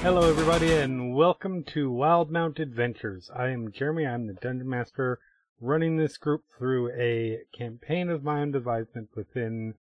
Hello, 0.00 0.30
everybody, 0.30 0.72
and 0.72 1.12
welcome 1.16 1.64
to 1.64 1.90
Wildemount 1.90 2.60
Adventures. 2.60 3.28
I 3.34 3.48
am 3.48 3.72
Jeremy. 3.72 4.06
I'm 4.06 4.28
the 4.28 4.32
Dungeon 4.32 4.68
Master 4.68 5.18
running 5.60 5.96
this 5.96 6.16
group 6.16 6.44
through 6.56 6.92
a 6.92 7.40
campaign 7.52 8.08
of 8.08 8.22
my 8.22 8.40
own 8.40 8.52
devisement 8.52 9.08
within 9.16 9.74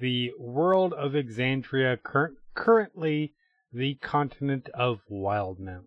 the 0.00 0.32
world 0.38 0.94
of 0.94 1.12
Exandria, 1.12 2.02
cur- 2.02 2.34
currently 2.54 3.34
the 3.72 3.94
continent 3.94 4.68
of 4.74 5.00
Wildemount. 5.10 5.86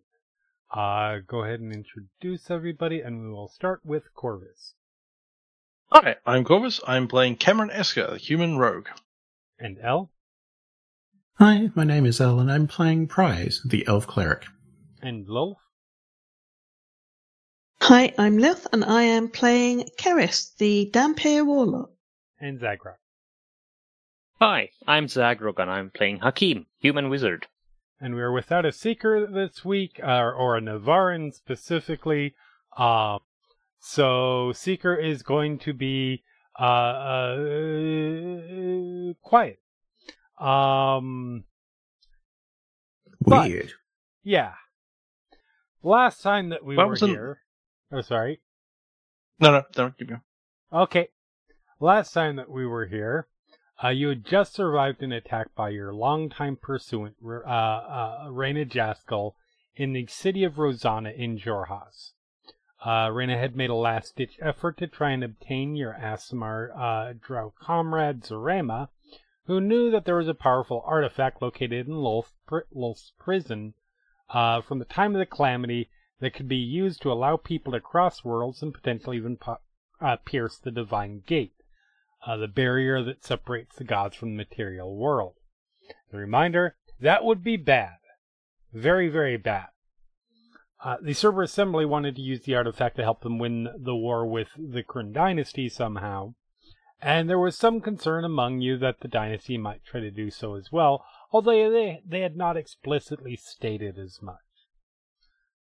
Uh, 0.73 1.19
go 1.27 1.43
ahead 1.43 1.59
and 1.59 1.71
introduce 1.71 2.49
everybody, 2.49 2.99
and 2.99 3.21
we 3.21 3.29
will 3.29 3.47
start 3.47 3.81
with 3.85 4.03
Korvys. 4.17 4.73
Hi, 5.91 6.15
I'm 6.25 6.43
Korvys. 6.43 6.81
I'm 6.87 7.07
playing 7.07 7.37
Kamron 7.37 7.69
Esker, 7.71 8.11
the 8.11 8.17
human 8.17 8.57
rogue. 8.57 8.87
And 9.59 9.77
L. 9.81 10.11
Hi, 11.35 11.69
my 11.75 11.83
name 11.83 12.05
is 12.05 12.19
El, 12.19 12.39
and 12.39 12.51
I'm 12.51 12.67
playing 12.67 13.07
Prize, 13.07 13.61
the 13.63 13.85
elf 13.87 14.07
cleric. 14.07 14.45
And 15.01 15.27
Lolf. 15.27 15.57
Hi, 17.81 18.13
I'm 18.17 18.37
Lilith, 18.37 18.67
and 18.73 18.83
I 18.83 19.03
am 19.03 19.29
playing 19.29 19.89
Keres, 19.99 20.55
the 20.57 20.89
Dhampir 20.91 21.45
Warlock. 21.45 21.91
And 22.39 22.59
Zaghrog. 22.59 22.95
Hi, 24.41 24.69
I'm 24.87 25.05
Zaghrog 25.05 25.59
and 25.59 25.69
I'm 25.69 25.91
playing 25.91 26.19
Hakim, 26.19 26.65
human 26.79 27.09
wizard. 27.09 27.47
And 27.99 28.15
we 28.15 28.21
are 28.21 28.31
without 28.31 28.65
a 28.65 28.71
seeker 28.71 29.25
this 29.25 29.63
week, 29.63 29.99
uh, 30.03 30.31
or 30.31 30.57
a 30.57 30.61
Navarran 30.61 31.33
specifically. 31.33 32.35
Uh, 32.75 33.19
so 33.79 34.51
Seeker 34.53 34.95
is 34.95 35.23
going 35.23 35.59
to 35.59 35.73
be 35.73 36.23
uh, 36.59 36.63
uh, 36.63 37.37
quiet. 39.21 39.59
Um, 40.39 41.45
But- 43.21 43.47
Weird. 43.49 43.71
yeah. 44.23 44.53
Last 45.81 46.21
time 46.21 46.49
that 46.49 46.63
we 46.65 46.75
What 46.75 46.87
were 46.87 46.91
was 46.91 46.99
the- 47.01 47.07
here. 47.07 47.41
Oh, 47.91 48.01
sorry. 48.01 48.41
No, 49.39 49.51
no, 49.51 49.63
don't 49.73 49.97
keep 49.97 50.09
going. 50.09 50.21
Okay. 50.71 51.09
Last 51.79 52.13
time 52.13 52.35
that 52.37 52.49
we 52.49 52.65
were 52.65 52.85
here, 52.85 53.27
uh, 53.83 53.89
you 53.89 54.09
had 54.09 54.25
just 54.25 54.53
survived 54.53 55.03
an 55.03 55.11
attack 55.11 55.53
by 55.55 55.69
your 55.69 55.93
longtime 55.93 56.55
pursuant, 56.55 57.15
uh, 57.23 57.49
uh, 57.49 58.27
Jaskal, 58.29 59.33
in 59.75 59.93
the 59.93 60.07
city 60.07 60.43
of 60.43 60.55
Rosohna 60.55 61.13
in 61.15 61.37
Xhorhas. 61.37 62.11
Uh, 62.85 63.09
Reyna 63.11 63.37
had 63.37 63.55
made 63.55 63.69
a 63.69 63.75
last-ditch 63.75 64.37
effort 64.41 64.77
to 64.77 64.87
try 64.87 65.11
and 65.11 65.23
obtain 65.23 65.75
your 65.75 65.93
Aasimar 65.93 66.69
uh, 66.77 67.13
drow 67.19 67.53
comrade, 67.59 68.21
Zarema, 68.21 68.89
who 69.47 69.59
knew 69.59 69.91
that 69.91 70.05
there 70.05 70.17
was 70.17 70.27
a 70.27 70.33
powerful 70.33 70.83
artifact 70.85 71.41
located 71.41 71.87
in 71.87 71.95
Lolth, 71.95 72.33
pr- 72.45 72.67
Lolth's 72.73 73.11
prison 73.19 73.73
uh, 74.29 74.61
from 74.61 74.79
the 74.79 74.85
time 74.85 75.15
of 75.15 75.19
the 75.19 75.25
calamity 75.25 75.89
that 76.19 76.33
could 76.33 76.47
be 76.47 76.57
used 76.57 77.01
to 77.01 77.11
allow 77.11 77.37
people 77.37 77.73
to 77.73 77.79
cross 77.79 78.23
worlds 78.23 78.61
and 78.61 78.73
potentially 78.73 79.17
even 79.17 79.35
po- 79.35 79.59
uh, 79.99 80.15
pierce 80.17 80.57
the 80.57 80.71
divine 80.71 81.23
gate, 81.25 81.54
uh, 82.25 82.37
the 82.37 82.47
barrier 82.47 83.03
that 83.03 83.23
separates 83.23 83.75
the 83.75 83.83
gods 83.83 84.15
from 84.15 84.31
the 84.31 84.37
material 84.37 84.95
world. 84.95 85.35
The 86.11 86.17
reminder 86.17 86.75
that 86.99 87.23
would 87.23 87.43
be 87.43 87.57
bad. 87.57 87.97
Very, 88.73 89.09
very 89.09 89.37
bad. 89.37 89.67
Uh, 90.83 90.97
the 91.01 91.13
Cerberus 91.13 91.51
Assembly 91.51 91.85
wanted 91.85 92.15
to 92.15 92.21
use 92.21 92.41
the 92.43 92.55
artifact 92.55 92.95
to 92.97 93.03
help 93.03 93.21
them 93.21 93.39
win 93.39 93.67
the 93.77 93.95
war 93.95 94.25
with 94.25 94.49
the 94.57 94.83
Kryn 94.83 95.13
dynasty 95.13 95.67
somehow, 95.67 96.35
and 97.01 97.29
there 97.29 97.39
was 97.39 97.57
some 97.57 97.81
concern 97.81 98.23
among 98.23 98.61
you 98.61 98.77
that 98.77 98.99
the 98.99 99.07
dynasty 99.07 99.57
might 99.57 99.83
try 99.83 99.99
to 99.99 100.11
do 100.11 100.29
so 100.29 100.55
as 100.55 100.71
well, 100.71 101.05
although 101.31 101.71
they, 101.71 102.01
they 102.05 102.21
had 102.21 102.35
not 102.35 102.57
explicitly 102.57 103.35
stated 103.35 103.97
as 103.97 104.21
much. 104.21 104.37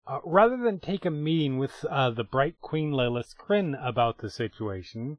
Uh, 0.06 0.18
rather 0.24 0.56
than 0.56 0.80
take 0.80 1.04
a 1.04 1.10
meeting 1.10 1.58
with 1.58 1.84
uh, 1.88 2.10
the 2.10 2.24
bright 2.24 2.58
Queen 2.60 2.90
Leylas 2.90 3.36
Kryn 3.36 3.76
about 3.76 4.18
the 4.18 4.30
situation, 4.30 5.18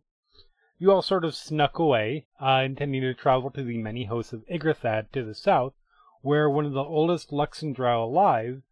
you 0.83 0.91
all 0.91 1.01
sort 1.01 1.23
of 1.23 1.33
snuck 1.33 1.79
away, 1.79 2.25
uh, 2.41 2.61
intending 2.65 2.99
to 2.99 3.13
travel 3.13 3.49
to 3.49 3.63
the 3.63 3.77
many 3.77 4.03
hosts 4.03 4.33
of 4.33 4.43
Yggdrathad 4.51 5.13
to 5.13 5.23
the 5.23 5.33
south, 5.33 5.71
where 6.19 6.49
one 6.49 6.65
of 6.65 6.73
the 6.73 6.83
oldest 6.83 7.31
Luxandrow 7.31 8.03
alive, 8.03 8.63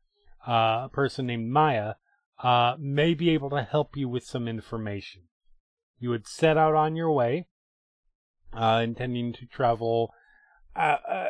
uh, 0.45 0.81
a 0.83 0.89
person 0.91 1.27
named 1.27 1.49
Maya, 1.49 1.93
uh, 2.43 2.75
may 2.77 3.13
be 3.13 3.29
able 3.29 3.49
to 3.51 3.63
help 3.63 3.95
you 3.95 4.09
with 4.09 4.25
some 4.25 4.49
information. 4.49 5.21
You 5.99 6.09
would 6.09 6.27
set 6.27 6.57
out 6.57 6.75
on 6.75 6.97
your 6.97 7.13
way, 7.13 7.47
uh, 8.51 8.81
intending 8.83 9.31
to 9.31 9.45
travel 9.45 10.13
uh, 10.75 10.97
uh, 11.07 11.29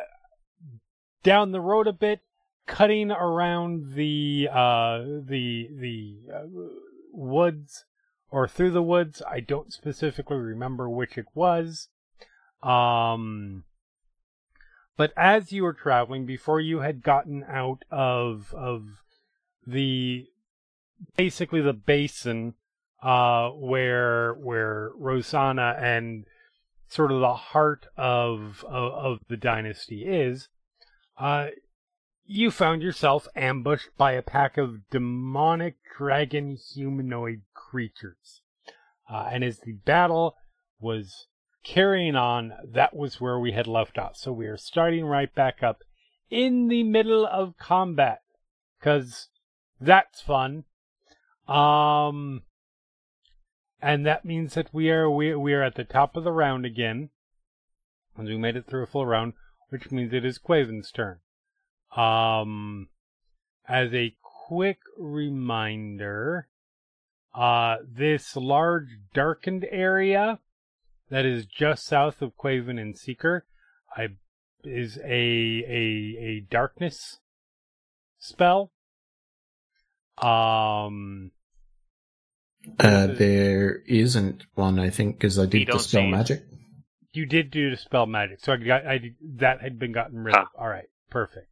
down 1.22 1.52
the 1.52 1.60
road 1.60 1.86
a 1.86 1.92
bit, 1.92 2.22
cutting 2.66 3.12
around 3.12 3.94
the 3.94 4.48
the 4.50 5.68
the 5.78 6.16
woods 7.12 7.84
or 8.32 8.48
through 8.48 8.70
the 8.70 8.82
woods. 8.82 9.22
I 9.30 9.38
don't 9.40 9.72
specifically 9.72 10.38
remember 10.38 10.88
which 10.88 11.16
it 11.16 11.26
was. 11.34 11.88
Um, 12.62 13.64
but 14.96 15.12
as 15.16 15.52
you 15.52 15.62
were 15.62 15.74
traveling, 15.74 16.26
before 16.26 16.60
you 16.60 16.80
had 16.80 17.02
gotten 17.02 17.44
out 17.44 17.84
of 17.90 18.52
of 18.54 18.84
the 19.66 20.26
basically 21.16 21.60
the 21.60 21.72
basin 21.72 22.54
uh, 23.02 23.50
where 23.50 24.34
where 24.34 24.90
Rosohna 24.98 25.80
and 25.80 26.24
sort 26.88 27.12
of 27.12 27.20
the 27.20 27.34
heart 27.34 27.86
of 27.96 28.64
of, 28.66 28.92
of 28.92 29.18
the 29.28 29.36
dynasty 29.36 30.06
is, 30.06 30.48
uh, 31.18 31.48
you 32.24 32.50
found 32.50 32.82
yourself 32.82 33.28
ambushed 33.34 33.90
by 33.98 34.12
a 34.12 34.22
pack 34.22 34.56
of 34.56 34.88
demonic 34.88 35.76
dragon 35.98 36.56
humanoid 36.74 37.42
creatures. 37.72 38.42
Uh, 39.10 39.30
and 39.32 39.42
as 39.42 39.60
the 39.60 39.72
battle 39.72 40.34
was 40.78 41.26
carrying 41.64 42.14
on, 42.14 42.52
that 42.62 42.94
was 42.94 43.18
where 43.18 43.38
we 43.38 43.52
had 43.52 43.66
left 43.66 43.96
off. 43.96 44.14
So 44.14 44.30
we 44.30 44.46
are 44.46 44.58
starting 44.58 45.06
right 45.06 45.34
back 45.34 45.62
up 45.62 45.82
in 46.30 46.68
the 46.68 46.82
middle 46.82 47.26
of 47.26 47.56
combat. 47.56 48.20
Cause 48.82 49.28
that's 49.80 50.20
fun. 50.20 50.64
Um, 51.48 52.42
and 53.80 54.04
that 54.04 54.26
means 54.26 54.52
that 54.52 54.68
we 54.70 54.90
are, 54.90 55.10
we, 55.10 55.34
we 55.34 55.54
are 55.54 55.62
at 55.62 55.76
the 55.76 55.84
top 55.84 56.14
of 56.14 56.24
the 56.24 56.32
round 56.32 56.66
again. 56.66 57.08
And 58.18 58.28
we 58.28 58.36
made 58.36 58.56
it 58.56 58.66
through 58.66 58.82
a 58.82 58.86
full 58.86 59.06
round, 59.06 59.32
which 59.70 59.90
means 59.90 60.12
it 60.12 60.26
is 60.26 60.38
Quaven's 60.38 60.92
turn. 60.92 61.20
Um, 61.96 62.88
as 63.66 63.94
a 63.94 64.14
quick 64.22 64.80
reminder, 64.98 66.48
uh, 67.34 67.76
this 67.86 68.36
large 68.36 68.88
darkened 69.14 69.66
area 69.70 70.38
that 71.10 71.24
is 71.24 71.46
just 71.46 71.84
south 71.84 72.22
of 72.22 72.36
Quaven 72.36 72.80
and 72.80 72.96
Seeker, 72.96 73.44
I, 73.96 74.08
is 74.64 74.98
a, 74.98 75.04
a, 75.10 76.16
a 76.20 76.46
darkness 76.50 77.18
spell. 78.18 78.70
Um, 80.18 81.32
Uh, 82.78 83.08
there 83.08 83.80
isn't 83.86 84.44
one, 84.54 84.78
I 84.78 84.90
think, 84.90 85.16
because 85.16 85.38
I 85.38 85.46
did 85.46 85.66
don't 85.66 85.78
dispel 85.78 86.06
magic. 86.06 86.44
you 87.12 87.26
did 87.26 87.50
do 87.50 87.70
the 87.70 87.76
spell 87.76 88.06
magic, 88.06 88.38
so 88.40 88.52
I 88.52 88.56
got, 88.56 88.86
I 88.86 88.98
did, 88.98 89.16
that 89.38 89.60
had 89.60 89.78
been 89.78 89.92
gotten 89.92 90.18
rid 90.18 90.36
of. 90.36 90.46
All 90.58 90.68
right, 90.68 90.88
perfect. 91.10 91.48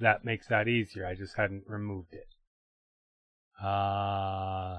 That 0.00 0.24
makes 0.24 0.48
that 0.48 0.66
easier. 0.66 1.06
I 1.06 1.14
just 1.14 1.36
hadn't 1.36 1.64
removed 1.68 2.12
it. 2.14 2.26
Uh, 3.62 4.78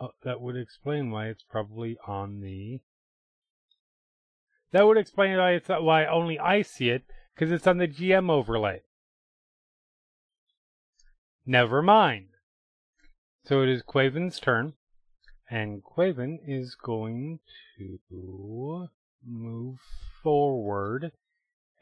oh, 0.00 0.10
that 0.22 0.40
would 0.40 0.56
explain 0.56 1.10
why 1.10 1.26
it's 1.26 1.44
probably 1.48 1.96
on 2.06 2.40
the. 2.40 2.80
That 4.72 4.86
would 4.86 4.98
explain 4.98 5.36
why 5.36 5.52
it's 5.52 5.68
why 5.68 6.06
only 6.06 6.38
I 6.38 6.62
see 6.62 6.90
it, 6.90 7.04
because 7.34 7.52
it's 7.52 7.66
on 7.66 7.78
the 7.78 7.88
GM 7.88 8.30
overlay. 8.30 8.82
Never 11.46 11.82
mind. 11.82 12.28
So 13.44 13.62
it 13.62 13.68
is 13.68 13.82
Quaven's 13.82 14.38
turn, 14.38 14.74
and 15.50 15.82
Quaven 15.82 16.38
is 16.46 16.76
going 16.76 17.40
to 17.78 18.88
move 19.26 19.78
forward 20.22 21.12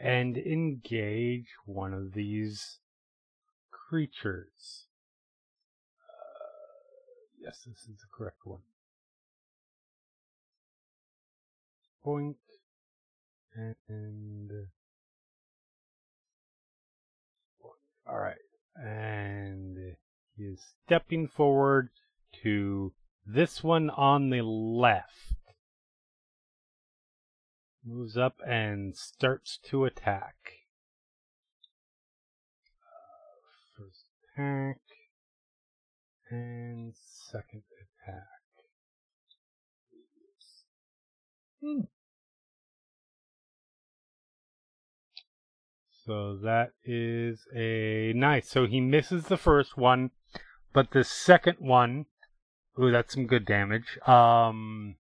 and 0.00 0.38
engage 0.38 1.48
one 1.66 1.92
of 1.92 2.12
these 2.12 2.78
creatures. 3.88 4.86
Uh, 6.02 7.40
yes, 7.40 7.60
this 7.66 7.78
is 7.88 8.00
the 8.00 8.06
correct 8.12 8.40
one. 8.44 8.60
And. 13.88 14.50
Alright. 18.08 18.36
And 18.76 19.96
he 20.36 20.44
is 20.44 20.60
stepping 20.86 21.28
forward 21.28 21.90
to 22.42 22.92
this 23.26 23.62
one 23.62 23.90
on 23.90 24.30
the 24.30 24.42
left. 24.42 25.34
Moves 27.84 28.16
up 28.16 28.36
and 28.46 28.96
starts 28.96 29.58
to 29.64 29.84
attack. 29.84 30.34
Uh, 32.82 33.82
first 33.82 34.04
attack. 34.38 34.78
And 36.30 36.94
second 36.94 37.62
attack. 37.80 38.24
Hmm. 41.62 41.80
So 46.04 46.38
that 46.42 46.72
is 46.84 47.46
a 47.54 48.12
nice. 48.14 48.48
So 48.48 48.66
he 48.66 48.80
misses 48.80 49.24
the 49.24 49.36
first 49.36 49.76
one, 49.76 50.10
but 50.72 50.90
the 50.92 51.04
second 51.04 51.56
one, 51.58 52.06
ooh, 52.80 52.90
that's 52.90 53.14
some 53.14 53.26
good 53.26 53.44
damage. 53.44 53.98
Um, 54.06 54.96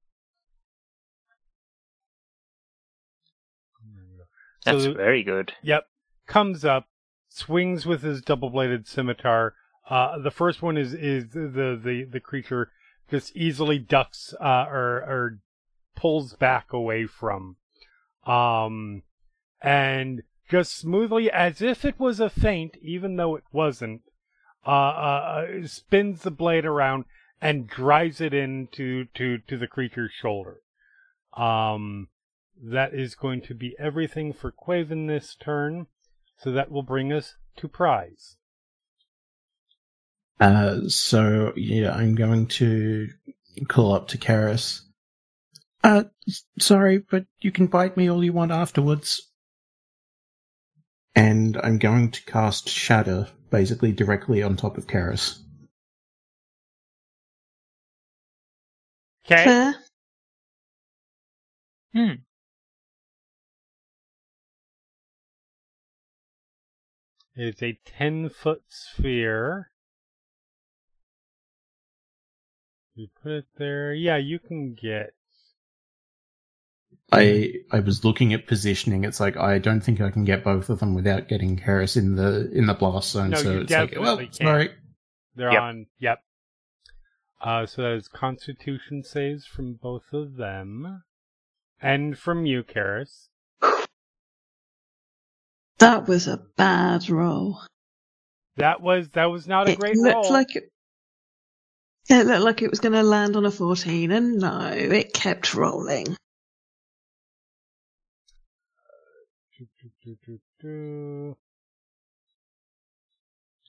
That's 4.65 4.83
so- 4.83 4.93
very 4.93 5.23
good. 5.23 5.53
Yep. 5.61 5.87
Comes 6.25 6.63
up, 6.63 6.87
swings 7.33 7.85
with 7.85 8.03
his 8.03 8.21
double-bladed 8.21 8.87
scimitar. 8.87 9.55
Uh, 9.89 10.17
the 10.19 10.31
first 10.31 10.61
one 10.61 10.77
is 10.77 10.93
is 10.93 11.29
the 11.29 11.79
the 11.81 12.07
the 12.09 12.19
creature 12.19 12.71
just 13.09 13.35
easily 13.35 13.79
ducks 13.79 14.33
uh, 14.39 14.65
or 14.69 14.97
or 14.97 15.39
pulls 15.95 16.33
back 16.33 16.71
away 16.71 17.05
from, 17.05 17.57
um, 18.25 19.03
and 19.61 20.23
just 20.49 20.77
smoothly 20.77 21.29
as 21.29 21.61
if 21.61 21.83
it 21.83 21.99
was 21.99 22.19
a 22.19 22.29
feint, 22.29 22.77
even 22.81 23.15
though 23.15 23.35
it 23.35 23.43
wasn't. 23.51 24.01
Uh, 24.65 24.69
uh, 24.69 25.45
uh, 25.61 25.67
spins 25.67 26.21
the 26.21 26.31
blade 26.31 26.63
around 26.63 27.03
and 27.41 27.67
drives 27.67 28.21
it 28.21 28.33
into 28.33 29.05
to 29.13 29.39
to 29.39 29.57
the 29.57 29.67
creature's 29.67 30.13
shoulder. 30.13 30.61
Um, 31.35 32.07
that 32.61 32.93
is 32.93 33.15
going 33.15 33.41
to 33.41 33.53
be 33.53 33.75
everything 33.77 34.31
for 34.31 34.53
Quaven 34.53 35.07
this 35.07 35.35
turn. 35.35 35.87
So 36.43 36.51
that 36.51 36.69
will 36.69 36.83
bring 36.83 37.13
us 37.13 37.35
to 37.57 37.69
prize. 37.69 38.35
Uh, 40.41 40.81
so 40.89 41.53
yeah, 41.55 41.93
I'm 41.93 42.15
going 42.15 42.47
to 42.47 43.07
call 43.69 43.93
up 43.93 44.09
to 44.09 44.17
Keres. 44.17 44.81
Uh, 45.85 46.03
sorry, 46.59 46.97
but 46.97 47.25
you 47.39 47.51
can 47.51 47.67
bite 47.67 47.95
me 47.95 48.09
all 48.09 48.23
you 48.23 48.33
want 48.33 48.51
afterwards. 48.51 49.31
And 51.15 51.57
I'm 51.63 51.77
going 51.77 52.11
to 52.11 52.25
cast 52.25 52.67
Shatter, 52.67 53.27
basically 53.49 53.93
directly 53.93 54.43
on 54.43 54.57
top 54.57 54.77
of 54.77 54.87
Keres. 54.87 55.39
Okay. 59.25 59.45
Fair. 59.45 59.75
Hmm. 61.93 62.13
It's 67.35 67.63
a 67.63 67.79
10 67.85 68.29
foot 68.29 68.61
sphere. 68.67 69.69
You 72.95 73.07
put 73.21 73.31
it 73.31 73.45
there. 73.57 73.93
Yeah, 73.93 74.17
you 74.17 74.37
can 74.39 74.75
get. 74.79 75.13
I 77.11 77.53
I 77.71 77.79
was 77.79 78.03
looking 78.05 78.33
at 78.33 78.47
positioning. 78.47 79.03
It's 79.03 79.19
like 79.19 79.35
I 79.37 79.57
don't 79.59 79.81
think 79.81 79.99
I 79.99 80.09
can 80.11 80.25
get 80.25 80.43
both 80.43 80.69
of 80.69 80.79
them 80.79 80.93
without 80.93 81.27
getting 81.27 81.57
Keres 81.57 81.97
in 81.97 82.15
the 82.15 82.49
in 82.51 82.65
the 82.67 82.73
blast 82.73 83.11
zone. 83.11 83.31
No, 83.31 83.37
so 83.37 83.51
you 83.51 83.59
it's 83.61 83.71
like, 83.71 83.89
definitely 83.91 83.99
well, 84.03 84.17
can't. 84.17 84.35
sorry. 84.35 84.69
They're 85.35 85.51
Yep. 85.51 85.61
on. 85.61 85.85
Yep. 85.99 86.19
Uh, 87.41 87.65
so 87.65 87.81
that 87.81 87.93
is 87.93 88.07
Constitution 88.07 89.03
saves 89.03 89.45
from 89.45 89.73
both 89.73 90.13
of 90.13 90.35
them, 90.37 91.03
and 91.81 92.17
from 92.17 92.45
you, 92.45 92.63
Keres. 92.63 93.27
That 95.83 96.07
was 96.07 96.27
a 96.27 96.37
bad 96.57 97.09
roll. 97.09 97.61
That 98.57 98.81
was 98.81 99.09
that 99.11 99.25
was 99.27 99.47
not 99.47 99.67
a 99.67 99.71
it 99.71 99.73
great 99.73 99.99
looked 99.99 100.01
roll. 100.01 100.31
like 100.31 100.55
it. 100.55 100.71
It 102.09 102.27
looked 102.27 102.43
like 102.43 102.61
it 102.61 102.69
was 102.71 102.79
going 102.81 102.93
to 102.93 103.03
land 103.03 103.35
on 103.35 103.45
a 103.45 103.51
14, 103.51 104.11
and 104.11 104.39
no, 104.39 104.69
it 104.73 105.13
kept 105.13 105.55
rolling. 105.55 106.17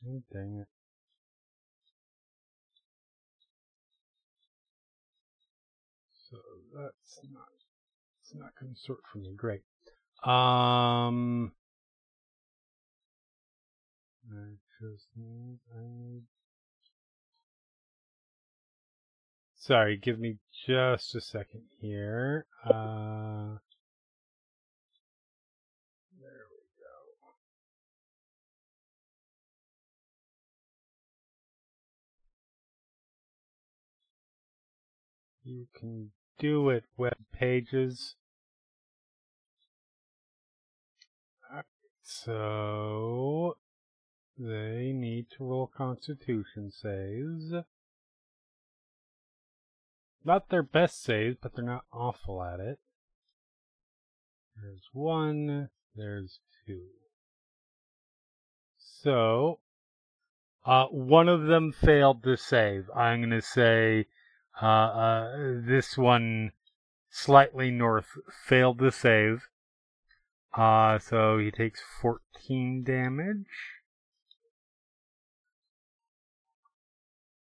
Oh, 0.06 0.22
dang 0.32 0.58
it. 0.62 0.69
So 6.31 6.38
that's 6.75 7.20
not 7.32 7.49
it's 8.22 8.34
not 8.34 8.52
gonna 8.61 8.76
sort 8.76 9.00
for 9.12 9.19
me. 9.19 9.34
Great. 9.37 9.62
Um 10.25 11.52
I 14.85 14.93
just 14.93 15.07
I 15.17 15.81
need 15.81 16.23
Sorry, 19.57 19.97
give 19.97 20.19
me 20.19 20.37
just 20.67 21.15
a 21.15 21.21
second 21.23 21.63
here. 21.81 22.45
Uh 22.67 23.57
there 26.21 26.45
we 26.51 26.67
go. 26.79 26.93
You 35.45 35.67
can 35.75 36.11
do 36.38 36.69
it, 36.69 36.85
web 36.99 37.17
pages. 37.33 38.17
So, 42.07 43.57
they 44.38 44.93
need 44.93 45.26
to 45.37 45.45
roll 45.45 45.67
constitution 45.67 46.71
saves. 46.71 47.53
Not 50.25 50.49
their 50.49 50.62
best 50.62 51.03
saves, 51.03 51.37
but 51.41 51.55
they're 51.55 51.64
not 51.64 51.85
awful 51.93 52.43
at 52.43 52.59
it. 52.59 52.79
There's 54.61 54.88
one, 54.93 55.69
there's 55.95 56.41
two. 56.67 56.87
So, 58.79 59.61
uh, 60.64 60.87
one 60.87 61.29
of 61.29 61.47
them 61.47 61.73
failed 61.73 62.23
to 62.23 62.37
save. 62.37 62.88
I'm 62.97 63.21
gonna 63.21 63.43
say, 63.43 64.07
uh, 64.62 64.67
uh, 64.67 65.37
this 65.61 65.99
one 65.99 66.53
slightly 67.11 67.71
north 67.71 68.17
failed 68.47 68.79
to 68.79 68.91
save. 68.91 69.49
Uh, 70.55 70.99
so 70.99 71.38
he 71.38 71.50
takes 71.50 71.83
14 72.00 72.83
damage. 72.85 73.84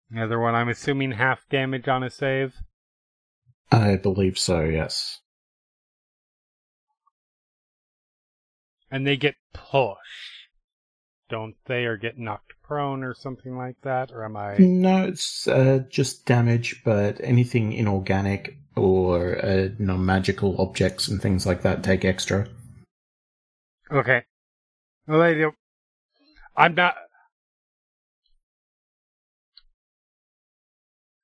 The 0.10 0.24
other 0.24 0.40
one, 0.40 0.56
I'm 0.56 0.70
assuming 0.70 1.12
half 1.12 1.48
damage 1.50 1.88
on 1.88 2.04
a 2.04 2.10
save. 2.10 2.56
I 3.72 3.98
believe 3.98 4.38
so. 4.38 4.64
Yes. 4.64 5.20
And 8.90 9.06
they 9.06 9.18
get 9.18 9.36
pushed, 9.54 10.48
don't 11.30 11.56
they? 11.66 11.84
Or 11.86 11.98
get 11.98 12.18
knocked 12.18 12.54
prone 12.64 13.04
or 13.04 13.14
something 13.14 13.58
like 13.58 13.76
that? 13.84 14.12
Or 14.14 14.24
am 14.24 14.38
I. 14.38 14.56
No, 14.60 15.06
it's 15.06 15.46
uh, 15.48 15.80
just 15.90 16.26
damage, 16.26 16.82
but 16.86 17.20
anything 17.22 17.74
inorganic 17.74 18.58
or 18.78 19.44
uh, 19.44 19.70
non-magical 19.78 20.62
objects 20.62 21.10
and 21.10 21.22
things 21.22 21.46
like 21.46 21.64
that 21.64 21.84
take 21.84 22.06
extra. 22.06 22.48
Okay. 23.92 24.24
Well. 25.06 25.52
I'm 26.56 26.76
not. 26.76 26.96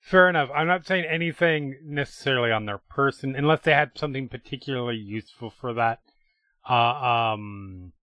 Fair 0.03 0.27
enough. 0.27 0.49
I'm 0.53 0.67
not 0.67 0.85
saying 0.85 1.05
anything 1.05 1.77
necessarily 1.81 2.51
on 2.51 2.65
their 2.65 2.77
person, 2.77 3.35
unless 3.37 3.61
they 3.61 3.73
had 3.73 3.91
something 3.95 4.27
particularly 4.27 4.97
useful 4.97 5.49
for 5.49 5.73
that. 5.75 5.99
Uh, 6.69 7.33
um, 7.33 7.93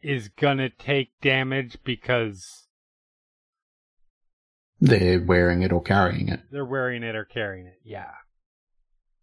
is 0.00 0.28
gonna 0.28 0.68
take 0.70 1.10
damage 1.20 1.76
because 1.84 2.68
They're 4.80 5.20
wearing 5.20 5.62
it 5.62 5.72
or 5.72 5.82
carrying 5.82 6.28
it. 6.28 6.40
they're 6.52 6.64
wearing 6.64 7.02
it 7.02 7.16
or 7.16 7.24
carrying 7.24 7.66
it. 7.66 7.80
Yeah. 7.82 8.12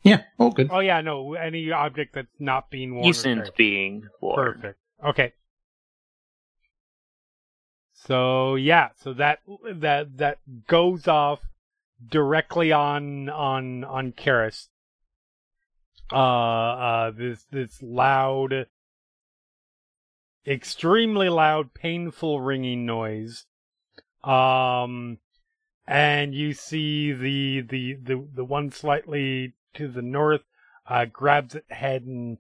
Yeah, 0.03 0.23
all 0.37 0.51
good. 0.51 0.69
Oh 0.69 0.79
yeah, 0.79 0.99
no, 0.99 1.35
any 1.35 1.71
object 1.71 2.15
that's 2.15 2.39
not 2.39 2.69
being 2.69 2.95
worn. 2.95 3.09
Isn't 3.09 3.55
being 3.55 4.03
worn. 4.19 4.53
Perfect. 4.55 4.79
Okay. 5.05 5.33
So 8.07 8.55
yeah, 8.55 8.89
so 8.95 9.13
that 9.13 9.39
that 9.73 10.17
that 10.17 10.39
goes 10.67 11.07
off 11.07 11.39
directly 12.05 12.71
on 12.71 13.29
on 13.29 13.83
on 13.83 14.13
Keres. 14.13 14.69
Uh, 16.11 16.15
uh, 16.15 17.11
this 17.11 17.45
this 17.51 17.81
loud, 17.83 18.65
extremely 20.47 21.29
loud, 21.29 21.73
painful 21.75 22.41
ringing 22.41 22.85
noise. 22.87 23.45
Um, 24.23 25.19
and 25.87 26.33
you 26.33 26.53
see 26.53 27.13
the 27.13 27.61
the 27.61 27.93
the 28.01 28.27
the 28.33 28.45
one 28.45 28.71
slightly 28.71 29.53
to 29.73 29.87
the 29.87 30.01
north 30.01 30.41
uh 30.87 31.05
grabs 31.05 31.55
its 31.55 31.71
head 31.71 32.03
and 32.03 32.37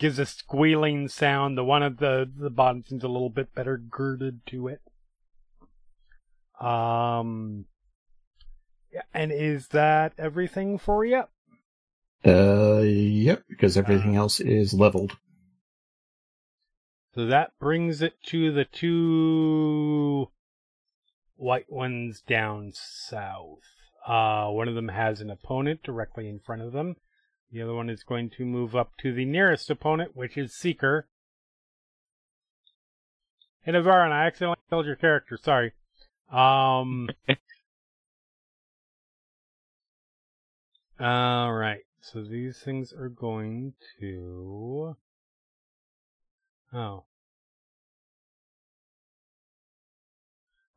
gives 0.00 0.18
a 0.18 0.26
squealing 0.26 1.06
sound. 1.06 1.56
The 1.56 1.64
one 1.64 1.84
at 1.84 1.98
the 1.98 2.28
the 2.36 2.50
bottom 2.50 2.82
seems 2.88 3.04
a 3.04 3.08
little 3.08 3.30
bit 3.30 3.54
better 3.54 3.76
girded 3.76 4.40
to 4.46 4.66
it. 4.66 4.80
Um, 6.60 7.66
yeah, 8.92 9.02
and 9.14 9.30
is 9.30 9.68
that 9.68 10.14
everything 10.18 10.78
for 10.78 11.04
you? 11.04 11.24
Uh, 12.26 12.80
yep, 12.80 13.44
because 13.48 13.76
everything 13.76 14.16
else 14.16 14.40
is 14.40 14.74
leveled. 14.74 15.16
So 17.14 17.26
that 17.26 17.52
brings 17.58 18.02
it 18.02 18.14
to 18.26 18.52
the 18.52 18.64
two 18.64 20.28
white 21.36 21.70
ones 21.70 22.22
down 22.26 22.72
south. 22.74 23.64
Uh, 24.06 24.48
one 24.48 24.68
of 24.68 24.74
them 24.74 24.88
has 24.88 25.20
an 25.20 25.30
opponent 25.30 25.82
directly 25.82 26.28
in 26.28 26.38
front 26.38 26.62
of 26.62 26.72
them. 26.72 26.96
The 27.52 27.62
other 27.62 27.74
one 27.74 27.90
is 27.90 28.04
going 28.04 28.30
to 28.30 28.44
move 28.44 28.76
up 28.76 28.92
to 28.98 29.12
the 29.12 29.24
nearest 29.24 29.68
opponent, 29.70 30.14
which 30.14 30.36
is 30.36 30.54
Seeker. 30.54 31.08
Hey, 33.62 33.72
Navarran, 33.72 34.12
I 34.12 34.26
accidentally 34.26 34.58
killed 34.68 34.86
your 34.86 34.96
character. 34.96 35.36
Sorry. 35.36 35.72
Um. 36.30 37.08
all 41.00 41.52
right. 41.52 41.80
So 42.00 42.22
these 42.22 42.58
things 42.58 42.92
are 42.92 43.08
going 43.08 43.74
to. 43.98 44.96
Oh. 46.72 47.04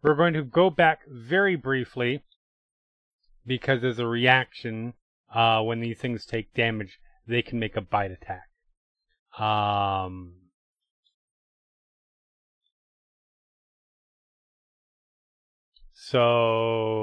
We're 0.01 0.15
going 0.15 0.33
to 0.33 0.43
go 0.43 0.69
back 0.69 1.01
very 1.07 1.55
briefly 1.55 2.23
because 3.45 3.83
as 3.83 3.99
a 3.99 4.07
reaction, 4.07 4.95
uh, 5.33 5.61
when 5.61 5.79
these 5.79 5.97
things 5.97 6.25
take 6.25 6.53
damage, 6.53 6.99
they 7.27 7.41
can 7.41 7.59
make 7.59 7.75
a 7.75 7.81
bite 7.81 8.11
attack. 8.11 8.49
Um, 9.39 10.33
so 15.93 16.93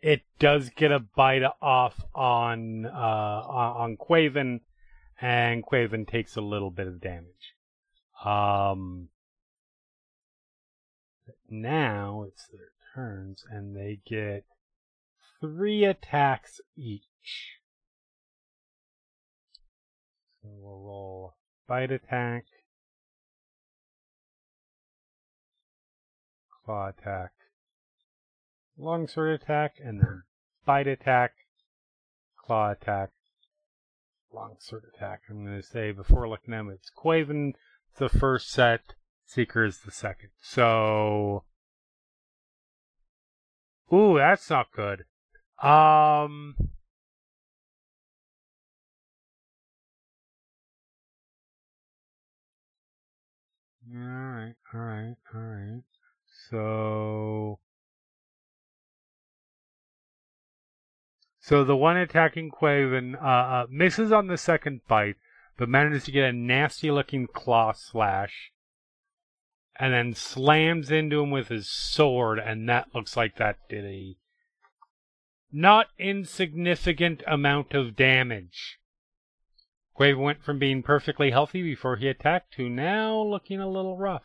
it 0.00 0.22
does 0.40 0.70
get 0.70 0.90
a 0.90 0.98
bite 0.98 1.44
off 1.60 2.02
on 2.14 2.86
uh, 2.86 2.88
on 3.46 3.96
Quaven, 3.96 4.60
and 5.20 5.64
Quaven 5.64 6.08
takes 6.08 6.36
a 6.36 6.40
little 6.40 6.70
bit 6.70 6.88
of 6.88 7.00
damage. 7.00 7.54
Um, 8.24 9.08
now 11.48 12.24
it's 12.26 12.48
their 12.48 12.72
turns, 12.94 13.44
and 13.48 13.76
they 13.76 14.00
get 14.04 14.44
three 15.42 15.84
attacks 15.84 16.60
each. 16.76 17.58
So 20.40 20.48
we'll 20.52 20.78
roll 20.78 21.34
bite 21.66 21.90
attack, 21.90 22.44
claw 26.64 26.88
attack, 26.88 27.32
longsword 28.78 29.40
attack, 29.42 29.74
and 29.84 30.00
then 30.00 30.22
bite 30.64 30.86
attack, 30.86 31.32
claw 32.36 32.70
attack, 32.70 33.10
longsword 34.32 34.84
attack. 34.94 35.22
I'm 35.28 35.44
going 35.44 35.60
to 35.60 35.66
say 35.66 35.90
before 35.90 36.28
looking 36.28 36.54
at 36.54 36.58
them, 36.58 36.70
it's 36.70 36.90
Quaven 36.96 37.54
the 37.98 38.08
first 38.08 38.50
set, 38.50 38.94
Seeker 39.26 39.64
is 39.64 39.80
the 39.80 39.90
second. 39.90 40.30
So, 40.40 41.44
ooh, 43.92 44.18
that's 44.18 44.48
not 44.48 44.72
good. 44.72 45.04
Um, 45.62 46.56
all 53.94 54.00
right, 54.00 54.54
all 54.74 54.80
right, 54.80 55.14
all 55.32 55.40
right. 55.40 55.82
So, 56.50 57.60
so 61.40 61.62
the 61.62 61.76
one 61.76 61.96
attacking 61.96 62.50
Quaven 62.50 63.14
uh, 63.14 63.24
uh, 63.24 63.66
misses 63.70 64.10
on 64.10 64.26
the 64.26 64.36
second 64.36 64.80
bite, 64.88 65.14
but 65.56 65.68
manages 65.68 66.02
to 66.06 66.10
get 66.10 66.28
a 66.28 66.32
nasty 66.32 66.90
looking 66.90 67.28
claw 67.28 67.70
slash, 67.70 68.50
and 69.78 69.94
then 69.94 70.14
slams 70.14 70.90
into 70.90 71.22
him 71.22 71.30
with 71.30 71.46
his 71.46 71.70
sword, 71.70 72.40
and 72.40 72.68
that 72.68 72.92
looks 72.92 73.16
like 73.16 73.36
that 73.36 73.58
did 73.68 73.84
a 73.84 74.16
not 75.52 75.88
insignificant 75.98 77.22
amount 77.26 77.74
of 77.74 77.94
damage. 77.94 78.78
Quave 79.94 80.18
went 80.18 80.42
from 80.42 80.58
being 80.58 80.82
perfectly 80.82 81.30
healthy 81.30 81.62
before 81.62 81.96
he 81.96 82.08
attacked 82.08 82.54
to 82.54 82.68
now 82.68 83.20
looking 83.20 83.60
a 83.60 83.68
little 83.68 83.98
rough. 83.98 84.24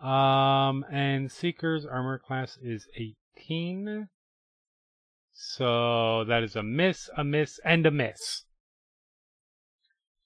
Um, 0.00 0.84
and 0.90 1.32
Seeker's 1.32 1.86
armor 1.86 2.18
class 2.18 2.58
is 2.62 2.86
18. 2.94 4.08
So 5.32 6.24
that 6.24 6.42
is 6.42 6.54
a 6.54 6.62
miss, 6.62 7.08
a 7.16 7.24
miss, 7.24 7.58
and 7.64 7.86
a 7.86 7.90
miss. 7.90 8.44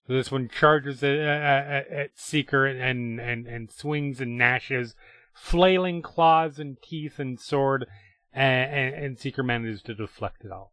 So 0.06 0.14
this 0.14 0.32
one 0.32 0.48
charges 0.48 1.04
at, 1.04 1.16
at, 1.16 1.88
at 1.88 2.10
Seeker 2.16 2.66
and, 2.66 3.20
and, 3.20 3.46
and 3.46 3.70
swings 3.70 4.20
and 4.20 4.36
gnashes, 4.36 4.96
flailing 5.32 6.02
claws 6.02 6.58
and 6.58 6.76
teeth 6.82 7.20
and 7.20 7.38
sword, 7.38 7.86
and, 8.32 8.94
and, 8.94 9.18
Seeker 9.18 9.42
manages 9.42 9.82
to 9.82 9.94
deflect 9.94 10.44
it 10.44 10.52
all. 10.52 10.72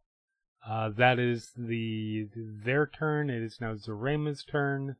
Uh, 0.66 0.90
that 0.90 1.18
is 1.18 1.52
the 1.56 2.28
their 2.34 2.86
turn. 2.86 3.30
It 3.30 3.42
is 3.42 3.58
now 3.60 3.74
Zarema's 3.74 4.44
turn. 4.44 4.96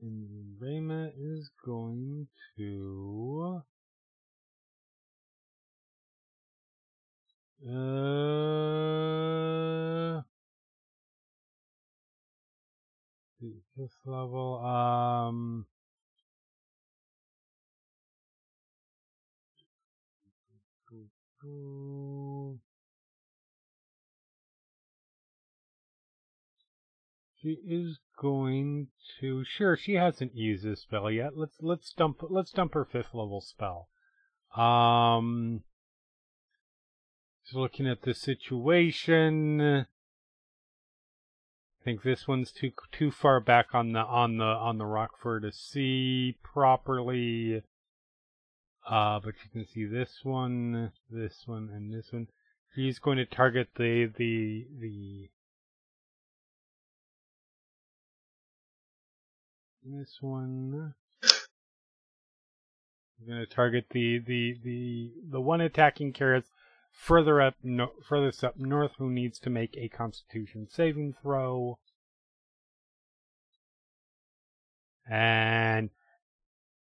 And 0.00 0.54
is 1.16 1.50
going 1.64 2.28
to. 2.56 3.62
Uh, 7.66 8.93
fifth 13.76 13.98
level. 14.04 14.58
Um. 14.64 15.66
She 27.36 27.58
is 27.68 27.98
going 28.18 28.88
to. 29.20 29.44
Sure, 29.44 29.76
she 29.76 29.94
hasn't 29.94 30.34
used 30.34 30.64
this 30.64 30.82
spell 30.82 31.10
yet. 31.10 31.36
Let's 31.36 31.56
let's 31.60 31.92
dump 31.92 32.22
let's 32.30 32.50
dump 32.50 32.72
her 32.74 32.86
fifth 32.86 33.12
level 33.12 33.42
spell. 33.42 33.88
Um. 34.56 35.64
she's 37.42 37.54
looking 37.54 37.86
at 37.86 38.02
the 38.02 38.14
situation. 38.14 39.86
I 41.84 41.90
think 41.90 42.02
this 42.02 42.26
one's 42.26 42.50
too 42.50 42.72
too 42.92 43.10
far 43.10 43.40
back 43.40 43.74
on 43.74 43.92
the 43.92 43.98
on 43.98 44.38
the 44.38 44.44
on 44.44 44.78
the 44.78 44.86
rock 44.86 45.18
for 45.20 45.38
to 45.38 45.52
see 45.52 46.38
properly. 46.42 47.62
Uh, 48.88 49.20
but 49.22 49.34
you 49.44 49.50
can 49.52 49.66
see 49.66 49.84
this 49.84 50.20
one, 50.22 50.92
this 51.10 51.42
one, 51.44 51.68
and 51.70 51.92
this 51.92 52.10
one. 52.10 52.28
He's 52.74 52.98
going 52.98 53.18
to 53.18 53.26
target 53.26 53.68
the 53.76 54.10
the 54.16 54.66
the 54.80 55.28
this 59.84 60.16
one. 60.22 60.94
We're 63.20 63.26
going 63.26 63.46
to 63.46 63.54
target 63.54 63.88
the 63.90 64.20
the 64.20 64.56
the 64.64 65.12
the 65.32 65.40
one 65.40 65.60
attacking 65.60 66.14
Keres 66.14 66.44
further 66.94 67.40
up, 67.42 67.56
no, 67.62 67.90
furthest 68.06 68.44
up 68.44 68.58
north, 68.58 68.92
who 68.98 69.10
needs 69.10 69.38
to 69.40 69.50
make 69.50 69.76
a 69.76 69.88
Constitution 69.88 70.66
saving 70.70 71.14
throw. 71.20 71.78
And 75.10 75.90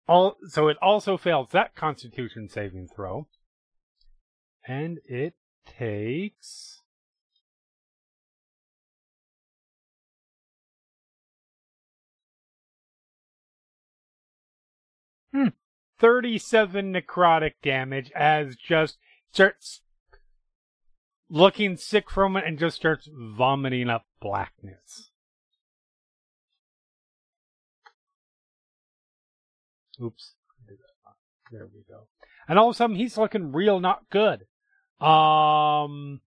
all, 0.08 0.38
so 0.48 0.68
it 0.68 0.78
also 0.82 1.18
fails 1.18 1.51
that 1.51 1.75
Constitution 1.75 2.50
saving 2.50 2.89
throw, 2.94 3.28
and 4.68 5.00
it 5.06 5.36
takes. 5.66 6.82
Hmm. 15.32 15.50
37 16.00 16.92
necrotic 16.92 17.54
damage 17.62 18.12
as 18.16 18.56
just 18.56 18.98
starts 19.32 19.82
looking 21.29 21.77
sick 21.77 22.09
from 22.09 22.36
it 22.36 22.43
and 22.45 22.57
just 22.57 22.75
starts 22.75 23.07
vomiting 23.12 23.89
up 23.89 24.05
blackness. 24.19 25.12
Oops. 30.01 30.33
There 31.51 31.67
we 31.74 31.83
go. 31.88 32.07
And 32.48 32.59
all 32.59 32.69
of 32.69 32.75
a 32.75 32.77
sudden 32.77 32.95
he's 32.95 33.17
looking 33.17 33.51
real 33.51 33.79
not 33.79 34.09
good. 34.09 34.45
Um 35.03 36.21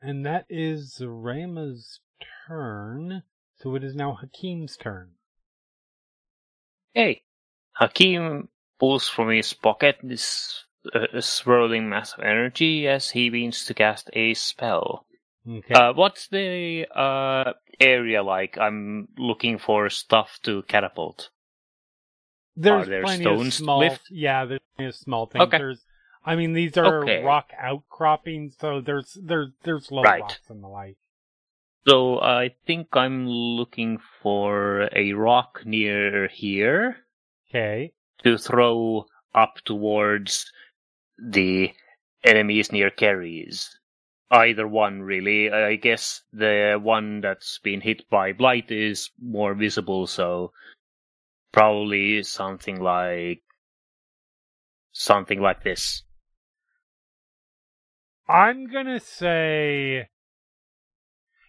and 0.00 0.24
that 0.26 0.46
is 0.48 1.00
Rama's 1.04 2.00
turn. 2.46 3.22
So 3.56 3.74
it 3.74 3.82
is 3.82 3.94
now 3.94 4.12
Hakim's 4.20 4.76
turn. 4.76 5.10
Hey, 6.94 7.22
Hakim 7.72 8.48
pulls 8.78 9.08
from 9.08 9.30
his 9.30 9.52
pocket 9.52 9.98
this 10.02 10.64
uh, 10.94 11.20
swirling 11.20 11.88
mass 11.88 12.14
of 12.14 12.20
energy 12.20 12.86
as 12.88 13.10
he 13.10 13.30
begins 13.30 13.64
to 13.66 13.74
cast 13.74 14.10
a 14.12 14.34
spell. 14.34 15.06
Okay. 15.48 15.74
Uh, 15.74 15.92
what's 15.92 16.28
the 16.28 16.86
uh, 16.94 17.52
area 17.80 18.22
like? 18.22 18.58
I'm 18.58 19.08
looking 19.16 19.58
for 19.58 19.88
stuff 19.90 20.38
to 20.42 20.62
catapult. 20.62 21.30
There's 22.56 22.88
there 22.88 23.02
plenty 23.02 23.24
stones 23.24 23.46
of 23.46 23.54
small, 23.54 23.80
lift? 23.80 24.02
yeah. 24.10 24.44
There's 24.44 24.60
plenty 24.76 24.88
of 24.88 24.96
small 24.96 25.26
things. 25.26 25.44
Okay. 25.44 25.58
There's, 25.58 25.80
I 26.24 26.36
mean, 26.36 26.52
these 26.52 26.76
are 26.76 27.02
Okay. 27.02 27.22
rock 27.22 27.50
outcroppings, 27.56 28.56
so 28.58 28.80
there's 28.80 29.16
there's 29.22 29.50
there's 29.62 29.90
low 29.92 30.02
Right. 30.02 30.20
rocks 30.20 30.48
and 30.48 30.62
the 30.62 30.68
like. 30.68 30.96
So 31.86 32.20
I 32.20 32.54
think 32.66 32.88
I'm 32.92 33.26
looking 33.28 33.98
for 34.22 34.90
a 34.94 35.12
rock 35.14 35.62
near 35.64 36.28
here 36.28 36.98
Okay. 37.48 37.92
to 38.24 38.36
throw 38.36 39.06
up 39.34 39.54
towards 39.64 40.52
the 41.18 41.72
enemies 42.24 42.72
near 42.72 42.90
Kerry's. 42.90 43.78
Either 44.30 44.68
one, 44.68 45.02
really. 45.02 45.50
I 45.50 45.76
guess 45.76 46.22
the 46.32 46.78
one 46.80 47.22
that's 47.22 47.58
been 47.62 47.80
hit 47.80 48.08
by 48.10 48.32
Blight 48.32 48.70
is 48.70 49.10
more 49.20 49.54
visible, 49.54 50.06
so 50.06 50.52
probably 51.52 52.22
something 52.22 52.80
like 52.80 53.42
something 54.92 55.40
like 55.40 55.62
this. 55.62 56.02
I'm 58.28 58.70
gonna 58.70 59.00
say 59.00 60.08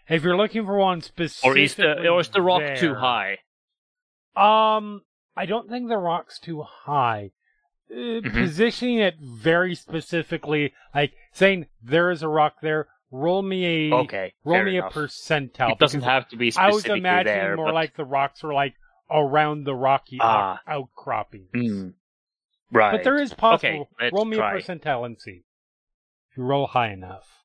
if 0.08 0.24
you're 0.24 0.38
looking 0.38 0.66
for 0.66 0.78
one 0.78 1.02
Or 1.44 1.58
is 1.58 1.76
the 1.76 2.08
or 2.08 2.22
is 2.22 2.30
the 2.30 2.42
rock 2.42 2.78
too 2.78 2.96
high? 2.96 3.40
Um, 4.36 5.02
I 5.36 5.46
don't 5.46 5.70
think 5.70 5.90
the 5.90 5.98
rock's 5.98 6.40
too 6.40 6.64
high. 6.64 7.32
Uh, 7.92 7.96
Mhm. 8.22 8.32
Positioning 8.34 9.00
it 9.00 9.16
very 9.20 9.74
specifically, 9.76 10.74
like 10.94 11.14
saying 11.32 11.68
there 11.82 12.12
is 12.12 12.22
a 12.22 12.28
rock 12.28 12.58
there. 12.62 12.88
Roll 13.12 13.42
me 13.42 13.90
a 13.90 13.94
Okay, 13.96 14.34
roll 14.44 14.64
me 14.64 14.78
enough. 14.78 14.96
a 14.96 15.00
percentile. 15.00 15.72
It 15.72 15.80
doesn't 15.80 16.02
have 16.04 16.28
to 16.30 16.38
be 16.38 16.54
I 16.56 16.68
was 16.70 16.86
imagining 16.86 17.24
there, 17.40 17.56
more 17.56 17.66
but 17.68 17.74
like 17.74 17.96
the 17.96 18.06
rocks 18.06 18.44
are 18.44 18.54
like 18.54 18.76
around 19.10 19.64
the 19.64 19.74
rocky 19.74 20.20
Ah. 20.22 20.62
out- 20.68 20.90
outcroppings. 20.96 21.50
Mm, 21.56 21.96
right. 22.72 22.92
But 22.92 23.04
there 23.04 23.20
is 23.20 23.34
possible. 23.34 23.90
Okay, 24.00 24.12
roll 24.14 24.26
me 24.26 24.38
try. 24.38 24.54
a 24.54 24.58
percentile 24.62 25.04
and 25.08 25.20
see. 25.20 25.44
If 26.30 26.38
you 26.38 26.44
roll 26.44 26.68
high 26.68 26.92
enough. 26.92 27.44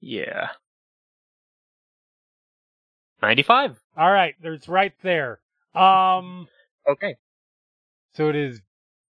Yeah. 0.00 0.50
95. 3.22 3.80
All 3.96 4.10
right, 4.12 4.34
there's 4.42 4.68
right 4.68 4.92
there. 5.02 5.40
Um, 5.74 6.48
Okay. 6.86 7.16
so 8.12 8.28
it 8.28 8.36
is 8.36 8.60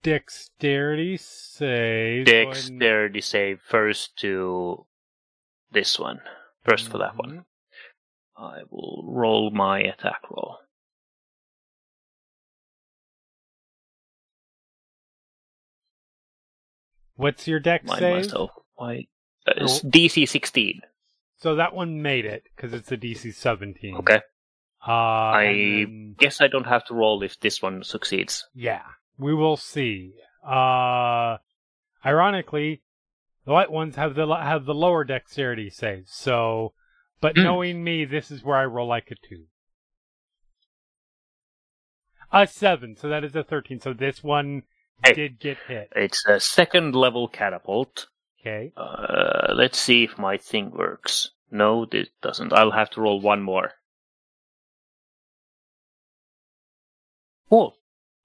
dexterity 0.04 1.18
save. 1.18 2.26
Dexterity 2.26 3.22
save 3.22 3.62
first 3.62 4.18
to 4.18 4.86
this 5.72 6.00
one. 6.00 6.22
First 6.64 6.90
for 6.90 6.98
that 7.00 7.16
one. 7.16 7.40
Mhm. 7.40 7.46
I 8.38 8.64
will 8.70 9.04
roll 9.06 9.52
my 9.52 9.80
attack 9.82 10.22
roll. 10.32 10.60
What's 17.16 17.48
your 17.48 17.60
dex 17.60 17.86
Mind 17.86 18.00
save? 18.00 18.16
myself. 18.26 18.52
Why? 18.76 19.08
Uh, 19.48 19.54
it's 19.58 19.82
DC 19.82 20.28
16. 20.28 20.82
So 21.38 21.56
that 21.56 21.74
one 21.74 22.02
made 22.02 22.26
it 22.26 22.44
because 22.56 22.74
it's 22.74 22.92
a 22.92 22.98
DC 22.98 23.34
17. 23.34 23.96
Okay. 23.98 24.22
Uh, 24.88 24.92
I- 24.92 26.14
Guess 26.18 26.42
I 26.42 26.48
don't 26.48 26.66
have 26.68 26.86
to 26.86 26.94
roll 26.94 27.22
if 27.24 27.40
this 27.40 27.62
one 27.62 27.84
succeeds. 27.84 28.48
yeah, 28.54 28.84
we 29.20 29.34
will 29.36 29.58
see. 29.58 30.14
Uh, 30.44 31.38
ironically, 32.06 32.82
the 33.46 33.52
light 33.54 33.72
ones 33.72 33.96
have 33.98 34.16
the 34.16 34.26
have 34.28 34.66
the 34.66 34.74
lower 34.74 35.04
dexterity 35.04 35.70
saves. 35.70 36.12
So, 36.14 36.74
but 37.22 37.36
Hmm. 37.36 37.44
knowing 37.44 37.84
me, 37.84 38.06
this 38.06 38.32
is 38.32 38.44
where 38.44 38.58
I 38.58 38.66
roll 38.66 38.88
like 38.88 39.12
a 39.12 39.16
two. 39.16 39.46
A 42.32 42.48
seven, 42.48 42.96
so 42.96 43.10
that 43.10 43.24
is 43.24 43.36
a 43.36 43.44
thirteen. 43.44 43.80
So 43.80 43.94
this 43.94 44.24
one 44.24 44.64
Hey. 45.04 45.14
did 45.14 45.40
get 45.40 45.58
hit. 45.68 45.90
It's 45.96 46.26
a 46.28 46.40
second 46.40 46.94
level 46.96 47.28
catapult. 47.28 48.08
Okay. 48.42 48.72
Uh, 48.78 49.54
let's 49.54 49.78
see 49.80 50.04
if 50.04 50.18
my 50.18 50.38
thing 50.38 50.72
works. 50.72 51.32
No, 51.52 51.88
it 51.92 52.10
doesn't. 52.22 52.54
I'll 52.54 52.72
have 52.72 52.90
to 52.92 53.02
roll 53.02 53.20
one 53.20 53.42
more. 53.42 53.74
Cool. 57.50 57.76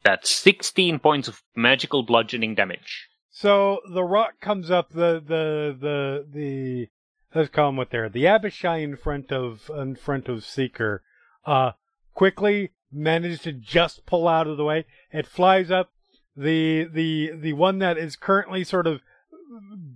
That's 0.04 0.30
16 0.30 0.98
points 0.98 1.28
of 1.28 1.42
magical 1.56 2.02
bludgeoning 2.02 2.54
damage. 2.54 3.08
So 3.30 3.80
the 3.92 4.04
rock 4.04 4.40
comes 4.40 4.70
up 4.70 4.90
the 4.90 5.20
the 5.24 5.76
the 5.78 6.26
the 6.32 6.88
let's 7.34 7.48
call 7.48 7.70
him 7.70 7.76
what 7.76 7.90
there 7.90 8.08
the 8.08 8.28
Abishai 8.28 8.76
in 8.76 8.96
front 8.96 9.32
of 9.32 9.70
in 9.76 9.96
front 9.96 10.28
of 10.28 10.44
Seeker, 10.44 11.02
uh, 11.44 11.72
quickly 12.14 12.70
manages 12.92 13.40
to 13.40 13.52
just 13.52 14.06
pull 14.06 14.28
out 14.28 14.46
of 14.46 14.56
the 14.56 14.64
way. 14.64 14.86
It 15.10 15.26
flies 15.26 15.70
up. 15.70 15.90
The 16.36 16.84
the 16.84 17.32
the 17.34 17.54
one 17.54 17.78
that 17.78 17.98
is 17.98 18.14
currently 18.14 18.62
sort 18.62 18.86
of 18.86 19.00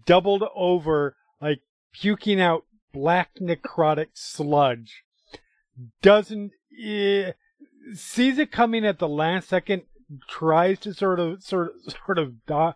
doubled 0.05 0.45
over, 0.55 1.17
like 1.41 1.61
puking 1.93 2.41
out 2.41 2.65
black 2.93 3.37
necrotic 3.41 4.09
sludge, 4.15 5.05
doesn't 6.03 6.53
eh, 6.81 7.33
sees 7.95 8.39
it 8.39 8.51
coming 8.53 8.85
at 8.85 8.99
the 8.99 9.09
last 9.09 9.49
second, 9.49 9.83
tries 10.29 10.79
to 10.81 10.95
sort 10.95 11.21
of 11.21 11.43
sort 11.43 11.69
of 11.69 11.95
sort 12.07 12.19
of 12.19 12.47
do, 12.47 12.55
uh, 12.55 12.75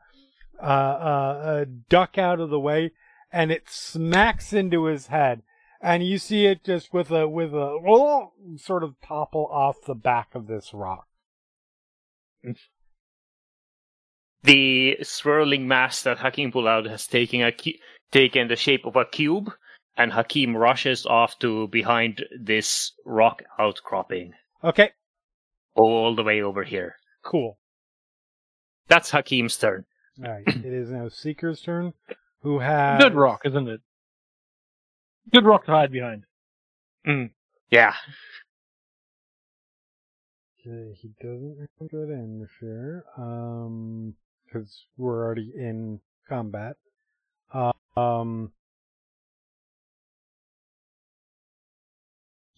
uh, 0.60 0.64
uh, 0.64 1.64
duck 1.88 2.18
out 2.18 2.40
of 2.40 2.50
the 2.50 2.60
way, 2.60 2.92
and 3.32 3.50
it 3.50 3.68
smacks 3.68 4.52
into 4.52 4.84
his 4.84 5.08
head, 5.08 5.42
and 5.80 6.06
you 6.06 6.18
see 6.18 6.46
it 6.46 6.64
just 6.64 6.92
with 6.92 7.10
a 7.10 7.28
with 7.28 7.54
a 7.54 8.26
sort 8.56 8.84
of 8.84 8.94
topple 9.02 9.46
off 9.50 9.76
the 9.86 9.94
back 9.94 10.34
of 10.34 10.46
this 10.46 10.72
rock. 10.72 11.06
The 14.44 14.98
swirling 15.02 15.68
mass 15.68 16.02
that 16.02 16.18
Hakim 16.18 16.50
pulled 16.50 16.66
out 16.66 16.86
has 16.86 17.06
taken 17.06 17.42
a 17.42 17.52
cu- 17.52 17.78
taken 18.10 18.48
the 18.48 18.56
shape 18.56 18.84
of 18.84 18.96
a 18.96 19.04
cube, 19.04 19.52
and 19.96 20.12
Hakim 20.12 20.56
rushes 20.56 21.06
off 21.06 21.38
to 21.38 21.68
behind 21.68 22.24
this 22.36 22.92
rock 23.04 23.44
outcropping, 23.56 24.34
Okay, 24.64 24.90
all 25.76 26.16
the 26.16 26.24
way 26.24 26.42
over 26.42 26.64
here. 26.64 26.96
Cool. 27.22 27.58
That's 28.88 29.10
Hakim's 29.10 29.56
turn. 29.56 29.84
All 30.24 30.30
right, 30.30 30.44
it 30.46 30.64
is 30.64 30.90
now 30.90 31.08
Seeker's 31.08 31.60
turn, 31.62 31.94
who 32.42 32.58
has 32.58 33.00
Good 33.00 33.14
rock, 33.14 33.42
isn't 33.44 33.68
it? 33.68 33.80
Good 35.32 35.44
rock 35.44 35.64
to 35.66 35.72
hide 35.72 35.92
behind. 35.92 36.24
Yeah. 37.70 37.94
Okay, 40.60 40.94
he 41.00 41.10
doesn't 41.20 41.68
have 41.80 41.90
good 41.90 42.10
end 42.10 42.46
share, 42.60 43.04
um, 43.16 44.14
because 44.44 44.84
we're 44.96 45.24
already 45.24 45.52
in 45.56 46.00
combat. 46.28 46.76
Uh, 47.52 47.72
um, 47.96 48.52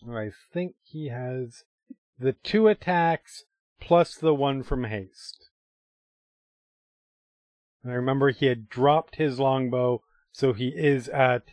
I 0.09 0.31
think 0.53 0.75
he 0.83 1.09
has 1.09 1.65
the 2.19 2.33
two 2.33 2.69
attacks 2.69 3.45
plus 3.81 4.15
the 4.15 4.35
one 4.35 4.63
from 4.63 4.85
haste. 4.85 5.51
And 7.83 7.93
I 7.93 7.97
remember 7.97 8.31
he 8.31 8.47
had 8.47 8.69
dropped 8.69 9.17
his 9.17 9.39
longbow, 9.39 10.03
so 10.33 10.53
he 10.53 10.69
is 10.69 11.09
at 11.09 11.53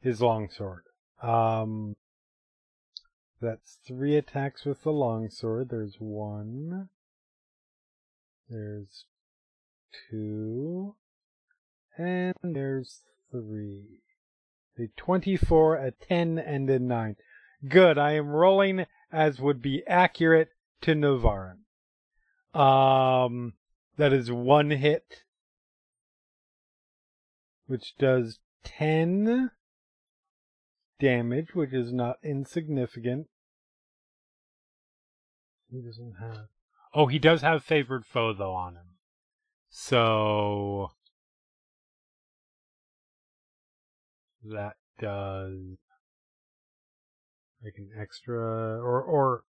his 0.00 0.20
longsword. 0.20 0.82
Um, 1.22 1.96
that's 3.40 3.78
three 3.86 4.16
attacks 4.16 4.64
with 4.64 4.82
the 4.82 4.92
longsword. 4.92 5.70
There's 5.70 5.96
one. 5.98 6.90
There's 8.48 9.04
two. 10.10 10.96
And 11.96 12.34
there's 12.42 13.00
three. 13.30 14.02
A 14.78 14.88
24, 14.96 15.76
a 15.76 15.90
10, 15.90 16.38
and 16.38 16.70
a 16.70 16.78
9. 16.78 17.16
Good, 17.68 17.98
I 17.98 18.12
am 18.12 18.28
rolling 18.28 18.86
as 19.10 19.40
would 19.40 19.60
be 19.60 19.82
accurate 19.88 20.50
to 20.82 20.94
Navarran. 20.94 21.64
Um, 22.54 23.54
that 23.96 24.12
is 24.12 24.30
one 24.30 24.70
hit, 24.70 25.24
which 27.66 27.94
does 27.98 28.38
10 28.64 29.50
damage, 30.98 31.54
which 31.54 31.72
is 31.72 31.92
not 31.92 32.16
insignificant. 32.22 33.28
He 35.70 35.80
doesn't 35.80 36.14
have. 36.20 36.46
Oh, 36.94 37.06
he 37.06 37.18
does 37.18 37.42
have 37.42 37.62
favored 37.62 38.06
foe 38.06 38.32
though 38.32 38.54
on 38.54 38.74
him. 38.74 38.96
So 39.68 40.92
that 44.42 44.76
does 44.98 45.76
like 47.62 47.74
an 47.76 47.90
extra 48.00 48.38
or 48.38 49.02
or 49.02 49.42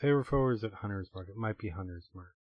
favorite 0.00 0.32
or 0.32 0.52
is 0.52 0.64
it 0.64 0.74
Hunter's 0.74 1.10
Mark? 1.14 1.28
It 1.28 1.36
might 1.36 1.58
be 1.58 1.70
Hunter's 1.70 2.08
Mark. 2.14 2.34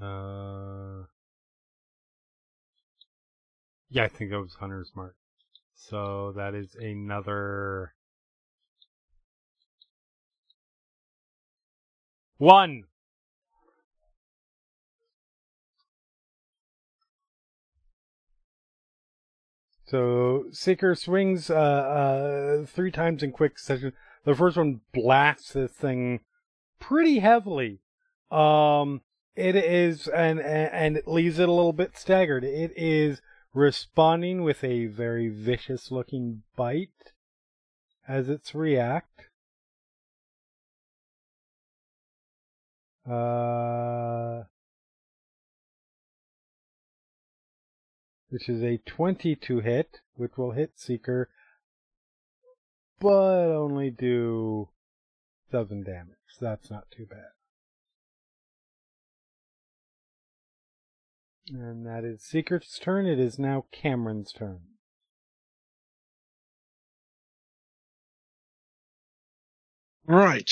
Uh, 0.00 1.06
yeah, 3.88 4.04
I 4.04 4.08
think 4.08 4.32
it 4.32 4.38
was 4.38 4.54
Hunter's 4.54 4.90
Mark. 4.96 5.14
So 5.74 6.32
that 6.36 6.54
is 6.54 6.74
another 6.74 7.94
one. 12.38 12.84
So 19.92 20.46
Seeker 20.52 20.94
swings 20.94 21.50
uh, 21.50 21.54
uh, 21.54 22.64
three 22.64 22.90
times 22.90 23.22
in 23.22 23.30
quick 23.30 23.58
succession. 23.58 23.92
The 24.24 24.34
first 24.34 24.56
one 24.56 24.80
blasts 24.94 25.52
this 25.52 25.70
thing 25.72 26.20
pretty 26.80 27.18
heavily. 27.18 27.80
Um, 28.30 29.02
it 29.36 29.54
is, 29.54 30.08
and 30.08 30.40
and 30.40 30.96
it 30.96 31.06
leaves 31.06 31.38
it 31.38 31.46
a 31.46 31.52
little 31.52 31.74
bit 31.74 31.98
staggered. 31.98 32.42
It 32.42 32.72
is 32.74 33.20
responding 33.52 34.42
with 34.42 34.64
a 34.64 34.86
very 34.86 35.28
vicious 35.28 35.90
looking 35.90 36.42
bite 36.56 37.12
as 38.08 38.30
its 38.30 38.54
react. 38.54 39.28
Uh, 43.06 44.44
which 48.32 48.48
is 48.48 48.62
a 48.62 48.78
22 48.86 49.60
hit, 49.60 50.00
which 50.14 50.38
will 50.38 50.52
hit 50.52 50.72
Seeker, 50.76 51.28
but 52.98 53.54
only 53.54 53.90
do 53.90 54.70
7 55.50 55.84
damage. 55.84 56.16
That's 56.40 56.70
not 56.70 56.90
too 56.90 57.04
bad. 57.04 57.32
And 61.50 61.86
that 61.86 62.04
is 62.04 62.22
Seeker's 62.22 62.78
turn. 62.80 63.04
It 63.04 63.18
is 63.18 63.38
now 63.38 63.66
Kamron's 63.70 64.32
turn. 64.32 64.60
Right. 70.06 70.50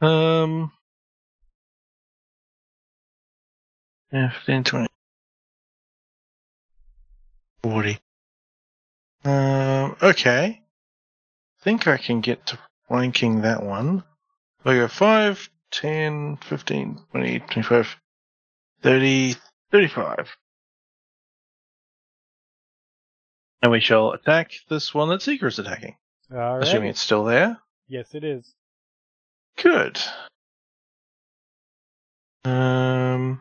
Um. 0.00 0.72
Yeah, 4.12 4.30
15, 4.30 4.64
20. 4.64 4.86
40. 7.62 7.98
Um, 9.24 9.96
okay. 10.02 10.62
think 11.62 11.86
I 11.86 11.96
can 11.96 12.20
get 12.20 12.46
to 12.46 12.58
flanking 12.88 13.42
that 13.42 13.62
one. 13.62 14.02
I 14.64 14.74
go 14.74 14.88
5, 14.88 15.50
10, 15.70 16.38
15, 16.38 17.00
20, 17.10 17.38
25, 17.40 17.96
30, 18.82 19.36
35. 19.70 20.36
And 23.62 23.72
we 23.72 23.80
shall 23.80 24.12
attack 24.12 24.52
this 24.68 24.94
one 24.94 25.10
that 25.10 25.22
Seeker 25.22 25.48
is 25.48 25.58
attacking. 25.58 25.96
All 26.32 26.38
right. 26.38 26.62
Assuming 26.62 26.90
it's 26.90 27.00
still 27.00 27.24
there. 27.24 27.58
Yes, 27.88 28.14
it 28.14 28.24
is. 28.24 28.54
Good. 29.56 30.00
Um, 32.44 33.40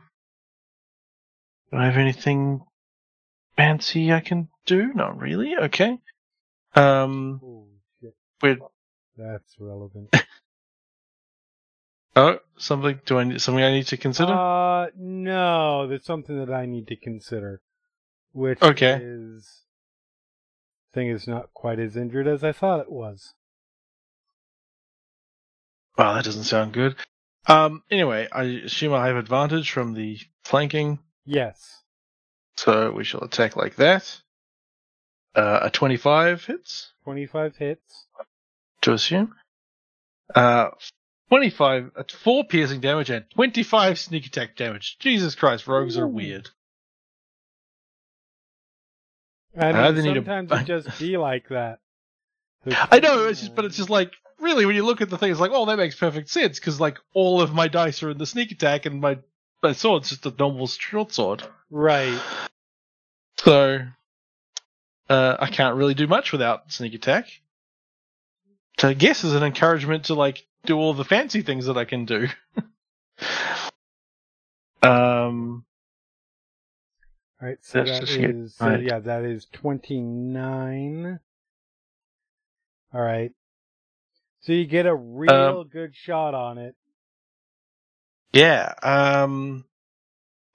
do 1.71 1.77
I 1.77 1.85
have 1.85 1.97
anything 1.97 2.61
fancy 3.59 4.13
I 4.13 4.21
can 4.21 4.47
do? 4.65 4.93
Not 4.93 5.19
really. 5.19 5.53
Okay. 5.57 5.99
Um, 6.75 7.41
Oh, 7.43 7.67
shit. 7.99 8.15
we're 8.41 8.57
That's 9.17 9.55
relevant. 9.59 10.15
oh 12.15 12.39
something. 12.57 13.01
Do 13.05 13.17
I 13.19 13.25
need 13.25 13.41
something 13.41 13.61
I 13.63 13.71
need 13.71 13.87
to 13.87 13.97
consider? 13.97 14.31
Uh, 14.31 14.87
no, 14.95 15.87
there's 15.87 16.05
something 16.05 16.39
that 16.39 16.53
I 16.53 16.65
need 16.67 16.87
to 16.87 16.95
consider, 16.95 17.61
which 18.31 18.61
Okay. 18.63 18.97
is 19.01 19.63
thing 20.93 21.09
is 21.09 21.27
not 21.27 21.53
quite 21.53 21.79
as 21.79 21.97
injured 21.97 22.27
as 22.27 22.43
I 22.45 22.53
thought 22.53 22.79
it 22.79 22.91
was. 22.91 23.33
well, 25.97 26.13
that 26.15 26.23
doesn't 26.23 26.45
sound 26.45 26.71
good. 26.71 26.95
Um. 27.47 27.83
Anyway, 27.91 28.29
I 28.31 28.43
assume 28.43 28.93
I 28.93 29.07
have 29.07 29.17
advantage 29.17 29.69
from 29.71 29.93
the 29.95 30.17
flanking, 30.43 30.99
Yes, 31.25 31.83
so 32.59 32.91
we 32.91 33.03
shall 33.05 33.21
attack 33.23 33.55
like 33.55 33.75
that. 33.77 34.19
Uh, 35.33 35.59
a 35.63 35.69
twenty-five 35.69 36.43
hits. 36.45 36.91
25 37.05 37.55
hits. 37.55 38.05
to 38.81 38.93
assume. 38.93 39.33
Uh, 40.35 40.69
25, 41.29 41.91
uh, 41.95 42.03
4 42.07 42.43
piercing 42.43 42.81
damage 42.81 43.09
and 43.09 43.25
25 43.31 43.97
sneak 43.97 44.25
attack 44.27 44.55
damage. 44.55 44.97
Jesus 44.99 45.33
Christ, 45.35 45.67
rogues 45.67 45.97
are 45.97 46.07
weird. 46.07 46.49
I 49.57 49.69
I 49.69 49.73
mean, 49.73 49.81
either 49.81 50.01
need 50.01 50.17
a- 50.17 50.25
sometimes 50.25 50.51
it 50.51 50.65
just 50.65 50.99
be 50.99 51.17
like 51.29 51.49
that. 51.49 51.79
I 52.91 52.99
know, 52.99 53.27
it's 53.27 53.39
just, 53.41 53.55
but 53.55 53.65
it's 53.65 53.77
just 53.77 53.89
like, 53.89 54.11
really, 54.39 54.65
when 54.65 54.75
you 54.75 54.85
look 54.85 55.01
at 55.01 55.09
the 55.09 55.17
thing, 55.17 55.31
it's 55.31 55.39
like, 55.39 55.51
oh, 55.53 55.65
that 55.65 55.77
makes 55.77 55.95
perfect 55.95 56.29
sense, 56.29 56.59
because, 56.59 56.79
like, 56.79 56.97
all 57.13 57.41
of 57.41 57.53
my 57.53 57.67
dice 57.67 58.03
are 58.03 58.11
in 58.11 58.17
the 58.17 58.25
sneak 58.25 58.51
attack, 58.51 58.85
and 58.85 58.99
my, 59.01 59.17
my 59.63 59.71
sword's 59.73 60.09
just 60.09 60.25
a 60.25 60.33
normal 60.37 60.67
short 60.67 61.11
sword. 61.13 61.43
Right. 61.69 62.23
So, 63.39 63.79
uh, 65.09 65.37
I 65.39 65.47
can't 65.47 65.75
really 65.75 65.93
do 65.93 66.07
much 66.07 66.31
without 66.31 66.71
sneak 66.71 66.93
attack. 66.93 67.29
So 68.79 68.89
I 68.89 68.93
guess 68.93 69.23
is 69.23 69.33
an 69.35 69.43
encouragement 69.43 70.05
to, 70.05 70.13
like, 70.15 70.45
do 70.65 70.77
all 70.77 70.93
the 70.93 71.05
fancy 71.05 71.41
things 71.41 71.65
that 71.67 71.77
I 71.77 71.85
can 71.85 72.05
do. 72.05 72.27
um, 74.83 75.65
All 77.41 77.47
right, 77.47 77.57
so 77.61 77.83
that 77.83 78.09
is 78.09 78.55
so 78.55 78.75
yeah, 78.75 78.99
that 78.99 79.23
is 79.23 79.45
29. 79.53 81.19
All 82.93 83.01
right. 83.01 83.31
So 84.41 84.53
you 84.53 84.65
get 84.65 84.85
a 84.85 84.95
real 84.95 85.59
Um, 85.59 85.69
good 85.69 85.95
shot 85.95 86.33
on 86.33 86.57
it. 86.57 86.75
Yeah, 88.33 88.73
um, 88.83 89.65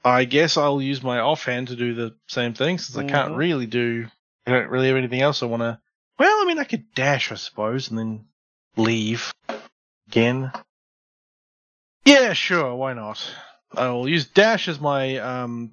I 0.04 0.24
guess 0.26 0.56
I'll 0.56 0.82
use 0.82 1.02
my 1.02 1.18
offhand 1.20 1.68
to 1.68 1.76
do 1.76 1.94
the 1.94 2.14
same 2.28 2.52
thing 2.54 2.78
since 2.78 2.96
I 2.96 3.04
can't 3.04 3.32
Mhm. 3.32 3.36
really 3.38 3.66
do. 3.66 4.06
I 4.46 4.50
don't 4.50 4.68
really 4.68 4.88
have 4.88 4.96
anything 4.96 5.22
else 5.22 5.42
I 5.42 5.46
want 5.46 5.62
to. 5.62 5.80
Well, 6.18 6.42
I 6.42 6.44
mean, 6.44 6.58
I 6.58 6.64
could 6.64 6.92
dash, 6.94 7.32
I 7.32 7.36
suppose, 7.36 7.88
and 7.88 7.98
then 7.98 8.26
leave 8.76 9.32
again. 10.08 10.52
Yeah, 12.04 12.34
sure, 12.34 12.74
why 12.74 12.92
not? 12.92 13.34
I 13.74 13.88
will 13.88 14.08
use 14.08 14.26
dash 14.26 14.68
as 14.68 14.78
my 14.78 15.16
um 15.18 15.72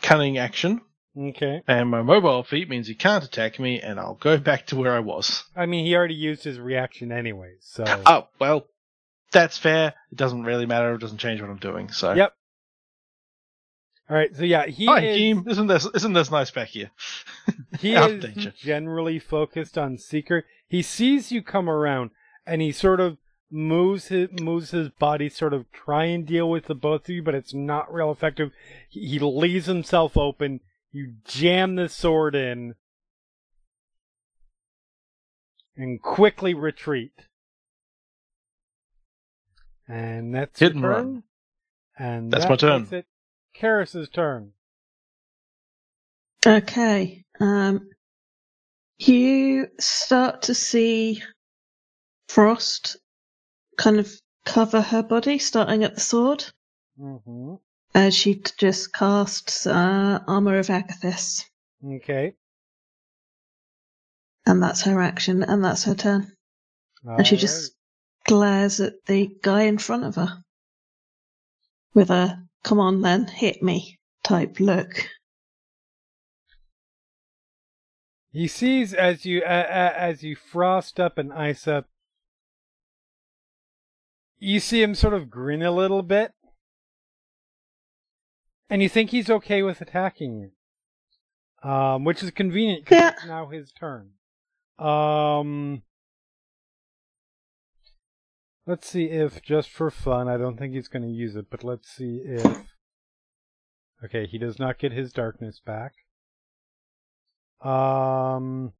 cunning 0.00 0.38
action, 0.38 0.80
Okay. 1.16 1.62
and 1.68 1.90
my 1.90 2.00
mobile 2.02 2.42
feat 2.44 2.68
means 2.68 2.86
he 2.88 2.94
can't 2.94 3.22
attack 3.22 3.58
me, 3.58 3.80
and 3.82 4.00
I'll 4.00 4.14
go 4.14 4.38
back 4.38 4.66
to 4.68 4.76
where 4.76 4.94
I 4.94 5.00
was. 5.00 5.44
I 5.54 5.66
mean, 5.66 5.84
he 5.84 5.94
already 5.94 6.14
used 6.14 6.42
his 6.42 6.58
reaction 6.58 7.12
anyways, 7.12 7.58
so 7.60 7.84
Oh 8.06 8.28
well, 8.38 8.66
that's 9.30 9.58
fair. 9.58 9.88
It 10.10 10.16
doesn't 10.16 10.44
really 10.44 10.66
matter. 10.66 10.94
It 10.94 11.00
doesn't 11.00 11.18
change 11.18 11.40
what 11.42 11.50
I'm 11.50 11.58
doing. 11.58 11.90
So. 11.92 12.14
Yep. 12.14 12.32
All 14.10 14.16
right, 14.16 14.34
so 14.34 14.42
yeah, 14.44 14.66
he 14.66 14.86
Hi, 14.86 15.00
is 15.00 15.16
Hakim. 15.16 15.48
Isn't 15.48 15.66
this 15.66 15.86
isn't 15.94 16.12
this 16.14 16.30
nice 16.30 16.50
back 16.50 16.68
here? 16.68 16.90
he 17.80 17.92
is 17.94 18.24
danger. 18.24 18.54
generally 18.56 19.18
focused 19.18 19.76
on 19.76 19.98
Seeker. 19.98 20.44
He 20.66 20.82
sees 20.82 21.30
you 21.30 21.42
come 21.42 21.68
around 21.68 22.10
and 22.46 22.62
he 22.62 22.72
sort 22.72 23.00
of 23.00 23.18
moves 23.50 24.08
his 24.08 24.28
moves 24.40 24.70
his 24.70 24.88
body, 24.88 25.28
sort 25.28 25.52
of 25.52 25.70
try 25.72 26.04
and 26.04 26.26
deal 26.26 26.48
with 26.48 26.66
the 26.66 26.74
both 26.74 27.02
of 27.04 27.10
you, 27.10 27.22
but 27.22 27.34
it's 27.34 27.52
not 27.52 27.92
real 27.92 28.10
effective. 28.10 28.50
He, 28.88 29.06
he 29.06 29.18
leaves 29.18 29.66
himself 29.66 30.16
open. 30.16 30.60
You 30.90 31.14
jam 31.26 31.76
the 31.76 31.88
sword 31.90 32.34
in 32.34 32.74
and 35.76 36.00
quickly 36.02 36.54
retreat. 36.54 37.12
And 39.86 40.34
that's 40.34 40.60
Hit 40.60 40.74
and 40.74 40.86
run. 40.86 41.22
And 41.98 42.30
That's 42.32 42.44
that 42.44 42.50
my 42.50 42.56
turn. 42.56 43.04
Keres's 43.58 44.08
turn. 44.08 44.52
Okay. 46.46 47.24
Um, 47.40 47.90
you 48.98 49.68
start 49.80 50.42
to 50.42 50.54
see 50.54 51.22
frost 52.28 52.96
kind 53.76 53.98
of 53.98 54.10
cover 54.44 54.80
her 54.80 55.02
body, 55.02 55.38
starting 55.38 55.84
at 55.84 55.94
the 55.94 56.00
sword, 56.00 56.44
Mm-hmm. 57.00 57.54
as 57.94 58.14
she 58.14 58.42
just 58.58 58.92
casts 58.92 59.66
uh, 59.66 60.18
Armor 60.26 60.58
of 60.58 60.66
Agathys. 60.66 61.44
Okay. 61.84 62.34
And 64.46 64.60
that's 64.62 64.82
her 64.82 65.00
action, 65.00 65.42
and 65.44 65.64
that's 65.64 65.84
her 65.84 65.94
turn. 65.94 66.32
And 67.04 67.24
she 67.26 67.36
just 67.36 67.72
glares 68.26 68.80
at 68.80 68.94
the 69.06 69.30
guy 69.42 69.62
in 69.62 69.78
front 69.78 70.04
of 70.04 70.16
her 70.16 70.42
with 71.94 72.10
a 72.10 72.47
come 72.64 72.80
on 72.80 73.02
then, 73.02 73.26
hit 73.28 73.62
me 73.62 73.98
type 74.24 74.60
look. 74.60 75.08
He 78.30 78.46
sees 78.46 78.92
as 78.92 79.24
you 79.24 79.40
uh, 79.42 79.48
uh, 79.48 79.92
as 79.96 80.22
you 80.22 80.36
frost 80.36 81.00
up 81.00 81.18
and 81.18 81.32
ice 81.32 81.66
up. 81.66 81.86
You 84.38 84.60
see 84.60 84.82
him 84.82 84.94
sort 84.94 85.14
of 85.14 85.30
grin 85.30 85.62
a 85.62 85.72
little 85.72 86.02
bit, 86.02 86.32
and 88.70 88.82
you 88.82 88.88
think 88.88 89.10
he's 89.10 89.30
okay 89.30 89.62
with 89.62 89.80
attacking 89.80 90.38
you, 91.62 91.68
um, 91.68 92.04
which 92.04 92.22
is 92.22 92.30
convenient 92.30 92.84
because 92.84 92.98
Yeah. 92.98 93.08
it's 93.10 93.26
now 93.26 93.46
his 93.48 93.72
turn. 93.72 94.10
Um, 94.78 95.82
let's 98.68 98.86
see 98.86 99.06
if 99.06 99.40
just 99.40 99.70
for 99.70 99.90
fun, 99.90 100.28
I 100.28 100.36
don't 100.36 100.58
think 100.58 100.74
he's 100.74 100.88
going 100.88 101.02
to 101.02 101.08
use 101.08 101.34
it, 101.34 101.46
but 101.50 101.64
let's 101.64 101.88
see 101.88 102.20
if. 102.22 102.68
Okay, 104.04 104.26
he 104.26 104.36
does 104.38 104.58
not 104.58 104.78
get 104.78 104.92
his 104.92 105.12
darkness 105.12 105.60
back. 105.64 105.94
Um, 107.62 108.74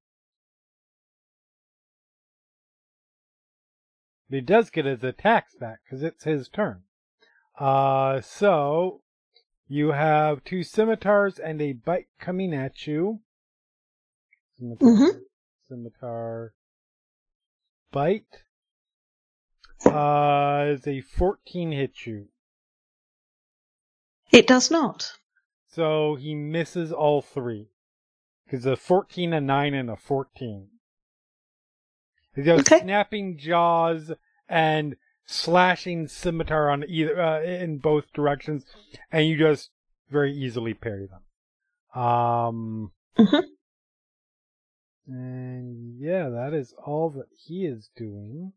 but 4.29 4.37
he 4.37 4.41
does 4.43 4.71
get 4.71 4.85
his 4.85 5.03
attacks 5.03 5.55
back 5.57 5.81
because 5.85 6.03
it's 6.05 6.25
his 6.25 6.49
turn. 6.49 6.83
Uh, 7.59 8.21
so 8.21 9.01
you 9.67 9.93
have 9.93 10.45
two 10.45 10.63
scimitars 10.63 11.39
and 11.39 11.61
a 11.63 11.73
bite 11.73 12.09
coming 12.21 12.55
at 12.55 12.87
you. 12.87 13.21
Scimitar, 14.57 14.89
Mhm. 14.89 15.21
scimitar, 15.67 16.55
bite. 17.91 18.45
Uh, 19.87 20.67
is 20.69 20.87
a 20.87 21.01
14 21.01 21.73
hit 21.73 22.07
you. 22.07 22.29
It 24.33 24.47
does 24.47 24.71
not. 24.71 25.13
So 25.69 26.17
he 26.17 26.35
misses 26.35 26.93
all 26.93 27.23
three. 27.23 27.69
Because 28.45 28.65
a 28.67 28.77
14, 28.77 29.33
a 29.33 29.41
9, 29.41 29.75
and 29.75 29.91
a 29.91 29.97
14. 29.97 30.69
He 32.35 32.43
goes 32.43 32.61
Okay. 32.61 32.81
snapping 32.81 33.37
jaws 33.37 34.13
and 34.49 34.97
slashing 35.27 36.09
scimitar 36.09 36.71
on 36.71 36.85
either 36.89 37.21
uh, 37.21 37.43
in 37.43 37.79
both 37.79 38.13
directions, 38.15 38.65
and 39.13 39.27
you 39.27 39.37
just 39.37 39.71
very 40.09 40.33
easily 40.33 40.73
parry 40.73 41.07
them. 41.07 42.01
Um, 42.03 42.93
Mhm. 43.19 43.45
and 45.07 45.99
yeah, 45.99 46.29
that 46.31 46.55
is 46.55 46.73
all 46.85 47.11
that 47.11 47.29
he 47.37 47.67
is 47.67 47.91
doing. 47.97 48.53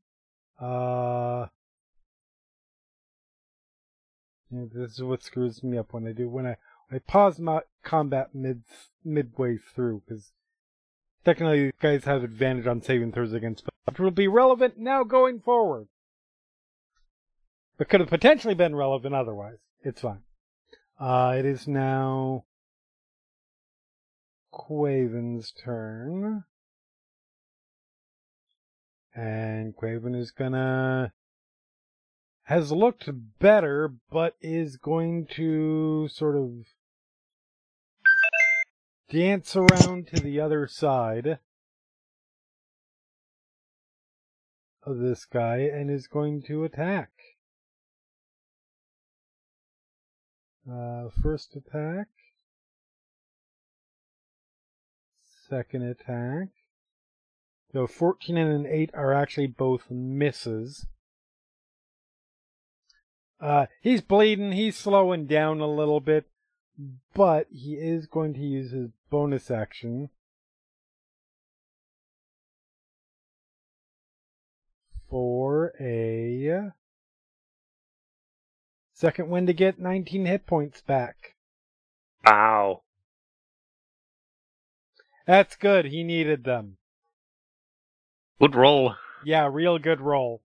Uh, 0.62 1.48
this 4.52 4.92
is 4.92 5.02
what 5.02 5.24
screws 5.24 5.64
me 5.64 5.78
up 5.78 5.92
when 5.92 6.08
I 6.08 6.12
do 6.12 6.30
when 6.30 6.46
I 6.46 6.58
I 6.92 7.00
pause 7.00 7.40
my 7.40 7.62
combat 7.84 8.36
mid 8.36 8.64
midway 9.04 9.58
through 9.58 10.04
because 10.06 10.34
technically 11.26 11.64
these 11.64 11.72
guys 11.82 12.04
have 12.04 12.24
advantage 12.24 12.68
on 12.68 12.82
saving 12.82 13.12
throws 13.12 13.34
against, 13.34 13.66
which 13.86 14.00
will 14.00 14.12
be 14.12 14.28
relevant 14.28 14.78
now 14.78 15.04
going 15.04 15.40
forward. 15.40 15.88
But 17.78 17.90
could 17.90 18.02
have 18.02 18.10
potentially 18.10 18.54
been 18.54 18.76
relevant 18.76 19.16
otherwise. 19.16 19.58
It's 19.84 20.02
fine. 20.02 20.22
Uh, 21.00 21.36
it 21.40 21.46
is 21.46 21.68
now 21.68 22.44
Quaven's 24.54 25.52
turn. 25.52 26.44
And 29.14 29.76
Quaven 29.76 30.16
is 30.16 30.32
gonna 30.32 31.14
has 32.44 32.72
looked 32.72 33.10
better, 33.40 33.94
but 34.10 34.36
is 34.42 34.78
going 34.78 35.26
to 35.26 36.08
sort 36.10 36.36
of 36.36 36.66
dance 39.10 39.56
around 39.56 40.08
to 40.08 40.20
the 40.20 40.40
other 40.40 40.68
side 40.68 41.40
of 44.84 44.98
this 44.98 45.26
guy 45.26 45.58
and 45.58 45.92
is 45.92 46.08
going 46.08 46.42
to 46.44 46.64
attack. 46.64 47.12
Uh, 50.70 51.10
first 51.22 51.56
attack. 51.56 52.08
Second 55.50 55.84
attack. 55.84 56.50
So 57.74 57.88
14 57.88 58.38
and 58.38 58.66
an 58.66 58.72
8 58.72 58.92
are 58.94 59.14
actually 59.14 59.48
both 59.48 59.90
misses. 59.90 60.88
Uh, 63.40 63.68
he's 63.82 64.02
bleeding, 64.02 64.52
he's 64.52 64.76
slowing 64.76 65.26
down 65.26 65.62
a 65.62 65.68
little 65.68 66.00
bit, 66.02 66.26
but 67.14 67.48
he 67.50 67.76
is 67.76 68.08
going 68.08 68.34
to 68.34 68.42
use 68.42 68.72
his 68.72 68.90
bonus 69.10 69.50
action. 69.50 70.10
For 75.10 75.74
a 75.80 76.72
Second 78.94 79.30
Wind 79.30 79.48
to 79.48 79.54
get 79.54 79.80
19 79.80 80.26
hit 80.26 80.46
points 80.46 80.82
back. 80.82 81.36
Ow. 82.28 82.84
That's 85.26 85.56
good, 85.56 85.86
he 85.86 86.04
needed 86.04 86.44
them. 86.44 86.78
Good 88.42 88.56
roll. 88.56 88.96
Yeah, 89.24 89.48
real 89.52 89.78
good 89.78 90.02
roll. 90.02 90.42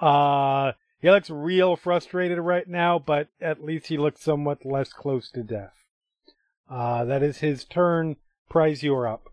Uh, 0.00 0.72
he 1.00 1.10
looks 1.10 1.28
real 1.28 1.76
frustrated 1.76 2.38
right 2.38 2.66
now, 2.66 2.98
but 2.98 3.28
at 3.40 3.62
least 3.62 3.88
he 3.88 3.98
looks 3.98 4.22
somewhat 4.22 4.64
less 4.64 4.90
close 4.92 5.30
to 5.32 5.42
death. 5.42 5.84
Uh, 6.68 7.04
that 7.04 7.22
is 7.22 7.38
his 7.38 7.64
turn. 7.64 8.16
Prize, 8.48 8.82
you 8.82 8.94
are 8.94 9.06
up. 9.06 9.28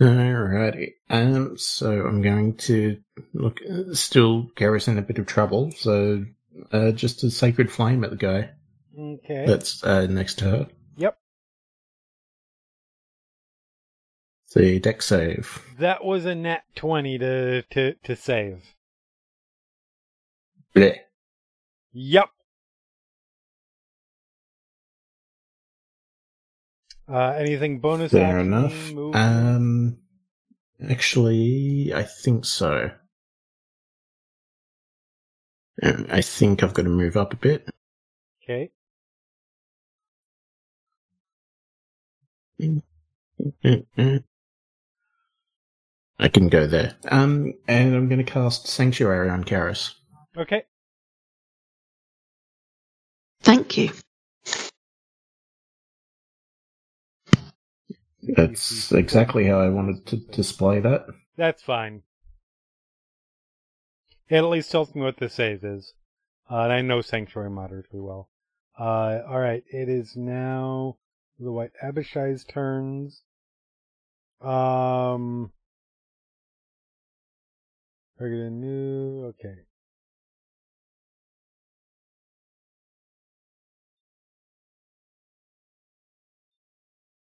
Alrighty. 0.00 0.94
Um, 1.10 1.58
so 1.58 2.06
I'm 2.06 2.22
going 2.22 2.56
to 2.56 2.98
look. 3.34 3.60
Still, 3.92 4.50
Garrus 4.56 4.88
in 4.88 4.96
a 4.96 5.02
bit 5.02 5.18
of 5.18 5.26
trouble. 5.26 5.72
So, 5.72 6.24
uh, 6.72 6.92
just 6.92 7.22
a 7.22 7.30
sacred 7.30 7.70
flame 7.70 8.02
at 8.02 8.10
the 8.10 8.16
guy 8.16 8.50
Okay. 8.98 9.44
that's 9.46 9.84
uh, 9.84 10.06
next 10.06 10.38
to 10.38 10.44
her. 10.46 10.66
The 14.54 14.80
deck 14.80 15.00
save. 15.02 15.62
That 15.78 16.04
was 16.04 16.24
a 16.24 16.34
net 16.34 16.64
20 16.74 17.18
to, 17.18 17.62
to, 17.62 17.94
to 17.94 18.16
save. 18.16 18.74
Bleh. 20.74 20.96
Yep. 21.92 22.28
Uh, 27.08 27.34
anything 27.38 27.80
bonus 27.80 28.12
Fair 28.12 28.38
action, 28.38 28.52
enough. 28.52 28.92
move? 28.92 29.14
Um, 29.16 29.98
actually, 30.88 31.92
I 31.94 32.02
think 32.04 32.44
so. 32.44 32.90
Um, 35.82 36.06
I 36.10 36.20
think 36.20 36.62
I've 36.62 36.74
got 36.74 36.82
to 36.82 36.88
move 36.88 37.16
up 37.16 37.32
a 37.32 37.36
bit. 37.36 37.68
okay. 38.44 38.70
I 46.20 46.28
can 46.28 46.48
go 46.48 46.66
there. 46.66 46.94
Um, 47.10 47.54
and 47.66 47.94
I'm 47.94 48.08
going 48.08 48.24
to 48.24 48.30
cast 48.30 48.66
Sanctuary 48.66 49.30
on 49.30 49.42
Keres. 49.42 49.94
Okay. 50.36 50.64
Thank 53.42 53.78
you. 53.78 53.90
That's 58.22 58.92
exactly 58.92 59.46
how 59.46 59.60
I 59.60 59.70
wanted 59.70 60.06
to 60.06 60.16
display 60.16 60.78
that. 60.80 61.06
That's 61.38 61.62
fine. 61.62 62.02
It 64.28 64.36
at 64.36 64.44
least 64.44 64.70
tells 64.70 64.94
me 64.94 65.00
what 65.00 65.16
the 65.16 65.30
save 65.30 65.64
is. 65.64 65.94
Uh, 66.50 66.64
and 66.64 66.72
I 66.72 66.82
know 66.82 67.00
Sanctuary 67.00 67.50
moderately 67.50 67.98
well. 67.98 68.28
Uh, 68.78 69.20
alright, 69.26 69.64
it 69.72 69.88
is 69.88 70.16
now 70.16 70.98
the 71.38 71.50
White 71.50 71.72
Abishai's 71.82 72.44
turns. 72.44 73.22
Um, 74.42 75.52
a 78.20 78.50
new, 78.50 79.26
okay. 79.26 79.60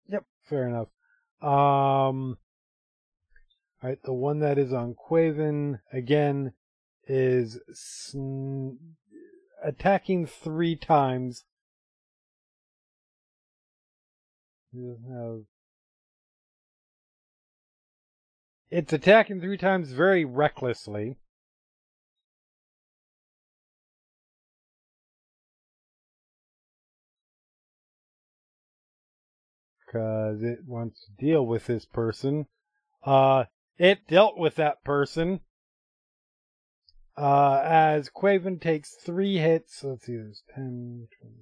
Yep, 0.10 0.26
fair 0.44 0.68
enough. 0.68 0.88
Um, 1.42 2.38
alright, 3.82 4.02
the 4.04 4.14
one 4.14 4.40
that 4.40 4.58
is 4.58 4.74
on 4.74 4.96
Quaven, 4.96 5.80
again, 5.94 6.54
is 7.08 7.60
sn- 7.72 8.78
attacking 9.64 10.26
three 10.26 10.76
times. 10.76 11.46
It's 18.72 18.94
attacking 18.94 19.42
three 19.42 19.58
times 19.58 19.92
very 19.92 20.26
recklessly. 20.26 21.18
Because 29.86 30.44
it 30.44 30.60
wants 30.68 31.06
to 31.06 31.26
deal 31.26 31.44
with 31.44 31.66
this 31.66 31.86
person. 31.86 32.46
Uh, 33.04 33.46
it 33.80 34.08
dealt 34.08 34.38
with 34.38 34.56
that 34.56 34.84
person. 34.84 35.40
Uh, 37.18 37.60
as 37.66 38.10
Quaven 38.10 38.62
takes 38.62 38.94
three 38.94 39.38
hits. 39.38 39.84
Let's 39.84 40.06
see, 40.06 40.16
there's 40.16 40.44
10, 40.54 41.08
20. 41.22 41.36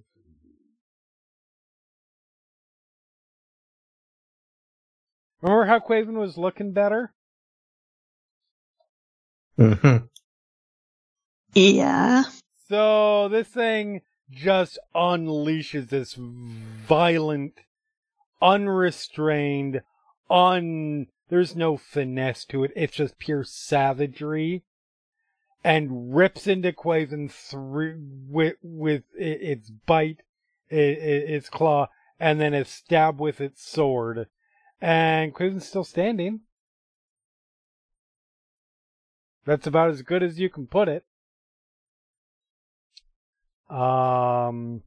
Remember 5.42 5.66
how 5.66 5.80
Quaven 5.80 6.18
was 6.18 6.38
looking 6.38 6.72
better? 6.72 7.14
Mm-hmm. 9.58 10.06
Yeah. 11.54 12.24
So 12.70 13.30
this 13.30 13.48
thing 13.48 14.02
just 14.30 14.78
unleashes 14.96 15.90
this 15.90 16.16
violent, 16.18 17.54
unrestrained, 18.42 19.82
un. 20.30 21.08
There's 21.30 21.56
no 21.56 21.78
finesse 21.78 22.46
to 22.46 22.64
it. 22.64 22.72
It's 22.76 22.96
just 22.96 23.20
pure 23.20 23.44
savagery 23.44 24.64
and 25.64 26.16
rips 26.16 26.48
into 26.48 26.72
Quaven 26.72 27.30
through 27.30 27.98
with 28.30 28.56
with 28.62 29.04
its 29.16 29.70
bite, 29.70 30.22
its 30.70 31.50
claw, 31.50 31.90
and 32.20 32.40
then 32.40 32.54
a 32.54 32.64
stab 32.64 33.20
with 33.20 33.42
its 33.42 33.68
sword. 33.68 34.28
And 34.80 35.34
Quaven's 35.34 35.68
still 35.68 35.84
standing. 35.84 36.42
That's 39.48 39.66
about 39.66 39.92
as 39.92 40.02
good 40.02 40.24
as 40.24 40.38
you 40.38 40.50
can 40.50 40.68
put 40.68 40.90
it. 40.90 41.06
Um, 43.70 44.84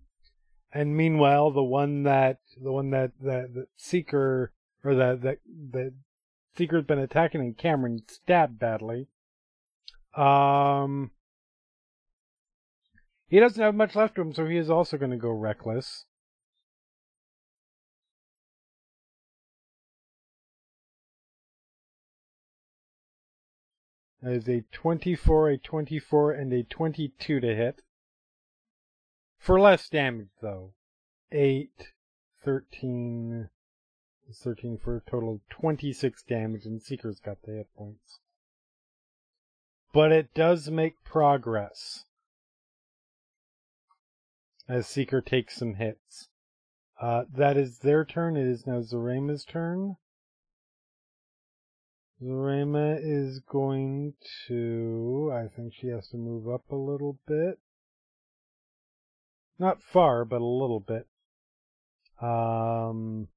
and 0.70 0.94
meanwhile, 0.94 1.50
the 1.50 1.62
one 1.62 2.02
that 2.02 2.40
the 2.62 2.70
one 2.70 2.90
that 2.90 3.12
that, 3.22 3.54
that 3.54 3.68
Seeker 3.78 4.52
or 4.84 4.94
that 4.94 5.22
that 5.22 5.38
that 5.72 5.94
Seeker's 6.54 6.84
been 6.84 6.98
attacking 6.98 7.40
and 7.40 7.56
Kamron 7.56 8.00
stabbed 8.10 8.58
badly. 8.58 9.08
Um, 10.14 11.10
he 13.28 13.40
doesn't 13.40 13.62
have 13.62 13.74
much 13.74 13.96
left 13.96 14.16
to 14.16 14.20
him, 14.20 14.34
so 14.34 14.46
he 14.46 14.58
is 14.58 14.68
also 14.68 14.98
going 14.98 15.10
to 15.10 15.16
go 15.16 15.30
reckless. 15.30 16.04
That 24.22 24.32
is 24.32 24.48
a 24.48 24.64
24, 24.72 25.50
a 25.50 25.58
24, 25.58 26.32
and 26.32 26.52
a 26.52 26.62
22 26.62 27.40
to 27.40 27.56
hit. 27.56 27.82
For 29.38 29.58
less 29.58 29.88
damage, 29.88 30.28
though. 30.42 30.74
8, 31.32 31.70
13, 32.44 33.48
13 34.32 34.78
for 34.78 34.96
a 34.96 35.10
total 35.10 35.34
of 35.34 35.48
26 35.48 36.22
damage, 36.24 36.66
and 36.66 36.82
Seeker's 36.82 37.20
got 37.20 37.42
the 37.42 37.52
hit 37.52 37.68
points 37.76 38.20
but 39.92 40.12
it 40.12 40.32
does 40.34 40.70
make 40.70 41.02
progress 41.04 42.04
as 44.68 44.86
Seeker 44.86 45.20
takes 45.20 45.56
some 45.56 45.74
hits. 45.74 46.28
Uh, 47.00 47.24
that 47.34 47.56
is 47.56 47.78
their 47.78 48.04
turn. 48.04 48.36
It 48.36 48.46
is 48.46 48.66
now 48.66 48.82
Zarema's 48.82 49.44
turn. 49.44 49.96
Zarema 52.22 52.98
is 53.00 53.40
going 53.40 54.14
to. 54.46 55.32
I 55.34 55.48
think 55.54 55.72
she 55.74 55.88
has 55.88 56.08
to 56.08 56.16
move 56.16 56.48
up 56.48 56.64
a 56.70 56.76
little 56.76 57.18
bit. 57.26 57.58
Not 59.58 59.82
far, 59.82 60.24
but 60.24 60.40
a 60.40 60.44
little 60.44 60.80
bit. 60.80 61.06
Um. 62.20 63.28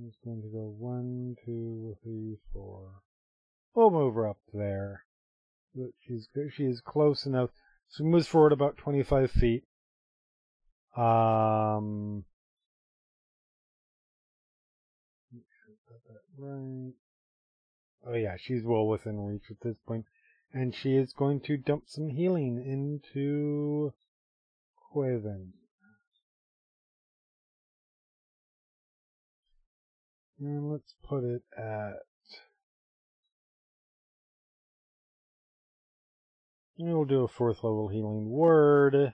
He's 0.00 0.14
going 0.24 0.42
to 0.42 0.48
go 0.48 0.72
one, 0.78 1.34
two, 1.44 1.96
three, 2.04 2.36
four. 2.52 3.02
We'll 3.74 3.90
move 3.90 4.14
her 4.14 4.28
up 4.28 4.38
there. 4.52 5.04
She's 6.00 6.28
good, 6.32 6.52
she's 6.52 6.80
close 6.80 7.26
enough. 7.26 7.50
She 7.96 8.04
moves 8.04 8.28
forward 8.28 8.52
about 8.52 8.76
25 8.76 9.30
feet. 9.30 9.64
Um, 10.96 12.24
right. 16.38 16.92
Oh 18.06 18.14
yeah, 18.14 18.36
she's 18.38 18.62
well 18.64 18.86
within 18.86 19.20
reach 19.20 19.50
at 19.50 19.60
this 19.60 19.76
point, 19.86 20.06
and 20.52 20.74
she 20.74 20.96
is 20.96 21.12
going 21.12 21.40
to 21.42 21.56
dump 21.56 21.84
some 21.86 22.08
healing 22.08 22.62
into 22.64 23.92
Quaven. 24.94 25.52
And 30.40 30.70
let's 30.70 30.94
put 31.02 31.24
it 31.24 31.42
at 31.56 32.04
We'll 36.80 37.04
do 37.06 37.24
a 37.24 37.28
fourth 37.28 37.64
level 37.64 37.88
healing 37.88 38.30
word. 38.30 39.12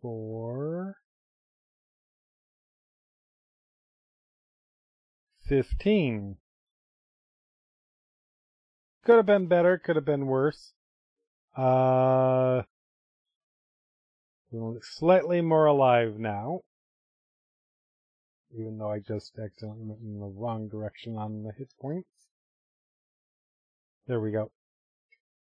Four. 0.00 0.98
Fifteen. 5.46 6.36
Could 9.04 9.16
have 9.16 9.26
been 9.26 9.46
better, 9.46 9.76
could 9.76 9.96
have 9.96 10.04
been 10.04 10.26
worse. 10.26 10.72
Uh, 11.54 12.62
slightly 14.80 15.42
more 15.42 15.66
alive 15.66 16.18
now. 16.18 16.62
Even 18.52 18.78
though 18.78 18.90
I 18.90 19.00
just 19.00 19.38
accidentally 19.38 19.84
went 19.84 20.00
in 20.00 20.18
the 20.18 20.26
wrong 20.26 20.68
direction 20.68 21.16
on 21.16 21.42
the 21.42 21.52
hit 21.52 21.74
points. 21.78 22.08
There 24.06 24.20
we 24.20 24.30
go. 24.30 24.50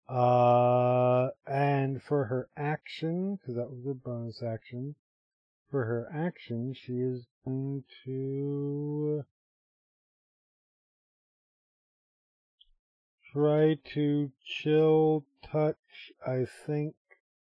Uh, 0.09 1.31
and 1.47 2.03
for 2.03 2.25
her 2.25 2.49
action, 2.57 3.37
because 3.37 3.55
that 3.55 3.71
was 3.71 3.87
a 3.87 3.95
bonus 3.95 4.43
action, 4.43 4.97
for 5.71 5.85
her 5.85 6.09
action, 6.13 6.75
she 6.75 6.95
is 6.95 7.27
going 7.45 7.85
to 8.05 9.25
try 13.33 13.79
to 13.95 14.31
chill 14.45 15.25
touch, 15.43 16.13
I 16.27 16.47
think, 16.67 16.95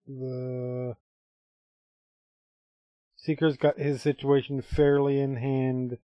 the 0.07 0.97
Seeker's 3.16 3.57
got 3.57 3.78
his 3.78 4.03
situation 4.03 4.62
fairly 4.62 5.20
in 5.20 5.37
hand. 5.37 5.99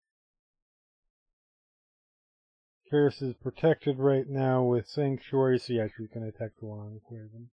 Keres 2.91 3.23
is 3.23 3.35
protected 3.35 3.99
right 3.99 4.29
now 4.29 4.63
with 4.63 4.89
Sanctuary, 4.89 5.59
so 5.59 5.73
yeah, 5.73 5.89
she's 5.97 6.09
gonna 6.09 6.29
attack 6.29 6.53
the 6.59 6.67
one 6.67 6.81
on 6.81 7.01
Quaven. 7.11 7.49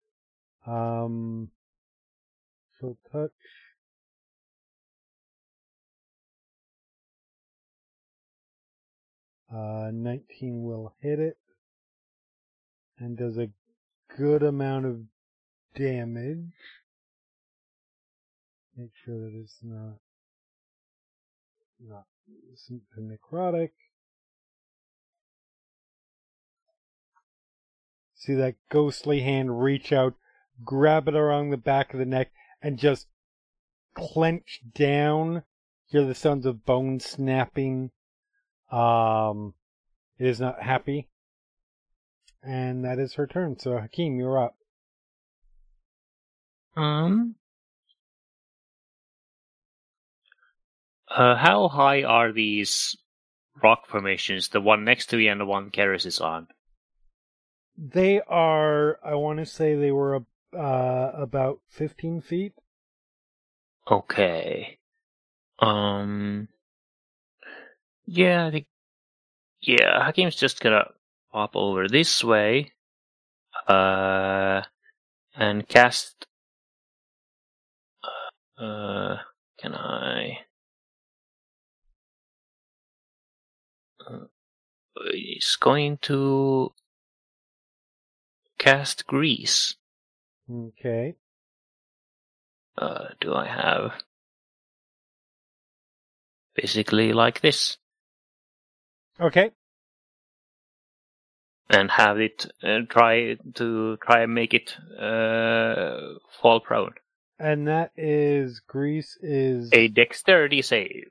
Um, 0.71 1.51
she'll 2.79 2.97
touch. 3.11 3.31
Uh, 9.53 9.91
19 9.91 10.63
will 10.63 10.93
hit 11.01 11.19
it 11.19 11.37
and 13.01 13.17
does 13.17 13.37
a 13.37 13.49
good 14.15 14.43
amount 14.43 14.85
of 14.85 15.01
damage. 15.75 16.53
Make 18.77 18.91
sure 19.03 19.19
that 19.19 19.33
it's 19.33 19.57
not 19.61 19.97
not 21.81 22.05
necrotic. 22.97 23.71
See 28.15 28.35
that 28.35 28.55
ghostly 28.69 29.21
hand 29.21 29.63
reach 29.63 29.91
out, 29.91 30.13
grab 30.63 31.07
it 31.07 31.15
around 31.15 31.49
the 31.49 31.57
back 31.57 31.91
of 31.93 31.99
the 31.99 32.05
neck, 32.05 32.31
and 32.61 32.77
just 32.77 33.07
clench 33.95 34.61
down. 34.75 35.43
Hear 35.87 36.05
the 36.05 36.15
sounds 36.15 36.45
of 36.45 36.65
bone 36.65 36.99
snapping. 36.99 37.91
Um, 38.71 39.55
it 40.19 40.27
is 40.27 40.39
not 40.39 40.61
happy. 40.61 41.09
And 42.43 42.83
that 42.85 42.99
is 42.99 43.13
her 43.15 43.27
turn. 43.27 43.59
So 43.59 43.77
Hakim, 43.77 44.17
you're 44.17 44.43
up. 44.43 44.55
Um. 46.75 47.35
Uh, 51.09 51.35
how 51.35 51.67
high 51.67 52.03
are 52.03 52.31
these 52.31 52.95
rock 53.61 53.85
formations? 53.87 54.47
The 54.49 54.61
one 54.61 54.85
next 54.85 55.07
to 55.07 55.17
me 55.17 55.27
and 55.27 55.41
the 55.41 55.45
one 55.45 55.69
Keres 55.69 56.05
is 56.05 56.19
on. 56.19 56.47
They 57.77 58.21
are. 58.21 58.97
I 59.03 59.15
want 59.15 59.39
to 59.39 59.45
say 59.45 59.75
they 59.75 59.91
were 59.91 60.23
uh, 60.57 61.11
about 61.13 61.59
15 61.69 62.21
feet. 62.21 62.53
Okay. 63.89 64.79
Um. 65.59 66.47
Yeah, 68.05 68.47
I 68.47 68.51
think. 68.51 68.67
Yeah, 69.61 70.03
Hakim's 70.03 70.35
just 70.35 70.59
gonna 70.59 70.85
pop 71.31 71.55
over 71.55 71.87
this 71.87 72.23
way. 72.23 72.71
Uh, 73.67 74.61
and 75.35 75.67
cast. 75.67 76.25
Uh, 78.57 79.17
can 79.59 79.73
I? 79.75 80.39
It's 85.13 85.55
going 85.55 85.97
to 86.03 86.73
cast 88.57 89.07
grease. 89.07 89.75
Okay. 90.51 91.15
Uh, 92.77 93.05
do 93.19 93.33
I 93.33 93.47
have 93.47 93.93
basically 96.55 97.13
like 97.13 97.41
this 97.41 97.77
Okay. 99.19 99.51
And 101.71 101.89
have 101.89 102.19
it 102.19 102.45
uh, 102.63 102.79
try 102.89 103.37
to 103.55 103.97
try 103.97 104.23
and 104.23 104.33
make 104.33 104.53
it 104.53 104.75
uh, 104.99 106.19
fall 106.41 106.59
prone? 106.59 106.93
And 107.39 107.67
that 107.67 107.91
is 107.97 108.61
grease 108.67 109.17
is 109.21 109.69
A 109.73 109.87
dexterity 109.87 110.61
save. 110.61 111.07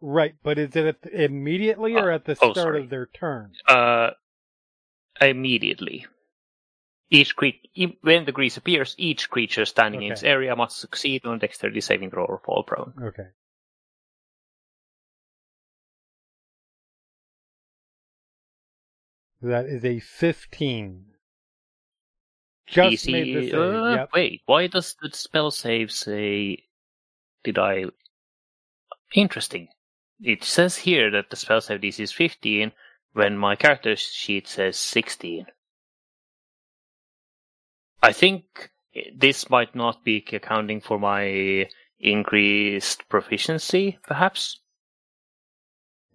right, 0.00 0.34
but 0.42 0.58
is 0.58 0.76
it 0.76 0.86
at 0.86 1.02
the, 1.02 1.24
immediately 1.24 1.94
or 1.94 2.10
at 2.10 2.24
the 2.24 2.32
oh, 2.32 2.52
start 2.52 2.56
sorry. 2.56 2.82
of 2.82 2.90
their 2.90 3.06
turn? 3.06 3.52
Uh, 3.66 4.10
immediately. 5.20 6.06
Each 7.08 7.34
cre- 7.34 7.62
when 8.02 8.24
the 8.24 8.32
grease 8.32 8.56
appears, 8.56 8.94
each 8.98 9.30
creature 9.30 9.64
standing 9.64 10.02
in 10.02 10.12
its 10.12 10.24
area 10.24 10.54
must 10.56 10.78
succeed 10.78 11.24
on 11.24 11.36
a 11.36 11.38
dexterity 11.38 11.80
saving 11.80 12.10
throw 12.10 12.24
or 12.24 12.40
fall 12.44 12.64
prone. 12.64 12.92
Okay. 13.00 13.28
That 19.46 19.66
is 19.66 19.84
a 19.84 20.00
15. 20.00 21.04
Just 22.66 23.06
DC 23.06 23.12
made 23.12 23.36
the 23.36 23.50
save. 23.50 23.54
uh, 23.54 23.90
yep. 23.90 24.10
Wait, 24.12 24.42
why 24.46 24.66
does 24.66 24.96
the 25.00 25.10
spell 25.12 25.52
save 25.52 25.92
say? 25.92 26.64
Did 27.44 27.56
I? 27.56 27.84
Interesting. 29.14 29.68
It 30.20 30.42
says 30.42 30.78
here 30.78 31.12
that 31.12 31.30
the 31.30 31.36
spell 31.36 31.60
save 31.60 31.80
DC 31.80 32.00
is 32.00 32.10
15, 32.10 32.72
when 33.12 33.38
my 33.38 33.54
character 33.54 33.94
sheet 33.94 34.48
says 34.48 34.76
16. 34.78 35.46
I 38.02 38.12
think 38.12 38.72
this 39.14 39.48
might 39.48 39.76
not 39.76 40.04
be 40.04 40.24
accounting 40.32 40.80
for 40.80 40.98
my 40.98 41.68
increased 42.00 43.08
proficiency, 43.08 43.98
perhaps. 44.08 44.60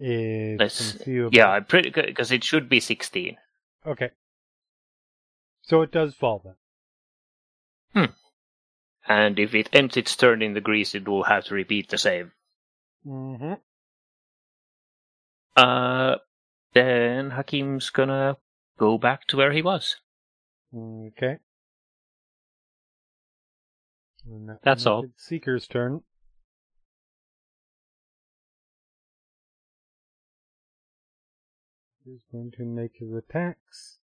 It's 0.03 0.59
Let's- 0.59 0.91
conceivable. 0.93 1.37
Yeah, 1.37 1.49
I'm 1.49 1.65
pretty 1.65 1.91
because 1.91 2.31
it 2.31 2.43
should 2.43 2.67
be 2.67 2.79
16. 2.79 3.37
Okay. 3.85 4.09
So 5.61 5.81
it 5.83 5.91
does 5.91 6.15
fall 6.15 6.41
then. 6.43 6.55
And 9.07 9.39
if 9.39 9.55
it 9.55 9.67
ends 9.73 9.97
its 9.97 10.15
turn 10.15 10.41
in 10.41 10.53
the 10.53 10.61
grease, 10.61 10.93
it 10.95 11.07
will 11.07 11.23
have 11.23 11.45
to 11.45 11.55
repeat 11.55 11.89
the 11.89 11.97
save. 11.97 12.31
Mm-hmm. 13.05 13.53
Uh, 15.57 16.15
then 16.73 17.31
Hakim's 17.31 17.89
gonna 17.89 18.37
go 18.77 18.97
back 18.97 19.25
to 19.27 19.37
where 19.37 19.51
he 19.51 19.61
was. 19.61 19.97
Okay. 20.73 21.39
That's 24.63 24.85
all. 24.85 25.07
Seeker's 25.17 25.67
turn. 25.67 26.03
He's 32.03 32.23
going 32.31 32.51
to 32.57 32.65
make 32.65 32.97
his 32.97 33.13
attacks. 33.13 33.99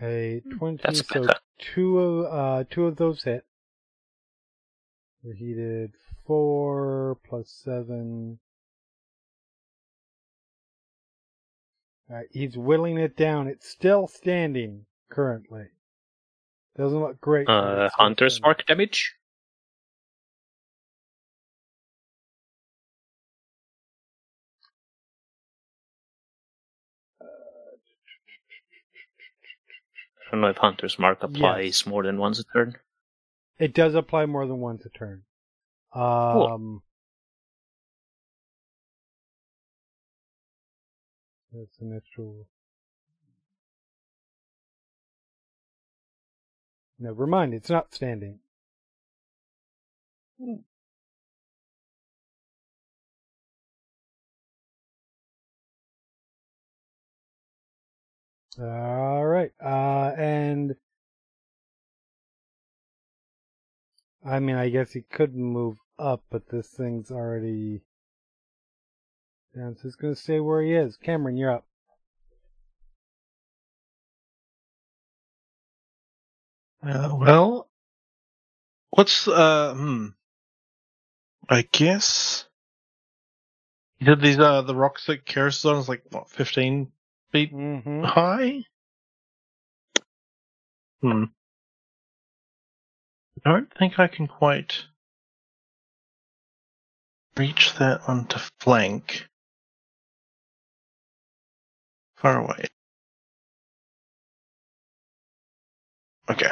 A 0.00 0.42
twenty, 0.56 0.80
That's 0.84 1.06
so 1.08 1.22
better. 1.22 1.38
two 1.58 1.98
of 1.98 2.32
uh 2.32 2.64
two 2.70 2.86
of 2.86 2.96
those 2.96 3.24
hit. 3.24 3.44
So 5.22 5.32
he 5.36 5.54
did 5.54 5.92
four 6.24 7.18
plus 7.28 7.50
seven. 7.50 8.38
Alright, 12.08 12.28
he's 12.30 12.56
whittling 12.56 12.96
it 12.96 13.16
down. 13.16 13.48
It's 13.48 13.68
still 13.68 14.06
standing 14.06 14.86
currently. 15.10 15.66
Doesn't 16.76 17.00
look 17.00 17.20
great. 17.20 17.48
Uh, 17.48 17.88
Hunter's 17.94 18.40
mark 18.40 18.64
damage. 18.66 19.14
I 30.28 30.32
don't 30.32 30.40
know 30.42 30.48
if 30.48 30.58
Hunter's 30.58 30.98
mark 30.98 31.22
applies 31.22 31.86
more 31.86 32.02
than 32.02 32.18
once 32.18 32.38
a 32.38 32.44
turn. 32.44 32.76
It 33.58 33.74
does 33.74 33.94
apply 33.94 34.26
more 34.26 34.46
than 34.46 34.58
once 34.58 34.84
a 34.84 34.90
turn. 34.90 35.22
Um, 35.92 36.82
That's 41.52 41.78
an 41.80 41.96
extra. 41.96 42.24
Never 46.98 47.26
mind, 47.26 47.54
it's 47.54 47.70
not 47.70 47.94
standing. 47.94 48.40
All 58.60 59.24
right, 59.24 59.52
uh, 59.64 60.12
and 60.18 60.74
I 64.24 64.40
mean, 64.40 64.56
I 64.56 64.68
guess 64.68 64.92
he 64.92 65.02
could 65.02 65.36
move 65.36 65.78
up, 65.98 66.24
but 66.30 66.48
this 66.48 66.68
thing's 66.68 67.12
already 67.12 67.82
down, 69.54 69.76
so 69.76 69.82
he's 69.84 69.94
gonna 69.94 70.16
stay 70.16 70.40
where 70.40 70.62
he 70.62 70.74
is. 70.74 70.98
Kamron, 70.98 71.38
you're 71.38 71.52
up. 71.52 71.67
Uh, 76.82 77.10
well, 77.14 77.68
what's 78.90 79.28
uh 79.28 79.74
hmm? 79.74 80.06
I 81.48 81.62
guess 81.72 82.46
you 83.98 84.06
did 84.06 84.20
these 84.20 84.38
uh 84.38 84.62
the 84.62 84.74
rocks 84.74 85.06
that 85.06 85.24
is 85.26 85.64
on 85.64 85.76
is 85.78 85.88
like 85.88 86.02
what 86.10 86.30
fifteen 86.30 86.92
feet 87.32 87.52
Mm-hmm. 87.52 88.04
high. 88.04 88.64
Hmm. 91.02 91.24
I 93.44 93.50
don't 93.52 93.72
think 93.78 93.98
I 93.98 94.08
can 94.08 94.26
quite 94.28 94.84
reach 97.36 97.74
that 97.78 98.06
one 98.08 98.26
to 98.26 98.42
flank. 98.60 99.26
Far 102.16 102.40
away. 102.42 102.64
Okay. 106.30 106.50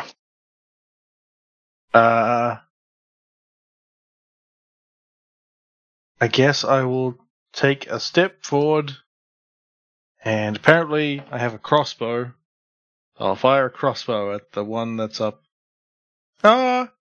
Uh, 1.97 2.59
I 6.21 6.29
guess 6.29 6.65
I 6.65 6.83
will 6.83 7.17
take 7.53 7.87
a 7.87 7.99
step 8.01 8.45
forward, 8.45 8.93
and 10.25 10.57
apparently 10.57 11.23
I 11.31 11.39
have 11.39 11.55
a 11.55 11.59
crossbow. 11.59 12.33
I'll 13.19 13.37
fire 13.37 13.67
a 13.67 13.71
crossbow 13.71 14.35
at 14.35 14.53
the 14.53 14.63
one 14.65 14.97
that's 14.97 15.21
up. 15.23 15.43
Ah, 16.45 16.93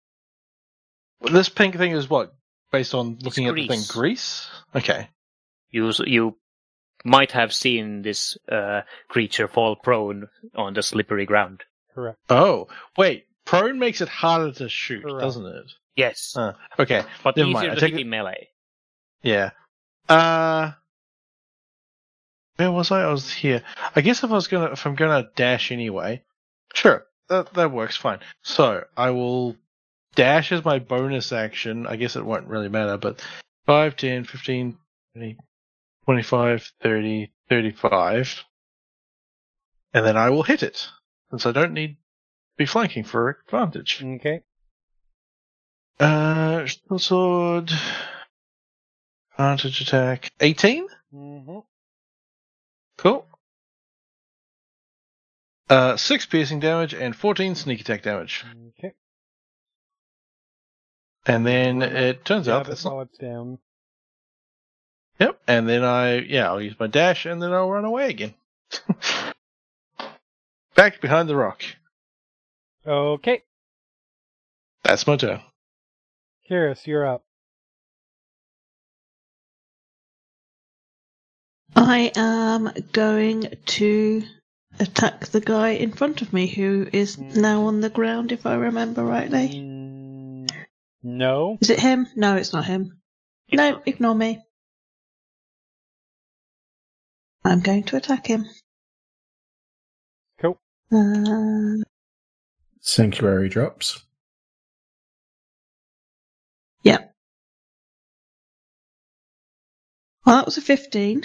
This 1.22 1.50
pink 1.50 1.76
thing 1.76 1.92
is 1.92 2.10
what? 2.10 2.34
Based 2.72 2.94
on 2.94 3.18
looking 3.22 3.48
at 3.48 3.56
the 3.56 3.68
thing, 3.68 3.80
grease. 3.80 3.92
grease? 3.92 4.48
Okay. 4.76 5.10
You 5.72 5.92
you 6.06 6.38
might 7.04 7.34
have 7.34 7.54
seen 7.54 8.02
this 8.02 8.38
uh, 8.50 8.82
creature 9.10 9.48
fall 9.50 9.76
prone 9.76 10.30
on 10.56 10.74
the 10.74 10.82
slippery 10.82 11.26
ground. 11.26 11.64
Correct. 11.94 12.18
Oh, 12.30 12.68
wait. 12.98 13.28
Prone 13.46 13.78
makes 13.80 14.02
it 14.02 14.10
harder 14.10 14.52
to 14.54 14.68
shoot, 14.70 15.04
Correct. 15.04 15.20
doesn't 15.22 15.46
it? 15.46 15.72
Yes, 15.96 16.36
Uh, 16.36 16.54
okay. 16.80 17.04
but 17.24 17.38
never 17.38 17.50
mind, 17.52 17.72
I 17.72 17.76
take 17.76 17.94
it- 17.94 18.06
melee. 18.06 18.50
Yeah. 19.22 19.52
Uh, 20.10 20.72
where 22.58 22.72
was 22.72 22.92
I? 22.92 23.04
I 23.04 23.08
was 23.12 23.32
here. 23.32 23.64
I 23.96 24.02
guess 24.02 24.24
if 24.24 24.30
I 24.32 24.34
was 24.34 24.48
gonna, 24.48 24.72
if 24.72 24.86
I'm 24.86 24.96
gonna 24.96 25.30
dash 25.36 25.72
anyway, 25.72 26.24
sure, 26.74 27.06
that 27.28 27.54
that 27.54 27.72
works 27.72 27.96
fine. 27.98 28.20
So 28.44 28.84
I 28.98 29.10
will 29.12 29.56
dash 30.16 30.52
as 30.52 30.64
my 30.66 30.80
bonus 30.80 31.32
action. 31.32 31.88
I 31.88 31.96
guess 31.96 32.16
it 32.16 32.26
won't 32.26 32.48
really 32.48 32.70
matter, 32.70 32.98
but 32.98 33.22
5, 33.66 33.96
10, 33.96 34.26
15, 34.26 34.78
20, 35.14 35.38
25, 36.06 36.72
30, 36.82 37.32
35. 37.50 38.44
And 39.94 40.06
then 40.06 40.18
I 40.18 40.30
will 40.30 40.44
hit 40.44 40.62
it. 40.64 40.88
Since 41.32 41.46
I 41.46 41.52
don't 41.52 41.74
need 41.74 41.98
be 42.58 42.66
flanking 42.66 43.04
for 43.04 43.40
advantage. 43.46 44.04
Okay. 44.04 44.42
Uh, 46.00 46.66
short 46.66 47.02
sword. 47.02 47.72
Advantage 49.34 49.82
attack. 49.82 50.32
18? 50.40 50.88
Mm-hmm. 51.14 51.60
Cool. 52.98 53.26
Uh, 55.70 55.98
6 55.98 56.26
piercing 56.28 56.60
damage 56.60 56.94
and 56.94 57.16
14 57.16 57.56
sneak 57.56 57.82
attack 57.82 58.04
damage. 58.04 58.46
Okay. 58.80 58.94
And 61.26 61.46
then 61.46 61.82
it 61.82 62.24
turns 62.24 62.48
Yeah, 62.48 62.58
out 62.58 62.68
that's 62.68 62.86
not. 62.86 63.00
it's 63.02 63.18
down. 63.18 63.58
Yep. 65.20 65.40
And 65.48 65.68
then 65.68 65.84
I, 65.84 66.20
yeah, 66.20 66.48
I'll 66.48 66.62
use 66.62 66.76
my 66.80 66.88
dash 66.88 67.26
and 67.26 67.42
then 67.42 67.52
I'll 67.52 67.70
run 67.70 67.86
away 67.86 68.10
again. 68.10 68.36
Back 70.76 71.02
behind 71.02 71.28
the 71.30 71.36
rock. 71.36 71.64
Okay. 72.86 73.42
That's 74.84 75.08
my 75.08 75.18
turn. 75.18 75.42
Keres, 76.50 76.86
you're 76.86 77.06
up. 77.08 77.24
I 81.76 82.12
am 82.16 82.72
going 82.92 83.56
to 83.66 84.24
attack 84.80 85.28
the 85.28 85.42
guy 85.42 85.70
in 85.70 85.92
front 85.92 86.22
of 86.22 86.32
me 86.32 86.48
who 86.48 86.88
is 86.94 87.18
now 87.18 87.64
on 87.64 87.82
the 87.82 87.90
ground, 87.90 88.32
if 88.32 88.46
I 88.46 88.56
remember 88.56 89.04
rightly. 89.04 89.50
Mm, 89.50 90.52
no. 91.04 91.58
Is 91.62 91.70
it 91.72 91.80
him? 91.80 92.08
No, 92.16 92.38
it's 92.38 92.54
not 92.54 92.66
him. 92.66 93.00
It's 93.48 93.58
no, 93.58 93.72
not- 93.72 93.88
ignore 93.88 94.16
me. 94.16 94.42
I'm 97.44 97.60
going 97.62 97.84
to 97.86 97.98
attack 97.98 98.26
him. 98.28 98.46
Cool. 100.40 100.60
Uh, 100.92 101.84
Sanctuary 102.88 103.50
drops. 103.50 104.04
Yeah. 106.84 107.00
Well, 110.24 110.36
that 110.36 110.46
was 110.46 110.60
a 110.60 110.62
15. 110.62 111.24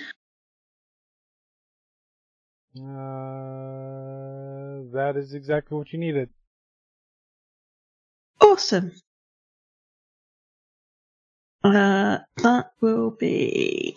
Uh, 2.76 2.80
that 4.94 5.12
is 5.16 5.34
exactly 5.34 5.76
what 5.76 5.92
you 5.92 5.98
needed. 5.98 6.30
Awesome. 8.40 8.92
Uh, 11.62 12.20
that 12.38 12.70
will 12.80 13.10
be 13.10 13.94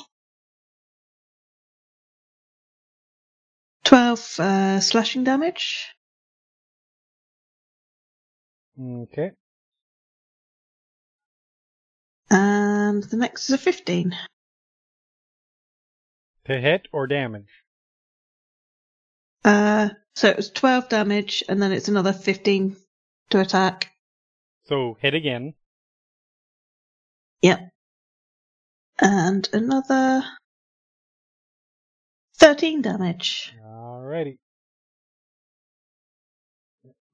12 3.85 4.39
uh, 4.39 4.79
slashing 4.81 5.23
damage. 5.23 5.95
Okay. 8.79 9.31
And 12.29 13.03
the 13.03 13.17
next 13.17 13.49
is 13.49 13.55
a 13.55 13.57
15. 13.57 14.15
To 16.45 16.59
hit 16.59 16.87
or 16.91 17.07
damage? 17.07 17.49
Uh, 19.45 19.89
so 20.15 20.29
it 20.29 20.37
was 20.37 20.49
12 20.49 20.89
damage, 20.89 21.43
and 21.47 21.61
then 21.61 21.71
it's 21.71 21.87
another 21.87 22.13
15 22.13 22.75
to 23.29 23.39
attack. 23.39 23.91
So 24.65 24.97
hit 24.99 25.13
again. 25.13 25.53
Yep. 27.41 27.69
And 28.99 29.49
another 29.53 30.23
13 32.37 32.81
damage. 32.81 33.53
Alrighty. 33.63 34.37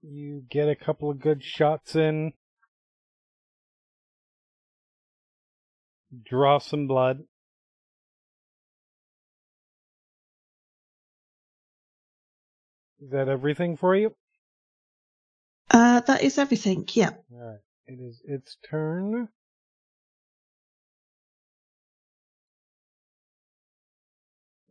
You 0.02 0.43
get 0.50 0.70
a 0.70 0.76
couple 0.76 1.10
of 1.10 1.20
good 1.20 1.43
shots 1.43 1.95
in. 1.95 2.34
Draw 6.26 6.60
some 6.60 6.88
blood. 6.88 7.20
Is 13.02 13.12
that 13.12 13.28
everything 13.30 13.78
for 13.78 13.95
you? 13.95 14.16
Uh, 15.72 16.00
that 16.02 16.24
is 16.24 16.38
everything, 16.38 16.86
yeah. 16.93 17.12
Alright. 17.32 17.60
It 17.88 18.00
is 18.00 18.22
its 18.26 18.58
turn. 18.70 19.30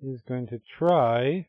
Is 0.03 0.23
going 0.23 0.47
to 0.49 0.61
try. 0.79 1.49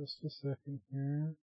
Just 0.00 0.22
a 0.24 0.30
second 0.30 0.80
here. 0.92 1.34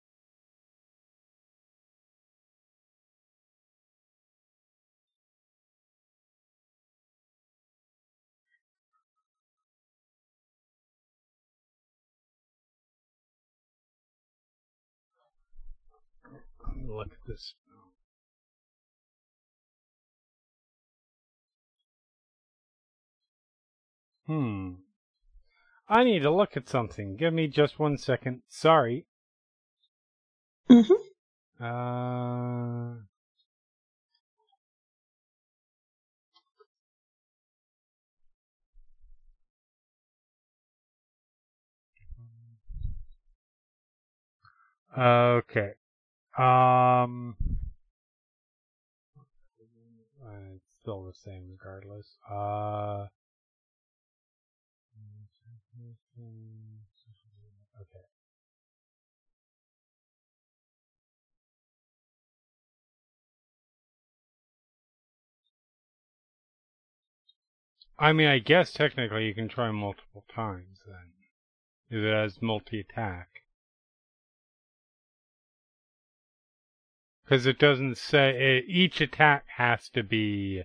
Look 16.87 17.07
at 17.07 17.17
this. 17.27 17.55
Hmm. 24.27 24.84
I 25.87 26.03
need 26.03 26.23
to 26.23 26.31
look 26.31 26.57
at 26.57 26.67
something. 26.67 27.15
Give 27.15 27.33
me 27.33 27.47
just 27.47 27.79
one 27.79 27.97
second. 27.97 28.41
Sorry. 28.47 29.05
Mhm. 30.69 30.95
Uh. 31.59 33.01
Okay. 44.97 45.73
Um. 46.37 47.35
It's 50.55 50.63
still 50.81 51.03
the 51.05 51.13
same 51.13 51.47
regardless. 51.51 52.17
Uh. 52.29 53.07
I 67.97 68.11
mean, 68.13 68.27
I 68.27 68.39
guess 68.39 68.73
technically 68.73 69.25
you 69.27 69.33
can 69.33 69.47
try 69.47 69.71
multiple 69.71 70.25
times 70.33 70.79
then. 70.85 71.11
If 71.89 72.03
it 72.03 72.13
has 72.13 72.41
multi-attack. 72.41 73.27
Because 77.23 77.45
it 77.45 77.57
doesn't 77.57 77.97
say, 77.97 78.57
it, 78.59 78.65
each 78.67 79.01
attack 79.01 79.45
has 79.57 79.89
to 79.89 80.03
be... 80.03 80.63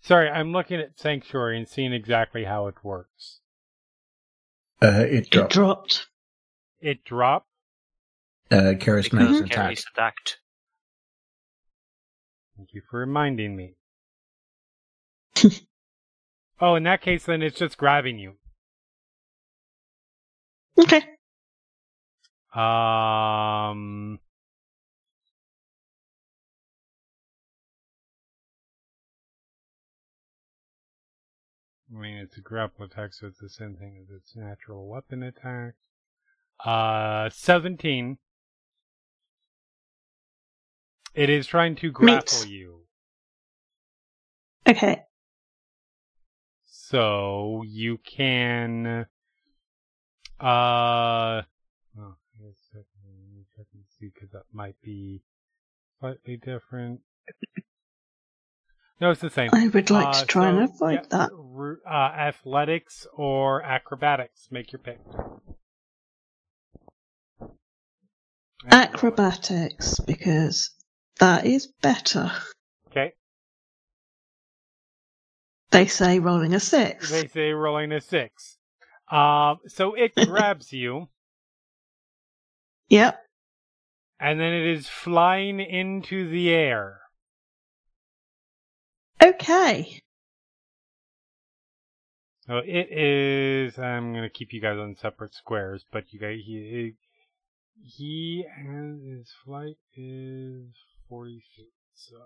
Sorry, 0.00 0.28
I'm 0.28 0.52
looking 0.52 0.80
at 0.80 0.98
Sanctuary 0.98 1.56
and 1.56 1.66
seeing 1.68 1.92
exactly 1.94 2.44
how 2.44 2.66
it 2.66 2.74
works. 2.82 3.40
Uh, 4.82 5.04
it 5.06 5.12
It 5.12 5.30
dropped. 5.30 5.52
dropped. 5.52 6.06
It 6.80 7.04
dropped? 7.04 7.48
uh, 8.50 8.74
Keres 8.76 9.12
makes 9.12 9.28
Because 9.30 9.40
an 9.40 9.44
attack. 9.46 9.78
Attacked. 9.94 10.38
Thank 12.56 12.74
you 12.74 12.82
for 12.90 13.00
reminding 13.00 13.56
me. 13.56 13.76
Oh, 16.60 16.74
in 16.74 16.82
that 16.84 17.02
case, 17.02 17.24
then 17.24 17.42
it's 17.42 17.58
just 17.58 17.76
grabbing 17.76 18.18
you. 18.18 18.34
Okay. 20.78 21.02
Um. 22.54 24.18
I 31.94 32.00
mean, 32.00 32.16
it's 32.16 32.36
a 32.36 32.40
grapple 32.40 32.84
attack, 32.84 33.14
so 33.14 33.28
it's 33.28 33.38
the 33.38 33.48
same 33.48 33.76
thing 33.76 33.96
as 34.02 34.10
its 34.10 34.34
natural 34.34 34.88
weapon 34.88 35.22
attack. 35.22 35.74
Uh, 36.64 37.30
17. 37.30 38.18
It 41.14 41.30
is 41.30 41.46
trying 41.46 41.76
to 41.76 41.92
grapple 41.92 42.46
you. 42.46 42.80
Okay. 44.66 45.04
So 46.94 47.64
you 47.66 47.98
can, 47.98 48.86
uh, 50.38 50.44
oh, 50.44 51.42
I 51.98 52.38
guess 52.38 52.68
that- 52.72 52.86
let 53.04 53.34
me 53.34 53.44
check 53.56 53.66
and 53.74 53.84
see 53.98 54.10
because 54.14 54.30
that 54.30 54.44
might 54.52 54.80
be 54.80 55.24
slightly 55.98 56.36
different. 56.36 57.00
No, 59.00 59.10
it's 59.10 59.20
the 59.20 59.28
same. 59.28 59.50
I 59.52 59.66
would 59.66 59.90
like 59.90 60.06
Uh, 60.06 60.20
to 60.20 60.26
try 60.26 60.50
and 60.50 60.60
avoid 60.70 61.00
yeah, 61.00 61.06
that. 61.10 61.80
Uh, 61.84 61.88
athletics 61.90 63.08
or 63.12 63.60
acrobatics. 63.62 64.52
Make 64.52 64.70
your 64.70 64.78
pick. 64.78 65.00
Acrobatics, 68.70 69.98
because 69.98 70.70
that 71.18 71.44
is 71.44 71.66
better. 71.66 72.30
Okay. 72.86 73.14
They 75.74 75.86
say 75.86 76.18
rolling 76.20 76.54
a 76.54 76.60
six. 76.60 77.10
They 77.10 77.26
say 77.26 77.50
rolling 77.52 77.90
a 77.92 78.00
six. 78.00 78.58
Um, 79.10 79.58
so 79.66 79.94
it 79.94 80.14
grabs 80.26 80.72
you, 80.72 81.08
Yep. 82.88 83.18
and 84.20 84.38
then 84.38 84.52
it 84.52 84.66
is 84.66 84.88
flying 84.88 85.58
into 85.60 86.28
the 86.30 86.50
air. 86.50 87.00
Okay. 89.22 90.00
So 92.46 92.58
it 92.58 92.92
is. 92.92 93.78
I'm 93.78 94.12
gonna 94.12 94.30
keep 94.30 94.52
you 94.52 94.60
guys 94.60 94.78
on 94.78 94.96
separate 94.96 95.34
squares, 95.34 95.84
but 95.90 96.04
you 96.12 96.20
guys, 96.20 96.38
he, 96.44 96.94
he 97.82 98.44
has 98.56 99.00
his 99.02 99.32
flight 99.44 99.76
is 99.96 100.68
40 101.08 101.42
feet. 101.56 101.72
So 101.94 102.16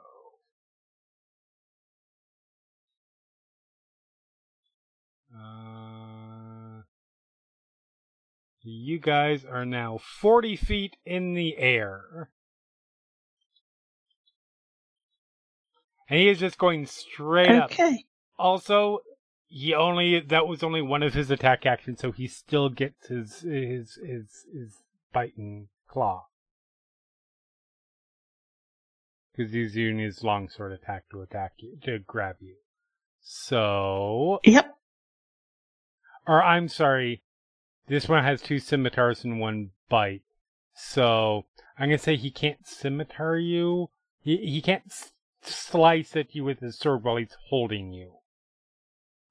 Uh, 5.39 6.83
you 8.63 8.99
guys 8.99 9.45
are 9.45 9.65
now 9.65 9.99
40 9.99 10.57
feet 10.57 10.97
in 11.07 11.35
the 11.35 11.57
air. 11.59 12.31
And 16.09 16.19
he 16.19 16.29
is 16.29 16.39
just 16.39 16.59
going 16.59 16.87
straight 16.87 17.51
up. 17.51 17.71
Okay. 17.71 18.05
Also, 18.39 19.01
he 19.47 19.75
only 19.75 20.21
that 20.21 20.47
was 20.47 20.63
only 20.63 20.83
one 20.83 21.03
of 21.03 21.15
his 21.15 21.31
attack 21.31 21.67
actions, 21.67 22.01
so 22.01 22.13
he 22.13 22.27
still 22.27 22.69
gets 22.69 23.09
his 23.09 23.41
his 23.41 23.99
his 24.03 24.47
his 24.53 24.83
biting 25.13 25.69
claw. 25.87 26.27
Because 29.35 29.53
he's 29.53 29.77
using 29.77 29.99
his 29.99 30.23
longsword 30.25 30.73
attack 30.73 31.05
to 31.11 31.21
attack 31.21 31.53
you 31.59 31.77
to 31.85 31.99
grab 31.99 32.37
you. 32.41 32.57
So 33.21 34.41
Yep. 34.45 34.78
Or 36.29 36.43
I'm 36.43 36.69
sorry, 36.69 37.23
this 37.89 38.09
one 38.09 38.23
has 38.23 38.41
two 38.43 38.59
scimitars 38.61 39.25
and 39.25 39.41
one 39.41 39.71
bite. 39.89 40.23
So 40.75 41.47
I'm 41.79 41.89
gonna 41.89 41.99
say 41.99 42.17
he 42.17 42.31
can't 42.31 42.65
scimitar 42.67 43.37
you. 43.37 43.91
He 44.21 44.37
he 44.37 44.61
can't 44.63 44.85
s- 44.87 45.13
slice 45.43 46.15
at 46.15 46.35
you 46.35 46.45
with 46.45 46.61
his 46.61 46.79
sword 46.79 47.03
while 47.03 47.17
he's 47.17 47.37
holding 47.49 47.93
you. 47.93 48.19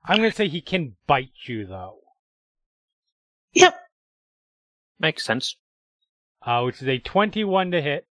I'm 0.03 0.17
gonna 0.17 0.31
say 0.31 0.47
he 0.47 0.61
can 0.61 0.95
bite 1.05 1.31
you 1.45 1.65
though, 1.65 1.99
Yep. 3.53 3.79
Makes 4.99 5.23
sense. 5.25 5.55
uh, 6.41 6.61
which 6.63 6.81
is 6.81 6.87
a 6.87 6.97
21 6.99 7.71
to 7.71 7.81
hit, 7.81 8.07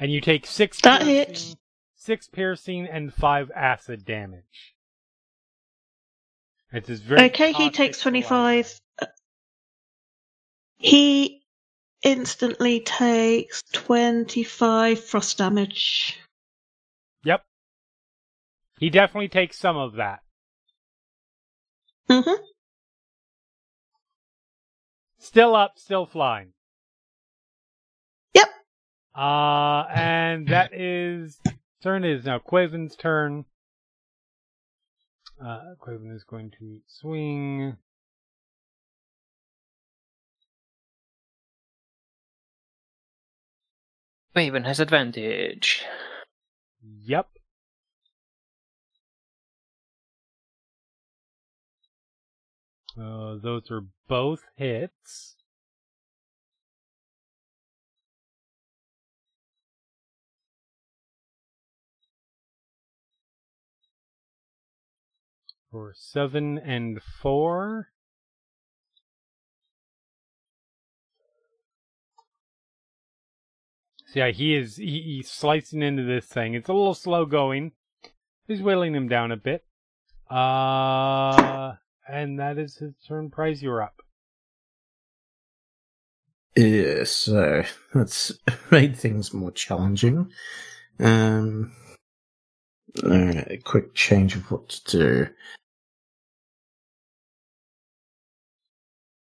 and 0.00 0.10
you 0.10 0.20
take 0.20 0.46
six. 0.46 0.80
That 0.80 1.02
piercing, 1.02 1.14
hits. 1.14 1.56
Six 1.96 2.26
piercing 2.28 2.86
and 2.86 3.12
five 3.14 3.50
acid 3.54 4.04
damage. 4.04 4.73
It's 6.74 6.88
very 6.88 7.26
Okay, 7.26 7.52
he 7.52 7.70
takes 7.70 8.00
saliva. 8.00 8.26
25. 8.26 8.80
He 10.76 11.42
instantly 12.02 12.80
takes 12.80 13.62
25 13.72 15.02
frost 15.02 15.38
damage. 15.38 16.18
Yep. 17.22 17.44
He 18.80 18.90
definitely 18.90 19.28
takes 19.28 19.56
some 19.56 19.76
of 19.76 19.94
that. 19.94 20.20
Mm-hmm. 22.10 22.42
Still 25.18 25.54
up, 25.54 25.78
still 25.78 26.06
flying. 26.06 26.52
Yep. 28.34 28.48
Uh, 29.16 29.84
and 29.94 30.48
that 30.48 30.74
is 30.74 31.40
turn 31.82 32.04
is 32.04 32.24
now 32.24 32.40
Quaven's 32.40 32.96
turn. 32.96 33.44
Uh, 35.44 35.74
Quaven 35.78 36.14
is 36.14 36.24
going 36.24 36.50
to 36.58 36.80
swing. 36.86 37.76
Raven 44.34 44.64
has 44.64 44.80
advantage. 44.80 45.84
Yep. 46.82 47.28
Uh, 52.98 53.36
those 53.42 53.70
are 53.70 53.82
both 54.08 54.44
hits. 54.56 55.36
For 65.74 65.92
seven 65.96 66.56
and 66.56 67.02
four. 67.02 67.88
So 74.06 74.20
yeah, 74.20 74.30
he 74.30 74.54
is 74.54 74.76
he, 74.76 75.02
he's 75.02 75.28
slicing 75.28 75.82
into 75.82 76.04
this 76.04 76.26
thing. 76.26 76.54
It's 76.54 76.68
a 76.68 76.72
little 76.72 76.94
slow 76.94 77.26
going. 77.26 77.72
He's 78.46 78.62
whittling 78.62 78.94
him 78.94 79.08
down 79.08 79.32
a 79.32 79.36
bit. 79.36 79.64
Uh, 80.30 81.72
and 82.08 82.38
that 82.38 82.56
is 82.56 82.76
his 82.76 82.94
turn. 83.08 83.30
Prize, 83.30 83.60
you're 83.60 83.82
up. 83.82 83.96
Yeah, 86.54 87.02
so 87.02 87.64
that's 87.92 88.32
made 88.70 88.96
things 88.96 89.34
more 89.34 89.50
challenging. 89.50 90.30
Um, 91.00 91.72
a 93.02 93.60
quick 93.64 93.92
change 93.94 94.36
of 94.36 94.48
what 94.52 94.68
to 94.68 94.98
do. 94.98 95.28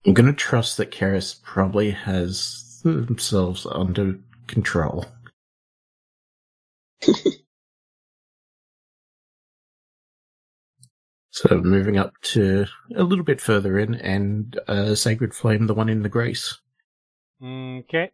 I'm 0.05 0.15
gonna 0.15 0.33
trust 0.33 0.79
that 0.79 0.91
Keres 0.91 1.41
probably 1.43 1.93
has 1.93 2.81
themselves 2.83 3.67
under 3.71 4.19
control. 4.49 5.07
so 11.31 11.61
moving 11.61 11.99
up 11.99 12.13
to 12.23 12.67
a 12.97 13.05
little 13.05 13.25
bit 13.25 13.41
further 13.41 13.79
in, 13.79 13.95
and 13.95 14.59
uh, 14.67 14.95
Sacred 14.97 15.35
Flame, 15.35 15.67
the 15.69 15.75
one 15.75 15.89
in 15.89 16.03
the 16.03 16.09
Grace. 16.09 16.59
Okay. 17.43 18.11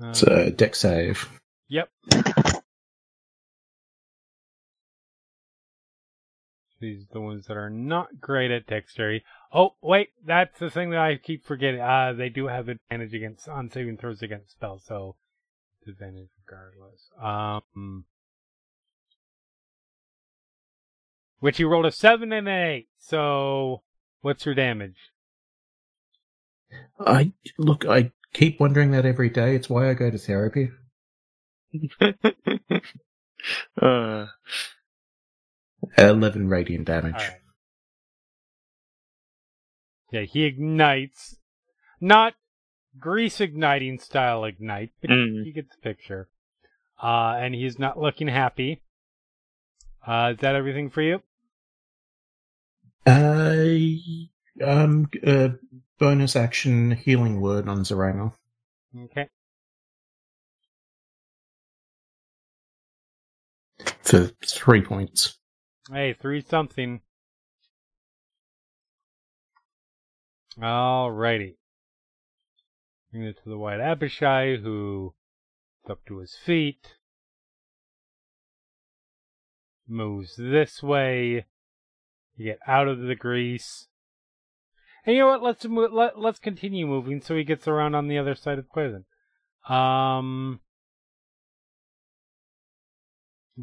Uh, 0.00 0.12
So 0.12 0.50
deck 0.50 0.76
save. 0.76 1.28
Yep. 1.68 1.88
These 6.80 7.04
are 7.04 7.14
the 7.14 7.20
ones 7.20 7.46
that 7.46 7.56
are 7.56 7.70
not 7.70 8.20
great 8.20 8.50
at 8.50 8.66
dexterity. 8.66 9.24
Oh, 9.52 9.74
wait, 9.82 10.10
that's 10.24 10.58
the 10.58 10.70
thing 10.70 10.90
that 10.90 11.00
I 11.00 11.16
keep 11.16 11.44
forgetting. 11.44 11.80
Uh, 11.80 12.12
they 12.16 12.28
do 12.28 12.46
have 12.46 12.68
advantage 12.68 13.14
against 13.14 13.48
on 13.48 13.70
saving 13.70 13.96
throws 13.96 14.22
against 14.22 14.52
spells, 14.52 14.84
so 14.86 15.16
advantage 15.86 16.28
regardless. 16.46 17.10
Um, 17.20 18.04
which 21.40 21.58
you 21.58 21.68
rolled 21.68 21.86
a 21.86 21.92
seven 21.92 22.32
and 22.32 22.48
an 22.48 22.54
eight. 22.54 22.88
So, 22.98 23.82
what's 24.20 24.46
your 24.46 24.54
damage? 24.54 25.10
I 27.00 27.32
look. 27.58 27.86
I 27.86 28.12
keep 28.32 28.60
wondering 28.60 28.90
that 28.92 29.06
every 29.06 29.30
day. 29.30 29.56
It's 29.56 29.70
why 29.70 29.90
I 29.90 29.94
go 29.94 30.10
to 30.10 30.18
therapy. 30.18 30.70
uh, 33.82 34.26
11 35.96 36.48
radiant 36.48 36.86
damage. 36.86 37.14
All 37.14 37.20
right. 37.20 37.40
Yeah, 40.10 40.22
he 40.22 40.44
ignites. 40.44 41.36
Not 42.00 42.34
grease 42.98 43.40
igniting 43.40 43.98
style 43.98 44.44
ignite, 44.44 44.90
but 45.00 45.10
Mm. 45.10 45.44
you 45.44 45.52
get 45.52 45.70
the 45.70 45.76
picture. 45.82 46.28
Uh, 47.02 47.36
and 47.38 47.54
he's 47.54 47.78
not 47.78 47.98
looking 47.98 48.28
happy. 48.28 48.82
Uh, 50.06 50.32
is 50.34 50.40
that 50.40 50.54
everything 50.54 50.90
for 50.90 51.02
you? 51.02 51.22
Uh, 53.06 53.64
um, 54.64 55.08
uh, 55.26 55.50
bonus 55.98 56.34
action 56.36 56.92
healing 56.92 57.40
word 57.40 57.68
on 57.68 57.80
Zaranga. 57.84 58.32
Okay. 59.04 59.28
For 64.02 64.26
three 64.46 64.82
points. 64.82 65.37
Hey, 65.90 66.12
three 66.12 66.42
something. 66.42 67.00
Alrighty. 70.60 71.54
Bring 73.10 73.24
it 73.24 73.42
to 73.42 73.48
the 73.48 73.56
White 73.56 73.80
Abishai, 73.80 74.56
who 74.56 75.14
is 75.84 75.90
up 75.90 76.04
to 76.06 76.18
his 76.18 76.36
feet. 76.44 76.96
Moves 79.88 80.36
this 80.36 80.82
way. 80.82 81.46
to 82.36 82.42
get 82.42 82.58
out 82.66 82.86
of 82.86 83.00
the 83.00 83.14
grease. 83.14 83.88
And 85.06 85.16
you 85.16 85.22
know 85.22 85.28
what? 85.28 85.42
Let's 85.42 85.64
mo- 85.64 85.88
let 85.90 86.18
let's 86.18 86.38
continue 86.38 86.86
moving 86.86 87.22
so 87.22 87.34
he 87.34 87.44
gets 87.44 87.66
around 87.66 87.94
on 87.94 88.08
the 88.08 88.18
other 88.18 88.34
side 88.34 88.58
of 88.58 88.66
the 88.66 88.70
prison. 88.70 89.06
Um, 89.66 90.60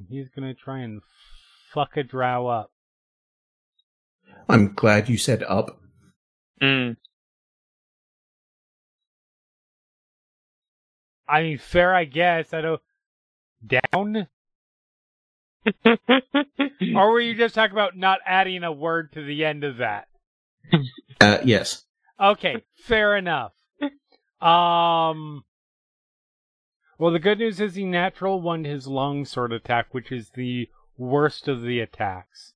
he's 0.09 0.29
gonna 0.29 0.55
try 0.55 0.79
and 0.79 1.01
fuck 1.75 1.97
a 1.97 2.03
drow 2.03 2.47
up. 2.47 2.71
I'm 4.47 4.73
glad 4.73 5.09
you 5.09 5.17
said 5.17 5.43
up. 5.43 5.77
mm, 6.61 6.95
I 11.27 11.41
mean, 11.41 11.57
fair, 11.57 11.93
I 11.93 12.05
guess. 12.05 12.53
I 12.53 12.61
don't. 12.61 12.81
Down? 13.65 14.27
or 15.85 17.11
were 17.11 17.19
you 17.19 17.35
just 17.35 17.55
talking 17.55 17.73
about 17.73 17.97
not 17.97 18.19
adding 18.25 18.63
a 18.63 18.71
word 18.71 19.11
to 19.13 19.23
the 19.23 19.43
end 19.43 19.63
of 19.63 19.77
that? 19.77 20.07
Uh, 21.19 21.39
yes. 21.43 21.85
Okay, 22.19 22.63
fair 22.75 23.15
enough. 23.15 23.53
Um. 24.41 25.43
Well, 26.97 27.11
the 27.11 27.19
good 27.19 27.39
news 27.39 27.59
is 27.59 27.75
he 27.75 27.83
natural 27.83 28.41
won 28.41 28.63
his 28.63 28.87
long 28.87 29.25
sword 29.25 29.51
attack, 29.51 29.87
which 29.93 30.11
is 30.11 30.29
the 30.35 30.69
worst 30.97 31.47
of 31.47 31.61
the 31.61 31.79
attacks. 31.79 32.53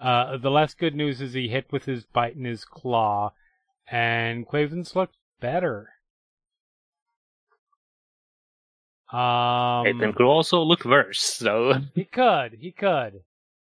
Uh, 0.00 0.36
the 0.36 0.50
less 0.50 0.74
good 0.74 0.94
news 0.94 1.20
is 1.20 1.32
he 1.32 1.48
hit 1.48 1.70
with 1.70 1.84
his 1.84 2.04
bite 2.04 2.36
and 2.36 2.46
his 2.46 2.64
claw, 2.64 3.32
and 3.90 4.46
Quavens 4.46 4.94
looked 4.96 5.16
better. 5.40 5.90
Um, 9.12 9.86
it 9.86 10.16
could 10.16 10.20
also 10.22 10.60
look 10.62 10.84
worse. 10.84 11.20
So 11.20 11.74
he 11.94 12.04
could. 12.04 12.54
He 12.60 12.72
could. 12.72 13.22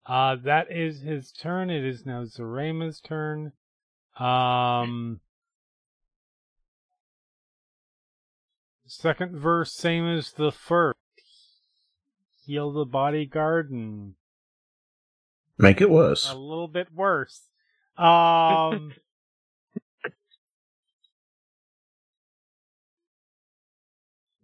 Uh, 0.05 0.38
that 0.43 0.71
is 0.71 1.01
his 1.01 1.31
turn. 1.31 1.69
It 1.69 1.83
is 1.83 2.05
now 2.05 2.23
Zarema's 2.23 2.99
turn. 2.99 3.51
Um, 4.17 5.19
second 8.88 9.35
verse, 9.38 9.73
same 9.73 10.07
as 10.07 10.31
the 10.31 10.51
first. 10.51 10.97
Heal 12.47 12.71
the 12.71 12.85
bodyguard 12.85 13.69
and 13.71 14.13
Make 15.57 15.81
it 15.81 15.89
worse. 15.89 16.31
a 16.31 16.35
little 16.35 16.69
bit 16.69 16.87
worse. 16.93 17.41
Um, 17.97 18.93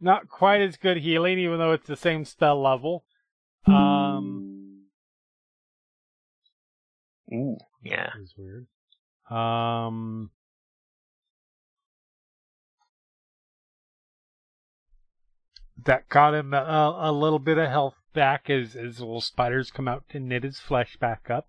not 0.02 0.28
quite 0.28 0.62
as 0.62 0.76
good 0.76 0.98
healing, 0.98 1.40
even 1.40 1.60
though 1.60 1.72
it's 1.72 1.88
the 1.88 1.96
same 1.96 2.26
spell 2.26 2.62
level. 2.62 3.06
Um, 3.66 4.82
Ooh, 7.34 7.58
yeah. 7.82 8.10
is 8.22 8.34
weird. 8.38 8.68
Um, 9.30 10.30
that 15.86 16.10
got 16.10 16.34
him 16.34 16.54
a, 16.54 16.96
a 16.98 17.12
little 17.12 17.40
bit 17.40 17.58
of 17.58 17.70
health 17.70 17.96
back 18.14 18.50
as 18.50 18.76
as 18.76 19.00
little 19.00 19.22
spiders 19.22 19.72
come 19.72 19.88
out 19.88 20.08
to 20.10 20.20
knit 20.20 20.44
his 20.44 20.60
flesh 20.60 20.98
back 20.98 21.30
up. 21.30 21.48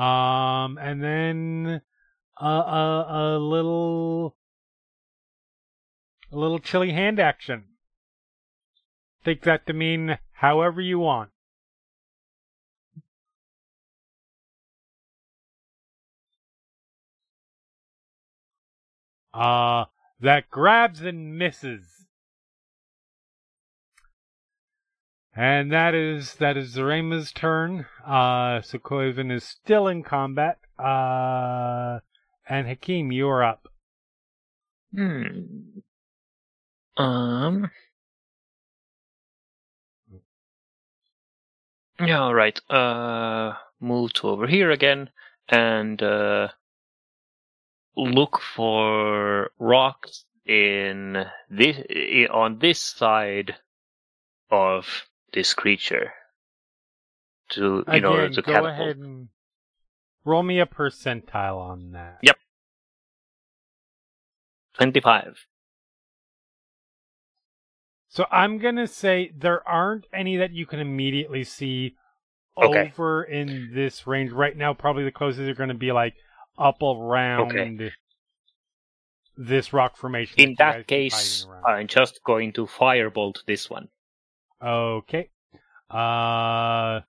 Um, 0.00 0.78
and 0.78 1.02
then 1.02 1.82
a 2.40 2.46
a, 2.46 3.06
a 3.08 3.38
little 3.38 4.36
a 6.32 6.36
little 6.36 6.58
chilly 6.58 6.92
hand 6.92 7.18
action. 7.18 7.64
Take 9.24 9.42
that 9.42 9.66
to 9.66 9.72
mean 9.72 10.18
however 10.32 10.80
you 10.80 10.98
want. 10.98 11.30
Uh, 19.32 19.84
that 20.20 20.50
grabs 20.50 21.02
and 21.02 21.38
misses. 21.38 21.99
And 25.40 25.72
that 25.72 25.94
is 25.94 26.34
that 26.34 26.58
is 26.58 26.76
Zarema's 26.76 27.32
turn. 27.32 27.86
Uh, 28.06 28.60
is 28.60 29.42
still 29.42 29.88
in 29.88 30.02
combat. 30.02 30.58
Uh, 30.78 32.00
and 32.46 32.68
Hakim, 32.68 33.10
you're 33.10 33.42
up. 33.42 33.66
Hmm. 34.94 35.22
Um. 36.98 37.70
Yeah, 41.98 42.20
all 42.20 42.34
right. 42.34 42.60
Uh, 42.68 43.54
move 43.80 44.12
to 44.14 44.28
over 44.28 44.46
here 44.46 44.70
again 44.70 45.08
and 45.48 46.02
uh, 46.02 46.48
look 47.96 48.42
for 48.42 49.52
rocks 49.58 50.26
in 50.44 51.24
this 51.48 51.78
on 52.30 52.58
this 52.58 52.82
side 52.82 53.54
of 54.50 55.06
this 55.32 55.54
creature. 55.54 56.12
To 57.50 57.84
in 57.88 58.04
order 58.04 58.24
Again, 58.24 58.34
to 58.36 58.42
go 58.42 58.52
catapult. 58.52 58.72
ahead 58.72 58.96
and 58.98 59.28
roll 60.24 60.42
me 60.42 60.60
a 60.60 60.66
percentile 60.66 61.58
on 61.58 61.92
that. 61.92 62.18
Yep. 62.22 62.36
Twenty-five. 64.74 65.46
So 68.08 68.26
I'm 68.30 68.58
gonna 68.58 68.86
say 68.86 69.32
there 69.36 69.66
aren't 69.68 70.06
any 70.12 70.36
that 70.36 70.52
you 70.52 70.66
can 70.66 70.78
immediately 70.78 71.44
see 71.44 71.96
Okay. 72.58 72.92
over 72.92 73.22
in 73.24 73.70
this 73.72 74.06
range 74.06 74.32
right 74.32 74.56
now. 74.56 74.74
Probably 74.74 75.04
the 75.04 75.12
closest 75.12 75.48
are 75.48 75.54
going 75.54 75.68
to 75.70 75.74
be 75.74 75.92
like 75.92 76.14
up 76.58 76.82
around 76.82 77.90
this 79.36 79.72
rock 79.72 79.96
formation. 79.96 80.34
In 80.38 80.50
you 80.50 80.56
guys 80.56 80.74
that 80.74 80.86
case. 80.86 81.46
I'm 81.66 81.86
just 81.86 82.20
going 82.24 82.52
to 82.54 82.66
firebolt 82.66 83.44
this 83.46 83.70
one. 83.70 83.88
Okay. 84.62 85.30
Uh, 85.90 87.00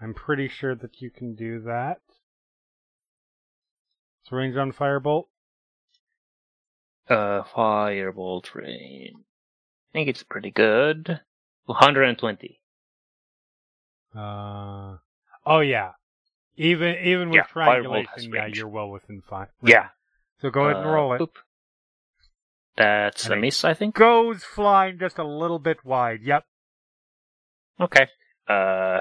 I'm 0.00 0.14
pretty 0.14 0.48
sure 0.48 0.74
that 0.74 1.00
you 1.00 1.10
can 1.10 1.34
do 1.34 1.60
that. 1.62 2.00
So 4.24 4.36
range 4.36 4.56
on 4.56 4.72
firebolt. 4.72 5.24
Uh, 7.08 7.42
firebolt 7.42 8.54
range. 8.54 9.16
I 9.16 9.92
think 9.92 10.08
it's 10.08 10.22
pretty 10.22 10.50
good. 10.50 11.20
120. 11.66 12.60
Uh, 14.16 14.96
oh 15.46 15.60
yeah. 15.60 15.92
Even 16.56 16.96
even 17.04 17.28
with 17.30 17.36
Yeah, 17.36 17.42
triangulation, 17.44 18.32
yeah, 18.32 18.42
range. 18.44 18.56
you're 18.58 18.68
well 18.68 18.88
within 18.90 19.22
five. 19.28 19.48
Yeah. 19.62 19.88
So 20.40 20.50
go 20.50 20.64
ahead 20.66 20.76
and 20.78 20.86
Uh, 20.86 20.90
roll 20.90 21.12
it. 21.14 21.20
boop. 21.20 21.36
That's 22.76 23.24
And 23.26 23.34
a 23.34 23.36
miss, 23.36 23.64
I 23.64 23.74
think. 23.74 23.94
Goes 23.94 24.42
flying 24.44 24.98
just 24.98 25.18
a 25.18 25.24
little 25.24 25.58
bit 25.58 25.84
wide. 25.84 26.22
Yep. 26.22 26.44
Okay. 27.80 28.06
Uh, 28.48 29.00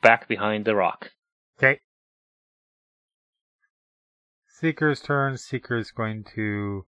back 0.00 0.28
behind 0.28 0.64
the 0.64 0.74
rock. 0.74 1.10
Okay. 1.58 1.80
Seeker's 4.48 5.00
turn. 5.00 5.36
Seeker's 5.36 5.90
going 5.90 6.24
to 6.34 6.86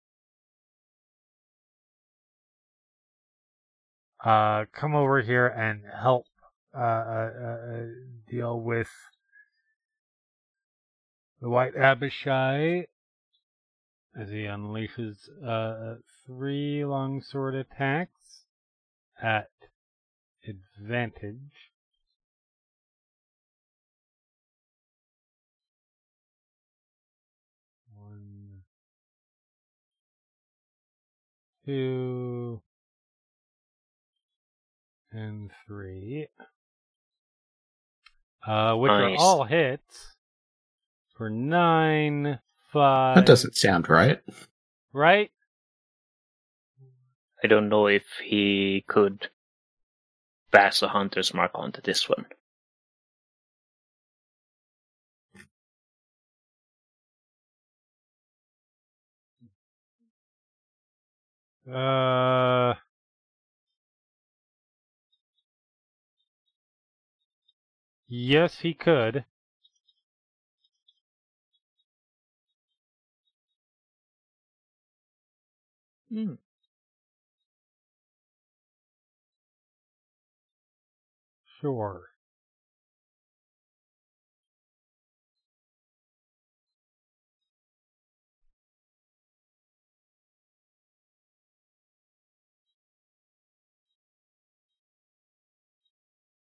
uh 4.24 4.64
come 4.72 4.94
over 4.94 5.22
here 5.22 5.46
and 5.46 5.82
help 6.02 6.26
uh, 6.76 6.78
uh, 6.78 7.30
uh 7.40 7.86
deal 8.28 8.60
with 8.60 8.90
the 11.40 11.48
White 11.48 11.76
Abishai. 11.76 12.86
as 14.14 14.28
he 14.30 14.44
unleashes 14.44 15.28
uh, 15.46 15.96
three 16.26 16.84
longsword 16.84 17.54
attacks 17.54 18.44
at 19.22 19.48
advantage. 20.46 21.70
One, 27.94 28.62
two, 31.64 32.60
and 35.12 35.50
three. 35.66 36.28
Uh, 38.46 38.74
which 38.74 38.90
are 38.90 39.14
all 39.16 39.44
hits 39.44 40.16
for 41.14 41.28
nine, 41.28 42.38
five. 42.72 43.16
That 43.16 43.26
doesn't 43.26 43.54
sound 43.54 43.90
right. 43.90 44.20
right? 44.94 45.30
I 47.44 47.46
don't 47.46 47.68
know 47.68 47.86
if 47.86 48.04
he 48.24 48.84
could 48.88 49.28
pass 50.50 50.82
a 50.82 50.88
hunter's 50.88 51.34
mark 51.34 51.52
onto 51.54 51.80
this 51.82 52.08
one. 52.08 52.26
Uh. 61.66 62.74
Yes, 68.08 68.58
he 68.58 68.74
could. 68.74 69.24
Hmm. 76.10 76.34
Sure. 81.60 82.10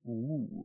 Ooh. 0.09 0.65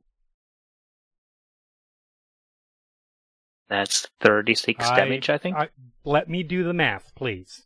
That's 3.69 4.07
36 4.19 4.85
I- 4.85 4.95
damage, 4.95 5.29
I 5.29 5.37
think. 5.37 5.55
I, 5.55 5.69
let 6.03 6.29
me 6.29 6.43
do 6.43 6.63
the 6.63 6.73
math, 6.73 7.13
please. 7.15 7.65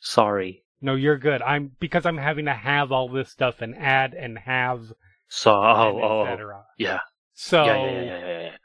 Sorry. 0.00 0.64
No, 0.80 0.94
you're 0.94 1.18
good. 1.18 1.42
I'm 1.42 1.72
because 1.78 2.06
I'm 2.06 2.18
having 2.18 2.46
to 2.46 2.54
have 2.54 2.90
all 2.90 3.08
this 3.08 3.30
stuff 3.30 3.60
and 3.60 3.74
add 3.76 4.14
and 4.14 4.38
have 4.38 4.92
So, 5.34 5.50
oh, 5.50 5.88
and 5.88 5.98
oh, 6.04 6.24
etc. 6.26 6.64
yeah. 6.76 6.98
So 7.32 7.64
yeah, 7.64 7.76
yeah, 7.76 7.90
yeah, 7.90 8.02
yeah, 8.02 8.18
yeah, 8.18 8.40
yeah. 8.42 8.56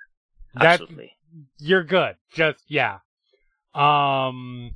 that 0.55 0.81
Absolutely. 0.81 1.11
you're 1.59 1.85
good. 1.85 2.17
Just 2.33 2.59
yeah. 2.67 2.97
Um, 3.73 4.75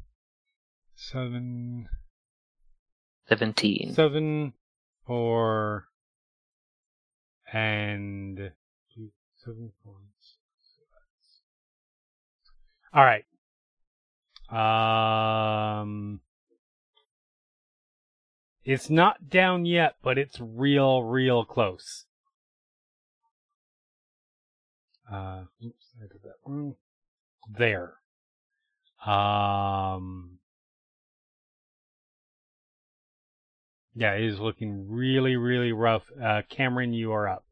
seven, 0.95 1.89
17. 3.27 3.93
seven, 3.93 4.53
four, 5.05 5.87
and 7.51 8.37
two, 8.95 9.09
seven 9.35 9.73
points. 9.83 10.37
All 12.93 13.03
right. 13.03 13.25
Um, 15.81 16.20
it's 18.63 18.89
not 18.89 19.29
down 19.29 19.65
yet, 19.65 19.95
but 20.03 20.17
it's 20.17 20.39
real, 20.39 21.03
real 21.03 21.45
close. 21.45 22.05
Uh, 25.11 25.43
oops, 25.65 25.93
I 25.99 26.07
did 26.07 26.23
that 26.23 26.35
wrong. 26.45 26.75
There. 27.49 27.95
Um, 29.05 30.37
yeah, 33.95 34.13
it 34.13 34.23
is 34.23 34.39
looking 34.39 34.87
really, 34.89 35.35
really 35.35 35.71
rough. 35.71 36.03
Uh, 36.15 36.43
Kamron, 36.49 36.93
you 36.93 37.11
are 37.11 37.27
up. 37.27 37.43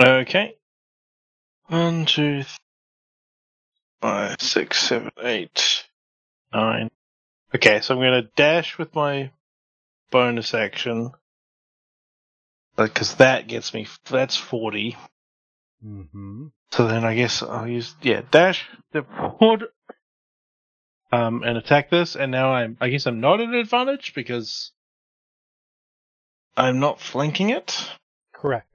Okay. 0.00 0.56
One, 1.66 2.06
two, 2.06 2.36
th- 2.36 2.56
five, 4.00 4.40
six, 4.40 4.80
seven, 4.80 5.10
eight, 5.22 5.84
nine. 6.52 6.90
Okay, 7.54 7.80
so 7.80 7.94
I'm 7.94 8.00
going 8.00 8.22
to 8.22 8.30
dash 8.36 8.78
with 8.78 8.94
my 8.94 9.30
bonus 10.10 10.54
action. 10.54 11.12
Because 12.76 13.16
that 13.16 13.48
gets 13.48 13.74
me, 13.74 13.86
that's 14.08 14.36
40. 14.36 14.96
Mm-hmm. 15.84 16.46
So 16.70 16.86
then 16.86 17.04
I 17.04 17.14
guess 17.16 17.42
I'll 17.42 17.66
use, 17.66 17.94
yeah, 18.02 18.22
dash, 18.30 18.68
step 18.90 19.08
forward, 19.38 19.64
um, 21.12 21.42
and 21.42 21.58
attack 21.58 21.90
this. 21.90 22.14
And 22.14 22.30
now 22.30 22.52
I'm, 22.52 22.76
I 22.80 22.88
guess 22.88 23.06
I'm 23.06 23.20
not 23.20 23.40
at 23.40 23.52
advantage 23.52 24.14
because 24.14 24.70
I'm 26.56 26.78
not 26.78 27.00
flanking 27.00 27.50
it, 27.50 27.90
Correct. 28.32 28.70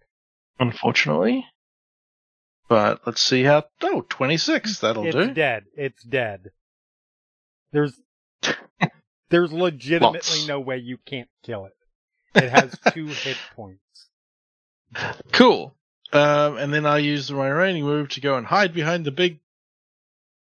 unfortunately. 0.60 1.46
But 2.68 3.02
let's 3.06 3.22
see 3.22 3.44
how, 3.44 3.64
oh, 3.82 4.06
26, 4.10 4.80
that'll 4.80 5.06
it's 5.06 5.16
do. 5.16 5.22
It's 5.22 5.36
dead. 5.36 5.64
It's 5.76 6.04
dead. 6.04 6.50
There's 7.72 7.94
there's 9.36 9.52
legitimately 9.52 10.16
Lots. 10.16 10.48
no 10.48 10.62
way 10.62 10.78
you 10.78 10.98
can't 11.06 11.28
kill 11.44 11.66
it. 11.66 11.74
It 12.42 12.50
has 12.50 12.74
two 12.94 13.08
hit 13.08 13.36
points. 13.54 13.82
Cool. 15.34 15.76
Um, 16.14 16.58
and 16.58 16.74
then 16.74 16.86
I 16.86 17.00
use 17.00 17.30
my 17.30 17.48
remaining 17.50 17.84
move 17.84 18.08
to 18.10 18.22
go 18.22 18.38
and 18.38 18.48
hide 18.48 18.74
behind 18.74 19.04
the 19.04 19.12
big 19.12 19.40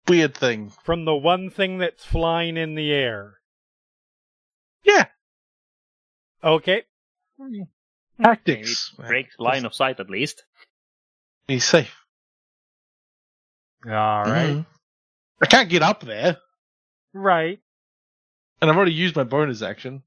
weird 0.09 0.35
thing. 0.37 0.73
From 0.83 1.05
the 1.05 1.15
one 1.15 1.49
thing 1.49 1.79
that's 1.79 2.05
flying 2.05 2.57
in 2.57 2.75
the 2.75 2.91
air. 2.91 3.35
Yeah, 4.83 5.05
Okay. 6.43 6.83
tactics. 8.21 8.91
Break 8.99 9.29
line 9.39 9.65
of 9.65 9.75
sight 9.77 10.01
at 10.01 10.11
least. 10.11 10.43
He's 11.47 11.65
safe. 11.65 11.95
All 13.87 14.25
right. 14.25 14.57
Mhm. 14.57 14.67
I 15.41 15.47
can't 15.47 15.69
get 15.69 15.83
up 15.83 16.01
there, 16.03 16.39
Right. 17.13 17.61
And 18.63 18.71
I've 18.71 18.77
already 18.77 18.93
used 18.93 19.17
my 19.17 19.25
bonus 19.25 19.61
action. 19.61 20.05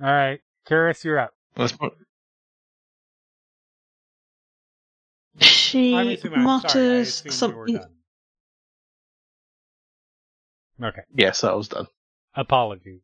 All 0.00 0.06
right. 0.06 0.40
Keres, 0.68 1.02
you're 1.02 1.18
up. 1.18 1.32
Let's 1.56 1.72
put, 1.72 1.94
She 5.40 5.92
I'm 5.94 6.08
assuming, 6.08 6.38
I'm 6.38 6.60
sorry, 6.60 6.84
I 6.84 7.00
mutters 7.00 7.08
assumed 7.08 7.52
you 7.52 7.58
were 7.58 7.66
something. 7.66 7.76
done. 10.78 10.88
Okay. 10.90 11.02
yes, 11.12 11.42
I 11.42 11.54
was 11.54 11.68
done. 11.68 11.86
Apologies. 12.36 13.00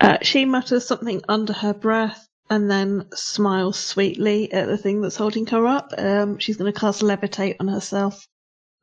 Uh, 0.00 0.18
she 0.22 0.44
mutters 0.44 0.86
something 0.86 1.20
under 1.28 1.52
her 1.52 1.74
breath 1.74 2.28
and 2.48 2.70
then 2.70 3.08
smiles 3.12 3.76
sweetly 3.76 4.52
at 4.52 4.68
the 4.68 4.78
thing 4.78 5.00
that's 5.00 5.16
holding 5.16 5.46
her 5.46 5.66
up. 5.66 5.92
Um, 5.98 6.38
she's 6.38 6.56
going 6.56 6.72
to 6.72 6.78
cast 6.78 7.02
levitate 7.02 7.56
on 7.58 7.66
herself 7.66 8.28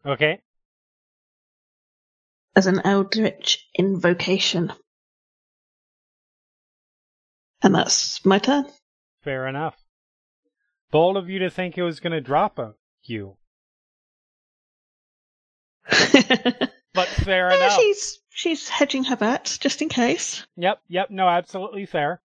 Okay. 0.06 0.40
As 2.56 2.68
an 2.68 2.82
eldritch 2.86 3.66
invocation. 3.78 4.72
And 7.62 7.74
that's 7.76 8.24
my 8.26 8.40
turn. 8.40 8.66
Fair 9.24 9.48
enough. 9.48 9.76
Bold 10.92 11.18
of 11.18 11.30
you 11.30 11.40
to 11.40 11.50
think 11.50 11.78
it 11.78 11.84
was 11.84 12.00
going 12.00 12.14
to 12.14 12.22
drop 12.22 12.60
a 12.60 12.74
you. 13.04 13.38
But 16.96 17.10
fair 17.10 17.50
Yeah, 17.50 17.58
enough. 17.58 17.74
she's 17.74 18.20
she's 18.30 18.70
hedging 18.70 19.04
her 19.04 19.18
bets 19.18 19.58
just 19.58 19.82
in 19.82 19.90
case. 19.90 20.48
Yep, 20.56 20.80
yep, 20.88 21.10
no, 21.12 21.28
absolutely 21.28 21.86
fair. 21.86 22.22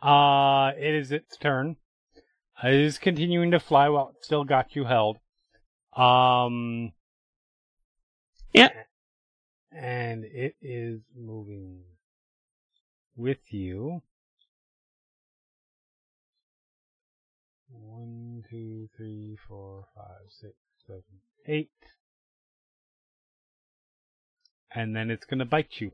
Uh, 0.00 0.70
it 0.78 0.94
is 0.94 1.10
its 1.10 1.36
turn. 1.36 1.74
It 2.62 2.74
is 2.74 2.98
continuing 2.98 3.50
to 3.50 3.58
fly 3.58 3.88
while 3.88 4.10
it 4.16 4.24
still 4.24 4.44
got 4.44 4.76
you 4.76 4.84
held. 4.84 5.18
Um. 5.96 6.92
Yep. 8.52 8.72
And 9.74 10.24
it 10.24 10.56
is 10.60 11.00
moving 11.16 11.80
with 13.16 13.52
you. 13.52 14.02
One, 17.70 18.44
two, 18.50 18.88
three, 18.96 19.36
four, 19.48 19.86
five, 19.94 20.26
six, 20.28 20.54
seven, 20.86 21.02
eight. 21.46 21.70
And 24.74 24.94
then 24.94 25.10
it's 25.10 25.24
gonna 25.24 25.44
bite 25.44 25.80
you. 25.80 25.92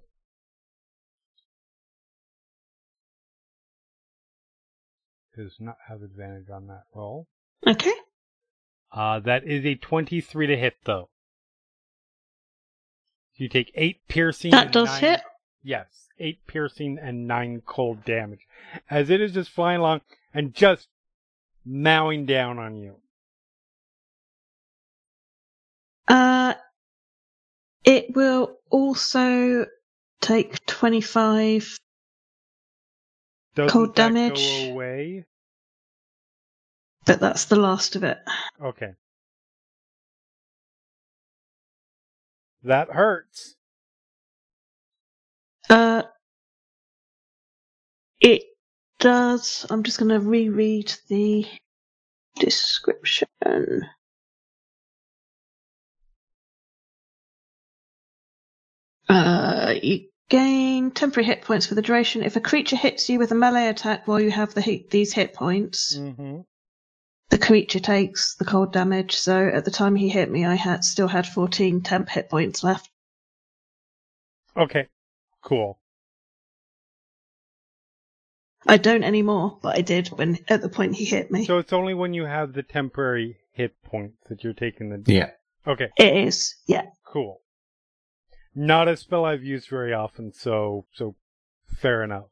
does 5.39 5.55
not 5.61 5.77
have 5.87 6.03
advantage 6.03 6.51
on 6.51 6.67
that 6.67 6.83
roll. 6.95 7.29
Okay. 7.67 7.95
Uh, 8.91 9.21
that 9.21 9.45
is 9.47 9.65
a 9.65 9.77
23 9.77 10.49
to 10.49 10.57
hit, 10.57 10.75
though. 10.85 11.09
You 13.39 13.49
take 13.49 13.71
8 13.75 14.09
piercing. 14.09 14.51
That 14.51 14.73
does 14.73 14.89
nine- 14.89 15.01
hit. 15.01 15.21
Yes, 15.63 16.09
8 16.19 16.45
piercing 16.47 16.99
and 16.99 17.27
9 17.27 17.63
cold 17.65 18.05
damage. 18.05 18.47
As 18.91 19.11
it 19.11 19.21
is 19.21 19.33
just 19.33 19.51
flying 19.51 19.79
along 19.81 20.01
and 20.35 20.53
just 20.53 20.89
mowing 21.65 22.27
down 22.27 22.59
on 22.59 22.77
you. 22.77 22.97
Uh, 26.09 26.55
it 27.85 28.15
will 28.17 28.59
also 28.71 29.67
take 30.21 30.65
25. 30.67 31.79
Doesn't 33.55 33.71
Cold 33.71 33.95
that 33.97 34.15
damage. 34.15 34.35
go 34.35 34.73
away? 34.73 35.27
But 37.07 37.21
that's 37.21 37.45
the 37.47 37.57
last 37.57 37.95
of 37.95 38.05
it. 38.05 38.19
Okay. 38.61 38.95
That 42.63 42.91
hurts. 42.91 43.55
Uh, 45.71 46.03
it 48.21 48.43
does. 48.99 49.67
I'm 49.71 49.83
just 49.83 49.99
going 49.99 50.09
to 50.11 50.21
reread 50.21 50.93
the 51.09 51.47
description. 52.39 53.29
Uh, 59.09 59.75
you 59.83 60.09
gain 60.29 60.91
temporary 60.91 61.27
hit 61.27 61.43
points 61.43 61.67
for 61.67 61.75
the 61.75 61.83
duration. 61.83 62.23
If 62.23 62.37
a 62.37 62.41
creature 62.41 62.77
hits 62.77 63.09
you 63.09 63.19
with 63.19 63.33
a 63.33 63.35
melee 63.35 63.69
attack 63.69 64.07
while 64.07 64.21
you 64.21 64.31
have 64.31 64.53
the 64.55 64.61
hit, 64.61 64.91
these 64.91 65.13
hit 65.13 65.33
points, 65.35 65.97
Mm-hmm. 65.97 66.41
The 67.39 67.47
creature 67.47 67.81
takes 67.81 68.35
the 68.35 68.45
cold 68.45 68.73
damage. 68.73 69.15
So 69.15 69.49
at 69.49 69.65
the 69.65 69.71
time 69.71 69.95
he 69.95 70.09
hit 70.09 70.31
me, 70.31 70.45
I 70.45 70.55
had 70.55 70.85
still 70.85 71.09
had 71.09 71.27
14 71.27 71.83
temp 71.83 72.09
hit 72.09 72.29
points 72.29 72.65
left. 72.65 72.91
Okay. 74.57 74.89
Cool. 75.43 75.79
I 78.67 78.77
don't 78.77 79.05
anymore, 79.05 79.59
but 79.63 79.79
I 79.79 79.83
did 79.83 80.09
when 80.09 80.39
at 80.49 80.61
the 80.61 80.69
point 80.69 80.97
he 80.97 81.05
hit 81.05 81.31
me. 81.31 81.45
So 81.45 81.59
it's 81.59 81.73
only 81.73 81.95
when 81.95 82.13
you 82.13 82.25
have 82.25 82.53
the 82.53 82.65
temporary 82.65 83.39
hit 83.53 83.81
points 83.83 84.17
that 84.29 84.43
you're 84.43 84.53
taking 84.53 84.91
the. 84.91 85.03
Yeah. 85.07 85.31
Okay. 85.67 85.89
It 85.97 86.17
is, 86.27 86.57
yeah. 86.67 86.87
Cool. 87.07 87.41
Not 88.55 88.89
a 88.89 88.97
spell 88.97 89.25
I've 89.25 89.45
used 89.45 89.69
very 89.69 89.95
often, 89.95 90.33
so 90.33 90.87
so 90.93 91.15
fair 91.69 92.03
enough. 92.03 92.31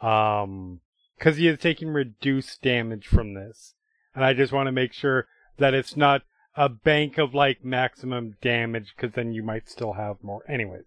Um, 0.00 0.80
because 1.18 1.36
he 1.36 1.48
is 1.48 1.58
taking 1.58 1.88
reduced 1.88 2.62
damage 2.62 3.06
from 3.06 3.34
this, 3.34 3.74
and 4.14 4.24
I 4.24 4.34
just 4.34 4.52
want 4.52 4.66
to 4.66 4.72
make 4.72 4.92
sure 4.92 5.26
that 5.58 5.74
it's 5.74 5.96
not 5.96 6.22
a 6.56 6.68
bank 6.68 7.18
of 7.18 7.34
like 7.34 7.64
maximum 7.64 8.36
damage, 8.42 8.94
because 8.96 9.14
then 9.14 9.32
you 9.32 9.42
might 9.42 9.68
still 9.68 9.94
have 9.94 10.22
more. 10.22 10.42
Anyways. 10.48 10.84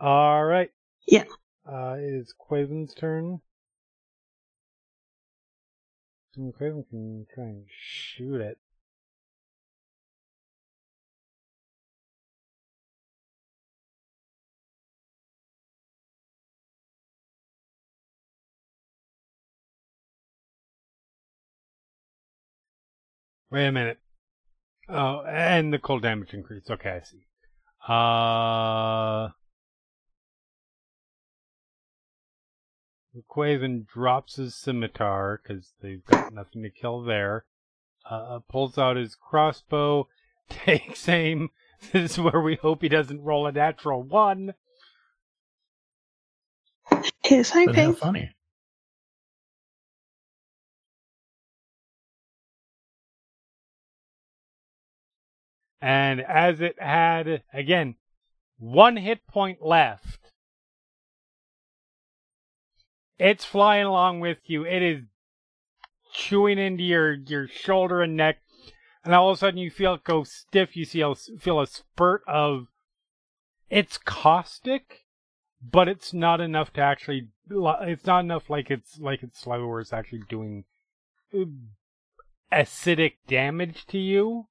All 0.00 0.44
right. 0.44 0.70
Yeah. 1.06 1.24
Uh, 1.66 1.94
it 1.98 2.14
is 2.14 2.34
Quaven's 2.50 2.92
turn. 2.92 3.40
And 6.36 6.54
Quaven 6.54 6.88
can 6.88 7.26
try 7.34 7.44
and 7.44 7.66
shoot 7.68 8.40
it. 8.40 8.58
Wait 23.52 23.66
a 23.66 23.72
minute. 23.72 23.98
Oh, 24.88 25.22
and 25.28 25.72
the 25.74 25.78
cold 25.78 26.02
damage 26.02 26.32
increase. 26.32 26.70
Okay, 26.70 26.90
I 26.90 27.00
see. 27.04 27.26
Uh, 27.86 29.28
Quaven 33.30 33.86
drops 33.86 34.36
his 34.36 34.54
scimitar 34.54 35.38
because 35.42 35.72
they've 35.82 36.04
got 36.06 36.32
nothing 36.32 36.62
to 36.62 36.70
kill 36.70 37.02
there. 37.02 37.44
Uh, 38.08 38.38
pulls 38.48 38.78
out 38.78 38.96
his 38.96 39.14
crossbow, 39.14 40.08
takes 40.48 41.08
aim. 41.08 41.50
This 41.92 42.12
is 42.12 42.18
where 42.20 42.40
we 42.40 42.54
hope 42.54 42.80
he 42.80 42.88
doesn't 42.88 43.24
roll 43.24 43.44
a 43.48 43.50
natural 43.50 44.04
one. 44.04 44.54
Here's 47.24 47.50
But 47.50 47.74
how 47.74 47.82
hoping. 47.86 47.94
funny. 47.96 48.30
And 55.82 56.20
as 56.20 56.60
it 56.60 56.80
had, 56.80 57.42
again, 57.52 57.96
one 58.56 58.96
hit 58.96 59.26
point 59.26 59.60
left, 59.60 60.30
it's 63.18 63.44
flying 63.44 63.86
along 63.86 64.20
with 64.20 64.38
you. 64.46 64.64
It 64.64 64.80
is 64.80 65.02
chewing 66.12 66.58
into 66.58 66.84
your, 66.84 67.14
your 67.14 67.48
shoulder 67.48 68.00
and 68.00 68.16
neck. 68.16 68.38
And 69.04 69.12
all 69.12 69.30
of 69.30 69.36
a 69.36 69.38
sudden 69.40 69.58
you 69.58 69.72
feel 69.72 69.94
it 69.94 70.04
go 70.04 70.22
stiff. 70.22 70.76
You 70.76 70.84
see 70.84 71.04
feel 71.40 71.60
a 71.60 71.66
spurt 71.66 72.22
of, 72.28 72.68
it's 73.68 73.98
caustic, 73.98 75.06
but 75.60 75.88
it's 75.88 76.12
not 76.12 76.40
enough 76.40 76.72
to 76.74 76.80
actually, 76.80 77.26
it's 77.50 78.06
not 78.06 78.20
enough 78.20 78.48
like 78.48 78.70
it's, 78.70 79.00
like 79.00 79.24
it's 79.24 79.40
slow 79.40 79.66
where 79.66 79.80
it's 79.80 79.92
actually 79.92 80.22
doing 80.28 80.62
uh, 81.34 81.46
acidic 82.52 83.14
damage 83.26 83.84
to 83.86 83.98
you. 83.98 84.46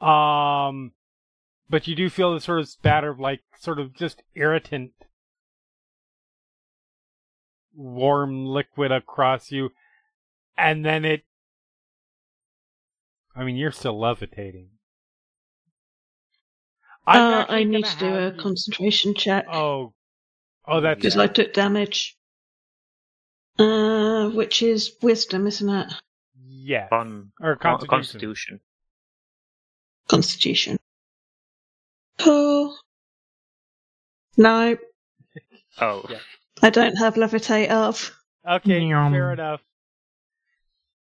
Um, 0.00 0.92
but 1.68 1.86
you 1.86 1.94
do 1.94 2.08
feel 2.10 2.32
the 2.34 2.40
sort 2.40 2.60
of 2.60 2.68
spatter 2.68 3.10
of 3.10 3.20
like 3.20 3.40
sort 3.58 3.78
of 3.78 3.94
just 3.94 4.22
irritant 4.34 4.92
warm 7.74 8.46
liquid 8.46 8.92
across 8.92 9.50
you, 9.52 9.70
and 10.56 10.84
then 10.84 11.04
it. 11.04 11.24
I 13.34 13.44
mean, 13.44 13.56
you're 13.56 13.70
still 13.72 13.98
levitating. 13.98 14.70
I'm 17.06 17.20
Uh, 17.34 17.46
I 17.48 17.64
need 17.64 17.84
gonna 17.84 17.96
do 17.98 18.14
a 18.14 18.32
you- 18.32 18.42
concentration 18.42 19.14
check 19.14 19.46
Oh, 19.48 19.94
oh, 20.66 20.80
that's 20.80 20.98
because 20.98 21.16
I 21.16 21.26
took 21.26 21.52
damage. 21.52 22.16
Uh, 23.58 24.30
which 24.30 24.62
is 24.62 24.96
wisdom, 25.02 25.46
isn't 25.46 25.68
it? 25.68 25.92
yeah, 26.42 26.88
Con- 26.88 27.32
or 27.40 27.56
con- 27.56 27.72
constitution. 27.86 27.88
constitution. 28.20 28.60
Constitution. 30.10 30.76
Cool. 32.18 32.76
No, 34.36 34.76
Oh, 35.80 36.04
Yeah. 36.10 36.18
I 36.62 36.70
don't 36.70 36.96
have 36.96 37.14
levitate 37.14 37.70
up 37.70 37.94
Okay, 38.46 38.80
Nyum. 38.80 39.12
fair 39.12 39.32
enough. 39.32 39.60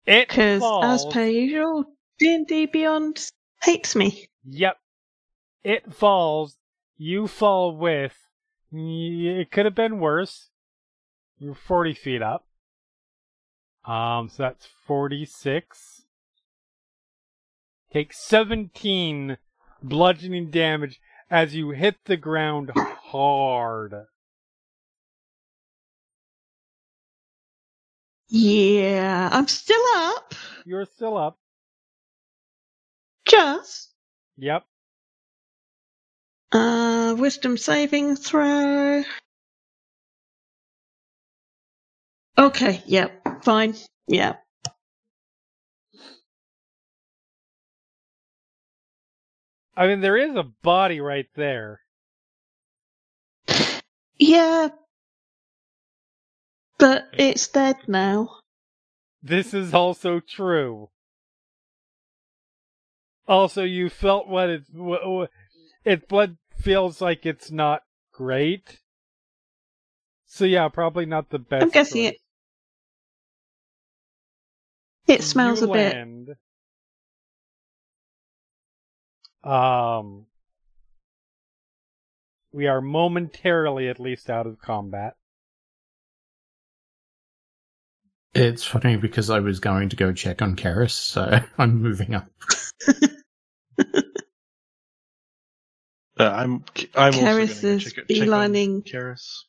It 0.05 0.29
because, 0.29 0.61
falls. 0.61 0.85
as 1.07 1.13
per 1.13 1.25
usual, 1.25 1.85
D 2.19 2.35
and 2.35 2.47
D 2.47 2.67
Beyond 2.67 3.31
hates 3.63 3.97
me. 3.97 4.29
Yep. 4.45 4.77
It 5.65 5.93
falls. 5.95 6.57
You 6.99 7.27
fall 7.27 7.77
with. 7.77 8.15
It 8.73 9.51
could 9.51 9.65
have 9.65 9.75
been 9.75 9.99
worse. 10.01 10.51
You're 11.39 11.55
40 11.55 11.95
feet 11.95 12.23
up. 12.23 12.45
Um, 13.85 14.29
so 14.29 14.43
that's 14.43 14.67
46. 14.87 16.03
Take 17.93 18.13
17 18.13 19.39
bludgeoning 19.83 20.51
damage 20.51 21.01
as 21.31 21.55
you 21.55 21.71
hit 21.71 21.97
the 22.05 22.17
ground 22.17 22.71
hard. 22.77 24.07
Yeah, 28.29 29.31
I'm 29.33 29.49
still 29.49 29.83
up. 29.97 30.35
You're 30.67 30.85
still 30.85 31.17
up. 31.17 31.39
Just 33.27 33.95
Yep. 34.37 34.65
uh, 36.53 37.15
wisdom 37.19 37.57
saving 37.57 38.17
throw. 38.17 39.03
Okay, 42.39 42.83
yep, 42.87 43.43
fine, 43.45 43.75
yeah. 44.07 44.37
I 49.79 49.87
mean, 49.87 50.01
there 50.01 50.17
is 50.17 50.35
a 50.35 50.43
body 50.43 51.01
right 51.01 51.29
there. 51.37 51.83
Yeah. 54.19 54.71
But 56.79 57.07
it's 57.13 57.47
dead 57.47 57.77
now. 57.87 58.41
This 59.23 59.55
is 59.55 59.73
also 59.73 60.19
true. 60.19 60.89
Also, 63.29 63.63
you 63.63 63.89
felt 63.89 64.27
what 64.27 64.51
it 64.51 64.63
what, 64.73 65.09
what, 65.09 65.31
its 65.85 66.05
blood 66.07 66.39
feels 66.57 67.01
like 67.01 67.25
it's 67.25 67.53
not 67.53 67.83
great. 68.13 68.81
So 70.27 70.45
yeah, 70.45 70.67
probably 70.69 71.07
not 71.07 71.31
the 71.31 71.39
best. 71.39 71.63
I'm 71.63 71.71
guessing 71.71 72.03
choice. 72.03 72.15
it. 75.07 75.13
It 75.13 75.23
smells 75.23 75.61
You 75.61 75.71
a 75.71 75.73
bit 75.73 76.37
Um, 79.49 80.27
we 82.53 82.67
are 82.67 82.83
momentarily, 82.83 83.89
at 83.89 83.99
least, 83.99 84.29
out 84.29 84.47
of 84.47 84.59
combat. 84.61 85.15
It's 88.35 88.63
funny 88.63 88.97
because 88.97 89.31
I 89.31 89.41
was 89.41 89.59
going 89.59 89.89
to 89.89 89.97
go 89.97 90.13
check 90.13 90.43
on 90.43 90.55
Keres, 90.55 90.91
so 90.91 91.41
I'm 91.59 91.81
moving 91.81 92.15
up. 92.15 92.29
Uh, 96.21 96.25
I'm 96.25 96.65
I'm 96.95 97.15
also 97.15 97.21
Keres 97.21 97.61
to 97.61 97.69
is 97.69 97.85
check, 97.85 97.95
check 97.95 98.07
beelining. 98.09 98.83
Keres. 98.87 99.45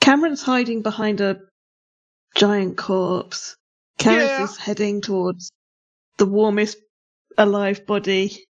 Kamron's 0.00 0.42
hiding 0.42 0.82
behind 0.82 1.20
a 1.20 1.40
giant 2.36 2.76
corpse. 2.76 3.56
Keres 3.98 4.28
Yeah. 4.28 4.44
is 4.44 4.56
heading 4.56 5.00
towards 5.00 5.50
the 6.18 6.26
warmest 6.26 6.78
alive 7.38 7.86
body 7.86 8.44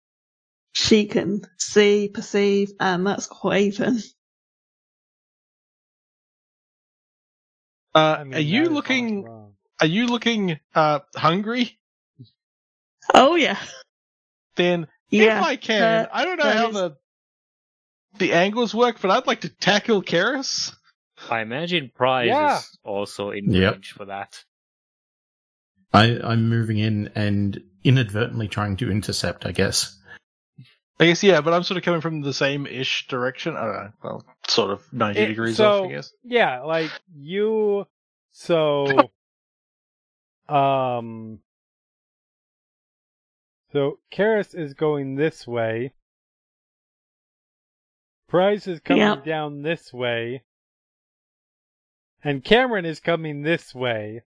she 0.73 1.07
can 1.07 1.43
see, 1.59 2.09
perceive, 2.13 2.73
and 2.81 3.07
that's 3.07 3.29
Quaven. 3.29 4.03
Uh, 7.95 8.19
I 8.21 8.25
mean, 8.25 8.35
are 8.35 8.41
you 8.41 8.65
that 8.65 8.73
is 8.73 8.75
looking? 8.75 9.17
not 9.23 9.31
wrong. 9.31 9.53
Are 9.81 9.87
you 9.89 10.07
looking 10.09 10.61
uh 10.75 11.01
hungry? 11.17 11.79
Oh 13.15 13.37
yeah, 13.37 13.59
Then 14.57 14.89
yeah. 15.11 15.41
if 15.41 15.45
I 15.45 15.57
can, 15.57 16.07
uh, 16.07 16.09
I 16.13 16.25
don't 16.25 16.39
know 16.39 16.45
that 16.45 16.57
how 16.57 16.71
is- 16.71 16.75
the 16.75 16.97
the 18.19 18.35
angles 18.35 18.75
work, 18.75 19.01
but 19.01 19.11
I'd 19.11 19.27
like 19.27 19.43
to 19.43 19.49
tackle 19.51 20.03
Keres. 20.03 20.75
I 21.31 21.41
imagine 21.43 21.91
Prize 21.95 22.29
Yeah. 22.29 22.39
is 22.41 22.79
also 22.85 23.31
in 23.31 23.53
Yep. 23.53 23.53
range 23.53 23.93
for 23.93 24.07
that. 24.07 24.45
I, 25.97 26.21
I'm 26.23 26.49
moving 26.49 26.79
in 26.79 27.11
and 27.15 27.61
inadvertently 27.85 28.49
trying 28.49 28.77
to 28.79 28.91
intercept, 28.91 29.47
I 29.47 29.53
guess. 29.53 29.97
I 30.99 31.07
guess 31.07 31.23
yeah, 31.23 31.41
but 31.41 31.53
I'm 31.53 31.63
sort 31.63 31.77
of 31.79 31.85
coming 31.85 32.01
from 32.01 32.23
the 32.23 32.33
same 32.33 32.67
ish 32.67 33.07
direction. 33.09 33.57
I 33.57 33.65
don't 33.65 33.75
know. 33.75 33.93
Well, 34.03 34.25
sort 34.49 34.71
of 34.71 34.83
ninety 34.93 35.21
It- 35.21 35.27
degrees 35.29 35.57
so, 35.57 35.85
off, 35.85 35.89
I 35.91 35.93
guess. 35.93 36.13
Yeah, 36.25 36.63
like 36.63 36.91
you. 37.15 37.87
So, 38.33 38.87
um, 40.49 41.41
so 43.73 43.99
Keres 44.13 44.55
is 44.59 44.75
going 44.75 45.17
this 45.17 45.47
way. 45.47 45.93
Prize 48.29 48.67
is 48.67 48.81
coming 48.81 49.03
Yep. 49.03 49.25
down 49.25 49.63
this 49.63 49.93
way, 49.93 50.43
and 52.25 52.43
Kamron 52.43 52.85
is 52.85 53.01
coming 53.01 53.43
this 53.43 53.75
way. 53.75 54.23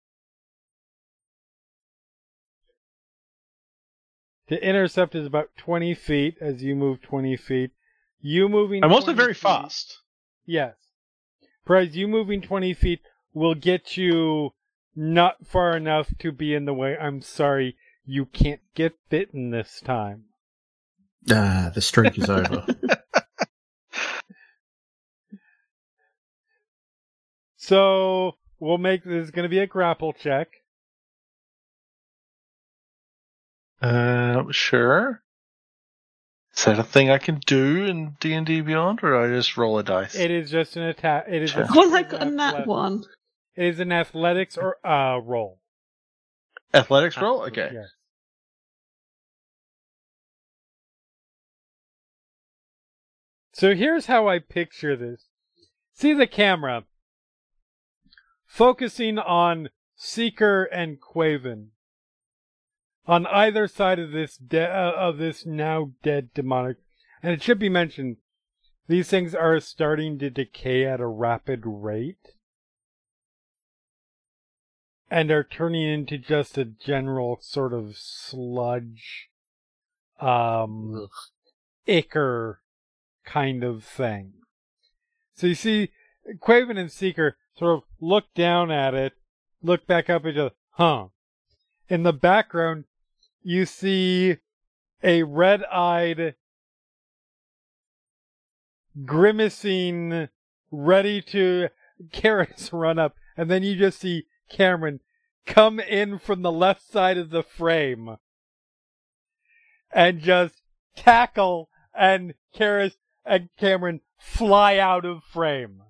To 4.48 4.62
intercept 4.62 5.14
is 5.14 5.26
about 5.26 5.50
twenty 5.56 5.94
feet 5.94 6.36
as 6.40 6.62
you 6.62 6.74
move 6.76 7.02
twenty 7.02 7.36
feet. 7.36 7.72
You 8.20 8.48
moving. 8.48 8.82
I'm 8.84 8.92
also 8.92 9.12
very 9.12 9.34
feet- 9.34 9.42
fast. 9.42 9.98
Yes. 10.44 10.74
Prize, 11.64 11.96
you 11.96 12.06
moving 12.06 12.40
20 12.40 12.72
feet 12.74 13.00
will 13.34 13.56
get 13.56 13.96
you 13.96 14.50
not 14.94 15.44
far 15.44 15.76
enough 15.76 16.16
to 16.20 16.30
be 16.30 16.54
in 16.54 16.64
the 16.64 16.72
way. 16.72 16.96
I'm 16.96 17.20
sorry, 17.20 17.76
you 18.04 18.26
can't 18.26 18.60
get 18.76 18.94
bitten 19.10 19.50
this 19.50 19.80
time. 19.84 20.26
Ah, 21.28 21.72
the 21.74 21.80
streak 21.80 22.16
is 22.16 22.30
over. 22.30 22.64
So, 27.56 28.36
we'll 28.60 28.78
make 28.78 29.02
this 29.02 29.30
going 29.30 29.42
to 29.42 29.48
be 29.48 29.58
a 29.58 29.66
grapple 29.66 30.12
check. 30.12 30.48
Uh, 33.80 34.44
sure. 34.50 35.22
Is 36.56 36.64
that 36.64 36.78
a 36.78 36.82
thing 36.82 37.10
I 37.10 37.18
can 37.18 37.38
do 37.46 37.84
in 37.84 38.16
D 38.18 38.32
and 38.32 38.46
D 38.46 38.62
Beyond, 38.62 39.00
or 39.02 39.10
do 39.10 39.34
I 39.34 39.36
just 39.36 39.56
roll 39.58 39.78
a 39.78 39.82
dice? 39.82 40.14
It 40.14 40.30
is 40.30 40.50
just 40.50 40.76
an 40.76 40.84
attack. 40.84 41.26
It 41.28 41.42
is 41.42 41.50
Sure. 41.50 41.64
a 41.64 41.68
Well, 41.74 41.94
I 41.94 42.02
got 42.02 42.22
a 42.22 42.26
an 42.26 42.36
nat 42.36 42.66
one. 42.66 43.04
It 43.54 43.66
is 43.66 43.80
an 43.80 43.92
athletics 43.92 44.56
or 44.56 44.78
uh 44.86 45.18
roll. 45.18 45.60
Athletics 46.72 47.16
roll. 47.18 47.42
Okay. 47.42 47.70
Yes. 47.74 47.88
So 53.52 53.74
here's 53.74 54.06
how 54.06 54.28
I 54.28 54.38
picture 54.38 54.96
this. 54.96 55.26
See 55.94 56.12
the 56.12 56.26
camera 56.26 56.84
focusing 58.44 59.18
on 59.18 59.70
Seeker 59.94 60.64
and 60.64 61.00
Quaven 61.00 61.68
on 63.06 63.26
either 63.26 63.68
side 63.68 63.98
of 63.98 64.10
this 64.10 64.36
de- 64.36 64.68
uh, 64.68 64.92
of 64.96 65.18
this 65.18 65.46
now 65.46 65.92
dead 66.02 66.32
demonic. 66.34 66.78
And 67.22 67.32
it 67.32 67.42
should 67.42 67.58
be 67.58 67.68
mentioned 67.68 68.16
these 68.88 69.08
things 69.08 69.34
are 69.34 69.58
starting 69.60 70.18
to 70.18 70.30
decay 70.30 70.84
at 70.84 71.00
a 71.00 71.06
rapid 71.06 71.62
rate 71.64 72.34
and 75.10 75.30
are 75.30 75.44
turning 75.44 75.82
into 75.88 76.18
just 76.18 76.58
a 76.58 76.64
general 76.64 77.38
sort 77.40 77.72
of 77.72 77.96
sludge 77.96 79.28
um 80.20 81.08
ichor 81.86 82.60
kind 83.24 83.62
of 83.62 83.84
thing. 83.84 84.32
So 85.34 85.46
you 85.48 85.54
see 85.54 85.90
Quaven 86.38 86.78
and 86.78 86.90
Seeker 86.90 87.36
sort 87.56 87.78
of 87.78 87.82
look 88.00 88.32
down 88.34 88.70
at 88.70 88.94
it, 88.94 89.12
look 89.62 89.86
back 89.86 90.08
up 90.08 90.24
at 90.24 90.32
each 90.32 90.38
other, 90.38 90.54
huh. 90.70 91.08
In 91.88 92.02
the 92.02 92.12
background 92.12 92.84
you 93.46 93.64
see 93.64 94.38
a 95.04 95.22
red-eyed 95.22 96.34
grimacing 99.04 100.28
ready 100.72 101.22
to 101.22 101.68
Keres 102.12 102.70
run 102.72 102.98
up 102.98 103.14
and 103.36 103.48
then 103.48 103.62
you 103.62 103.76
just 103.76 104.00
see 104.00 104.24
Kamron 104.52 104.98
come 105.46 105.78
in 105.78 106.18
from 106.18 106.42
the 106.42 106.50
left 106.50 106.90
side 106.90 107.18
of 107.18 107.30
the 107.30 107.44
frame 107.44 108.16
and 109.94 110.20
just 110.20 110.62
tackle 110.96 111.68
and 111.96 112.34
Keres 112.52 112.96
and 113.24 113.48
Kamron 113.60 114.00
fly 114.18 114.76
out 114.78 115.04
of 115.04 115.22
frame 115.22 115.82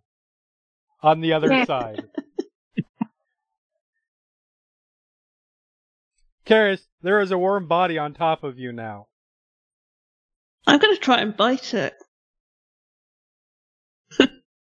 on 1.02 1.22
the 1.22 1.32
other 1.32 1.64
side. 1.64 2.06
Keres, 6.46 6.80
there 7.02 7.20
is 7.20 7.30
a 7.30 7.38
warm 7.38 7.66
body 7.66 7.98
on 7.98 8.14
top 8.14 8.44
of 8.44 8.58
you 8.58 8.72
now. 8.72 9.06
I'm 10.66 10.78
going 10.78 10.94
to 10.94 11.00
try 11.00 11.18
and 11.18 11.36
bite 11.36 11.74
it. 11.74 11.94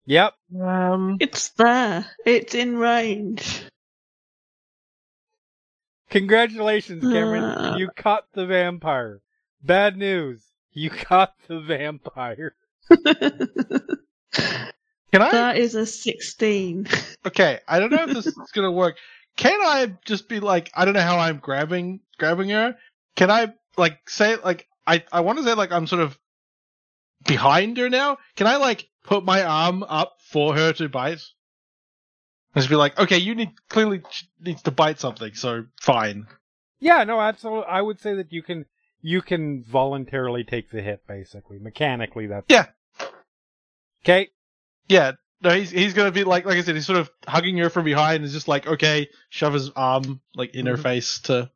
Yep. 0.05 0.33
Um. 0.61 1.17
It's 1.19 1.49
there. 1.49 2.05
It's 2.25 2.55
in 2.55 2.77
range. 2.77 3.63
Congratulations, 6.09 7.03
Kamron. 7.03 7.73
Uh. 7.73 7.77
You 7.77 7.89
caught 7.95 8.25
the 8.33 8.45
vampire. 8.45 9.21
Bad 9.63 9.97
news. 9.97 10.43
You 10.73 10.89
caught 10.89 11.33
the 11.47 11.61
vampire. 11.61 12.53
Can 12.91 13.01
I? 15.21 15.31
that 15.31 15.57
is 15.57 15.75
a 15.75 15.85
16. 15.85 16.87
Okay, 17.25 17.61
I 17.69 17.79
don't 17.79 17.89
know 17.89 18.03
if 18.03 18.13
this 18.13 18.27
is 18.27 18.51
gonna 18.51 18.69
work. 18.69 18.97
Can 19.35 19.59
I 19.61 19.93
just 20.05 20.29
be 20.29 20.39
like, 20.39 20.71
I 20.73 20.85
don't 20.85 20.93
know 20.93 21.01
how 21.01 21.17
I'm 21.17 21.39
grabbing 21.39 22.01
grabbing 22.17 22.49
her. 22.49 22.75
Can 23.15 23.31
I 23.31 23.53
like 23.77 24.09
say 24.09 24.35
like 24.35 24.67
I 24.85 25.03
I 25.11 25.21
want 25.21 25.39
to 25.39 25.43
say 25.43 25.53
like 25.53 25.71
I'm 25.71 25.87
sort 25.87 26.01
of 26.01 26.17
behind 27.25 27.77
her 27.77 27.89
now. 27.89 28.17
Can 28.35 28.47
I 28.47 28.57
like 28.57 28.87
put 29.03 29.23
my 29.23 29.43
arm 29.43 29.83
up 29.83 30.17
for 30.19 30.55
her 30.55 30.73
to 30.73 30.89
bite? 30.89 31.23
And 32.53 32.61
Just 32.61 32.69
be 32.69 32.75
like, 32.75 32.99
okay, 32.99 33.17
you 33.17 33.33
need 33.33 33.51
clearly 33.69 34.03
needs 34.39 34.61
to 34.63 34.71
bite 34.71 34.99
something, 34.99 35.33
so 35.33 35.65
fine. 35.81 36.27
Yeah, 36.79 37.03
no, 37.03 37.19
absolutely. 37.19 37.65
I 37.65 37.81
would 37.81 37.99
say 37.99 38.13
that 38.15 38.31
you 38.31 38.43
can 38.43 38.65
you 39.01 39.21
can 39.21 39.63
voluntarily 39.63 40.43
take 40.43 40.69
the 40.71 40.81
hit, 40.81 41.07
basically. 41.07 41.59
Mechanically, 41.59 42.27
that's 42.27 42.45
Yeah. 42.49 42.67
Okay. 44.03 44.29
Yeah, 44.87 45.13
no, 45.43 45.49
he's 45.51 45.69
he's 45.71 45.93
gonna 45.93 46.11
be 46.11 46.23
like 46.23 46.45
like 46.45 46.57
I 46.57 46.61
said, 46.61 46.75
he's 46.75 46.85
sort 46.85 46.99
of 46.99 47.11
hugging 47.27 47.57
her 47.57 47.69
from 47.69 47.85
behind 47.85 48.17
and 48.17 48.25
is 48.25 48.31
just 48.33 48.47
like, 48.47 48.65
okay, 48.65 49.09
shove 49.29 49.53
his 49.53 49.69
arm 49.71 50.21
like 50.35 50.55
in 50.55 50.65
her 50.65 50.77
Mhm. 50.77 50.83
face 50.83 51.19
to 51.23 51.51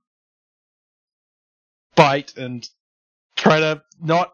bite 1.96 2.36
and 2.38 2.68
try 3.36 3.60
to 3.62 3.84
not 4.02 4.34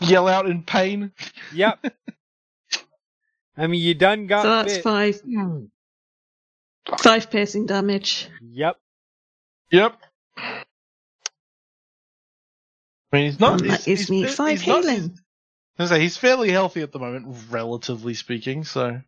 yell 0.00 0.26
out 0.28 0.46
in 0.46 0.62
pain. 0.64 1.12
Yep. 1.52 1.84
I 3.56 3.66
mean, 3.68 3.80
you 3.80 3.94
done 3.94 4.26
got 4.26 4.42
so 4.42 4.50
that's 4.50 4.74
bit. 4.74 4.82
five. 4.82 5.22
Five 6.98 7.30
piercing 7.30 7.66
damage. 7.66 8.28
Yep. 8.42 8.76
Yep. 9.70 9.96
I 10.36 10.64
mean, 13.12 13.24
he's 13.30 13.40
not. 13.40 13.60
And 13.60 13.70
that 13.70 13.76
he's, 13.76 13.84
gives 13.84 14.00
he's, 14.02 14.10
me 14.10 14.22
he's 14.22 14.34
five 14.34 14.66
not- 14.66 14.84
healing. 14.84 15.18
He's- 15.76 15.78
I 15.78 15.82
was 15.82 15.90
say 15.90 16.00
he's 16.00 16.16
fairly 16.16 16.50
healthy 16.50 16.82
at 16.82 16.92
the 16.92 16.98
moment, 16.98 17.50
relatively 17.50 18.14
speaking. 18.14 18.64
So 18.64 19.00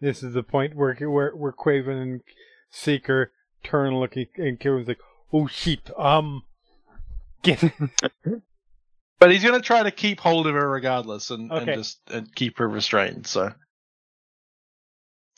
This 0.00 0.22
is 0.22 0.34
the 0.34 0.42
point 0.42 0.74
where 0.74 0.94
where 0.94 1.30
where 1.34 1.52
Quaven 1.52 2.02
and 2.02 2.20
Seeker 2.70 3.32
turn 3.62 3.94
looking, 3.98 4.26
look 4.26 4.38
at 4.38 4.44
and 4.44 4.60
Kieran's 4.60 4.88
like, 4.88 5.00
"Oh 5.32 5.46
shit, 5.46 5.90
um, 5.98 6.42
get." 7.42 7.62
But 9.20 9.30
he's 9.30 9.44
gonna 9.44 9.60
try 9.62 9.82
to 9.84 9.90
keep 9.92 10.20
hold 10.20 10.46
of 10.46 10.54
her 10.54 10.68
regardless, 10.68 11.30
and, 11.30 11.50
Okay. 11.50 11.72
and 11.72 11.74
just 11.82 11.98
and 12.10 12.34
keep 12.34 12.58
her 12.58 12.68
restrained. 12.68 13.26
So 13.26 13.54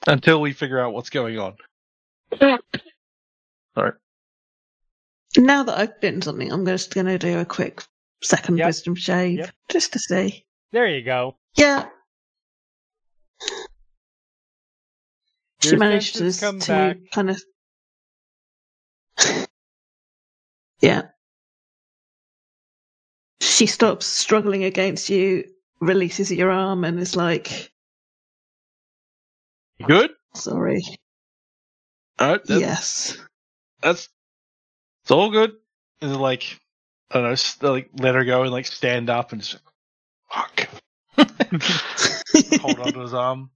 until 0.08 0.40
we 0.40 0.52
figure 0.54 0.80
out 0.80 0.92
what's 0.92 1.10
going 1.10 1.38
on. 1.38 1.56
Sorry. 3.74 3.92
Now 5.36 5.62
that 5.64 5.78
I've 5.78 6.00
bitten 6.00 6.22
something, 6.22 6.50
I'm 6.50 6.64
just 6.66 6.92
going 6.94 7.06
to 7.06 7.18
do 7.18 7.38
a 7.38 7.44
quick 7.44 7.82
second 8.26 8.58
Yep. 8.58 8.66
wisdom 8.66 8.94
shave 8.94 9.38
Yep. 9.38 9.50
just 9.70 9.92
to 9.92 9.98
see. 9.98 10.44
there 10.72 10.88
you 10.88 11.02
go. 11.02 11.36
Yeah. 11.56 11.88
She 15.62 15.70
Your 15.70 15.78
managed 15.78 16.16
to, 16.16 16.30
to 16.32 16.66
back. 16.66 16.96
kind 17.12 17.30
of. 17.30 17.42
yeah. 20.80 21.02
She 23.40 23.66
stops 23.66 24.06
struggling 24.06 24.64
against 24.64 25.08
you, 25.08 25.44
releases 25.80 26.30
your 26.30 26.50
arm, 26.50 26.84
and 26.84 26.98
is 27.00 27.16
like, 27.16 27.72
You 29.78 29.86
good? 29.86 30.10
sorry. 30.34 30.82
All 32.18 32.28
right. 32.28 32.44
That's, 32.44 32.60
yes. 32.60 33.18
that's 33.82 34.08
it's 35.02 35.10
all 35.10 35.30
good. 35.30 35.52
And 36.00 36.10
then, 36.12 36.18
like 36.20 36.58
I 37.10 37.20
don't 37.20 37.62
know, 37.62 37.72
like 37.72 37.90
let 37.98 38.14
her 38.14 38.24
go 38.24 38.42
and 38.42 38.50
like 38.50 38.66
stand 38.66 39.10
up 39.10 39.32
and 39.32 39.42
just 39.42 39.58
fuck. 40.30 40.68
Hold 42.60 42.80
onto 42.80 43.00
his 43.00 43.14
arm. 43.14 43.50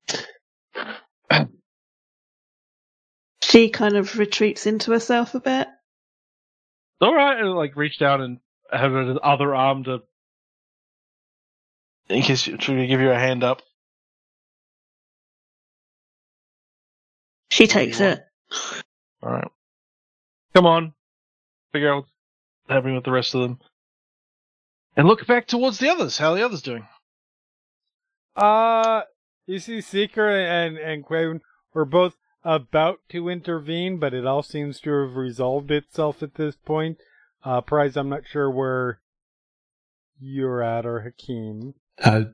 she 3.42 3.70
kind 3.70 3.96
of 3.96 4.16
retreats 4.18 4.66
into 4.66 4.92
herself 4.92 5.34
a 5.34 5.40
bit. 5.40 5.68
All 7.00 7.14
right, 7.14 7.38
and 7.38 7.52
like 7.54 7.76
reach 7.76 7.98
down 7.98 8.20
and 8.20 8.38
have 8.70 8.92
her 8.92 9.16
other 9.22 9.54
arm 9.54 9.84
to. 9.84 10.02
In 12.08 12.22
case 12.22 12.46
we 12.46 12.86
give 12.86 13.00
you 13.00 13.10
a 13.10 13.18
hand 13.18 13.44
up. 13.44 13.62
She 17.50 17.66
takes 17.66 18.00
it. 18.00 18.24
All 19.22 19.30
right. 19.30 19.48
Come 20.54 20.66
on. 20.66 20.92
Figure 21.72 21.94
out 21.94 22.04
happening 22.70 22.94
with 22.94 23.04
the 23.04 23.10
rest 23.12 23.34
of 23.34 23.42
them. 23.42 23.58
And 24.96 25.06
look 25.06 25.26
back 25.26 25.46
towards 25.46 25.78
the 25.78 25.88
others. 25.88 26.18
How 26.18 26.32
are 26.32 26.36
the 26.36 26.44
others 26.44 26.62
doing? 26.62 26.86
Uh, 28.36 29.02
you 29.46 29.58
see, 29.58 29.80
Seeker 29.80 30.28
and 30.28 30.78
and 30.78 31.04
Quaven 31.04 31.40
were 31.74 31.84
both 31.84 32.16
about 32.44 33.00
to 33.10 33.28
intervene, 33.28 33.98
but 33.98 34.14
it 34.14 34.26
all 34.26 34.42
seems 34.42 34.80
to 34.80 34.90
have 34.90 35.16
resolved 35.16 35.70
itself 35.70 36.22
at 36.22 36.34
this 36.34 36.56
point. 36.56 36.98
Uh, 37.44 37.60
Prize, 37.60 37.96
I'm 37.96 38.08
not 38.08 38.22
sure 38.26 38.50
where 38.50 39.00
you're 40.18 40.62
at 40.62 40.86
or 40.86 41.00
Hakim. 41.00 41.74
Uh, 42.02 42.24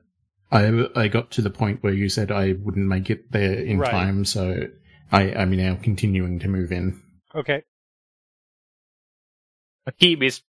I 0.51 0.87
I 0.95 1.07
got 1.07 1.31
to 1.31 1.41
the 1.41 1.49
point 1.49 1.83
where 1.83 1.93
you 1.93 2.09
said 2.09 2.31
I 2.31 2.53
wouldn't 2.53 2.87
make 2.87 3.09
it 3.09 3.31
there 3.31 3.53
in 3.53 3.79
Right. 3.79 3.91
time, 3.91 4.25
so 4.25 4.67
I 5.11 5.33
I'm 5.33 5.51
now 5.51 5.75
continuing 5.81 6.39
to 6.39 6.47
move 6.47 6.71
in. 6.71 7.01
Okay. 7.35 7.63
Hakim 9.87 10.23
is 10.23 10.41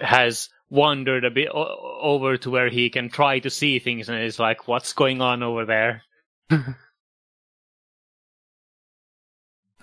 has 0.00 0.50
wandered 0.70 1.24
a 1.24 1.30
bit 1.32 1.48
o- 1.54 1.98
over 2.02 2.38
to 2.38 2.50
where 2.50 2.70
he 2.70 2.90
can 2.90 3.10
try 3.10 3.40
to 3.40 3.50
see 3.50 3.80
things, 3.80 4.08
and 4.10 4.22
is 4.22 4.40
like, 4.40 4.68
"What's 4.68 4.94
going 4.94 5.22
on 5.22 5.44
over 5.44 5.66
there?" 5.66 6.04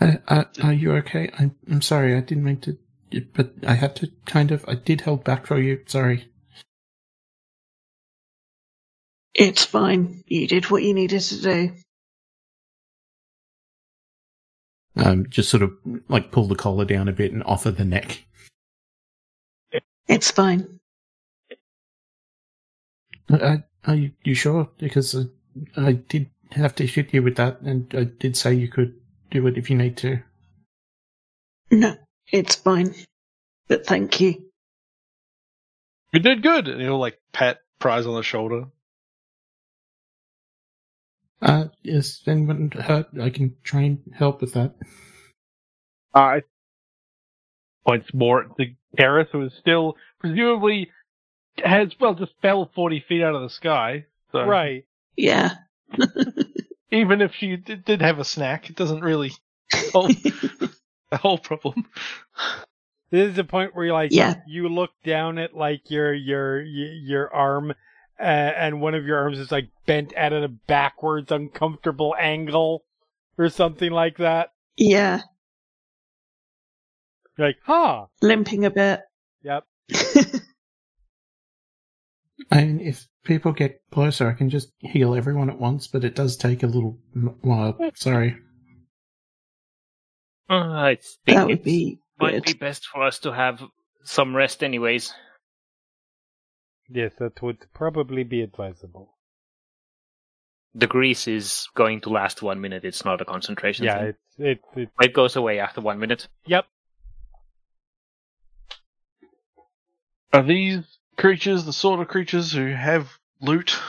Uh, 0.02 0.18
uh, 0.28 0.44
are 0.64 0.74
you 0.74 0.94
okay? 0.94 1.30
I'm 1.40 1.56
I'm 1.72 1.82
sorry. 1.82 2.16
I 2.16 2.22
didn't 2.22 2.44
mean 2.44 2.60
to, 2.62 2.78
but 3.34 3.54
I 3.66 3.76
had 3.76 3.96
to 3.98 4.12
kind 4.26 4.52
of. 4.52 4.66
I 4.68 4.76
did 4.76 5.02
hold 5.02 5.24
back 5.24 5.48
for 5.48 5.60
you. 5.60 5.82
Sorry. 5.88 6.30
It's 9.34 9.66
fine. 9.66 10.24
You 10.28 10.48
did 10.48 10.70
what 10.70 10.84
you 10.84 10.94
needed 10.94 11.22
to 11.22 11.42
do. 11.42 11.74
Um, 14.96 15.28
just 15.30 15.50
sort 15.50 15.64
of 15.64 15.72
like 16.10 16.32
pull 16.32 16.48
the 16.48 16.56
collar 16.56 16.86
down 16.86 17.08
a 17.08 17.14
bit 17.14 17.32
and 17.32 17.44
offer 17.46 17.72
the 17.72 17.86
neck. 17.86 18.26
It's 20.08 20.32
fine. 20.32 20.80
Uh, 23.30 23.58
are 23.86 23.96
you, 23.96 24.12
you 24.24 24.36
sure? 24.36 24.70
Because 24.78 25.16
uh, 25.16 25.26
I 25.78 25.94
did 25.94 26.30
have 26.52 26.76
to 26.76 26.86
hit 26.86 27.14
you 27.14 27.24
with 27.24 27.38
that, 27.38 27.62
and 27.62 27.94
I 27.96 28.04
did 28.04 28.38
say 28.38 28.54
you 28.54 28.68
could 28.68 28.96
do 29.32 29.46
it 29.48 29.58
if 29.58 29.70
you 29.70 29.78
need 29.78 29.98
to. 29.98 30.20
No, 31.72 31.96
it's 32.32 32.56
fine. 32.56 32.94
But 33.68 33.86
thank 33.86 34.20
you. 34.20 34.52
You 36.12 36.20
did 36.20 36.44
good. 36.44 36.68
And 36.68 36.82
he'll 36.82 37.00
like 37.00 37.20
pat 37.32 37.60
Prize 37.80 38.06
on 38.06 38.16
the 38.16 38.24
shoulder. 38.24 38.66
Uh, 41.42 41.66
is 41.84 42.22
anyone 42.26 42.72
hurt? 42.72 43.08
I 43.22 43.30
can 43.30 43.56
try 43.64 43.82
and 43.82 44.00
help 44.14 44.40
with 44.40 44.54
that. 44.54 44.76
Uh, 46.14 46.40
points 47.86 48.14
more 48.14 48.44
at 48.44 48.56
the 48.56 48.76
Keres, 48.98 49.28
who 49.32 49.44
is 49.44 49.54
still 49.60 49.96
presumably 50.20 50.92
has 51.64 51.90
well 52.00 52.14
just 52.16 52.34
fell 52.42 52.72
forty 52.76 53.04
feet 53.08 53.22
out 53.24 53.36
of 53.36 53.42
the 53.42 53.50
sky. 53.50 54.06
So 54.32 54.46
Right. 54.46 54.86
Yeah. 55.16 55.56
even 56.92 57.22
if 57.22 57.34
she 57.36 57.56
did, 57.58 57.86
did 57.86 58.02
have 58.02 58.20
a 58.20 58.24
snack, 58.26 58.70
it 58.70 58.76
doesn't 58.76 59.02
really 59.02 59.32
solve 59.92 60.10
the 60.24 61.18
whole 61.18 61.38
problem. 61.38 61.86
This 63.12 63.30
is 63.30 63.36
the 63.36 63.44
point 63.44 63.76
where 63.76 63.86
you 63.86 63.94
like 63.94 64.12
Yeah. 64.12 64.36
you 64.48 64.68
look 64.70 64.92
down 65.04 65.38
at 65.38 65.56
like 65.56 65.92
your 65.92 66.14
your 66.14 66.62
your 66.62 67.32
arm, 67.34 67.72
uh, 68.20 68.24
and 68.24 68.82
one 68.82 68.96
of 68.96 69.06
your 69.06 69.18
arms 69.20 69.38
is 69.38 69.52
like 69.52 69.70
bent 69.86 70.14
at 70.14 70.34
a 70.34 70.48
backwards, 70.48 71.32
uncomfortable 71.32 72.16
angle, 72.20 72.84
or 73.38 73.50
something 73.50 73.92
like 73.92 74.18
that. 74.18 74.52
Yeah. 74.78 75.22
You're 77.38 77.48
like, 77.48 77.58
huh? 77.66 78.06
Limping 78.22 78.66
a 78.66 78.72
bit. 78.72 79.02
Yep. 79.44 79.64
And 82.52 82.82
if 82.82 83.08
people 83.24 83.52
get 83.52 83.82
closer, 83.92 84.28
I 84.28 84.34
can 84.34 84.50
just 84.50 84.72
heal 84.80 85.16
everyone 85.16 85.50
at 85.50 85.60
once, 85.60 85.88
but 85.88 86.04
it 86.04 86.16
does 86.16 86.36
take 86.36 86.64
a 86.64 86.68
little 86.68 86.98
while. 87.42 87.78
Sorry. 87.96 88.36
Uh, 90.50 90.54
I 90.56 90.98
think 91.26 91.38
that 91.38 91.48
would 91.48 91.64
be 91.64 92.00
might 92.20 92.34
good. 92.34 92.44
be 92.46 92.54
best 92.54 92.86
for 92.86 93.04
us 93.04 93.20
to 93.20 93.32
have 93.34 93.64
some 94.04 94.36
rest, 94.36 94.64
anyways. 94.64 95.14
Yes, 96.90 97.14
that 97.20 97.42
would 97.42 97.66
probably 97.74 98.24
be 98.24 98.42
advisable. 98.42 99.16
The 100.76 100.88
grease 100.88 101.28
is 101.28 101.68
going 101.76 102.02
to 102.02 102.10
last 102.10 102.42
one 102.42 102.60
minute. 102.60 102.84
It's 102.84 103.06
not 103.06 103.22
a 103.22 103.26
concentration 103.26 103.86
Yeah, 103.86 104.00
thing. 104.00 104.08
it's 104.10 104.20
it, 104.76 104.80
it 104.82 104.90
It 105.02 105.14
goes 105.14 105.36
away 105.36 105.60
after 105.60 105.82
one 105.82 106.00
minute. 106.00 106.28
Yep. 106.48 106.66
Are 110.34 110.44
these 110.44 110.98
creatures 111.18 111.64
the 111.66 111.74
sort 111.74 112.00
of 112.00 112.08
creatures 112.08 112.52
who 112.52 112.72
have 112.74 113.08
loot? 113.40 113.80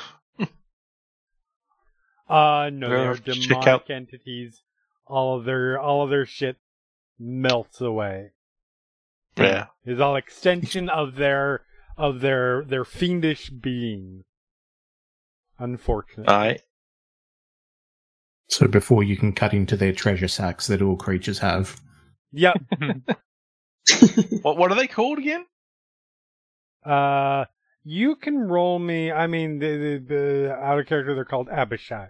Uh 2.28 2.70
no, 2.72 2.88
they're 2.88 3.14
demonic 3.34 3.66
out- 3.66 3.90
entities. 3.90 4.62
All 5.06 5.38
of 5.38 5.44
their 5.44 5.78
all 5.78 6.04
of 6.04 6.10
their 6.10 6.26
shit 6.26 6.56
melts 7.18 7.80
away. 7.80 8.30
Yeah. 9.36 9.66
Is 9.84 10.00
all 10.00 10.16
extension 10.16 10.88
of 10.88 11.16
their 11.16 11.62
of 11.98 12.20
their 12.20 12.64
their 12.64 12.84
fiendish 12.84 13.50
being. 13.50 14.24
Unfortunately. 15.58 16.32
Alright. 16.32 16.62
So 18.48 18.66
before 18.68 19.02
you 19.02 19.16
can 19.16 19.32
cut 19.32 19.52
into 19.54 19.76
their 19.76 19.92
treasure 19.92 20.28
sacks 20.28 20.66
that 20.68 20.82
all 20.82 20.96
creatures 20.96 21.38
have. 21.40 21.80
Yep. 22.32 22.56
What 24.42 24.56
what 24.56 24.72
are 24.72 24.76
they 24.76 24.86
called 24.86 25.18
again? 25.18 25.44
Uh, 26.84 27.46
you 27.84 28.16
can 28.16 28.38
roll 28.38 28.78
me. 28.78 29.12
I 29.12 29.26
mean, 29.26 29.58
the, 29.58 29.76
the, 29.76 30.14
the 30.14 30.52
out 30.54 30.78
of 30.78 30.86
character, 30.86 31.14
they're 31.14 31.24
called 31.24 31.48
Abishai. 31.48 32.08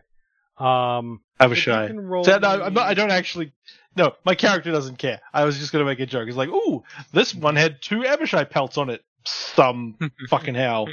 Um, 0.57 1.21
but 1.39 1.47
Abishai. 1.47 1.89
can 1.89 2.01
roll 2.01 2.25
So, 2.25 2.39
no, 2.39 2.57
me- 2.57 2.63
I'm 2.65 2.75
not, 2.75 2.87
I 2.87 2.95
don't 2.95 3.11
actually. 3.11 3.53
No, 3.97 4.13
my 4.25 4.35
character 4.35 4.71
doesn't 4.73 4.99
care. 4.99 5.21
I 5.33 5.45
was 5.45 5.59
just 5.59 5.73
going 5.73 5.85
to 5.85 5.91
make 5.91 6.01
a 6.01 6.07
joke. 6.07 6.29
It's 6.29 6.37
like, 6.37 6.49
ooh, 6.49 6.83
this 7.13 7.35
one 7.35 7.57
had 7.57 7.81
two 7.81 8.05
Abishai 8.05 8.45
pelts 8.45 8.79
on 8.79 8.91
it. 8.91 9.03
Some 9.25 9.97
fucking 10.29 10.55
how. 10.55 10.87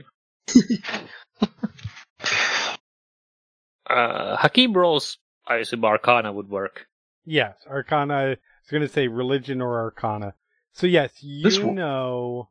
Uh, 3.89 4.37
Hakim 4.37 4.73
rolls, 4.73 5.17
I 5.47 5.57
assume 5.57 5.83
Arcana 5.83 6.31
would 6.31 6.49
work. 6.49 6.87
Yes, 7.25 7.55
Arcana. 7.69 8.13
I 8.13 8.27
was 8.29 8.37
going 8.69 8.83
to 8.83 8.89
say 8.89 9.07
religion 9.07 9.61
or 9.61 9.79
Arcana. 9.81 10.33
So 10.73 10.87
yes, 10.87 11.11
you 11.21 11.43
This 11.43 11.59
know. 11.59 12.49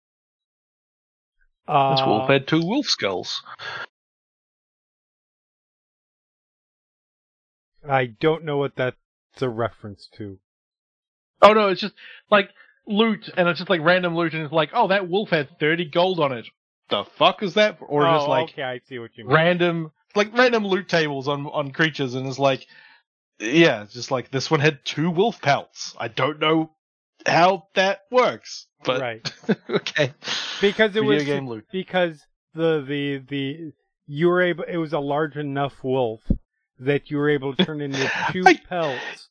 Uh, 1.71 1.95
This 1.95 2.05
wolf 2.05 2.29
had 2.29 2.49
two 2.49 2.61
wolf 2.67 2.87
skulls. 2.87 3.43
I 7.89 8.07
don't 8.07 8.45
know 8.45 8.59
what 8.59 8.75
that's 8.75 8.97
a 9.41 9.49
reference 9.49 10.09
to. 10.17 10.41
Oh 11.41 11.53
no, 11.53 11.69
it's 11.69 11.81
just 11.81 11.95
like 12.29 12.51
loot, 12.89 13.31
and 13.37 13.49
it's 13.49 13.61
just 13.61 13.71
like 13.71 13.83
random 13.83 14.17
loot, 14.17 14.35
and 14.35 14.43
it's 14.43 14.53
like, 14.53 14.71
oh, 14.75 14.89
that 14.89 15.09
wolf 15.09 15.31
had 15.31 15.61
thirty 15.61 15.85
gold 15.85 16.19
on 16.19 16.33
it. 16.33 16.47
The 16.89 17.05
fuck 17.05 17.43
is 17.45 17.55
that? 17.55 17.79
Or 17.81 18.05
oh, 18.05 18.17
just 18.17 18.29
like 18.29 18.51
okay, 18.51 18.63
I 18.65 18.81
see 18.89 18.99
what 18.99 19.17
you 19.17 19.25
mean. 19.25 19.35
random, 19.35 19.93
like 20.17 20.37
random 20.37 20.67
loot 20.67 20.89
tables 20.89 21.29
on 21.29 21.47
on 21.47 21.71
creatures, 21.71 22.15
and 22.15 22.27
it's 22.27 22.41
like, 22.41 22.67
yeah, 23.39 23.85
it's 23.85 23.95
just 23.95 24.11
like 24.11 24.33
this 24.33 24.51
one 24.51 24.59
had 24.59 24.85
two 24.85 25.09
wolf 25.09 25.41
pelts. 25.41 25.95
I 25.99 26.09
don't 26.09 26.41
know 26.41 26.73
how 27.27 27.67
that 27.75 28.01
works, 28.11 28.67
but 28.85 29.01
Right. 29.01 29.33
okay. 29.71 30.13
because 30.61 30.91
it 30.91 31.01
Video 31.01 31.15
was 31.15 31.25
game 31.25 31.49
loot. 31.49 31.67
because 31.73 32.21
the 32.55 32.83
the 32.87 33.19
the 33.29 33.73
you 34.07 34.29
were 34.29 34.43
able 34.43 34.65
it 34.65 34.77
was 34.77 34.93
a 34.93 34.99
large 34.99 35.37
enough 35.37 35.75
wolf 35.85 36.21
that 36.79 37.11
you 37.11 37.19
were 37.19 37.29
able 37.31 37.55
to 37.55 37.65
turn 37.65 37.81
into 37.81 38.11
two 38.33 38.43
I- 38.47 38.55
pelts. 38.69 39.29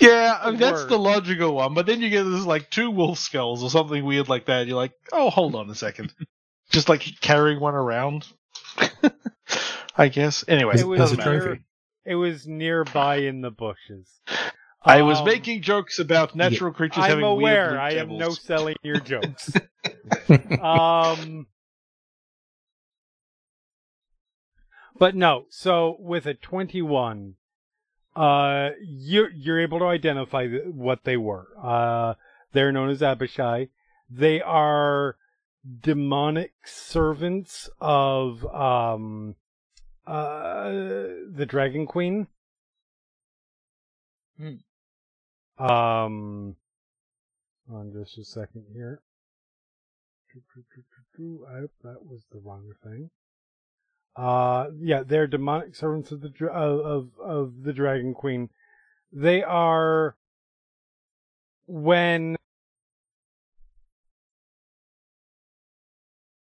Yeah, 0.00 0.38
I 0.42 0.50
mean, 0.50 0.58
that's 0.58 0.86
the 0.86 0.98
logical 0.98 1.54
one, 1.54 1.74
but 1.74 1.84
then 1.84 2.00
you 2.00 2.08
get 2.08 2.22
this 2.24 2.44
like 2.46 2.70
two 2.70 2.90
wolf 2.90 3.18
skulls 3.18 3.62
or 3.62 3.68
something 3.68 4.02
weird 4.04 4.26
like 4.28 4.46
that. 4.46 4.66
You're 4.66 4.76
like, 4.76 4.92
oh, 5.12 5.28
hold 5.28 5.54
on 5.54 5.68
a 5.68 5.74
second, 5.74 6.14
just 6.70 6.88
like 6.88 7.02
carrying 7.20 7.60
one 7.60 7.74
around. 7.74 8.26
I 9.96 10.08
guess. 10.08 10.44
Anyway, 10.48 10.76
It 10.78 10.86
was 10.86 10.98
doesn't 10.98 11.20
a 11.20 11.24
near, 11.30 11.40
trophy. 11.40 11.60
it 12.06 12.14
was 12.14 12.46
nearby 12.46 13.16
in 13.16 13.42
the 13.42 13.50
bushes. 13.50 14.08
I 14.84 15.02
was 15.02 15.18
Um, 15.18 15.24
making 15.26 15.62
jokes 15.62 15.98
about 15.98 16.34
natural 16.34 16.72
creatures 16.72 17.04
I'm 17.04 17.10
having 17.10 17.24
weird 17.24 17.38
aware. 17.38 17.70
loot 17.70 17.78
I 17.78 17.90
am 17.92 18.16
no 18.18 18.30
selling 18.30 18.76
your 18.82 18.98
jokes. 19.00 19.52
um, 20.60 21.46
but 24.98 25.14
no. 25.14 25.46
So 25.50 25.96
with 26.00 26.26
a 26.26 26.34
twenty-one, 26.34 27.36
uh, 28.16 28.70
you're 28.80 29.30
you're 29.30 29.60
able 29.60 29.78
to 29.80 29.86
identify 29.86 30.48
what 30.48 31.04
they 31.04 31.16
were. 31.16 31.46
Uh, 31.62 32.14
they're 32.52 32.72
known 32.72 32.90
as 32.90 33.02
Abishai. 33.02 33.68
They 34.10 34.42
are 34.42 35.16
demonic 35.80 36.52
servants 36.64 37.70
of 37.80 38.44
um, 38.52 39.36
uh, 40.06 40.68
the 40.68 41.46
Dragon 41.48 41.86
Queen. 41.86 42.26
Um, 45.62 46.56
on 47.72 47.92
just 47.92 48.18
a 48.18 48.24
second 48.24 48.64
here. 48.72 49.00
I 50.34 51.60
hope 51.60 51.70
that 51.84 52.04
was 52.04 52.22
the 52.32 52.40
wrong 52.40 52.72
thing. 52.82 53.10
Uh, 54.16 54.66
yeah, 54.80 55.04
they're 55.06 55.28
demonic 55.28 55.76
servants 55.76 56.10
of 56.10 56.20
the 56.20 56.32
of, 56.50 57.10
of 57.22 57.62
the 57.62 57.72
Dragon 57.72 58.12
Queen. 58.12 58.48
They 59.12 59.42
are 59.42 60.16
when 61.66 62.36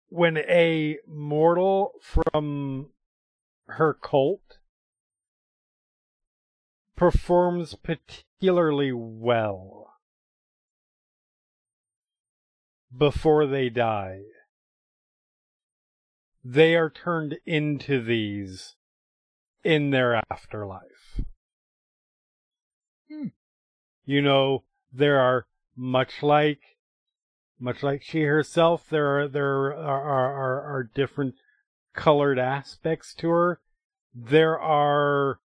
when 0.08 0.38
a 0.38 0.98
mortal 1.06 1.94
from 2.02 2.88
her 3.68 3.94
cult 3.94 4.60
performs 6.96 7.76
particularly 8.40 8.92
well 8.94 9.94
before 12.98 13.46
they 13.46 13.70
die. 13.70 14.22
They 16.44 16.76
are 16.76 16.90
turned 16.90 17.38
into 17.46 18.02
these 18.02 18.76
in 19.64 19.90
their 19.92 20.22
afterlife. 20.32 21.22
Hmm. 23.12 23.28
You 24.06 24.22
know, 24.22 24.64
there 24.92 25.20
are 25.20 25.46
much 25.76 26.24
like 26.24 26.62
much 27.60 27.84
like 27.84 28.02
she 28.02 28.22
herself, 28.22 28.86
there 28.90 29.20
are 29.20 29.28
there 29.28 29.48
are 29.48 29.74
are, 29.74 30.34
are, 30.34 30.62
are 30.78 30.92
different 30.96 31.36
colored 31.94 32.40
aspects 32.40 33.14
to 33.16 33.30
her. 33.30 33.60
There 34.16 34.58
are 34.58 35.40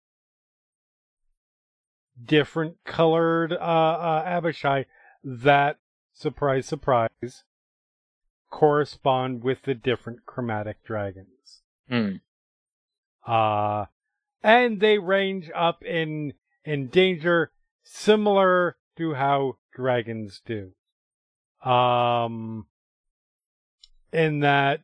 different 2.22 2.76
colored 2.84 3.52
uh, 3.52 3.56
uh, 3.56 4.22
Abishai 4.26 4.86
that, 5.22 5.78
surprise, 6.12 6.66
surprise, 6.66 7.44
correspond 8.50 9.42
with 9.42 9.62
the 9.62 9.74
different 9.74 10.26
chromatic 10.26 10.84
dragons. 10.84 11.62
Hmm. 11.88 12.16
Uh, 13.26 13.86
and 14.42 14.80
they 14.80 14.98
range 14.98 15.50
up 15.54 15.82
in, 15.82 16.34
in 16.64 16.88
danger 16.88 17.52
similar 17.82 18.76
to 18.96 19.14
how 19.14 19.56
dragons 19.74 20.40
do. 20.44 20.72
Um, 21.68 22.66
in 24.12 24.40
that 24.40 24.80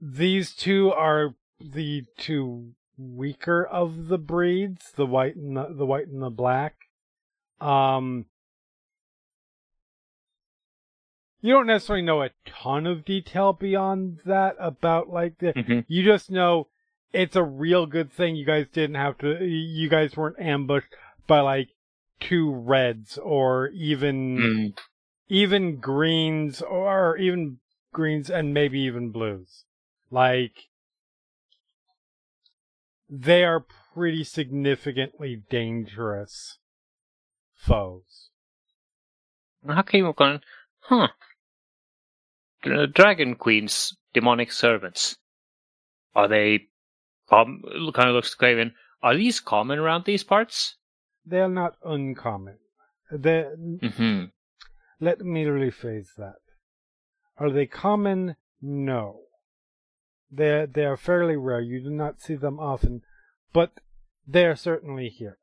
these 0.00 0.54
two 0.54 0.92
are 0.92 1.34
the 1.60 2.04
two 2.18 2.72
weaker 2.98 3.64
of 3.64 4.08
the 4.08 4.18
breeds, 4.18 4.92
the 4.92 5.06
white 5.06 5.36
and 5.36 5.56
the, 5.56 5.68
the 5.72 5.86
white 5.86 6.08
and 6.08 6.22
the 6.22 6.30
black. 6.30 6.74
Um, 7.60 8.26
you 11.40 11.52
don't 11.52 11.66
necessarily 11.66 12.04
know 12.04 12.22
a 12.22 12.30
ton 12.46 12.86
of 12.86 13.04
detail 13.04 13.52
beyond 13.52 14.18
that 14.24 14.56
about 14.58 15.08
like 15.10 15.38
the, 15.38 15.52
Mhm. 15.52 15.84
you 15.88 16.02
just 16.04 16.30
know 16.30 16.68
it's 17.12 17.36
a 17.36 17.42
real 17.42 17.86
good 17.86 18.12
thing 18.12 18.36
you 18.36 18.44
guys 18.44 18.66
didn't 18.72 18.96
have 18.96 19.18
to, 19.18 19.44
you 19.44 19.88
guys 19.88 20.16
weren't 20.16 20.40
ambushed 20.40 20.92
by 21.26 21.40
like 21.40 21.68
two 22.20 22.52
reds 22.52 23.18
or 23.18 23.68
even, 23.68 24.36
Hmm. 24.38 24.66
even 25.28 25.76
greens 25.76 26.62
or 26.62 27.16
even 27.16 27.58
greens 27.92 28.28
and 28.30 28.52
maybe 28.52 28.80
even 28.80 29.10
blues. 29.10 29.64
Like, 30.10 30.68
they 33.08 33.44
are 33.44 33.64
pretty 33.94 34.24
significantly 34.24 35.42
dangerous 35.50 36.58
foes. 37.54 38.30
How 39.66 39.82
came 39.82 40.06
up 40.06 40.20
on? 40.20 40.40
Huh. 40.80 41.08
The 42.62 42.86
Dragon 42.86 43.34
Queen's 43.36 43.96
demonic 44.14 44.52
servants. 44.52 45.16
Are 46.14 46.28
they? 46.28 46.68
Com- 47.28 47.62
kind 47.94 48.08
of 48.08 48.14
looks 48.14 48.34
Craven. 48.34 48.72
Are 49.02 49.16
these 49.16 49.40
common 49.40 49.78
around 49.78 50.04
these 50.04 50.22
parts? 50.24 50.76
They're 51.24 51.48
not 51.48 51.76
uncommon. 51.84 52.58
They, 53.10 53.44
Mm-hmm. 53.82 54.24
let 55.00 55.20
me 55.20 55.44
rephrase 55.44 56.14
that. 56.18 56.36
Are 57.38 57.50
they 57.50 57.66
common? 57.66 58.36
No. 58.62 59.20
They're, 60.30 60.66
they 60.66 60.84
are 60.84 60.96
fairly 60.96 61.36
rare. 61.36 61.60
You 61.60 61.80
do 61.80 61.90
not 61.90 62.20
see 62.20 62.34
them 62.34 62.58
often, 62.58 63.02
but 63.52 63.80
they 64.26 64.44
are 64.44 64.56
certainly 64.56 65.08
here. 65.08 65.38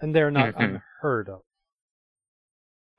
And 0.00 0.14
they're 0.14 0.30
not 0.30 0.54
Mhm. 0.54 0.82
unheard 1.02 1.28
of. 1.28 1.42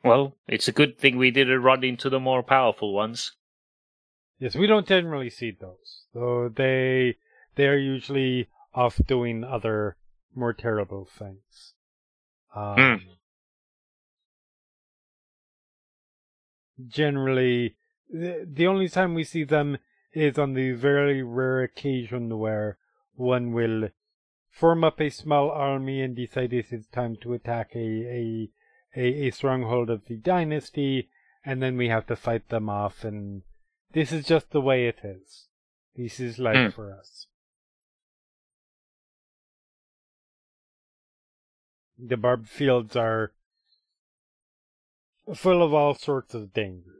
Well, 0.04 0.38
it's 0.48 0.68
a 0.68 0.72
good 0.72 0.98
thing 0.98 1.18
we 1.18 1.32
didn't 1.32 1.62
run 1.64 1.84
into 1.84 2.10
the 2.10 2.20
more 2.20 2.44
powerful 2.44 2.94
ones. 2.94 3.36
Yes, 4.40 4.56
we 4.56 4.68
don't 4.68 4.88
generally 4.88 5.30
see 5.30 5.52
those. 5.52 6.06
Though 6.14 6.50
they 6.50 7.18
they 7.56 7.68
are 7.68 7.78
usually 7.78 8.50
off 8.74 8.98
doing 9.08 9.44
other 9.44 9.98
more 10.34 10.54
terrible 10.54 11.06
things. 11.06 11.74
Um, 12.54 13.18
Generally, 16.88 17.78
the, 18.10 18.46
the 18.46 18.68
only 18.68 18.90
time 18.90 19.14
we 19.14 19.24
see 19.24 19.46
them 19.46 19.78
is 20.16 20.40
on 20.40 20.54
the 20.54 20.72
very 20.72 21.22
rare 21.22 21.62
occasion 21.62 22.40
where 22.40 22.78
one 23.16 23.52
will 23.54 23.90
form 24.50 24.84
up 24.84 25.00
a 25.02 25.10
small 25.10 25.52
army 25.52 26.02
and 26.02 26.16
decide 26.16 26.54
it 26.54 26.72
is 26.72 26.88
time 26.88 27.18
to 27.22 27.34
attack 27.34 27.72
a, 27.76 27.80
a, 27.80 28.50
a, 28.96 29.28
a 29.28 29.32
stronghold 29.32 29.90
of 29.90 30.06
the 30.08 30.16
dynasty, 30.16 31.10
and 31.44 31.62
then 31.62 31.76
we 31.78 31.90
have 31.90 32.08
to 32.08 32.16
fight 32.16 32.48
them 32.50 32.70
off, 32.70 33.04
and 33.04 33.42
this 33.92 34.12
is 34.12 34.26
just 34.26 34.52
the 34.52 34.62
way 34.62 34.88
it 34.88 35.00
is. 35.04 35.48
This 35.96 36.20
is 36.20 36.40
life 36.40 36.72
Hmm. 36.72 36.76
for 36.76 36.92
us. 36.98 37.28
The 41.98 42.18
barbed 42.18 42.50
fields 42.50 42.96
are 42.96 43.32
full 45.34 45.64
of 45.64 45.74
all 45.74 45.94
sorts 45.94 46.34
of 46.34 46.54
dangers, 46.54 46.95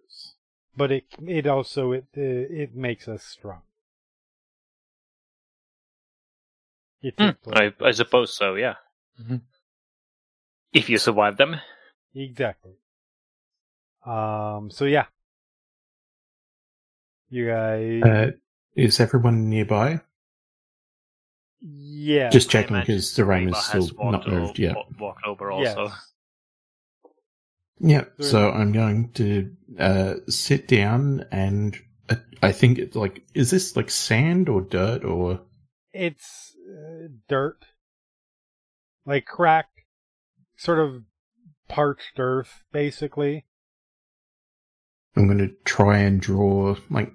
but 0.78 0.92
it 0.92 1.06
it 1.26 1.48
also 1.48 1.92
it 1.94 2.06
uh, 2.18 2.22
it 2.22 2.76
makes 2.76 3.08
us 3.08 3.24
strong. 3.24 3.62
It's 7.02 7.18
Hmm. 7.20 7.32
I, 7.54 7.74
I 7.82 7.92
suppose 7.92 8.36
so. 8.36 8.56
Yeah. 8.56 8.76
Mhm. 9.22 9.42
If 10.74 10.90
you 10.90 10.98
survive 10.98 11.38
them. 11.38 11.56
Exactly. 12.14 12.74
Um. 14.06 14.70
So 14.72 14.86
yeah, 14.86 15.06
you 17.30 17.48
guys. 17.48 18.04
Uh, 18.04 18.32
is 18.76 19.00
everyone 19.00 19.50
nearby? 19.50 20.02
yeah. 21.62 22.30
Just 22.30 22.50
checking 22.50 22.80
because 22.80 23.16
the 23.16 23.26
rain 23.26 23.50
is 23.50 23.58
still 23.66 23.90
not 23.98 24.28
moved 24.28 24.60
o- 24.60 24.62
yet. 24.64 24.76
wa- 24.76 24.86
Walked 25.00 25.26
over 25.26 25.52
also. 25.52 25.88
Yes. 25.88 26.15
Yeah, 27.80 28.06
so 28.20 28.52
I'm 28.52 28.72
going 28.72 29.12
to 29.14 29.52
uh, 29.78 30.14
sit 30.30 30.68
down 30.68 31.26
and 31.32 31.78
uh, 32.10 32.16
I 32.42 32.52
think 32.52 32.80
it's 32.80 32.96
like, 32.96 33.24
is 33.34 33.52
this 33.52 33.76
like 33.76 33.90
sand 33.90 34.48
or 34.48 34.62
dirt 34.62 35.04
or? 35.04 35.42
It's 35.94 36.56
uh, 36.70 37.08
dirt, 37.28 37.66
like 39.06 39.26
cracked, 39.26 39.82
sort 40.56 40.80
of 40.80 41.04
parched 41.68 42.18
earth, 42.18 42.64
basically. 42.72 43.46
I'm 45.18 45.28
going 45.28 45.38
to 45.40 45.54
try 45.66 46.00
and 46.00 46.20
draw 46.20 46.76
like 46.90 47.12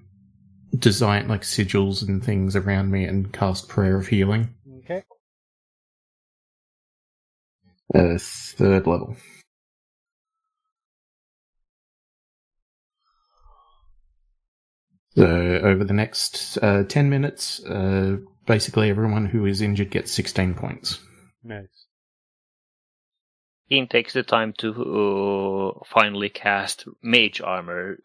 design 0.78 1.28
like 1.28 1.42
sigils 1.42 2.06
and 2.06 2.22
things 2.24 2.54
around 2.54 2.90
me 2.90 3.04
and 3.04 3.32
cast 3.32 3.68
prayer 3.68 3.96
of 3.96 4.08
healing. 4.08 4.54
Okay. 4.84 5.04
Uh, 7.94 8.18
third 8.18 8.86
level. 8.86 9.16
So 15.16 15.24
over 15.26 15.84
the 15.84 15.92
next 15.92 16.56
uh, 16.62 16.84
10 16.84 17.10
minutes, 17.10 17.62
uh, 17.64 18.18
basically 18.46 18.90
everyone 18.90 19.26
who 19.26 19.44
is 19.46 19.60
injured 19.60 19.90
gets 19.90 20.12
16 20.12 20.54
points. 20.54 21.00
Nice. 21.42 21.86
Ian 23.72 23.88
takes 23.88 24.12
the 24.12 24.22
time 24.22 24.52
to 24.58 24.70
uh, 25.78 25.84
finally 25.86 26.28
cast 26.28 26.86
mage 27.02 27.40
armor. 27.40 27.98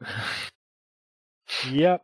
Yep. 1.71 2.01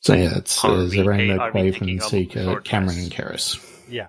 So 0.00 0.14
yeah, 0.14 0.36
it's 0.38 0.64
uh, 0.64 0.68
Are 0.68 0.76
we- 0.84 0.96
Zarana, 0.98 1.52
Quaven, 1.52 2.02
Seeker, 2.02 2.60
Kamron, 2.62 3.02
and 3.02 3.12
Keres. 3.12 3.58
Yeah. 3.88 4.08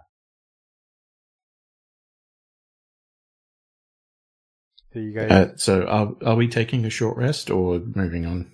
So 4.94 4.99
you 4.99 5.11
guys. 5.11 5.32
Uh, 5.32 5.53
so 5.56 5.86
are, 5.88 6.15
are 6.24 6.36
we 6.36 6.48
taking 6.48 6.86
a 6.86 6.90
short 6.90 7.18
rest 7.18 7.49
or 7.49 7.80
moving 7.80 8.26
on? 8.26 8.52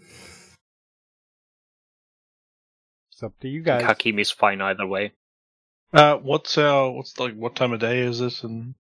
it's 3.11 3.21
up 3.21 3.37
to 3.41 3.49
you 3.49 3.61
guys. 3.61 3.83
Hakim 3.83 4.17
is 4.19 4.31
fine 4.31 4.61
either 4.61 4.87
way. 4.87 5.11
Uh, 5.91 6.15
what's 6.15 6.57
our 6.57 6.89
what's 6.91 7.19
like 7.19 7.35
what 7.35 7.55
time 7.55 7.73
of 7.73 7.81
day 7.81 7.99
is 7.99 8.19
this 8.19 8.43
and 8.43 8.75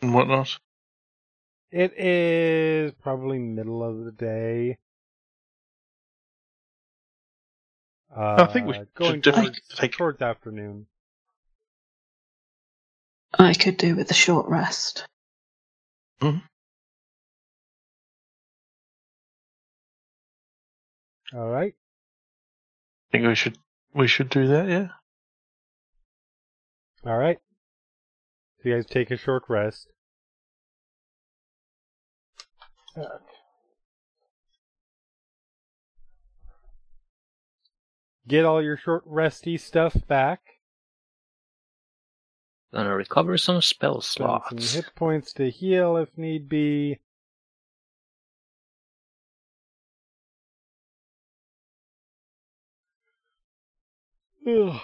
and 0.00 0.14
whatnot? 0.14 0.56
It 1.72 1.98
is 1.98 2.92
probably 3.02 3.38
middle 3.38 3.82
of 3.82 4.04
the 4.04 4.12
day. 4.12 4.78
Uh, 8.16 8.46
I 8.48 8.52
think 8.52 8.66
we 8.66 8.74
should 8.74 8.94
going 8.94 9.20
definitely 9.20 9.52
towards, 9.52 9.60
take- 9.76 9.92
towards 9.92 10.22
afternoon. 10.22 10.86
I 13.36 13.54
could 13.54 13.76
do 13.76 13.96
with 13.96 14.10
a 14.10 14.14
short 14.14 14.48
rest. 14.48 15.06
Mm-hmm. 16.20 16.38
All 21.36 21.48
right. 21.48 21.74
I 23.08 23.12
think 23.12 23.26
we 23.26 23.34
should 23.34 23.56
we 23.94 24.06
should 24.06 24.28
do 24.28 24.46
that. 24.48 24.68
Yeah. 24.68 24.88
All 27.04 27.16
right. 27.16 27.38
So 28.62 28.68
you 28.68 28.74
guys 28.74 28.86
take 28.86 29.10
a 29.10 29.16
short 29.16 29.44
rest. 29.48 29.88
Get 38.28 38.44
all 38.44 38.62
your 38.62 38.76
short 38.76 39.02
resty 39.06 39.56
stuff 39.56 39.96
back. 40.06 40.40
Gonna 42.72 42.94
recover 42.94 43.36
some 43.36 43.60
spell 43.62 44.00
Spend 44.00 44.26
some 44.28 44.58
slots. 44.58 44.74
hit 44.74 44.94
points 44.94 45.32
to 45.34 45.50
heal 45.50 45.96
if 45.96 46.16
need 46.16 46.48
be. 46.48 47.00
Ugh. 54.46 54.80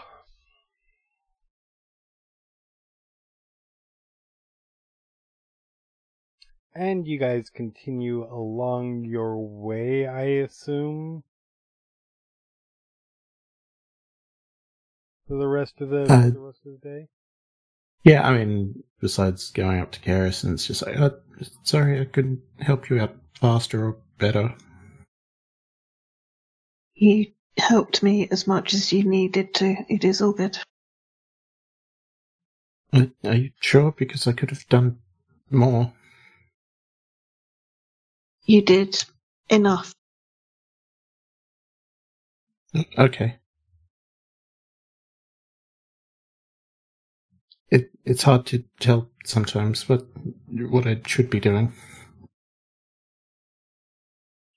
And 6.74 7.06
you 7.06 7.18
guys 7.18 7.48
continue 7.48 8.24
along 8.24 9.04
your 9.04 9.38
way, 9.38 10.06
I 10.06 10.24
assume? 10.44 11.24
For 15.26 15.38
the 15.38 15.48
rest 15.48 15.80
of 15.80 15.88
the, 15.88 16.02
Uh, 16.02 16.30
the 16.30 16.38
rest 16.38 16.60
of 16.66 16.72
the 16.72 16.78
day? 16.78 17.08
Yeah, 18.06 18.24
I 18.24 18.38
mean, 18.38 18.84
besides 19.00 19.50
going 19.50 19.80
up 19.80 19.90
to 19.90 20.00
Keres 20.00 20.44
and 20.44 20.52
it's 20.52 20.68
just 20.68 20.86
like, 20.86 20.96
oh, 20.96 21.18
sorry, 21.64 22.00
I 22.00 22.04
couldn't 22.04 22.40
help 22.60 22.88
you 22.88 23.00
out 23.00 23.16
faster 23.40 23.84
or 23.84 23.96
better. 24.18 24.54
You 26.94 27.26
helped 27.58 28.04
me 28.04 28.28
as 28.30 28.46
much 28.46 28.74
as 28.74 28.92
you 28.92 29.02
needed 29.02 29.54
to. 29.54 29.74
It 29.88 30.04
is 30.04 30.22
all 30.22 30.32
good. 30.32 30.56
Are 32.94 33.34
you 33.34 33.50
sure? 33.58 33.90
Because 33.90 34.28
I 34.28 34.32
could 34.32 34.50
have 34.50 34.68
done 34.68 34.98
more. 35.50 35.92
You 38.44 38.62
did 38.62 39.04
enough. 39.50 39.92
Okay. 42.96 43.38
It's 48.06 48.24
hard 48.24 48.46
to 48.48 48.64
tell 48.80 49.10
sometimes 49.26 49.88
what 49.88 50.06
what 50.48 50.86
I 50.88 51.02
should 51.06 51.30
be 51.30 51.40
doing. 51.40 51.74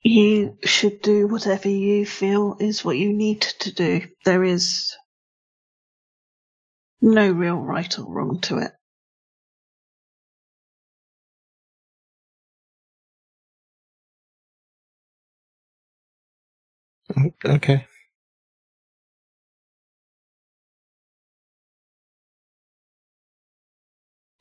You 0.04 0.58
should 0.66 1.02
do 1.02 1.28
whatever 1.28 1.70
you 1.70 2.06
feel 2.06 2.58
is 2.60 2.86
what 2.86 2.98
you 2.98 3.14
need 3.14 3.42
to 3.42 3.74
do. 3.74 4.02
There 4.26 4.44
is 4.44 4.96
no 7.02 7.32
real 7.32 7.58
right 7.58 7.98
or 8.00 8.06
wrong 8.14 8.42
to 8.44 8.60
it. 8.60 8.72
Okay. 17.46 17.88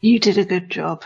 You 0.00 0.20
did 0.20 0.38
a 0.38 0.44
good 0.46 0.70
job. 0.70 1.04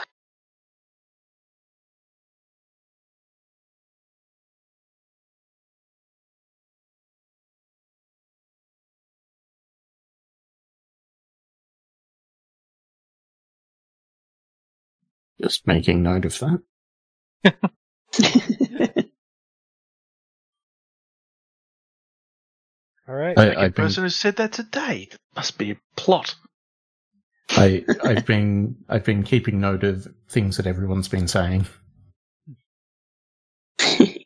Just 15.42 15.66
making 15.66 16.02
note 16.02 16.24
of 16.26 16.38
that. 16.40 16.62
All 23.08 23.14
right. 23.14 23.38
I, 23.38 23.44
Like 23.44 23.62
a 23.62 23.66
I've 23.66 23.74
been 23.74 23.84
person 23.84 24.04
who 24.04 24.10
said 24.10 24.36
that 24.36 24.52
today. 24.52 25.08
That 25.10 25.20
must 25.36 25.58
be 25.58 25.72
a 25.72 25.76
plot. 25.96 26.36
I 27.62 27.84
I've 28.04 28.26
been 28.26 28.76
I've 28.88 29.04
been 29.04 29.22
keeping 29.22 29.60
note 29.60 29.84
of 29.84 30.06
things 30.28 30.56
that 30.56 30.66
everyone's 30.66 31.08
been 31.08 31.28
saying. 31.28 31.66
to 33.78 34.16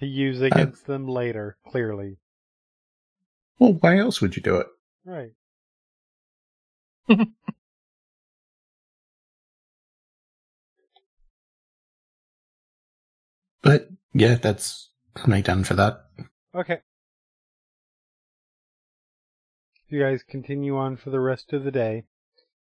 use 0.00 0.40
uh, 0.42 0.46
against 0.46 0.86
them 0.86 1.06
later, 1.06 1.56
clearly. 1.68 2.18
Well, 3.58 3.74
why 3.74 3.98
else 3.98 4.20
would 4.20 4.36
you 4.36 4.42
do 4.42 4.56
it? 4.56 4.66
Right. 5.04 5.32
But 13.62 13.88
yeah, 14.12 14.34
that's 14.34 14.90
me 15.24 15.40
done 15.40 15.62
for 15.62 15.74
that. 15.74 16.06
Okay. 16.52 16.80
You 19.92 20.00
guys 20.00 20.22
continue 20.22 20.78
on 20.78 20.96
for 20.96 21.10
the 21.10 21.20
rest 21.20 21.52
of 21.52 21.64
the 21.64 21.70
day. 21.70 22.04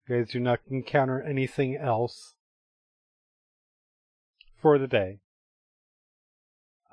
You 0.07 0.15
guys 0.15 0.31
do 0.31 0.39
not 0.39 0.61
encounter 0.71 1.21
anything 1.21 1.75
else 1.75 2.35
for 4.61 4.79
the 4.79 4.87
day. 4.87 5.19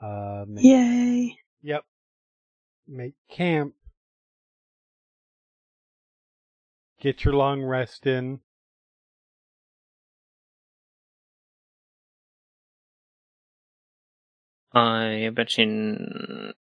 Uh, 0.02 0.44
make, 0.48 0.64
Yay. 0.64 1.38
Yep. 1.62 1.84
Make 2.88 3.14
camp. 3.30 3.74
Get 7.00 7.24
your 7.24 7.34
long 7.34 7.62
rest 7.62 8.04
in. 8.04 8.40
I 14.72 15.04
imagine 15.04 16.52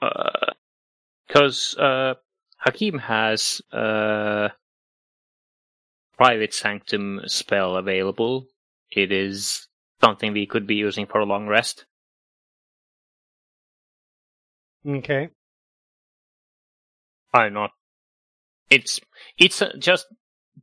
because 0.00 1.76
uh, 1.78 1.82
uh, 1.82 2.14
Hakim 2.58 2.98
has 2.98 3.62
a 3.72 4.50
private 6.16 6.52
sanctum 6.52 7.20
spell 7.26 7.76
available. 7.76 8.46
It 8.90 9.12
is 9.12 9.68
something 10.00 10.32
we 10.32 10.46
could 10.46 10.66
be 10.66 10.74
using 10.74 11.06
for 11.06 11.20
a 11.20 11.26
long 11.26 11.46
rest. 11.46 11.86
Okay. 14.86 15.30
I'm 17.32 17.52
not. 17.52 17.72
It's 18.70 19.00
it's 19.36 19.62
just 19.78 20.06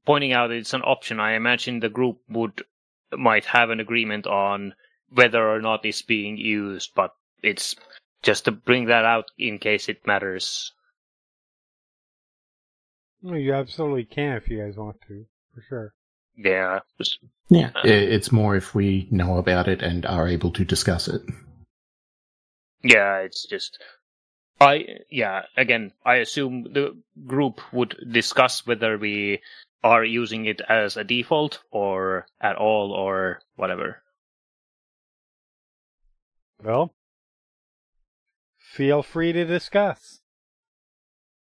pointing 0.05 0.33
out 0.33 0.51
it's 0.51 0.73
an 0.73 0.81
option. 0.81 1.19
I 1.19 1.33
imagine 1.33 1.79
the 1.79 1.89
group 1.89 2.19
would 2.29 2.63
might 3.11 3.45
have 3.45 3.69
an 3.69 3.79
agreement 3.79 4.27
on 4.27 4.73
whether 5.09 5.47
or 5.49 5.61
not 5.61 5.85
it's 5.85 6.01
being 6.01 6.37
used, 6.37 6.91
but 6.95 7.11
it's 7.41 7.75
just 8.23 8.45
to 8.45 8.51
bring 8.51 8.85
that 8.85 9.05
out 9.05 9.25
in 9.37 9.59
case 9.59 9.87
it 9.87 10.05
matters. 10.07 10.73
Well, 13.25 13.39
you 13.39 13.55
absolutely 13.55 14.05
can 14.05 14.37
if 14.37 14.49
you 14.49 14.63
guys 14.63 14.77
want 14.77 14.97
to, 15.07 15.25
for 15.55 15.61
sure. 15.67 15.93
Yeah. 16.37 16.81
Yeah, 17.49 17.71
it's 17.83 18.31
more 18.31 18.55
if 18.55 18.75
we 18.75 19.07
know 19.09 19.37
about 19.37 19.67
it 19.67 19.81
and 19.81 20.05
are 20.05 20.27
able 20.27 20.51
to 20.51 20.63
discuss 20.63 21.07
it. 21.07 21.23
Yeah, 22.83 23.17
it's 23.21 23.47
just 23.47 23.79
I 24.61 24.99
yeah, 25.09 25.45
again, 25.57 25.91
I 26.05 26.17
assume 26.17 26.71
the 26.71 26.95
group 27.25 27.61
would 27.73 27.97
discuss 28.11 28.67
whether 28.67 28.95
we 28.95 29.41
are 29.83 30.05
using 30.05 30.45
it 30.45 30.61
as 30.69 30.95
a 30.95 31.03
default 31.03 31.63
or 31.71 32.27
at 32.39 32.57
all 32.57 32.91
or 32.91 33.41
whatever. 33.55 34.03
Well, 36.63 36.93
feel 38.59 39.01
free 39.01 39.33
to 39.33 39.45
discuss. 39.45 40.21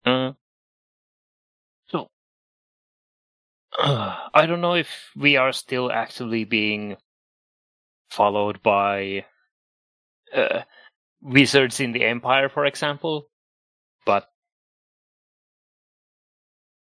Uh, 0.04 0.32
I 3.84 4.46
don't 4.46 4.60
know 4.60 4.74
if 4.74 5.10
we 5.16 5.36
are 5.36 5.52
still 5.52 5.90
actively 5.90 6.44
being 6.44 6.96
followed 8.10 8.62
by 8.62 9.24
uh, 10.32 10.62
wizards 11.20 11.80
in 11.80 11.90
the 11.90 12.04
Empire, 12.04 12.48
for 12.48 12.64
example, 12.64 13.26
but 14.06 14.28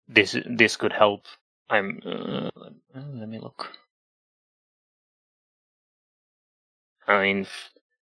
this 0.09 0.36
this 0.44 0.77
could 0.77 0.93
help. 0.93 1.24
I'm. 1.70 2.02
Uh, 2.05 2.51
let 2.94 3.31
me 3.31 3.39
look. 3.39 3.73
I 7.06 7.23
mean, 7.23 7.47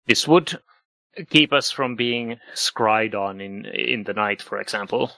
this 0.07 0.27
would 0.27 0.59
keep 1.29 1.53
us 1.53 1.71
from 1.71 1.95
being 1.95 2.37
scryed 2.53 3.15
on 3.15 3.39
in 3.39 3.65
in 3.65 4.03
the 4.03 4.13
night, 4.13 4.41
for 4.41 4.59
example. 4.59 5.13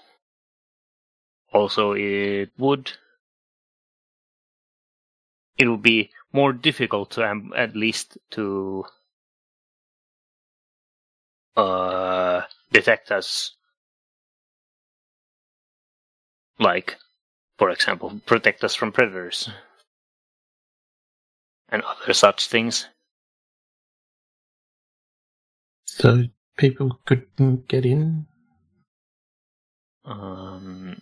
Also, 1.52 1.94
it 1.94 2.52
would 2.60 2.92
it 5.60 5.68
would 5.68 5.84
be 5.84 6.10
more 6.34 6.54
difficult 6.54 7.12
to 7.12 7.30
um, 7.30 7.54
at 7.56 7.76
least 7.76 8.18
to 8.32 8.86
uh, 11.58 12.42
detect 12.72 13.12
us 13.12 13.56
like 16.60 16.98
for 17.58 17.70
example 17.70 18.22
protect 18.26 18.64
us 18.64 18.76
from 18.76 18.92
predators 18.92 19.50
and 21.70 21.82
other 21.84 22.14
such 22.14 22.48
things 22.48 22.88
So 25.88 26.24
people 26.58 27.00
couldn't 27.06 27.68
get 27.68 27.86
in? 27.86 28.28
um 30.06 31.02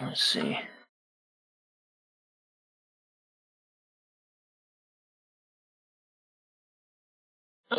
let's 0.00 0.22
see 0.22 0.58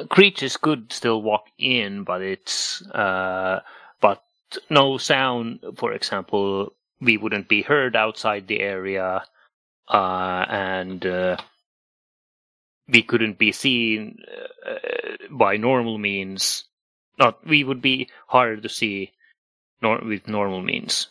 creatures 0.09 0.57
could 0.57 0.91
still 0.91 1.21
walk 1.21 1.47
in, 1.57 2.03
but 2.03 2.21
it's 2.21 2.81
uh, 2.91 3.61
but 4.01 4.23
no 4.69 4.97
sound. 4.97 5.59
For 5.77 5.93
example, 5.93 6.73
we 7.01 7.17
wouldn't 7.17 7.47
be 7.47 7.61
heard 7.61 7.95
outside 7.95 8.47
the 8.47 8.59
area, 8.61 9.23
uh, 9.89 10.45
and 10.49 11.05
uh, 11.05 11.37
we 12.87 13.03
couldn't 13.03 13.37
be 13.37 13.51
seen 13.51 14.19
uh, 14.65 15.27
by 15.31 15.57
normal 15.57 15.97
means. 15.97 16.65
Not 17.19 17.45
we 17.45 17.63
would 17.63 17.81
be 17.81 18.09
harder 18.27 18.57
to 18.61 18.69
see 18.69 19.13
nor- 19.81 20.03
with 20.03 20.27
normal 20.27 20.61
means. 20.61 21.07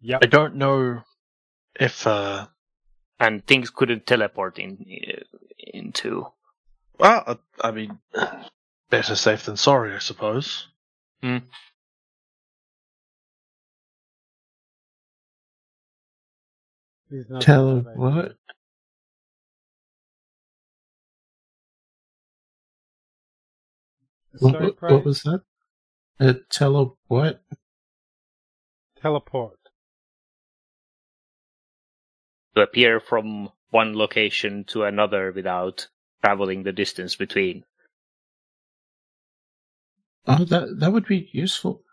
Yep. 0.00 0.20
I 0.22 0.26
don't 0.26 0.56
know 0.56 1.02
if 1.78 2.06
uh, 2.06 2.46
and 3.20 3.46
things 3.46 3.70
couldn't 3.70 4.06
teleport 4.06 4.58
in 4.58 4.84
into. 5.58 6.26
well, 6.98 7.24
I, 7.26 7.68
I 7.68 7.70
mean, 7.70 7.98
better 8.90 9.16
safe 9.16 9.44
than 9.44 9.56
sorry, 9.56 9.94
I 9.94 9.98
suppose. 9.98 10.68
He's 17.10 17.24
Tell 17.40 17.80
that 17.80 17.96
what? 17.96 18.36
What, 24.40 24.60
what, 24.60 24.82
what 24.82 25.04
was 25.04 25.22
that? 25.22 25.42
Uh, 26.20 26.34
tell 26.50 26.84
her 26.84 26.90
what? 27.06 27.42
Teleport. 29.00 29.57
To 32.58 32.64
appear 32.64 32.98
from 32.98 33.50
one 33.70 33.94
location 33.96 34.64
to 34.72 34.82
another 34.82 35.30
without 35.30 35.86
traveling 36.24 36.64
the 36.64 36.72
distance 36.72 37.14
between. 37.14 37.64
Oh, 40.26 40.42
that 40.44 40.80
that 40.80 40.92
would 40.92 41.06
be 41.06 41.30
useful. 41.32 41.84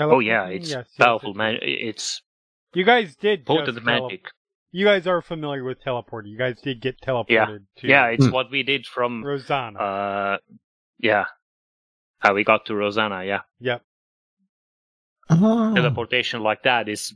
Oh 0.00 0.18
yeah, 0.18 0.46
it's 0.48 0.70
Yes, 0.70 0.86
yes, 0.88 0.96
powerful. 0.98 1.30
it 1.30 1.36
Man, 1.36 1.58
it's 1.62 2.20
You 2.74 2.82
guys 2.82 3.14
did 3.14 3.46
potent 3.46 3.76
just 3.76 3.86
tele- 3.86 4.00
magic. 4.00 4.26
You 4.72 4.84
guys 4.86 5.06
are 5.06 5.22
familiar 5.22 5.62
with 5.62 5.80
teleporting. 5.84 6.32
You 6.32 6.38
guys 6.38 6.60
did 6.60 6.80
get 6.80 7.00
teleported 7.00 7.62
to 7.76 7.86
Yeah, 7.86 8.08
it's 8.08 8.26
Hmm. 8.26 8.32
what 8.32 8.50
we 8.50 8.64
did 8.64 8.86
from. 8.86 9.22
Rosohna. 9.22 9.78
Uh, 9.78 10.38
yeah, 10.98 11.26
how 12.18 12.34
we 12.34 12.42
got 12.42 12.66
to 12.66 12.72
Rosohna. 12.72 13.24
Yeah, 13.24 13.42
yep. 13.60 13.84
Oh, 15.30 15.72
teleportation 15.76 16.42
like 16.42 16.64
that 16.64 16.88
is 16.88 17.14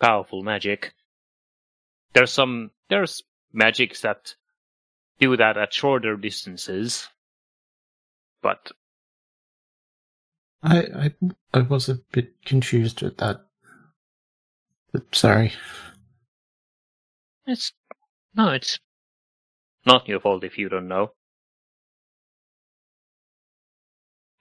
powerful 0.00 0.42
magic. 0.42 0.94
There's 2.12 2.32
some 2.32 2.70
there's 2.88 3.22
magics 3.52 4.00
that 4.02 4.34
do 5.18 5.36
that 5.36 5.56
at 5.56 5.72
shorter 5.72 6.16
distances, 6.16 7.08
but 8.42 8.72
I, 10.62 10.78
I 10.78 11.14
I 11.54 11.60
was 11.60 11.88
a 11.88 11.98
bit 12.12 12.44
confused 12.44 13.02
with 13.02 13.18
that. 13.18 13.46
But 14.92 15.14
sorry. 15.14 15.52
it's 17.46 17.72
no, 18.34 18.50
it's 18.50 18.78
not 19.86 20.08
your 20.08 20.20
fault 20.20 20.44
if 20.44 20.58
you 20.58 20.68
don't 20.68 20.88
know. 20.88 21.12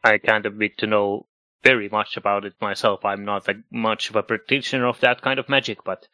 I 0.04 0.18
can't 0.18 0.46
admit 0.46 0.78
to 0.80 0.88
know 0.88 1.28
very 1.64 1.90
much 1.90 2.16
about 2.18 2.46
it 2.46 2.54
myself. 2.62 3.04
I'm 3.04 3.26
not 3.26 3.48
a, 3.50 3.56
much 3.72 4.10
of 4.10 4.16
a 4.16 4.24
practitioner 4.24 4.88
of 4.88 5.00
that 5.02 5.22
kind 5.22 5.40
of 5.40 5.50
magic, 5.50 5.84
but 5.84 6.08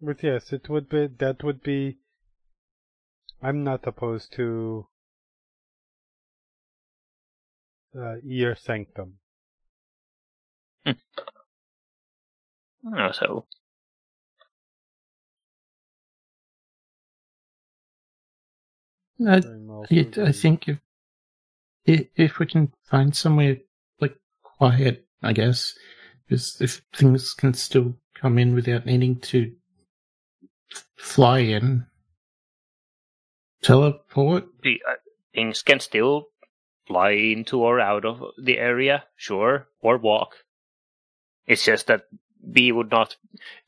But 0.00 0.22
yes, 0.22 0.52
it 0.52 0.68
would 0.68 0.88
be 0.88 1.06
that 1.06 1.42
would 1.42 1.62
be. 1.62 1.98
I'm 3.42 3.64
not 3.64 3.86
opposed 3.86 4.32
to 4.34 4.88
uh, 7.96 8.16
ear 8.24 8.54
sanctum. 8.56 9.18
uh, 10.86 10.94
so 13.12 13.46
I, 19.26 19.36
I'm 19.36 19.70
I, 19.90 20.08
I 20.22 20.32
think 20.32 20.68
if, 20.68 20.78
if 21.84 22.06
if 22.16 22.38
we 22.38 22.46
can 22.46 22.72
find 22.84 23.14
somewhere 23.16 23.56
like 24.00 24.16
quiet, 24.42 25.06
I 25.22 25.32
guess, 25.32 25.74
because 26.26 26.60
if 26.60 26.82
things 26.94 27.34
can 27.34 27.54
still 27.54 27.96
come 28.14 28.38
in 28.38 28.54
without 28.54 28.86
needing 28.86 29.18
to 29.20 29.46
f- 29.46 29.52
fly 30.96 31.40
in, 31.40 31.86
teleport? 33.62 34.46
The, 34.62 34.80
uh, 34.88 34.94
things 35.34 35.62
can 35.62 35.80
still 35.80 36.28
fly 36.86 37.10
into 37.10 37.60
or 37.60 37.80
out 37.80 38.04
of 38.04 38.22
the 38.42 38.58
area, 38.58 39.04
sure, 39.16 39.68
or 39.80 39.98
walk. 39.98 40.36
It's 41.46 41.64
just 41.64 41.86
that 41.86 42.04
we 42.42 42.72
would 42.72 42.90
not, 42.90 43.16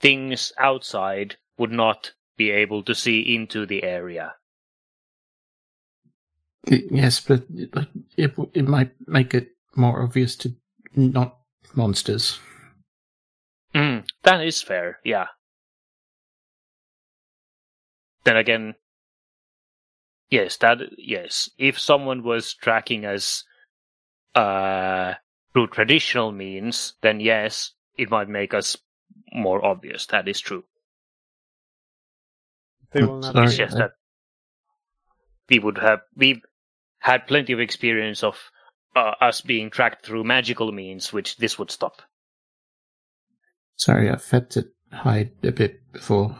things 0.01 0.53
outside 0.59 1.37
would 1.59 1.73
not 1.73 2.13
be 2.37 2.51
able 2.51 2.83
to 2.85 2.95
see 2.95 3.35
into 3.35 3.67
the 3.67 3.83
area. 3.85 4.35
Yes, 6.67 7.21
but 7.21 7.45
it, 7.55 7.75
it, 8.17 8.35
it 8.55 8.69
might 8.69 8.93
make 9.07 9.35
it 9.35 9.53
more 9.77 10.03
obvious 10.03 10.37
to 10.37 10.55
not 10.95 11.39
monsters. 11.75 12.39
Mm, 13.75 14.05
that 14.23 14.45
is 14.45 14.63
fair, 14.63 14.99
yeah. 15.05 15.27
Then 18.25 18.37
again, 18.37 18.75
yes, 20.31 20.57
that 20.59 20.79
yes. 20.99 21.51
If 21.59 21.79
someone 21.79 22.23
was 22.23 22.55
tracking 22.55 23.05
us 23.05 23.45
uh, 24.35 25.15
through 25.53 25.69
traditional 25.69 26.33
means, 26.33 26.95
then 27.03 27.21
yes, 27.21 27.73
it 27.97 28.11
might 28.11 28.29
make 28.29 28.55
us 28.55 28.77
more 29.33 29.65
obvious. 29.65 30.07
That 30.07 30.29
is 30.29 30.41
true. 30.41 30.65
They 32.93 33.03
will 33.03 33.19
not. 33.19 33.33
sorry. 33.33 33.47
It's 33.47 33.57
just 33.57 33.77
that 33.77 33.93
we 35.49 35.59
would 35.59 35.79
have 35.79 36.01
we've 36.17 36.43
had 36.99 37.27
plenty 37.27 37.53
of 37.53 37.61
experience 37.61 38.23
of 38.23 38.37
uh, 38.97 39.13
us 39.21 39.41
being 39.41 39.71
tracked 39.71 40.05
through 40.05 40.25
magical 40.25 40.73
means, 40.73 41.13
which 41.13 41.37
this 41.37 41.59
would 41.59 41.71
stop. 41.71 42.03
Sorry, 43.77 44.11
I've 44.11 44.29
had 44.29 44.51
to 44.51 44.69
hide 44.93 45.33
a 45.43 45.53
bit 45.53 45.81
before. 45.93 46.37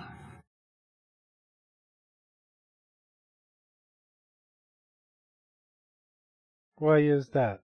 Why 6.81 7.01
is 7.01 7.29
that? 7.29 7.61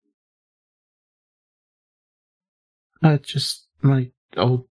Uh, 3.03 3.17
just 3.19 3.67
my 3.79 4.09
old 4.35 4.67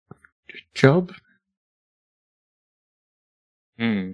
job. 0.74 1.11
Hmm. 3.78 4.11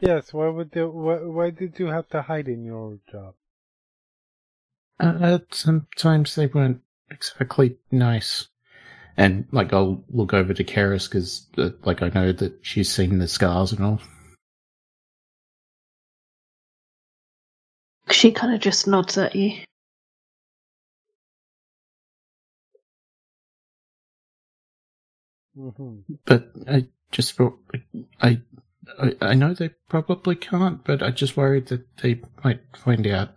Yes. 0.00 0.32
Why 0.32 0.48
would 0.48 0.70
they, 0.70 0.82
why, 0.82 1.16
why 1.16 1.50
did 1.50 1.78
you 1.78 1.86
have 1.86 2.08
to 2.08 2.22
hide 2.22 2.48
in 2.48 2.64
your 2.64 2.98
job? 3.12 3.34
Uh, 4.98 5.38
sometimes 5.50 6.36
they 6.36 6.46
weren't 6.46 6.80
exactly 7.10 7.76
nice. 7.90 8.48
And, 9.18 9.46
like, 9.52 9.74
I'll 9.74 10.02
look 10.08 10.32
over 10.32 10.54
to 10.54 10.64
Keres 10.64 11.06
because, 11.06 11.46
uh, 11.58 11.70
like, 11.84 12.00
I 12.00 12.08
know 12.08 12.32
that 12.32 12.60
she's 12.62 12.90
seen 12.90 13.18
the 13.18 13.28
scars 13.28 13.72
and 13.72 13.84
all. 13.84 14.00
She 18.10 18.32
kind 18.32 18.54
of 18.54 18.60
just 18.60 18.86
nods 18.86 19.18
at 19.18 19.36
you. 19.36 19.62
hmm 25.56 26.00
But 26.26 26.52
I 26.68 26.88
just 27.12 27.34
thought, 27.34 27.58
I, 28.20 28.40
I, 29.00 29.16
I 29.20 29.34
know 29.34 29.54
they 29.54 29.70
probably 29.88 30.36
can't, 30.36 30.84
but 30.84 31.02
I 31.02 31.10
just 31.10 31.36
worried 31.36 31.68
that 31.68 31.86
they 31.98 32.20
might 32.44 32.60
find 32.76 33.06
out. 33.06 33.30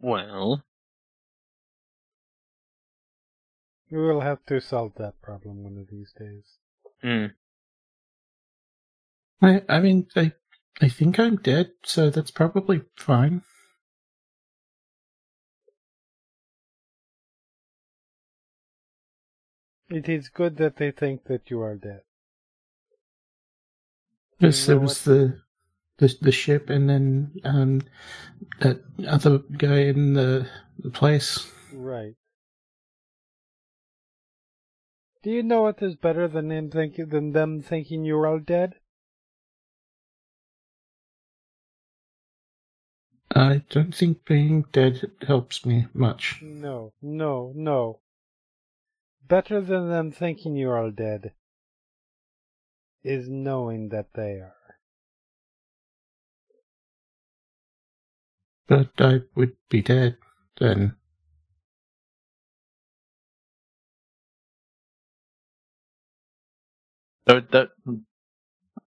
Well, 0.00 0.64
We 3.90 3.98
will 3.98 4.20
have 4.20 4.44
to 4.46 4.60
solve 4.60 4.94
that 4.96 5.22
problem 5.22 5.64
one 5.64 5.78
of 5.78 5.88
these 5.88 6.12
days. 6.18 6.58
hmm. 7.02 7.26
I, 9.42 9.62
I 9.68 9.80
mean, 9.80 10.06
they, 10.14 10.32
they 10.80 10.88
think 10.88 11.18
I'm 11.18 11.36
dead, 11.36 11.72
so 11.84 12.10
that's 12.10 12.30
probably 12.30 12.82
fine. 12.96 13.42
It 19.88 20.08
is 20.08 20.28
good 20.28 20.56
that 20.58 20.76
they 20.76 20.92
think 20.92 21.24
that 21.24 21.50
you 21.50 21.60
are 21.60 21.76
dead. 21.76 22.02
Yes, 24.38 24.64
there 24.66 24.78
was 24.78 25.04
the, 25.04 25.40
the 25.98 26.14
the 26.20 26.32
ship, 26.32 26.70
and 26.70 26.88
then 26.88 27.32
um, 27.44 27.82
that 28.60 28.80
other 29.06 29.40
guy 29.58 29.80
in 29.80 30.14
the, 30.14 30.48
the 30.78 30.90
place. 30.90 31.46
Right. 31.72 32.14
Do 35.22 35.30
you 35.30 35.42
know 35.42 35.62
what 35.62 35.82
is 35.82 35.96
better 35.96 36.26
than 36.28 36.48
them 36.48 36.70
thinking 36.70 37.08
than 37.08 37.32
them 37.32 37.60
thinking 37.60 38.04
you're 38.04 38.26
all 38.26 38.38
dead? 38.38 38.76
I 43.34 43.62
don't 43.70 43.94
think 43.94 44.24
being 44.24 44.64
dead 44.72 45.12
helps 45.26 45.64
me 45.64 45.86
much. 45.94 46.40
No, 46.42 46.92
no, 47.00 47.52
no. 47.54 48.00
Better 49.26 49.60
than 49.60 49.88
them 49.88 50.10
thinking 50.10 50.56
you're 50.56 50.76
all 50.76 50.90
dead 50.90 51.32
is 53.04 53.28
knowing 53.28 53.90
that 53.90 54.14
they 54.14 54.40
are. 54.40 54.54
But 58.66 58.90
I 58.98 59.20
would 59.34 59.56
be 59.68 59.82
dead 59.82 60.16
then. 60.58 60.96
So 67.28 67.40
that 67.52 67.70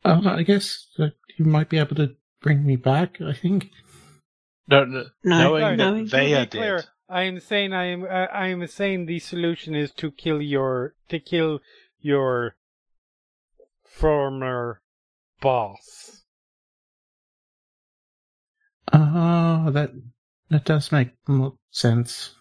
Uh, 0.06 0.22
I 0.26 0.44
guess 0.44 0.88
that 0.98 1.14
you 1.38 1.46
might 1.46 1.70
be 1.70 1.78
able 1.78 1.96
to 1.96 2.16
bring 2.42 2.66
me 2.66 2.76
back. 2.76 3.22
I 3.22 3.34
think. 3.34 3.72
No, 4.68 4.86
no, 4.86 5.06
No, 5.24 5.58
knowing 5.58 5.78
no, 5.78 6.04
that 6.04 6.12
they 6.12 6.30
to 6.30 6.36
are 6.42 6.46
be 6.46 6.50
clear, 6.50 6.78
dead. 6.78 6.86
I 7.10 7.24
am 7.24 7.40
saying 7.40 7.74
I 7.74 7.86
am 7.86 8.06
I 8.06 8.48
am 8.48 8.66
saying 8.68 9.06
the 9.06 9.20
solution 9.20 9.76
is 9.76 9.92
to 9.94 10.12
kill 10.12 10.42
your 10.42 10.96
to 11.10 11.20
kill 11.20 11.60
your 12.00 12.56
former 13.86 14.82
boss. 15.42 16.24
Oh, 18.92 19.70
that 19.72 19.92
that 20.50 20.66
does 20.66 20.92
make 20.92 21.12
more 21.28 21.54
sense. 21.72 22.36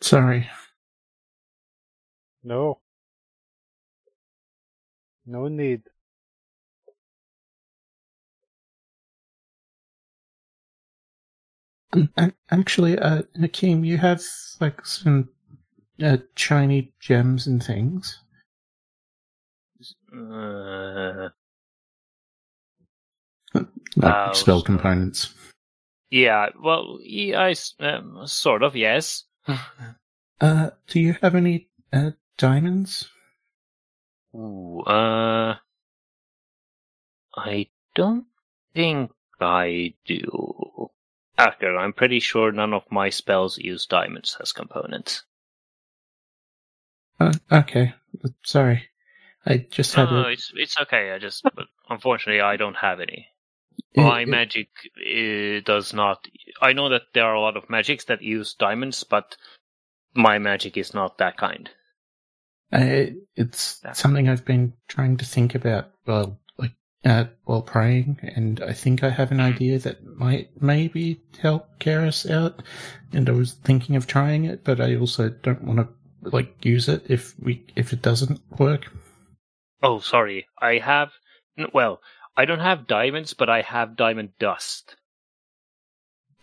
Sorry. 0.00 0.48
No. 2.42 2.80
No 5.26 5.48
need. 5.48 5.82
Actually, 12.50 12.98
uh, 12.98 13.22
Hakim, 13.40 13.84
you 13.84 13.96
have 13.98 14.22
like 14.60 14.84
some 14.84 15.30
uh, 16.02 16.18
shiny 16.36 16.92
gems 17.00 17.46
and 17.46 17.62
things. 17.62 18.20
Uh, 20.12 21.28
Like 23.96 24.14
Oh, 24.28 24.32
spell 24.32 24.62
components. 24.62 25.34
yeah, 26.10 26.50
well, 26.60 26.98
yeah, 27.02 27.40
I 27.40 27.54
um, 27.80 28.26
sort 28.26 28.62
of, 28.62 28.76
yes. 28.76 29.24
Uh, 30.40 30.70
do 30.86 31.00
you 31.00 31.16
have 31.20 31.34
any 31.34 31.68
uh, 31.92 32.12
diamonds? 32.36 33.08
Ooh, 34.32 34.82
uh, 34.86 35.56
I 37.36 37.66
don't 37.96 38.26
think 38.72 39.10
I 39.40 39.94
do. 40.04 40.90
After, 41.38 41.78
I'm 41.78 41.92
pretty 41.92 42.18
sure 42.20 42.50
none 42.50 42.74
of 42.74 42.82
my 42.90 43.10
spells 43.10 43.58
use 43.58 43.86
diamonds 43.86 44.36
as 44.40 44.52
components. 44.52 45.22
Uh, 47.20 47.32
okay, 47.50 47.94
sorry. 48.44 48.88
I 49.46 49.58
just 49.70 49.94
had 49.94 50.10
no, 50.10 50.24
a, 50.24 50.28
it's 50.30 50.52
it's 50.54 50.78
okay. 50.80 51.12
I 51.12 51.18
just, 51.18 51.42
but 51.44 51.66
unfortunately, 51.88 52.40
I 52.40 52.56
don't 52.56 52.76
have 52.76 53.00
any. 53.00 53.28
My 53.96 54.22
it- 54.22 54.28
magic 54.28 54.68
uh, 54.98 55.60
does 55.64 55.94
not. 55.94 56.26
I 56.60 56.72
know 56.72 56.88
that 56.90 57.02
there 57.14 57.24
are 57.24 57.34
a 57.34 57.40
lot 57.40 57.56
of 57.56 57.70
magics 57.70 58.04
that 58.06 58.20
use 58.22 58.54
diamonds, 58.54 59.04
but 59.04 59.36
my 60.14 60.38
magic 60.38 60.76
is 60.76 60.92
not 60.92 61.18
that 61.18 61.36
kind. 61.36 61.70
Uh, 62.72 63.14
it's 63.36 63.80
Yeah. 63.84 63.92
something 63.92 64.28
I've 64.28 64.44
been 64.44 64.74
trying 64.88 65.16
to 65.18 65.24
think 65.24 65.54
about 65.54 65.92
like 66.06 66.28
uh, 67.08 67.26
while 67.44 67.62
praying, 67.62 68.18
and 68.22 68.62
I 68.62 68.72
think 68.72 69.02
I 69.02 69.08
have 69.08 69.32
an 69.32 69.40
idea 69.40 69.78
that 69.78 70.04
might 70.04 70.50
maybe 70.60 71.20
help 71.40 71.78
Keres 71.80 72.30
out. 72.30 72.62
And 73.12 73.28
I 73.28 73.32
was 73.32 73.54
thinking 73.54 73.96
of 73.96 74.06
trying 74.06 74.44
it, 74.44 74.62
but 74.62 74.80
I 74.80 74.96
also 74.96 75.30
don't 75.30 75.64
want 75.64 75.78
to 75.80 75.88
like 76.30 76.64
use 76.64 76.88
it 76.88 77.04
if 77.08 77.34
we 77.40 77.64
if 77.76 77.92
it 77.92 78.02
doesn't 78.02 78.40
work. 78.58 78.92
Oh, 79.82 80.00
sorry. 80.00 80.46
I 80.60 80.78
have. 80.78 81.10
Well, 81.72 82.00
I 82.36 82.44
don't 82.44 82.60
have 82.60 82.86
diamonds, 82.86 83.32
but 83.34 83.48
I 83.48 83.62
have 83.62 83.96
diamond 83.96 84.30
dust. 84.38 84.96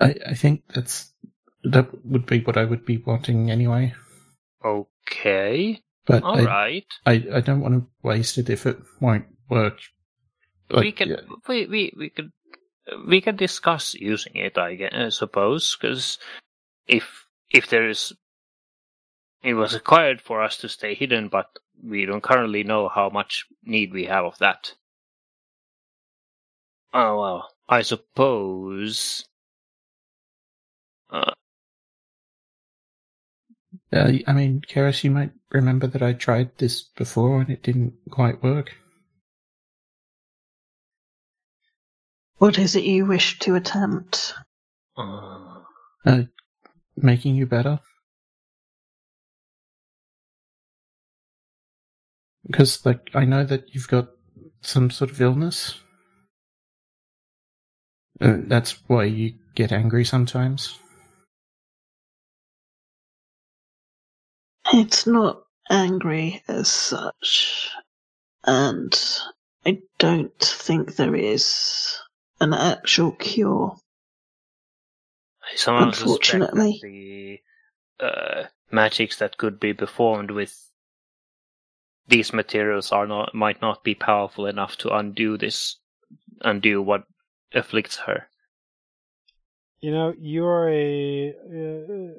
I 0.02 0.16
I 0.28 0.34
think 0.34 0.64
that's 0.74 1.14
that 1.64 2.06
would 2.06 2.26
be 2.26 2.40
what 2.40 2.58
I 2.58 2.66
would 2.66 2.86
be 2.86 2.98
wanting 2.98 3.52
anyway. 3.52 3.94
Okay. 4.64 5.82
But 6.06 6.24
All 6.24 6.38
I, 6.38 6.44
right. 6.44 6.86
I, 7.06 7.26
I 7.34 7.42
don't 7.42 7.62
want 7.62 7.74
to 7.76 7.88
waste 8.04 8.38
it 8.38 8.50
if 8.50 8.66
it 8.66 8.78
won't 9.00 9.26
work. 9.50 9.80
Like, 10.70 10.84
we 10.84 10.92
can 10.92 11.10
yeah, 11.10 11.16
we, 11.48 11.66
we 11.68 11.94
we 11.98 12.10
could 12.10 12.32
we 13.08 13.22
can 13.22 13.36
discuss 13.36 13.94
using 13.94 14.36
it. 14.36 14.58
I, 14.58 14.76
gue- 14.76 14.90
I 14.92 15.10
suppose 15.10 15.78
because 15.80 16.18
if 16.88 17.26
if 17.50 17.68
there 17.70 17.88
is 17.88 18.14
it 19.44 19.54
was 19.54 19.76
required 19.76 20.22
for 20.22 20.42
us 20.42 20.58
to 20.58 20.70
stay 20.70 20.96
hidden, 20.96 21.28
but 21.28 21.60
we 21.84 22.06
don't 22.06 22.24
currently 22.24 22.64
know 22.64 22.90
how 22.90 23.10
much 23.10 23.46
need 23.64 23.94
we 23.94 24.06
have 24.06 24.26
of 24.26 24.38
that. 24.40 24.74
Oh 26.94 27.20
well, 27.20 27.54
I 27.70 27.82
suppose. 27.82 29.26
Uh, 31.12 31.34
uh, 33.94 34.12
I 34.26 34.34
mean, 34.34 34.62
Keres, 34.68 35.04
you 35.04 35.12
might 35.12 35.32
remember 35.52 35.88
that 35.88 36.02
I 36.02 36.14
tried 36.14 36.58
this 36.58 36.82
before 36.82 37.42
and 37.42 37.50
it 37.50 37.62
didn't 37.62 37.94
quite 38.10 38.42
work. 38.42 38.74
What 42.38 42.60
is 42.60 42.76
it 42.76 42.84
you 42.84 43.06
wish 43.06 43.40
to 43.40 43.56
attempt? 43.56 44.34
uh, 44.98 45.62
Uh, 46.06 46.24
making 46.98 47.36
you 47.36 47.46
better. 47.46 47.80
Because, 52.46 52.86
like, 52.86 53.10
I 53.16 53.26
know 53.26 53.44
that 53.46 53.74
you've 53.74 53.88
got 53.88 54.10
some 54.62 54.92
sort 54.92 55.12
of 55.12 55.22
illness. 55.22 55.80
Uh, 58.22 58.38
that's 58.48 58.78
why 58.88 59.06
you 59.06 59.34
get 59.56 59.72
angry 59.72 60.06
sometimes. 60.06 60.80
It's 64.74 65.08
not 65.08 65.44
angry 65.70 66.44
as 66.48 66.70
such, 66.70 67.70
and 68.46 68.94
I 69.66 69.80
don't 70.00 70.38
think 70.40 70.96
there 70.96 71.16
is 71.16 72.00
an 72.54 72.60
actual 72.78 73.12
cure. 73.14 73.78
I 75.52 75.56
somehow 75.56 75.92
suspect 75.92 76.08
Unfortunately. 76.54 76.80
the 76.82 78.06
uh, 78.06 78.44
magics 78.72 79.18
that 79.18 79.38
could 79.38 79.60
be 79.60 79.74
performed 79.74 80.32
with 80.32 80.54
these 82.08 82.34
materials 82.34 82.92
are 82.92 83.08
not 83.08 83.34
might 83.34 83.62
not 83.62 83.84
be 83.84 83.96
powerful 83.96 84.46
enough 84.46 84.78
to 84.78 84.90
undo 84.96 85.38
this, 85.38 85.78
undo 86.42 86.82
what 86.82 87.04
afflicts 87.54 87.98
her. 87.98 88.28
You 89.80 89.92
know, 89.92 90.14
you're 90.18 90.70
a. 90.70 91.30
Uh, 91.30 92.14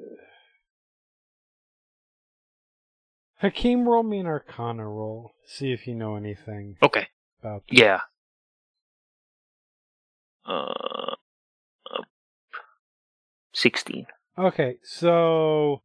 Hakim, 3.39 3.87
roll 3.87 4.03
me 4.03 4.19
an 4.19 4.25
Arcana 4.25 4.87
roll. 4.87 5.31
See 5.45 5.71
if 5.71 5.85
you 5.87 5.93
know 5.93 6.15
anything 6.15 6.77
Okay, 6.81 7.07
about 7.41 7.63
this. 7.69 7.79
yeah. 7.79 8.01
Uh, 10.47 11.15
uh, 11.91 12.03
sixteen. 13.53 14.07
Okay, 14.37 14.77
so. 14.83 15.81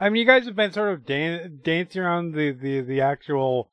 I 0.00 0.08
mean, 0.08 0.20
you 0.20 0.26
guys 0.26 0.46
have 0.46 0.56
been 0.56 0.72
sort 0.72 0.92
of 0.92 1.04
dan- 1.04 1.58
dancing 1.62 2.02
around 2.02 2.32
the, 2.32 2.52
the, 2.52 2.80
the 2.80 3.00
actual. 3.00 3.70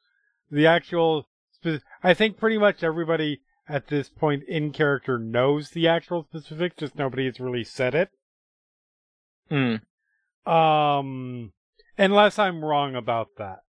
The 0.52 0.68
actual. 0.68 1.28
spe- 1.52 1.84
I 2.04 2.14
think 2.14 2.38
pretty 2.38 2.58
much 2.58 2.84
everybody 2.84 3.42
at 3.68 3.88
this 3.88 4.10
point 4.10 4.44
in 4.48 4.72
character 4.72 5.18
knows 5.18 5.72
the 5.72 5.88
actual 5.88 6.24
specifics, 6.30 6.76
just 6.78 6.96
nobody 6.96 7.26
has 7.26 7.40
really 7.40 7.64
said 7.64 7.96
it. 7.96 8.10
Hmm. 9.50 9.76
Um, 10.52 11.54
unless 11.98 12.38
I'm 12.38 12.64
wrong 12.64 12.96
about 12.96 13.30
that. 13.38 13.60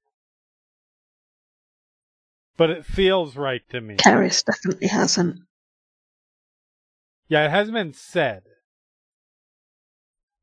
But 2.57 2.71
it 2.71 2.87
feels 2.87 3.37
right 3.37 3.63
to 3.71 3.81
me. 3.81 3.97
Keres 3.97 4.45
definitely 4.45 4.89
hasn't. 4.89 5.41
Yeah, 7.29 7.45
it 7.45 7.51
hasn't 7.51 7.75
been 7.75 7.93
said. 7.93 8.43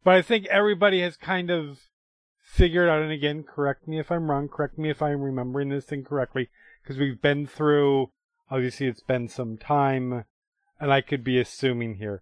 But 0.04 0.16
I 0.16 0.22
think 0.22 0.46
everybody 0.48 1.02
has 1.02 1.16
kind 1.16 1.50
of 1.50 1.80
figured 2.44 2.90
out, 2.90 3.02
and 3.02 3.12
again, 3.12 3.44
correct 3.44 3.88
me 3.88 4.00
if 4.00 4.12
I'm 4.12 4.30
wrong, 4.30 4.50
correct 4.50 4.78
me 4.78 4.90
if 4.90 5.02
I'm 5.02 5.22
remembering 5.22 5.70
this 5.70 5.86
thing 5.86 6.04
correctly, 6.04 6.50
because 6.82 6.98
we've 6.98 7.22
been 7.22 7.48
through, 7.48 8.12
obviously 8.52 8.88
it's 8.88 9.02
been 9.02 9.28
some 9.30 9.58
time, 9.58 10.26
and 10.80 10.92
I 10.92 11.02
could 11.02 11.24
be 11.24 11.40
assuming 11.40 11.96
here. 11.96 12.22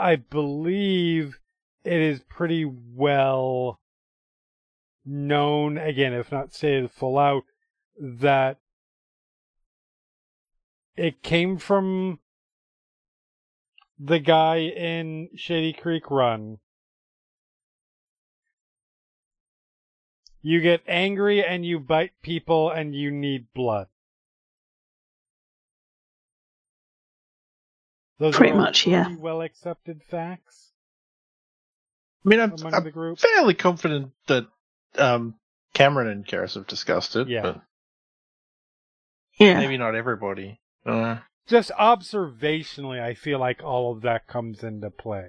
I 0.00 0.16
believe 0.16 1.38
it 1.84 2.00
is 2.00 2.22
pretty 2.28 2.64
well 2.64 3.78
known, 5.04 5.78
again, 5.78 6.14
if 6.14 6.32
not 6.32 6.54
stated 6.54 6.90
full 6.90 7.18
out, 7.18 7.44
that 7.98 8.58
it 10.96 11.22
came 11.22 11.58
from 11.58 12.18
the 13.98 14.18
guy 14.18 14.58
in 14.58 15.28
Shady 15.36 15.72
Creek 15.72 16.10
Run. 16.10 16.58
You 20.42 20.60
get 20.60 20.82
angry 20.86 21.44
and 21.44 21.66
you 21.66 21.80
bite 21.80 22.12
people 22.22 22.70
and 22.70 22.94
you 22.94 23.10
need 23.10 23.46
blood. 23.54 23.88
Those 28.18 28.36
Pretty 28.36 28.52
are 28.52 28.56
much, 28.56 28.86
yeah. 28.86 29.14
well 29.16 29.42
accepted 29.42 30.02
facts 30.02 30.66
I 32.26 32.28
mean, 32.28 32.40
I'm, 32.40 32.52
among 32.52 32.74
I'm 32.74 32.84
the 32.84 32.90
group. 32.90 33.20
fairly 33.20 33.54
confident 33.54 34.10
that 34.26 34.46
um, 34.98 35.36
Kamron 35.74 36.10
and 36.10 36.26
Keres 36.26 36.54
have 36.54 36.66
discussed 36.66 37.14
it. 37.14 37.28
Yeah. 37.28 37.42
But 37.42 37.60
Yeah. 39.38 39.58
maybe 39.58 39.76
not 39.76 39.94
everybody. 39.94 40.60
Uh, 40.84 41.18
Just 41.46 41.70
observationally, 41.72 43.00
I 43.00 43.14
feel 43.14 43.38
like 43.38 43.62
all 43.62 43.92
of 43.92 44.02
that 44.02 44.26
comes 44.26 44.62
into 44.62 44.90
play. 44.90 45.28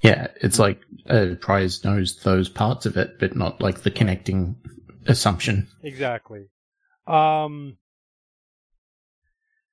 Yeah, 0.00 0.28
it's 0.40 0.58
like 0.58 0.80
uh, 1.08 1.34
Prize 1.40 1.84
knows 1.84 2.16
those 2.22 2.48
parts 2.48 2.84
of 2.86 2.96
it, 2.96 3.18
but 3.18 3.36
not 3.36 3.60
like 3.60 3.82
the 3.82 3.90
connecting 3.90 4.56
assumption. 5.06 5.68
Exactly. 5.82 6.46
Um, 7.06 7.76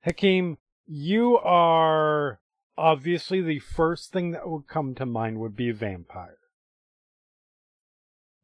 Hakim, 0.00 0.58
you 0.86 1.38
are 1.38 2.40
obviously 2.76 3.40
the 3.40 3.58
first 3.58 4.12
thing 4.12 4.32
that 4.32 4.48
would 4.48 4.66
come 4.68 4.94
to 4.94 5.06
mind 5.06 5.38
would 5.38 5.56
be 5.56 5.70
vampire. 5.70 6.38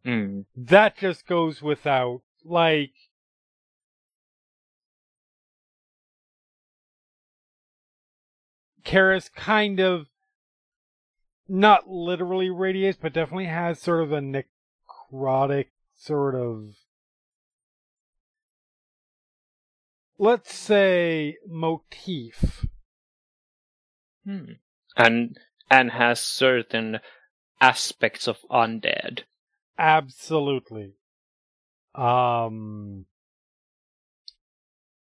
Hmm. 0.05 0.41
That 0.57 0.97
just 0.97 1.27
goes 1.27 1.61
without, 1.61 2.23
like, 2.45 2.93
Keres 8.89 9.31
kind 9.35 9.81
of, 9.81 10.07
not 11.47 11.91
literally 11.91 12.49
radiates, 12.49 12.99
but 13.01 13.13
definitely 13.13 13.45
has 13.45 13.79
sort 13.79 14.03
of 14.03 14.13
a 14.13 14.21
necrotic 14.21 15.67
sort 15.95 16.35
of, 16.35 16.75
let's 20.19 20.55
say, 20.55 21.37
motif. 21.47 22.65
Hmm. 24.25 24.53
And 24.97 25.37
and 25.71 25.91
has 25.91 26.21
certain 26.21 27.01
aspects 27.61 28.27
of 28.27 28.39
undead. 28.51 29.25
Absolutely. 29.79 30.95
Um. 31.95 33.05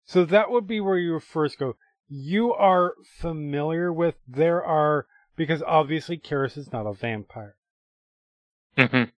So 0.05 0.25
that 0.25 0.51
would 0.51 0.67
be 0.67 0.79
where 0.79 0.97
you 0.99 1.13
would 1.13 1.23
first 1.23 1.57
go. 1.57 1.75
You 2.09 2.53
are 2.53 2.93
familiar 3.19 3.91
with 3.91 4.15
there 4.27 4.63
are 4.63 5.07
because 5.35 5.63
obviously 5.63 6.17
Keres 6.17 6.57
is 6.57 6.71
not 6.71 6.85
a 6.85 6.93
vampire. 6.93 7.55
Mhm. 8.77 9.11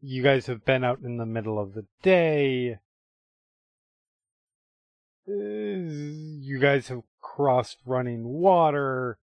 You 0.00 0.22
guys 0.22 0.46
have 0.46 0.64
been 0.64 0.82
out 0.82 1.00
in 1.00 1.18
the 1.18 1.26
middle 1.26 1.58
of 1.58 1.74
the 1.74 1.86
day. 2.02 2.78
You 5.26 6.58
guys 6.60 6.88
have 6.88 7.02
crossed 7.20 7.78
running 7.84 8.24
water. 8.24 9.18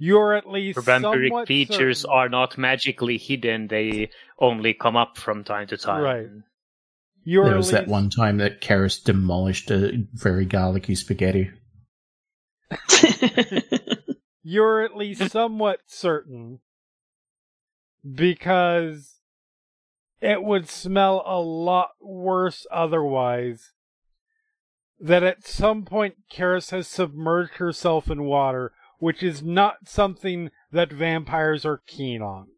You're 0.00 0.34
at 0.34 0.48
least 0.48 0.78
Vampiric 0.78 1.46
features 1.46 2.02
certain- 2.02 2.14
are 2.14 2.28
not 2.28 2.56
magically 2.56 3.18
hidden; 3.18 3.66
they 3.66 4.10
only 4.38 4.72
come 4.72 4.96
up 4.96 5.16
from 5.18 5.42
time 5.42 5.66
to 5.66 5.76
time. 5.76 6.02
Right. 6.02 6.28
You're 7.28 7.44
there 7.44 7.54
at 7.54 7.58
was 7.58 7.70
that 7.72 7.88
one 7.88 8.08
time 8.08 8.38
that 8.38 8.62
Keres 8.62 9.04
demolished 9.04 9.70
a 9.70 10.06
very 10.14 10.46
garlicky 10.46 10.94
spaghetti. 10.94 11.50
you're 14.42 14.80
at 14.80 14.96
least 14.96 15.30
somewhat 15.30 15.80
certain 15.86 16.60
because 18.02 19.16
it 20.22 20.42
would 20.42 20.70
smell 20.70 21.22
a 21.26 21.38
lot 21.38 21.90
worse 22.00 22.66
otherwise. 22.72 23.72
That 24.98 25.22
at 25.22 25.46
some 25.46 25.84
point 25.84 26.14
Keres 26.32 26.70
has 26.70 26.88
submerged 26.88 27.56
herself 27.56 28.10
in 28.10 28.24
water 28.24 28.72
which 28.98 29.22
is 29.22 29.42
not 29.42 29.86
something 29.86 30.50
that 30.72 30.90
vampires 30.90 31.66
are 31.66 31.82
keen 31.86 32.22
on. 32.22 32.48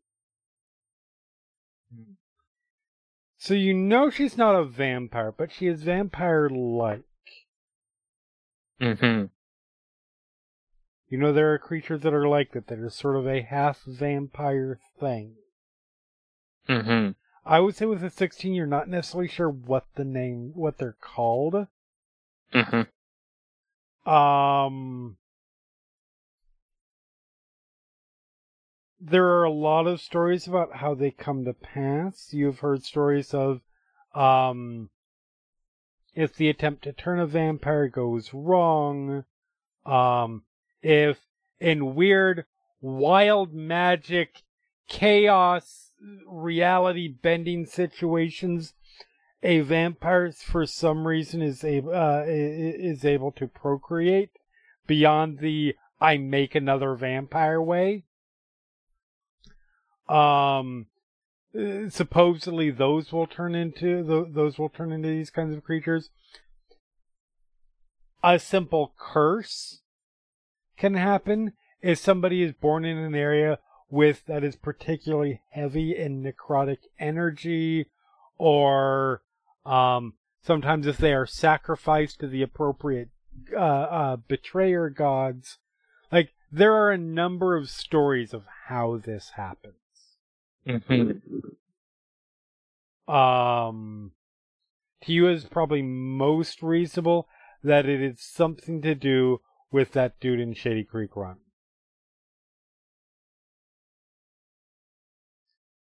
So 3.42 3.54
you 3.54 3.72
know 3.72 4.10
she's 4.10 4.36
not 4.36 4.54
a 4.54 4.64
vampire, 4.64 5.32
but 5.32 5.50
she 5.50 5.66
is 5.66 5.82
vampire-like. 5.82 7.00
Mm-hmm. 8.78 9.24
You 11.08 11.18
know 11.18 11.32
there 11.32 11.50
are 11.54 11.58
creatures 11.58 12.02
that 12.02 12.12
are 12.12 12.28
like 12.28 12.52
that, 12.52 12.66
that 12.66 12.78
are 12.78 12.90
sort 12.90 13.16
of 13.16 13.26
a 13.26 13.40
half 13.40 13.80
vampire 13.86 14.78
thing. 15.00 15.36
Mm-hmm. 16.68 17.12
I 17.46 17.60
would 17.60 17.74
say 17.74 17.86
with 17.86 18.04
a 18.04 18.10
16, 18.10 18.52
you're 18.52 18.66
not 18.66 18.90
necessarily 18.90 19.28
sure 19.28 19.48
what 19.48 19.86
the 19.94 20.04
name, 20.04 20.52
what 20.54 20.76
they're 20.76 20.98
called. 21.00 21.66
Mm-hmm. 22.52 24.10
Um, 24.12 25.16
there 29.01 29.27
are 29.27 29.44
a 29.44 29.51
lot 29.51 29.86
of 29.86 30.01
stories 30.01 30.47
about 30.47 30.77
how 30.77 30.94
they 30.94 31.10
come 31.10 31.44
to 31.44 31.55
pass. 31.55 32.28
You've 32.32 32.59
heard 32.59 32.85
stories 32.85 33.32
of, 33.32 33.62
um, 34.14 34.90
if 36.14 36.35
the 36.35 36.51
attempt 36.51 36.85
to 36.85 36.93
turn 36.93 37.18
a 37.18 37.27
vampire 37.27 37.89
goes 37.89 38.35
wrong, 38.35 39.24
um, 39.86 40.43
if 40.82 41.18
in 41.59 41.94
weird, 41.94 42.44
wild 42.81 43.55
magic, 43.55 44.43
chaos, 44.89 45.93
reality 46.27 47.09
bending 47.09 47.64
situations, 47.64 48.74
a 49.43 49.60
vampire 49.60 50.32
for 50.32 50.66
some 50.66 51.06
reason 51.06 51.40
is 51.40 51.64
able 51.64 51.94
uh, 51.94 52.24
is 52.27 53.05
able 53.05 53.32
to 53.32 53.47
procreate 53.47 54.31
beyond 54.86 55.39
the 55.39 55.74
I 56.01 56.18
make 56.18 56.55
another 56.55 56.94
vampire 56.94 57.62
way. 57.62 58.05
Um, 60.11 60.87
uh, 61.59 61.89
supposedly 61.89 62.70
those 62.70 63.12
will 63.12 63.27
turn 63.27 63.55
into 63.55 64.03
those 64.32 64.59
will 64.59 64.69
turn 64.69 64.93
into 64.93 65.09
these 65.09 65.31
kinds 65.31 65.57
of 65.57 65.65
creatures. 65.65 66.11
A 68.23 68.39
simple 68.39 68.93
curse 68.99 69.81
can 70.77 70.95
happen 70.95 71.53
if 71.81 71.99
somebody 71.99 72.43
is 72.43 72.53
born 72.53 72.85
in 72.85 72.99
an 72.99 73.15
area 73.15 73.59
with 73.89 74.24
that 74.27 74.45
is 74.45 74.57
particularly 74.57 75.43
heavy 75.51 75.97
in 75.97 76.23
necrotic 76.23 76.78
energy 76.99 77.87
or 78.39 79.23
um, 79.66 80.15
sometimes 80.43 80.87
if 80.87 80.99
they 80.99 81.12
are 81.12 81.27
sacrificed 81.27 82.20
to 82.20 82.28
the 82.28 82.43
appropriate 82.43 83.09
uh, 83.53 83.59
uh, 83.59 84.16
betrayer 84.16 84.89
gods 84.91 85.59
like 86.12 86.31
there 86.53 86.74
are 86.74 86.91
a 86.91 86.99
number 86.99 87.57
of 87.57 87.69
stories 87.69 88.32
of 88.32 88.45
how 88.69 88.97
this 88.97 89.32
happens 89.37 89.80
Mm-hmm. 90.69 91.12
um 93.12 94.12
to 95.03 95.12
you 95.12 95.28
is 95.28 95.45
probably 95.47 95.82
most 95.82 96.62
reasonable 96.62 97.27
that 97.62 97.87
it 97.87 98.03
is 98.03 98.20
something 98.20 98.82
to 98.82 98.95
do 98.95 99.41
with 99.70 99.93
that 99.93 100.20
dude 100.20 100.41
in 100.41 100.53
Shady 100.55 100.85
Creek 100.85 101.16
Run. 101.16 101.37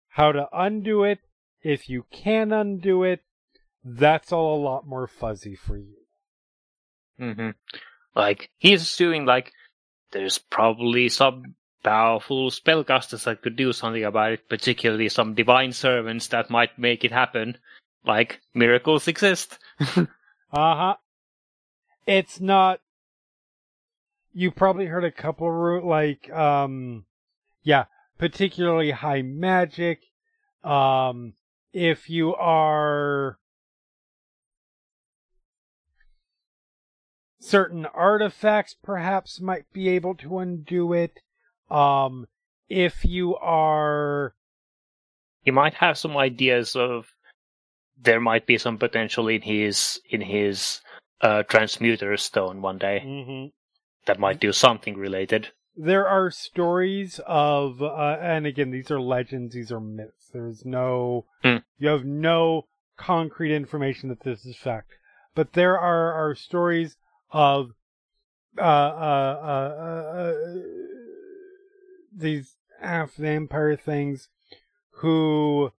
How 0.09 0.31
to 0.31 0.47
undo 0.51 1.03
it, 1.03 1.19
if 1.61 1.89
you 1.89 2.05
can 2.11 2.51
undo 2.51 3.03
it, 3.03 3.21
that's 3.83 4.31
all 4.31 4.59
a 4.59 4.63
lot 4.63 4.87
more 4.87 5.07
fuzzy 5.07 5.55
for 5.55 5.77
you. 5.77 5.95
Mm-hmm. 7.19 7.49
Like 8.15 8.49
he's 8.57 8.81
assuming 8.81 9.25
like 9.25 9.53
there's 10.11 10.37
probably 10.37 11.09
some 11.09 11.55
powerful 11.83 12.49
spellcasters 12.49 13.23
that 13.25 13.41
could 13.41 13.55
do 13.55 13.73
something 13.73 14.03
about 14.03 14.33
it, 14.33 14.49
particularly 14.49 15.09
some 15.09 15.33
divine 15.33 15.71
servants 15.71 16.27
that 16.27 16.49
might 16.49 16.77
make 16.77 17.03
it 17.03 17.11
happen. 17.11 17.57
Like 18.05 18.41
miracles 18.53 19.07
exist. 19.07 19.59
uh 19.79 20.05
huh. 20.51 20.95
It's 22.05 22.39
not. 22.39 22.79
You 24.33 24.51
probably 24.51 24.85
heard 24.85 25.03
a 25.03 25.11
couple 25.11 25.77
of 25.77 25.83
like 25.83 26.31
um, 26.31 27.05
yeah, 27.63 27.85
particularly 28.17 28.91
high 28.91 29.21
magic. 29.21 30.03
Um, 30.63 31.33
if 31.73 32.09
you 32.09 32.33
are 32.35 33.39
certain 37.39 37.85
artifacts, 37.85 38.75
perhaps 38.81 39.39
might 39.39 39.71
be 39.73 39.89
able 39.89 40.15
to 40.15 40.39
undo 40.39 40.93
it. 40.93 41.19
Um, 41.69 42.27
if 42.69 43.05
you 43.05 43.35
are, 43.37 44.33
he 45.41 45.51
might 45.51 45.75
have 45.75 45.97
some 45.97 46.17
ideas 46.17 46.75
of 46.75 47.07
there 47.99 48.19
might 48.19 48.45
be 48.45 48.57
some 48.57 48.77
potential 48.77 49.27
in 49.27 49.41
his 49.41 49.99
in 50.09 50.21
his 50.21 50.81
uh, 51.21 51.43
transmuter 51.43 52.17
stone 52.17 52.61
one 52.61 52.77
day 52.77 53.01
mm-hmm. 53.05 53.47
that 54.05 54.19
might 54.19 54.39
do 54.39 54.51
something 54.51 54.95
related. 54.95 55.49
There 55.75 56.07
are 56.07 56.31
stories 56.31 57.19
of, 57.27 57.83
uh, 57.83 58.17
and 58.19 58.47
again, 58.47 58.71
these 58.71 58.89
are 58.89 58.99
legends, 58.99 59.53
these 59.53 59.71
are 59.71 59.79
myths. 59.79 60.29
There's 60.33 60.65
no, 60.65 61.25
Hmm. 61.43 61.57
you 61.77 61.89
have 61.89 62.03
no 62.03 62.67
concrete 62.97 63.55
information 63.55 64.09
that 64.09 64.21
this 64.21 64.43
is 64.43 64.57
fact. 64.57 64.93
But 65.35 65.53
there 65.53 65.77
are, 65.77 66.13
are 66.13 66.33
stories 66.33 66.97
of, 67.31 67.73
uh, 68.57 68.61
uh, 68.61 69.39
uh, 69.43 69.75
uh, 69.77 70.17
uh 70.17 70.96
these 72.17 72.55
half 72.81 73.13
vampire 73.13 73.75
things 73.75 74.29
who 75.01 75.71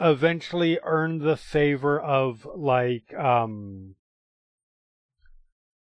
eventually 0.00 0.78
earned 0.82 1.20
the 1.22 1.36
favor 1.36 2.00
of 2.00 2.46
like 2.54 3.14
um 3.14 3.94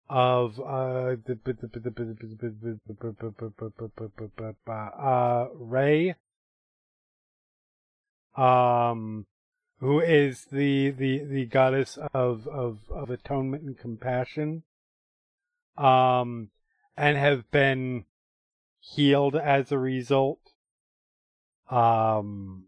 of 0.09 0.59
uh 0.59 1.15
uh 4.97 5.47
Ray 5.53 6.15
um 8.37 9.25
who 9.79 9.99
is 9.99 10.45
the 10.45 10.91
the 10.91 11.23
the 11.25 11.45
goddess 11.45 11.97
of 12.13 12.47
of 12.47 12.79
of 12.89 13.09
atonement 13.09 13.63
and 13.63 13.77
compassion 13.77 14.63
um 15.77 16.49
and 16.95 17.17
have 17.17 17.51
been 17.51 18.05
healed 18.93 19.35
as 19.35 19.71
a 19.71 19.77
result 19.77 20.39
um 21.69 22.65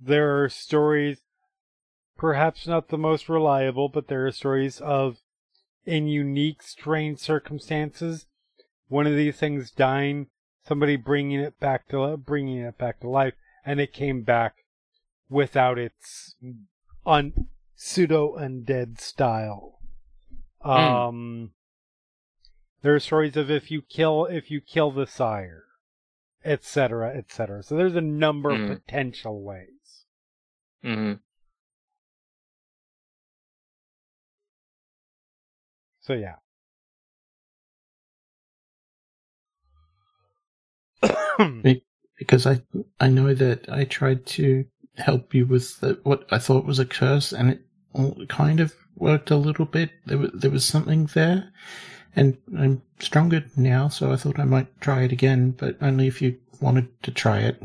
there 0.00 0.42
are 0.42 0.48
stories 0.48 1.22
perhaps 2.16 2.66
not 2.66 2.88
the 2.88 2.98
most 2.98 3.28
reliable, 3.28 3.88
but 3.88 4.08
there 4.08 4.26
are 4.26 4.32
stories 4.32 4.80
of, 4.80 5.18
in 5.84 6.06
unique, 6.06 6.62
strange 6.62 7.18
circumstances, 7.18 8.26
one 8.88 9.06
of 9.06 9.16
these 9.16 9.36
things 9.36 9.70
dying, 9.70 10.28
somebody 10.66 10.96
bringing 10.96 11.40
it 11.40 11.58
back 11.60 11.88
to 11.88 12.16
bringing 12.16 12.58
it 12.58 12.78
back 12.78 13.00
to 13.00 13.08
life, 13.08 13.34
and 13.64 13.80
it 13.80 13.92
came 13.92 14.22
back 14.22 14.64
without 15.28 15.78
its 15.78 16.36
un 17.04 17.48
pseudo 17.76 18.36
undead 18.38 19.00
style. 19.00 19.80
Um, 20.62 21.50
there 22.84 22.94
are 22.94 23.00
stories 23.00 23.34
of 23.36 23.50
if 23.50 23.70
you 23.70 23.80
kill 23.80 24.26
if 24.26 24.50
you 24.50 24.60
kill 24.60 24.90
the 24.92 25.06
sire, 25.06 25.64
etc., 26.44 27.16
etc. 27.16 27.62
So 27.62 27.76
there's 27.76 27.96
a 27.96 28.02
number 28.02 28.50
Mm. 28.50 28.70
of 28.70 28.78
potential 28.78 29.42
ways. 29.42 30.04
Mm-hmm. 30.84 31.14
So 36.02 36.12
yeah. 36.12 36.36
because 42.18 42.46
I 42.46 42.60
I 43.00 43.08
know 43.08 43.32
that 43.34 43.66
I 43.70 43.84
tried 43.84 44.26
to 44.26 44.66
help 44.96 45.32
you 45.34 45.46
with 45.46 45.80
the, 45.80 45.98
what 46.02 46.26
I 46.30 46.38
thought 46.38 46.66
was 46.66 46.78
a 46.78 46.84
curse, 46.84 47.32
and 47.32 47.50
it 47.50 47.62
all 47.94 48.24
kind 48.28 48.60
of 48.60 48.74
worked 48.96 49.30
a 49.30 49.36
little 49.36 49.64
bit. 49.64 49.90
There 50.06 50.18
was, 50.18 50.30
there 50.34 50.50
was 50.50 50.64
something 50.66 51.06
there, 51.14 51.50
and 52.16 52.36
I'm 52.56 52.82
stronger 52.98 53.44
now, 53.56 53.88
so 53.88 54.12
I 54.12 54.16
thought 54.16 54.38
I 54.38 54.44
might 54.44 54.80
try 54.80 55.02
it 55.02 55.12
again, 55.12 55.52
but 55.52 55.76
only 55.80 56.06
if 56.06 56.22
you 56.22 56.38
wanted 56.60 56.88
to 57.02 57.10
try 57.10 57.40
it. 57.40 57.62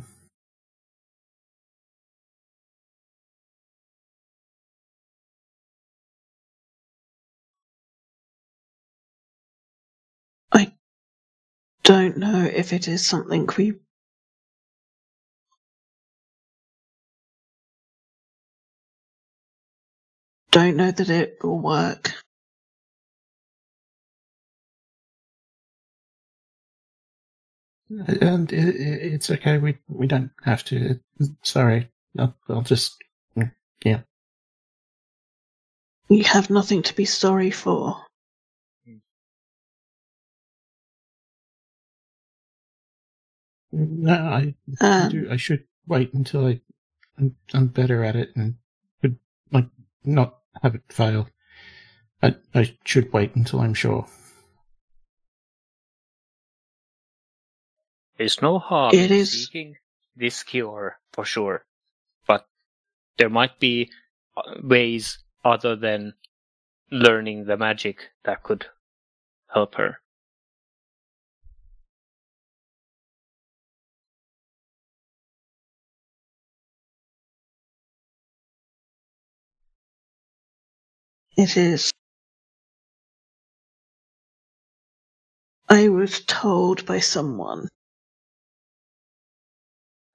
I 10.52 10.74
don't 11.84 12.18
know 12.18 12.44
if 12.46 12.74
it 12.74 12.88
is 12.88 13.06
something 13.06 13.48
we. 13.58 13.76
Don't 20.52 20.78
know 20.78 20.92
that 20.92 21.10
it 21.10 21.38
will 21.44 21.60
work. 21.60 22.12
And 27.90 28.52
it, 28.54 28.76
it, 28.76 29.14
it's 29.14 29.30
okay. 29.32 29.58
We 29.58 29.78
we 29.88 30.08
don't 30.08 30.32
have 30.44 30.64
to. 30.66 31.00
Sorry, 31.44 31.90
I'll, 32.18 32.36
I'll 32.50 32.62
just 32.62 32.98
yeah. 33.84 34.02
You 36.10 36.24
have 36.24 36.50
nothing 36.50 36.84
to 36.84 36.96
be 36.96 37.06
sorry 37.06 37.52
for. 37.52 38.04
No, 43.72 44.14
I, 44.14 44.56
I 44.82 44.86
Um, 45.06 45.10
do. 45.12 45.28
I 45.32 45.38
should 45.38 45.66
wait 45.88 46.14
until 46.14 46.48
I 46.48 46.62
I'm, 47.18 47.36
I'm 47.54 47.68
better 47.68 48.04
at 48.04 48.16
it 48.16 48.32
and 48.36 48.56
could 49.02 49.18
like 49.52 49.70
not 50.04 50.40
have 50.64 50.76
it 50.76 50.84
fail. 50.90 51.30
I 52.24 52.36
I 52.56 52.76
should 52.86 53.14
wait 53.14 53.36
until 53.36 53.62
I'm 53.62 53.74
sure. 53.76 54.08
There's 58.20 58.40
no 58.40 58.60
harm 58.60 58.94
It 58.94 59.10
in 59.10 59.18
is- 59.18 59.32
seeking 59.48 59.78
this 60.16 60.44
cure 60.44 61.00
for 61.12 61.26
sure, 61.26 61.66
but 62.28 62.48
there 63.18 63.30
might 63.30 63.60
be 63.60 63.92
uh, 64.38 64.56
ways 64.64 65.20
other 65.46 65.76
than 65.76 66.16
learning 66.92 67.46
the 67.46 67.58
magic 67.58 68.12
that 68.26 68.44
could 68.44 68.68
help 69.54 69.76
her. 69.76 70.02
It 81.36 81.58
is. 81.58 81.92
I 85.70 85.88
was 85.90 86.24
told 86.26 86.86
by 86.86 87.00
someone. 87.00 87.70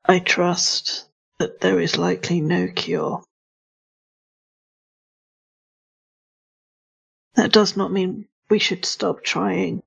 I 0.07 0.19
trust 0.19 1.09
that 1.39 1.61
there 1.61 1.81
is 1.81 1.97
likely 1.97 2.41
no 2.41 2.69
cure. 2.69 3.23
That 7.35 7.53
does 7.53 7.77
not 7.77 7.91
mean 7.91 8.29
we 8.51 8.59
should 8.59 8.85
stop 8.85 9.25
trying. 9.25 9.83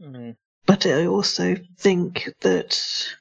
Mm. 0.00 0.36
But 0.66 0.86
I 0.86 1.06
also 1.06 1.56
think 1.78 2.32
that 2.40 3.16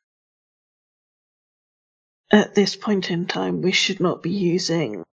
at 2.31 2.55
this 2.55 2.75
point 2.75 3.09
in 3.09 3.25
time, 3.25 3.61
we 3.61 3.71
should 3.71 3.99
not 3.99 4.21
be 4.21 4.31
using 4.31 5.03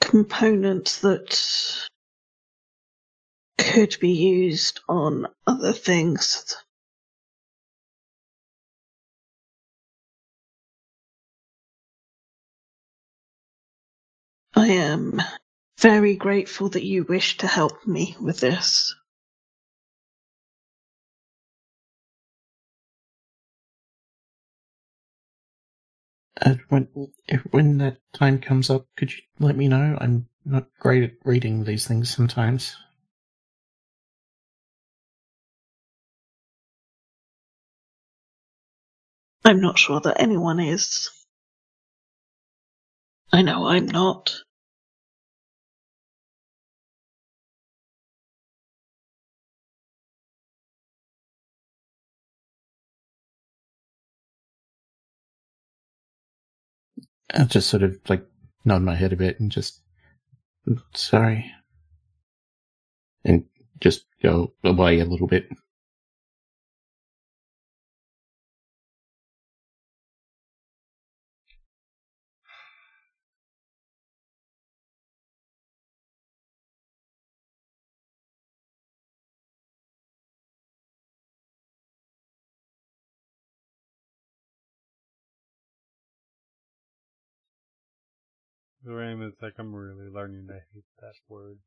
components 0.00 1.00
that 1.00 1.88
could 3.58 3.96
be 4.00 4.10
used 4.12 4.80
on 4.88 5.26
other 5.46 5.72
things. 5.72 6.56
I 14.54 14.68
am 14.68 15.22
very 15.80 16.16
grateful 16.16 16.68
that 16.70 16.84
you 16.84 17.04
wish 17.04 17.38
to 17.38 17.46
help 17.46 17.86
me 17.86 18.16
with 18.20 18.40
this. 18.40 18.94
When 26.68 26.88
if, 27.28 27.42
when 27.50 27.78
that 27.78 27.98
time 28.14 28.40
comes 28.40 28.70
up, 28.70 28.86
could 28.96 29.12
you 29.12 29.20
let 29.40 29.56
me 29.56 29.68
know? 29.68 29.98
I'm 30.00 30.28
not 30.44 30.68
great 30.78 31.04
at 31.04 31.12
reading 31.24 31.64
these 31.64 31.86
things 31.86 32.14
sometimes. 32.14 32.76
I'm 39.44 39.60
not 39.60 39.78
sure 39.78 40.00
that 40.00 40.20
anyone 40.20 40.60
is. 40.60 41.10
I 43.32 43.42
know 43.42 43.66
I'm 43.68 43.86
not. 43.86 44.32
I 57.34 57.44
just 57.44 57.68
sort 57.68 57.82
of 57.82 57.98
like 58.08 58.26
nod 58.64 58.82
my 58.82 58.94
head 58.94 59.12
a 59.12 59.16
bit 59.16 59.40
and 59.40 59.50
just 59.50 59.80
sorry, 60.94 61.50
and 63.24 63.44
just 63.80 64.04
go 64.22 64.52
away 64.64 65.00
a 65.00 65.04
little 65.04 65.26
bit. 65.26 65.48
Raymond's 89.30 89.42
like, 89.42 89.54
I'm 89.58 89.74
really 89.74 90.10
learning 90.10 90.46
to 90.48 90.54
hate 90.54 90.84
that 91.00 91.14
word. 91.28 91.58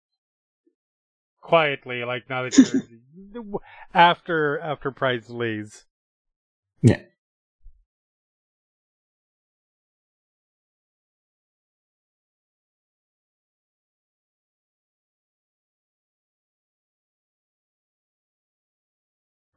Quietly, 1.42 2.04
like 2.06 2.30
now 2.30 2.44
that 2.44 2.58
you're 2.58 3.44
after 3.94 4.60
after 4.60 4.92
Prize 4.92 5.30
leaves. 5.30 5.86
Yeah. 6.82 7.02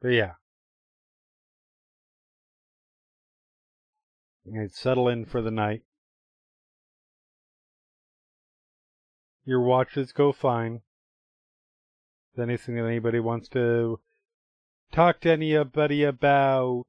But 0.01 0.09
yeah. 0.09 0.31
You 4.45 4.67
settle 4.71 5.07
in 5.07 5.25
for 5.25 5.41
the 5.41 5.51
night. 5.51 5.81
Your 9.47 9.61
watches 9.61 10.11
go 10.11 10.33
fine. 10.33 10.81
Is 12.33 12.39
anything 12.41 12.75
that 12.75 12.83
anybody 12.83 13.21
wants 13.21 13.47
to 13.49 14.01
talk 14.91 15.21
to 15.21 15.31
anybody 15.31 16.03
about? 16.03 16.83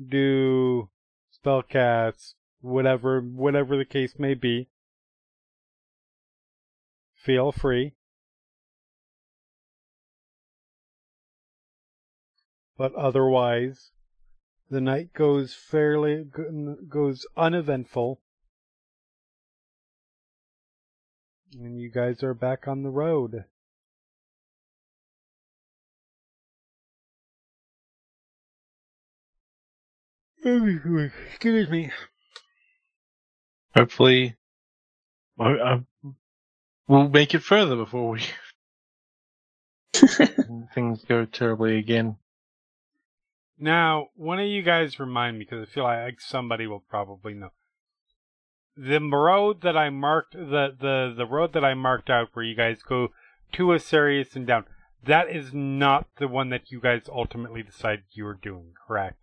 Do 0.00 0.88
spellcasts, 1.36 2.34
whatever, 2.60 3.20
whatever 3.20 3.76
the 3.76 3.84
case 3.84 4.14
may 4.16 4.34
be. 4.34 4.68
Feel 7.16 7.50
free. 7.50 7.94
But 12.78 12.94
otherwise, 12.94 13.90
the 14.72 14.80
night 14.80 15.12
goes 15.12 15.52
fairly 15.52 16.24
goes 16.88 17.26
uneventful. 17.36 18.22
And 21.52 21.78
you 21.78 21.90
guys 21.90 22.22
are 22.22 22.32
back 22.32 22.66
on 22.66 22.82
the 22.82 22.88
road. 22.88 23.44
Excuse 30.42 31.68
me. 31.68 31.90
Hopefully, 33.76 34.36
I, 35.38 35.50
I, 35.50 35.80
we'll 36.88 37.10
make 37.10 37.34
it 37.34 37.42
further 37.42 37.76
before 37.76 38.08
we 38.08 38.22
things 40.74 41.04
go 41.04 41.26
terribly 41.26 41.76
again. 41.76 42.16
Now 43.58 44.08
one 44.14 44.38
of 44.38 44.46
you 44.46 44.62
guys 44.62 44.98
remind 44.98 45.38
me 45.38 45.44
because 45.44 45.68
i 45.68 45.70
feel 45.70 45.84
like 45.84 46.20
somebody 46.20 46.66
will 46.66 46.84
probably 46.88 47.34
know 47.34 47.50
the 48.76 49.00
road 49.00 49.62
that 49.62 49.76
I 49.76 49.90
marked 49.90 50.32
the 50.32 50.74
the 50.78 51.14
the 51.16 51.26
road 51.26 51.52
that 51.52 51.64
I 51.64 51.74
marked 51.74 52.10
out 52.10 52.30
where 52.32 52.44
you 52.44 52.54
guys 52.54 52.82
go 52.82 53.08
to 53.52 53.64
Asarius 53.64 54.34
and 54.34 54.46
down. 54.46 54.64
That 55.04 55.28
is 55.28 55.52
not 55.52 56.06
the 56.18 56.28
one 56.28 56.50
that 56.50 56.70
you 56.70 56.80
guys 56.80 57.02
ultimately 57.08 57.62
decided 57.62 58.04
you 58.12 58.24
were 58.24 58.38
doing, 58.40 58.72
correct? 58.86 59.18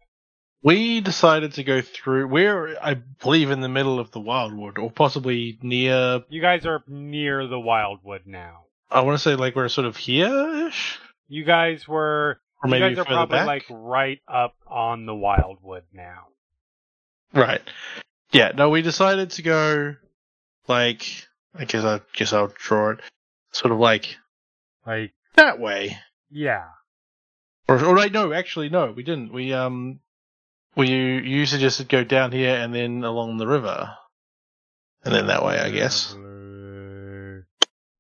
We 0.62 1.00
decided 1.00 1.54
to 1.54 1.64
go 1.64 1.82
through. 1.82 2.28
We're, 2.28 2.78
I 2.82 2.96
believe, 2.96 3.50
in 3.50 3.62
the 3.62 3.70
middle 3.70 3.98
of 3.98 4.12
the 4.12 4.20
Wildwood, 4.20 4.78
or 4.78 4.92
possibly 4.92 5.58
near. 5.62 6.22
You 6.28 6.42
guys 6.42 6.66
are 6.66 6.84
near 6.86 7.48
the 7.48 7.60
Wildwood 7.60 8.24
now. 8.26 8.66
I 8.92 9.02
want 9.02 9.18
to 9.18 9.24
say 9.24 9.36
like 9.36 9.56
we're 9.56 9.70
sort 9.70 9.88
of 9.88 9.96
here-ish. 9.96 11.00
You 11.30 11.46
guys 11.46 11.88
were 11.88 12.42
Or 12.64 12.68
you 12.68 12.72
maybe 12.72 12.96
guys 12.96 13.00
are 13.00 13.06
further 13.06 13.16
probably 13.16 13.38
back? 13.38 13.48
like 13.48 13.66
right 13.70 14.20
up 14.28 14.56
on 14.68 15.06
the 15.06 15.16
wildwood 15.16 15.84
now. 15.94 16.28
Right. 17.34 17.62
Yeah, 18.32 18.52
no, 18.56 18.70
we 18.70 18.82
decided 18.82 19.32
to 19.32 19.42
go 19.42 19.96
like 20.68 21.04
I 21.56 21.66
guess 21.66 21.84
I 21.84 22.02
guess 22.14 22.34
I'll 22.34 22.52
draw 22.56 22.92
it. 22.92 23.00
Sort 23.52 23.72
of 23.72 23.80
like 23.80 24.18
Like, 24.86 25.14
that 25.36 25.60
way. 25.60 25.98
yeah. 26.30 26.66
Or 27.68 27.84
or 27.84 27.96
wait, 27.96 28.12
no, 28.12 28.34
actually 28.34 28.70
no, 28.70 28.92
we 28.92 29.04
didn't. 29.04 29.32
We 29.32 29.54
um 29.54 30.00
we 30.76 30.90
you 30.90 31.46
suggested 31.46 31.88
go 31.90 32.04
down 32.04 32.32
here 32.32 32.56
and 32.56 32.74
then 32.74 33.04
along 33.04 33.38
the 33.38 33.48
river. 33.48 33.96
And 35.06 35.16
then 35.16 35.28
that 35.28 35.46
way, 35.46 35.58
I 35.58 35.70
guess. 35.72 36.14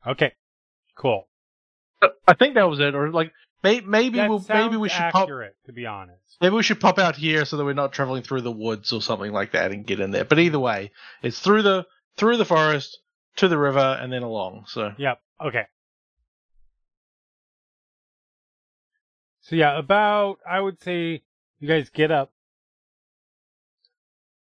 Okay, 0.05 0.33
cool. 0.95 1.27
I 2.27 2.33
think 2.33 2.55
that 2.55 2.69
was 2.69 2.79
it, 2.79 2.95
or 2.95 3.09
like 3.11 3.31
may, 3.63 3.81
maybe 3.81 4.19
we'll 4.19 4.45
maybe 4.49 4.77
we 4.77 4.89
should 4.89 5.11
pop 5.11 5.23
accurate, 5.23 5.55
to 5.65 5.73
be 5.73 5.85
honest. 5.85 6.37
maybe 6.41 6.55
we 6.55 6.63
should 6.63 6.79
pop 6.79 6.99
out 6.99 7.15
here 7.15 7.45
so 7.45 7.57
that 7.57 7.65
we're 7.65 7.73
not 7.73 7.93
traveling 7.93 8.23
through 8.23 8.41
the 8.41 8.51
woods 8.51 8.93
or 8.93 9.01
something 9.01 9.31
like 9.31 9.51
that 9.51 9.71
and 9.71 9.85
get 9.85 9.99
in 9.99 10.11
there. 10.11 10.25
But 10.25 10.39
either 10.39 10.59
way, 10.59 10.91
it's 11.21 11.39
through 11.39 11.63
the 11.63 11.85
through 12.17 12.37
the 12.37 12.45
forest 12.45 12.99
to 13.37 13.47
the 13.47 13.57
river 13.57 13.97
and 14.01 14.11
then 14.11 14.23
along. 14.23 14.65
So 14.67 14.93
Yep. 14.97 15.21
Okay. 15.45 15.65
So 19.41 19.55
yeah, 19.55 19.77
about 19.77 20.39
I 20.47 20.59
would 20.59 20.79
say 20.81 21.23
you 21.59 21.67
guys 21.67 21.89
get 21.89 22.11
up, 22.11 22.31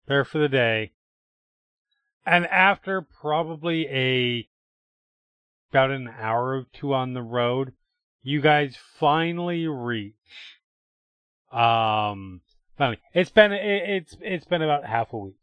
prepare 0.06 0.26
for 0.26 0.40
the 0.40 0.50
day, 0.50 0.94
and 2.26 2.48
after 2.48 3.02
probably 3.02 3.88
a 3.88 4.50
about 5.72 5.92
an 5.92 6.08
hour 6.08 6.56
or 6.56 6.66
two 6.74 6.94
on 6.94 7.14
the 7.14 7.22
road, 7.22 7.74
you 8.26 8.42
guys 8.42 8.76
finally 9.00 9.68
reach. 9.68 10.14
Um, 11.52 12.42
finally, 12.78 13.00
it's 13.14 13.30
been 13.30 13.54
it, 13.54 13.90
it's 13.90 14.18
it's 14.20 14.46
been 14.46 14.62
about 14.62 14.86
half 14.86 15.14
a 15.14 15.18
week 15.18 15.40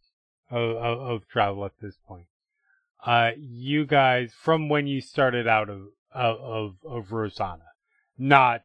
of, 0.50 0.76
of, 0.76 1.00
of 1.00 1.28
travel 1.28 1.64
at 1.64 1.72
this 1.80 1.96
point 2.06 2.26
uh, 3.04 3.30
you 3.36 3.84
guys 3.84 4.32
from 4.32 4.68
when 4.68 4.86
you 4.86 5.00
started 5.00 5.46
out 5.46 5.68
of 5.68 5.88
of 6.14 6.36
of, 6.40 6.76
of 6.84 7.08
Rosohna, 7.08 7.72
not 8.16 8.62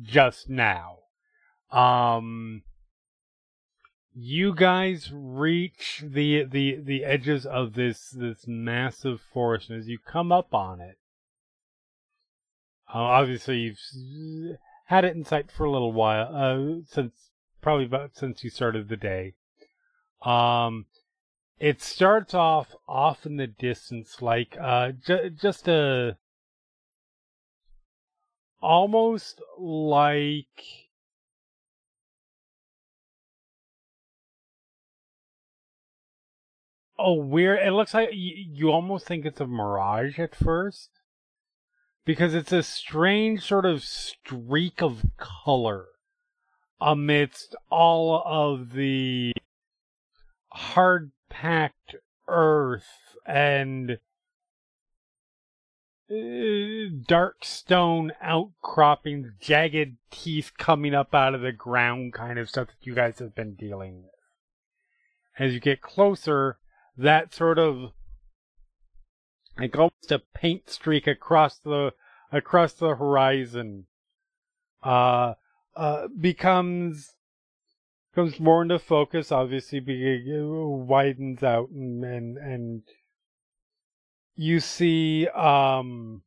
just 0.00 0.48
now. 0.48 0.98
Um, 1.70 2.62
you 4.14 4.54
guys 4.54 5.10
reach 5.12 6.04
the 6.06 6.44
the 6.44 6.76
the 6.80 7.04
edges 7.04 7.44
of 7.44 7.74
this 7.74 8.10
this 8.10 8.46
massive 8.46 9.20
forest, 9.20 9.70
and 9.70 9.78
as 9.78 9.88
you 9.88 9.98
come 9.98 10.30
up 10.30 10.54
on 10.54 10.80
it, 10.80 10.98
uh, 12.94 12.98
obviously 12.98 13.58
you've 13.58 14.58
had 14.86 15.04
it 15.04 15.16
in 15.16 15.24
sight 15.24 15.50
for 15.50 15.64
a 15.64 15.70
little 15.70 15.92
while, 15.92 16.34
uh, 16.34 16.80
since 16.86 17.30
probably 17.60 17.86
about 17.86 18.16
since 18.16 18.44
you 18.44 18.50
started 18.50 18.88
the 18.88 18.96
day. 18.96 19.34
Um, 20.22 20.86
it 21.58 21.80
starts 21.80 22.34
off 22.34 22.74
off 22.86 23.24
in 23.24 23.36
the 23.36 23.46
distance 23.46 24.20
like 24.20 24.56
uh 24.60 24.92
ju- 24.92 25.30
just 25.30 25.68
a 25.68 26.16
almost 28.60 29.40
like 29.58 30.90
a 36.98 37.12
weird 37.12 37.66
it 37.66 37.72
looks 37.72 37.94
like 37.94 38.10
you, 38.12 38.34
you 38.52 38.70
almost 38.70 39.06
think 39.06 39.24
it's 39.24 39.40
a 39.40 39.46
mirage 39.46 40.18
at 40.18 40.34
first 40.34 40.90
because 42.06 42.34
it's 42.34 42.52
a 42.52 42.62
strange 42.62 43.42
sort 43.42 43.66
of 43.66 43.82
streak 43.82 44.80
of 44.80 45.04
color 45.18 45.86
amidst 46.80 47.54
all 47.68 48.22
of 48.24 48.72
the 48.72 49.32
hard 50.52 51.10
packed 51.28 51.96
earth 52.28 53.16
and 53.26 53.98
uh, 56.08 56.94
dark 57.08 57.44
stone 57.44 58.12
outcroppings, 58.22 59.32
jagged 59.40 59.96
teeth 60.10 60.52
coming 60.56 60.94
up 60.94 61.12
out 61.12 61.34
of 61.34 61.40
the 61.40 61.50
ground, 61.50 62.12
kind 62.12 62.38
of 62.38 62.48
stuff 62.48 62.68
that 62.68 62.86
you 62.86 62.94
guys 62.94 63.18
have 63.18 63.34
been 63.34 63.54
dealing 63.54 64.04
with. 64.04 64.12
As 65.38 65.52
you 65.52 65.60
get 65.60 65.82
closer, 65.82 66.58
that 66.96 67.34
sort 67.34 67.58
of 67.58 67.90
like 69.58 69.76
almost 69.76 70.10
a 70.10 70.22
paint 70.34 70.68
streak 70.70 71.06
across 71.06 71.58
the 71.58 71.92
across 72.32 72.72
the 72.74 72.96
horizon 72.96 73.86
uh 74.82 75.34
uh 75.76 76.08
becomes 76.20 77.16
comes 78.16 78.40
more 78.40 78.62
into 78.62 78.78
focus, 78.78 79.30
obviously, 79.30 79.78
it 79.86 80.24
widens 80.26 81.42
out 81.42 81.68
and, 81.68 82.02
and, 82.02 82.38
and 82.38 82.82
you 84.34 84.58
see, 84.58 85.28
um, 85.28 86.22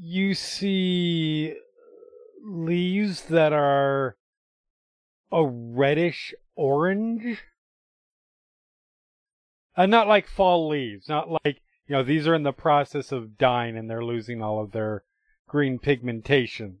you 0.00 0.32
see 0.34 1.56
leaves 2.44 3.22
that 3.22 3.52
are 3.52 4.16
a 5.32 5.44
reddish 5.44 6.32
orange. 6.54 7.42
Uh, 9.78 9.86
not 9.86 10.08
like 10.08 10.26
fall 10.26 10.68
leaves, 10.68 11.08
not 11.08 11.30
like, 11.30 11.60
you 11.86 11.94
know, 11.94 12.02
these 12.02 12.26
are 12.26 12.34
in 12.34 12.42
the 12.42 12.52
process 12.52 13.12
of 13.12 13.38
dying 13.38 13.76
and 13.76 13.88
they're 13.88 14.04
losing 14.04 14.42
all 14.42 14.60
of 14.60 14.72
their 14.72 15.04
green 15.46 15.78
pigmentation. 15.78 16.78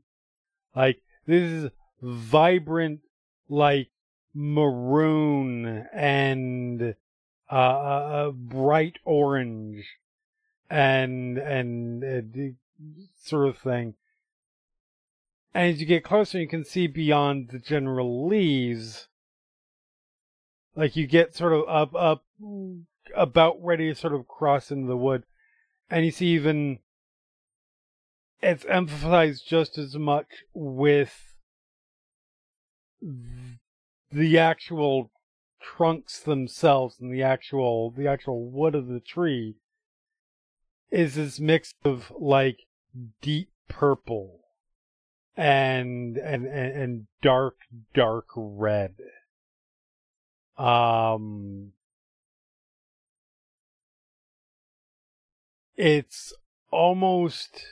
Like 0.74 1.00
this 1.24 1.44
is 1.44 1.70
vibrant, 2.02 3.02
like 3.48 3.90
maroon 4.34 5.86
and 5.94 6.96
uh, 7.48 7.54
uh, 7.54 8.30
bright 8.32 8.98
orange 9.04 9.86
and 10.68 11.38
and 11.38 12.04
uh, 12.04 12.50
sort 13.22 13.46
of 13.46 13.58
thing. 13.58 13.94
And 15.54 15.72
as 15.72 15.80
you 15.80 15.86
get 15.86 16.02
closer, 16.02 16.40
you 16.40 16.48
can 16.48 16.64
see 16.64 16.88
beyond 16.88 17.50
the 17.50 17.60
general 17.60 18.26
leaves. 18.26 19.06
Like 20.74 20.96
you 20.96 21.06
get 21.06 21.36
sort 21.36 21.52
of 21.52 21.62
up, 21.68 21.94
up, 21.94 22.24
about 23.16 23.56
ready 23.62 23.88
to 23.88 23.94
sort 23.94 24.12
of 24.12 24.28
cross 24.28 24.70
into 24.70 24.86
the 24.86 24.96
wood, 24.96 25.24
and 25.90 26.04
you 26.04 26.10
see 26.10 26.26
even 26.26 26.78
it's 28.40 28.64
emphasized 28.66 29.48
just 29.48 29.78
as 29.78 29.96
much 29.96 30.44
with 30.54 31.38
the 34.12 34.38
actual 34.38 35.10
trunks 35.60 36.20
themselves 36.20 36.96
and 37.00 37.12
the 37.12 37.22
actual 37.22 37.90
the 37.90 38.06
actual 38.06 38.48
wood 38.50 38.74
of 38.74 38.86
the 38.86 39.00
tree 39.00 39.56
is 40.90 41.16
this 41.16 41.40
mix 41.40 41.74
of 41.84 42.12
like 42.18 42.60
deep 43.20 43.50
purple 43.68 44.40
and 45.36 46.16
and 46.16 46.46
and, 46.46 46.76
and 46.76 47.06
dark 47.22 47.56
dark 47.94 48.26
red. 48.36 48.94
Um 50.56 51.72
it's 55.78 56.34
almost 56.72 57.64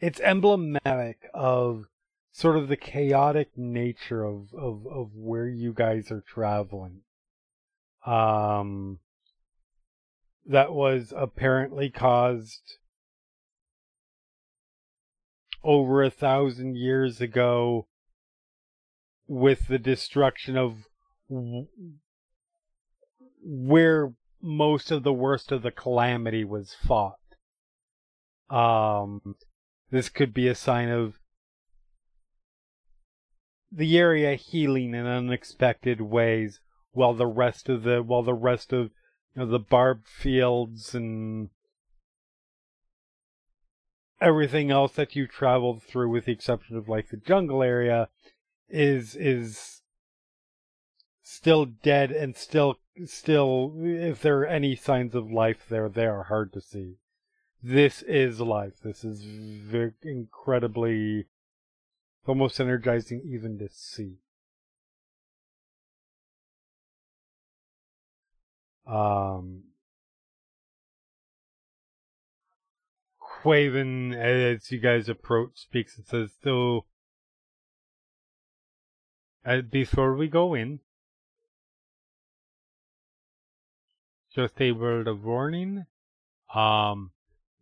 it's 0.00 0.20
emblematic 0.20 1.28
of 1.34 1.86
sort 2.32 2.56
of 2.56 2.68
the 2.68 2.76
chaotic 2.76 3.50
nature 3.56 4.24
of, 4.24 4.54
of, 4.54 4.86
of 4.86 5.10
where 5.14 5.48
you 5.48 5.74
guys 5.74 6.10
are 6.10 6.22
traveling. 6.26 7.00
Um, 8.06 9.00
that 10.46 10.72
was 10.72 11.12
apparently 11.14 11.90
caused 11.90 12.76
over 15.62 16.02
a 16.02 16.10
thousand 16.10 16.78
years 16.78 17.20
ago 17.20 17.88
with 19.26 19.68
the 19.68 19.78
destruction 19.78 20.56
of 20.56 20.86
where 23.42 24.14
most 24.42 24.90
of 24.90 25.02
the 25.02 25.12
worst 25.12 25.52
of 25.52 25.62
the 25.62 25.70
calamity 25.70 26.44
was 26.44 26.74
fought. 26.74 27.16
Um, 28.48 29.36
this 29.90 30.08
could 30.08 30.32
be 30.34 30.48
a 30.48 30.54
sign 30.54 30.88
of 30.88 31.14
the 33.70 33.98
area 33.98 34.34
healing 34.34 34.94
in 34.94 35.06
unexpected 35.06 36.00
ways 36.00 36.60
while 36.92 37.14
the 37.14 37.26
rest 37.26 37.68
of 37.68 37.84
the 37.84 38.02
while 38.02 38.22
the 38.22 38.34
rest 38.34 38.72
of 38.72 38.90
you 39.34 39.42
know, 39.42 39.46
the 39.46 39.60
barbed 39.60 40.08
fields 40.08 40.94
and 40.94 41.50
everything 44.20 44.70
else 44.70 44.92
that 44.92 45.14
you 45.14 45.26
traveled 45.26 45.82
through 45.82 46.10
with 46.10 46.24
the 46.24 46.32
exception 46.32 46.76
of 46.76 46.88
like 46.88 47.08
the 47.08 47.16
jungle 47.16 47.62
area 47.62 48.08
is 48.68 49.14
is 49.14 49.79
still 51.30 51.64
dead 51.64 52.10
and 52.10 52.36
still 52.36 52.78
still 53.06 53.72
if 53.76 54.20
there 54.22 54.40
are 54.40 54.46
any 54.46 54.74
signs 54.74 55.14
of 55.14 55.30
life 55.30 55.66
there 55.68 55.88
they 55.88 56.06
are 56.06 56.24
hard 56.24 56.52
to 56.52 56.60
see 56.60 56.96
this 57.62 58.02
is 58.02 58.40
life. 58.40 58.80
This 58.82 59.04
is 59.04 59.22
incredibly, 60.02 61.26
almost 62.26 62.58
energizing 62.58 63.20
even 63.26 63.58
to 63.58 63.68
see. 63.70 64.16
Um, 68.86 69.64
Quaven, 73.20 74.14
as 74.14 74.72
you 74.72 74.80
guys 74.80 75.08
approach, 75.08 75.58
speaks 75.58 75.96
and 75.98 76.06
says, 76.06 76.32
"So, 76.42 76.86
uh, 79.44 79.60
before 79.60 80.16
we 80.16 80.28
go 80.28 80.54
in, 80.54 80.80
just 84.34 84.60
a 84.60 84.72
word 84.72 85.08
of 85.08 85.24
warning. 85.24 85.86
Um, 86.54 87.12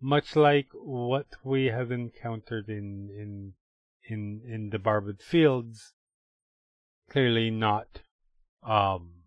much 0.01 0.37
like 0.37 0.69
what 0.73 1.27
we 1.43 1.67
have 1.67 1.91
encountered 1.91 2.69
in 2.69 3.11
in 3.11 3.55
in 4.05 4.43
in 4.47 4.71
the 4.71 4.79
Barbed 4.79 5.23
Fields, 5.23 5.93
clearly 7.11 7.51
not 7.51 8.01
um 8.63 9.25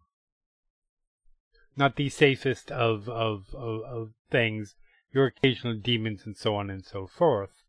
not 1.75 1.95
the 1.95 2.09
safest 2.09 2.71
of 2.71 3.09
of 3.09 3.53
of, 3.53 3.81
of 3.83 4.13
things. 4.29 4.75
Your 5.13 5.25
occasional 5.25 5.75
demons 5.75 6.25
and 6.25 6.37
so 6.37 6.55
on 6.55 6.69
and 6.69 6.85
so 6.85 7.05
forth. 7.05 7.63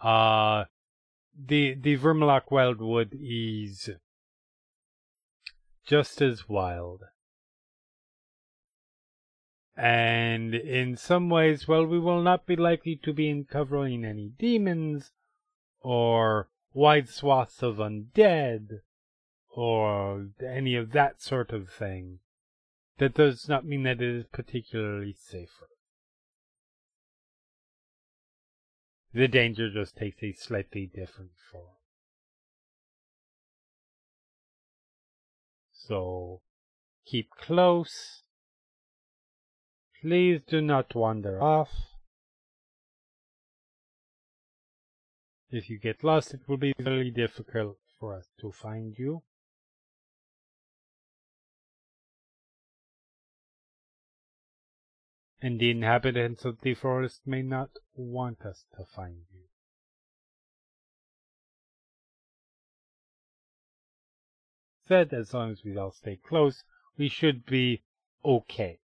Uh 0.00 0.64
the 1.36 1.74
the 1.74 1.96
Vermaloc 1.96 2.50
Wildwood 2.50 3.16
is 3.20 3.90
just 5.86 6.20
as 6.20 6.48
wild. 6.48 7.04
And 9.76 10.54
in 10.54 10.96
some 10.96 11.28
ways, 11.28 11.66
well, 11.66 11.84
we 11.84 11.98
will 11.98 12.22
not 12.22 12.46
be 12.46 12.54
likely 12.54 12.96
to 13.02 13.12
be 13.12 13.28
uncovering 13.28 14.04
any 14.04 14.28
demons, 14.38 15.10
or 15.80 16.48
wide 16.72 17.08
swaths 17.08 17.62
of 17.62 17.76
undead, 17.76 18.80
or 19.48 20.28
any 20.44 20.76
of 20.76 20.92
that 20.92 21.20
sort 21.20 21.50
of 21.52 21.70
thing. 21.70 22.20
That 22.98 23.14
does 23.14 23.48
not 23.48 23.64
mean 23.64 23.82
that 23.82 24.00
it 24.00 24.16
is 24.16 24.26
particularly 24.26 25.16
safer. 25.18 25.68
The 29.12 29.28
danger 29.28 29.70
just 29.70 29.96
takes 29.96 30.22
a 30.22 30.32
slightly 30.32 30.86
different 30.86 31.32
form. 31.50 31.76
So, 35.72 36.40
keep 37.06 37.30
close. 37.30 38.23
Please 40.04 40.42
do 40.46 40.60
not 40.60 40.94
wander 40.94 41.42
off. 41.42 41.70
If 45.50 45.70
you 45.70 45.78
get 45.78 46.04
lost, 46.04 46.34
it 46.34 46.42
will 46.46 46.58
be 46.58 46.74
very 46.78 47.10
difficult 47.10 47.78
for 47.98 48.14
us 48.14 48.28
to 48.42 48.52
find 48.52 48.98
you. 48.98 49.22
And 55.40 55.58
the 55.58 55.70
inhabitants 55.70 56.44
of 56.44 56.60
the 56.60 56.74
forest 56.74 57.22
may 57.24 57.40
not 57.40 57.70
want 57.94 58.42
us 58.42 58.66
to 58.76 58.84
find 58.84 59.22
you. 59.32 59.44
Said 64.86 65.14
as 65.14 65.32
long 65.32 65.52
as 65.52 65.64
we 65.64 65.78
all 65.78 65.92
stay 65.92 66.18
close, 66.22 66.62
we 66.98 67.08
should 67.08 67.46
be 67.46 67.84
okay. 68.22 68.80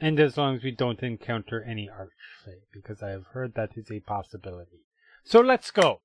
And 0.00 0.20
as 0.20 0.36
long 0.36 0.56
as 0.56 0.62
we 0.62 0.70
don't 0.70 1.02
encounter 1.02 1.62
any 1.62 1.88
archfey, 1.88 2.60
because 2.72 3.02
I 3.02 3.10
have 3.10 3.26
heard 3.32 3.54
that 3.54 3.70
is 3.76 3.90
a 3.90 4.00
possibility. 4.00 4.84
So 5.24 5.40
let's 5.40 5.70
go! 5.70 6.02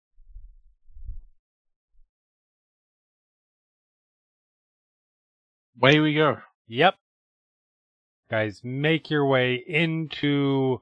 Way 5.79 5.99
we 5.99 6.13
go. 6.15 6.37
Yep. 6.67 6.95
Guys, 8.29 8.61
make 8.63 9.09
your 9.09 9.25
way 9.25 9.55
into 9.55 10.81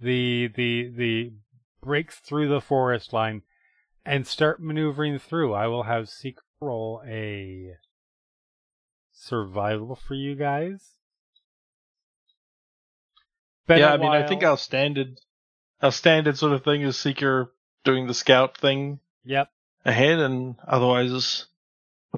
the 0.00 0.48
the 0.54 0.88
the 0.94 1.32
breaks 1.82 2.18
through 2.18 2.48
the 2.48 2.60
forest 2.60 3.12
line 3.12 3.42
and 4.04 4.26
start 4.26 4.62
maneuvering 4.62 5.18
through. 5.18 5.54
I 5.54 5.66
will 5.66 5.84
have 5.84 6.08
secret 6.08 6.44
roll 6.60 7.02
a 7.06 7.76
survival 9.12 9.96
for 9.96 10.14
you 10.14 10.34
guys. 10.34 10.96
Been 13.66 13.78
yeah, 13.78 13.92
I 13.92 13.96
mean, 13.96 14.10
I 14.10 14.26
think 14.26 14.42
our 14.42 14.56
standard, 14.58 15.18
our 15.80 15.92
standard 15.92 16.36
sort 16.36 16.52
of 16.52 16.64
thing 16.64 16.82
is 16.82 16.98
Seeker 16.98 17.52
doing 17.84 18.06
the 18.06 18.14
scout 18.14 18.58
thing 18.58 18.98
Yep. 19.24 19.48
ahead, 19.84 20.18
and 20.18 20.56
otherwise, 20.66 21.46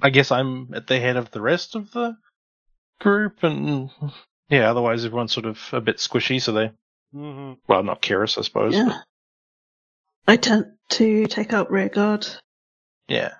I 0.02 0.10
guess 0.10 0.30
I'm 0.30 0.72
at 0.74 0.86
the 0.86 0.98
head 1.00 1.16
of 1.16 1.30
the 1.30 1.40
rest 1.42 1.74
of 1.74 1.92
the 1.92 2.16
group, 2.98 3.42
and 3.42 3.90
yeah, 4.48 4.70
otherwise 4.70 5.04
everyone's 5.04 5.32
sort 5.32 5.46
of 5.46 5.58
a 5.72 5.80
bit 5.80 5.98
squishy, 5.98 6.40
so 6.40 6.52
they, 6.52 6.72
hmm 7.12 7.52
well, 7.68 7.82
not 7.82 8.00
curious, 8.00 8.38
I 8.38 8.42
suppose. 8.42 8.74
Yeah. 8.74 9.00
I 10.26 10.36
tend 10.38 10.72
to 10.90 11.26
take 11.26 11.52
up 11.52 11.70
rear 11.70 11.90
guard. 11.90 12.26
yeah, 13.06 13.32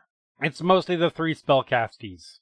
It's 0.43 0.61
mostly 0.61 0.97
the 0.97 1.09
three 1.09 1.35
spellcasties 1.35 2.39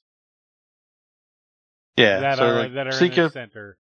yeah. 1.95 2.19
that 2.19 2.37
so 2.37 2.47
are 2.47 2.53
like, 2.55 2.73
that 2.73 2.87
are 2.87 2.89
in 2.89 2.95
Seeker, 2.97 3.23
the 3.23 3.29
center. 3.31 3.77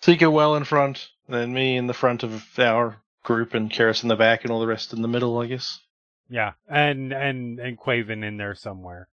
Seeker 0.00 0.30
well 0.30 0.56
in 0.56 0.64
front, 0.64 1.08
then 1.28 1.52
me 1.52 1.76
in 1.76 1.86
the 1.86 1.94
front 1.94 2.22
of 2.22 2.58
our 2.58 3.02
group, 3.22 3.54
and 3.54 3.70
Keres 3.70 4.02
in 4.02 4.08
the 4.08 4.16
back, 4.16 4.42
and 4.42 4.50
all 4.50 4.60
the 4.60 4.66
rest 4.66 4.92
in 4.92 5.02
the 5.02 5.08
middle, 5.08 5.38
I 5.38 5.46
guess. 5.46 5.80
Yeah, 6.28 6.52
and 6.68 7.12
and 7.12 7.58
and 7.58 7.78
Quaven 7.78 8.24
in 8.24 8.36
there 8.36 8.54
somewhere. 8.54 9.08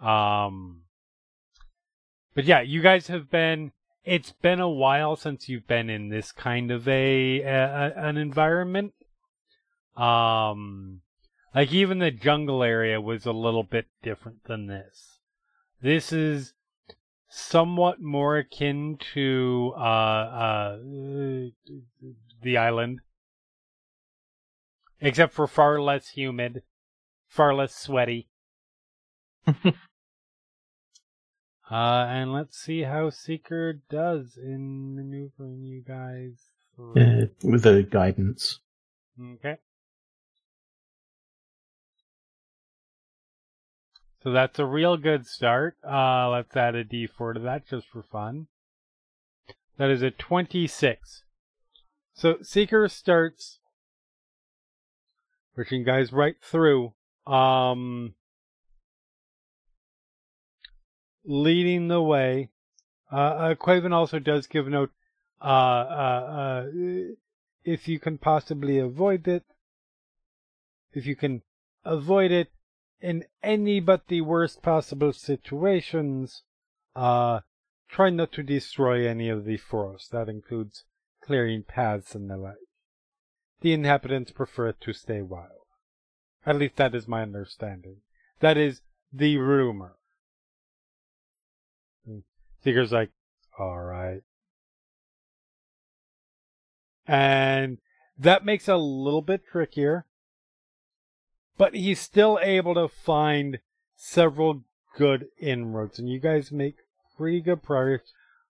Um, 0.00 0.82
but 2.34 2.44
yeah, 2.44 2.60
you 2.60 2.80
guys 2.80 3.08
have 3.08 3.30
been. 3.30 3.72
It's 4.02 4.32
been 4.32 4.60
a 4.60 4.68
while 4.68 5.14
since 5.14 5.48
you've 5.48 5.66
been 5.66 5.90
in 5.90 6.08
this 6.08 6.32
kind 6.32 6.70
of 6.70 6.88
a, 6.88 7.40
a 7.42 7.92
an 7.96 8.16
environment. 8.16 8.94
Um, 9.94 11.02
like 11.54 11.72
even 11.72 11.98
the 11.98 12.10
jungle 12.10 12.62
area 12.62 12.98
was 13.00 13.26
a 13.26 13.32
little 13.32 13.64
bit 13.64 13.86
different 14.02 14.44
than 14.44 14.68
this. 14.68 15.18
This 15.82 16.12
is 16.12 16.54
somewhat 17.30 18.00
more 18.00 18.38
akin 18.38 18.98
to 19.14 19.72
uh 19.76 19.80
uh 19.80 20.78
the 22.42 22.56
island 22.56 23.00
except 25.00 25.32
for 25.32 25.46
far 25.46 25.80
less 25.80 26.08
humid, 26.08 26.62
far 27.28 27.54
less 27.54 27.74
sweaty. 27.74 28.28
uh, 29.46 29.72
and 31.70 32.32
let's 32.32 32.58
see 32.58 32.82
how 32.82 33.10
Seeker 33.10 33.80
does 33.88 34.36
in 34.36 34.94
maneuvering 34.94 35.62
you 35.62 35.82
guys 35.82 36.50
through. 36.74 37.00
Uh, 37.00 37.26
with 37.42 37.62
the 37.62 37.82
guidance. 37.82 38.60
Okay. 39.20 39.56
So 44.22 44.32
that's 44.32 44.58
a 44.58 44.66
real 44.66 44.96
good 44.98 45.26
start. 45.26 45.76
Uh, 45.82 46.28
let's 46.28 46.54
add 46.54 46.74
a 46.74 46.84
d4 46.84 47.34
to 47.34 47.40
that 47.40 47.66
just 47.66 47.88
for 47.88 48.02
fun. 48.02 48.48
That 49.78 49.90
is 49.90 50.02
a 50.02 50.10
26. 50.10 51.24
So 52.12 52.36
Seeker 52.42 52.86
starts 52.88 53.60
pushing 55.56 55.84
guys 55.84 56.12
right 56.12 56.36
through. 56.42 56.92
Um, 57.26 58.14
leading 61.24 61.88
the 61.88 62.02
way. 62.02 62.50
Uh, 63.10 63.16
uh, 63.16 63.54
Quaven 63.54 63.92
also 63.92 64.18
does 64.18 64.46
give 64.46 64.66
a 64.66 64.70
note. 64.70 64.90
Uh, 65.40 65.44
uh, 65.44 65.48
uh, 66.30 66.66
if 67.64 67.88
you 67.88 67.98
can 67.98 68.18
possibly 68.18 68.78
avoid 68.78 69.26
it, 69.26 69.44
if 70.92 71.06
you 71.06 71.16
can 71.16 71.42
avoid 71.84 72.30
it 72.30 72.50
in 73.00 73.24
any 73.42 73.80
but 73.80 74.08
the 74.08 74.20
worst 74.20 74.62
possible 74.62 75.12
situations, 75.12 76.42
uh, 76.94 77.40
try 77.88 78.10
not 78.10 78.32
to 78.32 78.42
destroy 78.42 79.06
any 79.06 79.28
of 79.28 79.44
the 79.44 79.56
forest. 79.56 80.12
That 80.12 80.28
includes 80.28 80.84
clearing 81.22 81.64
paths 81.64 82.14
and 82.14 82.28
the 82.30 82.36
like. 82.36 82.54
The 83.60 83.72
inhabitants 83.72 84.32
prefer 84.32 84.72
to 84.72 84.92
stay 84.92 85.22
wild. 85.22 85.66
At 86.46 86.56
least 86.56 86.76
that 86.76 86.94
is 86.94 87.06
my 87.06 87.22
understanding. 87.22 87.96
That 88.40 88.56
is 88.56 88.80
the 89.12 89.36
rumor. 89.36 89.96
And 92.06 92.22
Seeker's 92.64 92.92
like, 92.92 93.10
alright. 93.58 94.22
And 97.06 97.78
that 98.18 98.44
makes 98.44 98.68
it 98.68 98.72
a 98.72 98.78
little 98.78 99.22
bit 99.22 99.42
trickier. 99.50 100.06
But 101.60 101.74
he's 101.74 102.00
still 102.00 102.38
able 102.40 102.72
to 102.72 102.88
find 102.88 103.58
several 103.94 104.64
good 104.96 105.26
inroads. 105.38 105.98
And 105.98 106.08
you 106.08 106.18
guys 106.18 106.50
make 106.50 106.76
pretty 107.18 107.42
good 107.42 107.62
progress. 107.62 108.00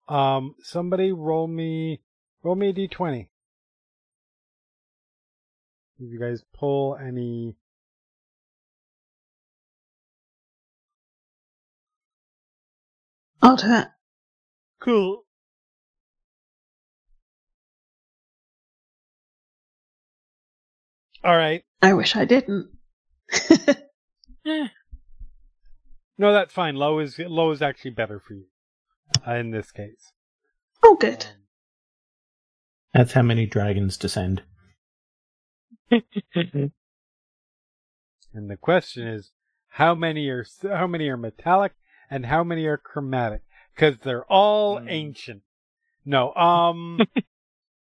Um, 0.08 0.54
somebody 0.62 1.10
roll 1.10 1.48
me, 1.48 2.02
roll 2.44 2.54
me 2.54 2.68
a 2.68 2.72
d20. 2.72 3.26
Did 5.98 6.08
you 6.08 6.20
guys 6.20 6.44
pull 6.56 6.96
any? 7.04 7.56
I'll 13.42 13.56
do 13.56 13.72
it. 13.72 13.88
Cool. 14.78 15.24
All 21.24 21.36
right. 21.36 21.64
I 21.82 21.94
wish 21.94 22.14
I 22.14 22.24
didn't. 22.24 22.70
No, 26.19 26.32
that's 26.35 26.52
fine. 26.52 26.74
Low 26.77 26.98
is 26.98 27.19
low 27.19 27.51
is 27.51 27.62
actually 27.62 27.93
better 27.93 28.20
for 28.20 28.35
you 28.35 28.44
uh, 29.27 29.35
in 29.36 29.51
this 29.52 29.70
case. 29.73 30.12
oh, 30.82 30.97
good. 30.97 31.27
That's 32.93 33.12
how 33.12 33.23
many 33.23 33.47
dragons 33.47 33.97
descend. 33.97 34.43
And 38.32 38.48
the 38.48 38.57
question 38.57 39.09
is, 39.09 39.32
how 39.70 39.94
many 39.97 40.28
are 40.28 40.44
how 40.62 40.86
many 40.86 41.09
are 41.09 41.16
metallic 41.16 41.73
and 42.09 42.27
how 42.27 42.44
many 42.44 42.65
are 42.66 42.77
chromatic? 42.77 43.43
Because 43.74 43.98
they're 44.05 44.24
all 44.27 44.78
Hmm. 44.78 44.89
ancient. 44.89 45.43
No, 46.05 46.32
um, 46.35 47.01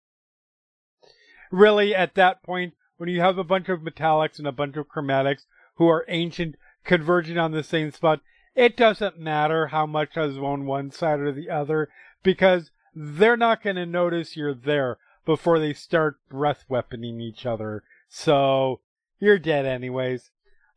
really, 1.52 1.94
at 1.94 2.16
that 2.16 2.42
point, 2.44 2.74
when 3.02 3.10
you 3.10 3.20
have 3.20 3.40
a 3.40 3.44
bunch 3.44 3.68
of 3.68 3.80
metallics 3.80 4.38
and 4.38 4.46
a 4.46 4.52
bunch 4.52 4.78
of 4.78 4.88
chromatics 4.88 5.46
who 5.78 5.88
are 5.88 6.06
ancient 6.08 6.56
converging 6.84 7.36
on 7.36 7.52
the 7.52 7.64
same 7.64 7.90
spot, 7.90 8.22
it 8.54 8.78
doesn't 8.78 9.18
matter 9.18 9.70
how 9.70 9.88
much 9.88 10.16
is 10.16 10.38
on 10.38 10.68
one 10.68 10.92
side 10.92 11.20
or 11.20 11.32
the 11.32 11.50
other 11.50 11.90
because 12.22 12.70
they're 12.94 13.36
not 13.36 13.64
going 13.64 13.76
to 13.76 13.88
notice 13.88 14.38
you're 14.38 14.54
there 14.54 15.00
before 15.26 15.58
they 15.58 15.74
start 15.74 16.20
breath 16.30 16.66
weaponing 16.70 17.20
each 17.20 17.44
other. 17.44 17.82
So 18.08 18.82
you're 19.20 19.40
dead 19.40 19.66
anyways. 19.66 20.30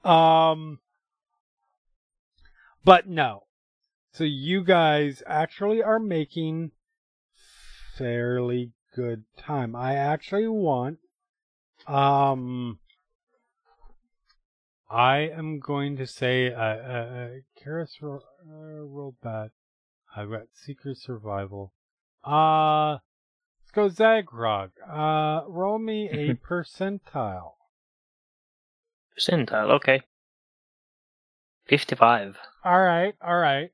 Um, 0.02 0.78
but 2.86 3.06
no. 3.06 3.42
So 4.12 4.24
you 4.24 4.64
guys 4.64 5.22
actually 5.26 5.82
are 5.82 5.98
making 5.98 6.70
fairly 7.98 8.72
good 8.96 9.24
time. 9.36 9.76
I 9.76 9.96
actually 9.96 10.48
want, 10.48 11.00
um, 11.86 12.78
I 14.90 15.18
am 15.18 15.58
going 15.60 15.96
to 15.96 16.06
say, 16.06 16.52
uh, 16.52 16.60
uh, 16.60 16.62
uh 16.62 17.28
Keres 17.58 18.00
ro- 18.00 18.20
uh, 18.48 18.82
rolled 18.82 19.16
bad. 19.22 19.50
I've 20.16 20.30
got 20.30 20.42
Seeker 20.52 20.94
Survival. 20.94 21.72
Uh, 22.24 22.98
let's 23.60 23.72
go 23.72 23.88
Zaghrog. 23.88 24.70
Uh, 24.88 25.42
roll 25.48 25.78
me 25.78 26.08
a 26.10 26.34
percentile. 26.34 27.54
Percentile, 29.18 29.70
okay. 29.72 30.02
55. 31.66 32.38
All 32.64 32.80
right, 32.80 33.14
all 33.20 33.38
right. 33.38 33.70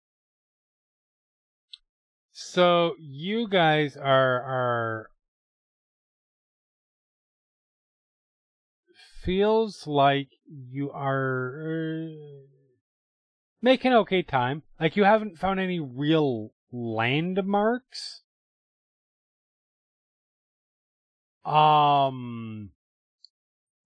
So 2.32 2.95
you 2.99 3.49
guys 3.49 3.97
are 3.97 4.43
are 4.43 5.10
feels 9.22 9.86
like 9.86 10.28
you 10.48 10.90
are 10.90 11.62
uh, 11.66 12.47
making 13.62 13.92
okay 13.92 14.22
time. 14.22 14.62
Like 14.78 14.97
you 14.97 15.05
haven't 15.05 15.38
found 15.38 15.60
any 15.60 15.80
real 15.80 16.52
landmarks. 16.72 18.22
Um 21.44 22.70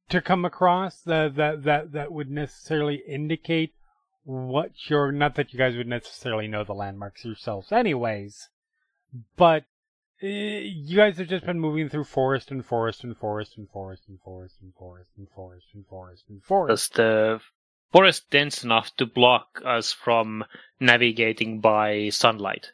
to 0.08 0.20
come 0.20 0.44
across 0.44 1.00
that 1.02 1.34
that 1.36 1.64
that 1.64 1.92
that 1.92 2.12
would 2.12 2.30
necessarily 2.30 3.02
indicate 3.08 3.74
what 4.24 4.70
you're 4.88 5.12
not 5.12 5.34
that 5.34 5.52
you 5.52 5.58
guys 5.58 5.76
would 5.76 5.86
necessarily 5.86 6.48
know 6.48 6.64
the 6.64 6.72
landmarks 6.72 7.24
yourselves 7.24 7.70
anyways 7.72 8.48
but 9.36 9.64
you 10.20 10.96
guys 10.96 11.18
have 11.18 11.28
just 11.28 11.44
been 11.44 11.60
moving 11.60 11.88
through 11.88 12.04
forest 12.04 12.50
and 12.50 12.64
forest 12.64 13.04
and 13.04 13.16
forest 13.16 13.56
and 13.56 13.68
forest 13.68 14.04
and 14.08 14.18
forest 14.20 14.56
and 14.62 14.72
forest 14.74 15.10
and 15.18 15.28
forest 15.34 15.66
and 15.74 15.86
forest 15.86 16.24
and 16.28 16.42
forest 16.42 16.92
Does 16.92 16.96
the 16.96 17.40
forest 17.92 18.30
dense 18.30 18.64
enough 18.64 18.94
to 18.96 19.06
block 19.06 19.60
us 19.64 19.92
from 19.92 20.44
navigating 20.80 21.60
by 21.60 22.08
sunlight? 22.10 22.72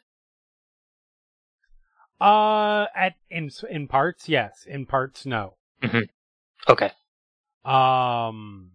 uh 2.19 2.85
at 2.95 3.15
in 3.31 3.49
in 3.69 3.87
parts 3.87 4.29
yes 4.29 4.65
in 4.67 4.85
parts 4.85 5.25
no 5.25 5.55
Okay. 6.69 6.91
Um. 7.65 8.71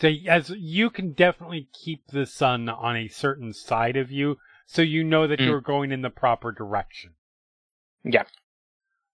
So 0.00 0.08
as 0.28 0.50
you 0.50 0.90
can 0.90 1.12
definitely 1.12 1.68
keep 1.72 2.06
the 2.08 2.26
sun 2.26 2.68
on 2.68 2.96
a 2.96 3.08
certain 3.08 3.52
side 3.52 3.96
of 3.96 4.10
you, 4.10 4.38
so 4.66 4.82
you 4.82 5.04
know 5.04 5.26
that 5.26 5.38
Mm. 5.38 5.46
you're 5.46 5.60
going 5.60 5.92
in 5.92 6.02
the 6.02 6.10
proper 6.10 6.52
direction. 6.52 7.14
Yeah. 8.02 8.24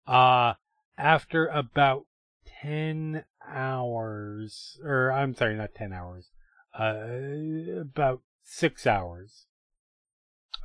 Uh, 0.06 0.54
after 0.96 1.46
about 1.48 2.06
ten 2.44 3.24
hours, 3.46 4.78
or 4.84 5.10
I'm 5.12 5.34
sorry, 5.34 5.56
not 5.56 5.74
ten 5.74 5.92
hours, 5.92 6.30
uh, 6.78 7.80
about 7.80 8.22
six 8.42 8.86
hours, 8.86 9.46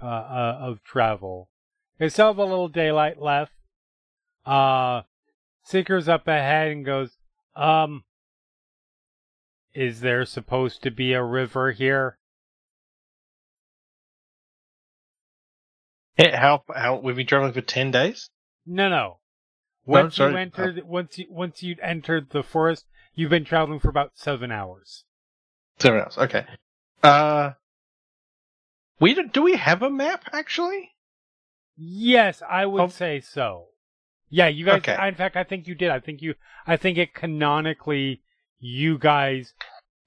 uh, 0.02 0.06
uh 0.06 0.58
of 0.62 0.84
travel. 0.84 1.50
You 2.00 2.10
still 2.10 2.28
have 2.28 2.38
a 2.38 2.46
little 2.46 2.68
daylight 2.68 3.20
left. 3.22 3.54
Uh, 4.46 5.04
Seeker's 5.64 6.08
up 6.08 6.28
ahead 6.28 6.72
and 6.72 6.86
goes, 6.86 7.18
um, 7.56 8.04
is 9.74 10.02
there 10.02 10.26
supposed 10.26 10.84
to 10.84 10.92
be 10.92 11.14
a 11.14 11.24
river 11.24 11.72
here? 11.72 12.20
How 16.18 16.64
how 16.74 16.98
we've 16.98 17.16
been 17.16 17.28
traveling 17.28 17.54
for 17.54 17.62
ten 17.62 17.92
days? 17.92 18.30
No, 18.66 18.90
no. 18.90 19.20
Once 19.86 20.16
sorry. 20.16 20.32
you 20.32 20.38
entered, 20.38 20.84
once 20.86 21.18
you 21.18 21.26
once 21.30 21.62
you 21.62 21.76
entered 21.82 22.30
the 22.32 22.42
forest, 22.44 22.86
you've 23.14 23.30
been 23.30 23.46
traveling 23.46 23.80
for 23.80 23.90
about 23.90 24.12
seven 24.16 24.52
hours. 24.52 25.04
Seven 25.78 26.00
hours. 26.00 26.18
Okay. 26.18 26.46
Uh, 27.04 27.52
we 29.00 29.14
do, 29.14 29.28
do 29.28 29.44
we 29.44 29.56
have 29.58 29.82
a 29.82 29.90
map 29.90 30.26
actually? 30.32 30.92
Yes, 31.78 32.42
I 32.48 32.66
would 32.66 32.82
Oh. 32.82 32.88
say 32.88 33.20
so. 33.20 33.68
Yeah, 34.30 34.48
you 34.48 34.66
guys. 34.66 34.78
Okay. 34.78 35.08
In 35.08 35.16
fact, 35.16 35.36
I 35.36 35.44
think 35.44 35.68
you 35.68 35.76
did. 35.76 35.92
I 35.92 36.00
think 36.00 36.22
you. 36.22 36.36
I 36.66 36.78
think 36.78 36.98
it 36.98 37.14
canonically, 37.14 38.22
you 38.60 38.98
guys 38.98 39.54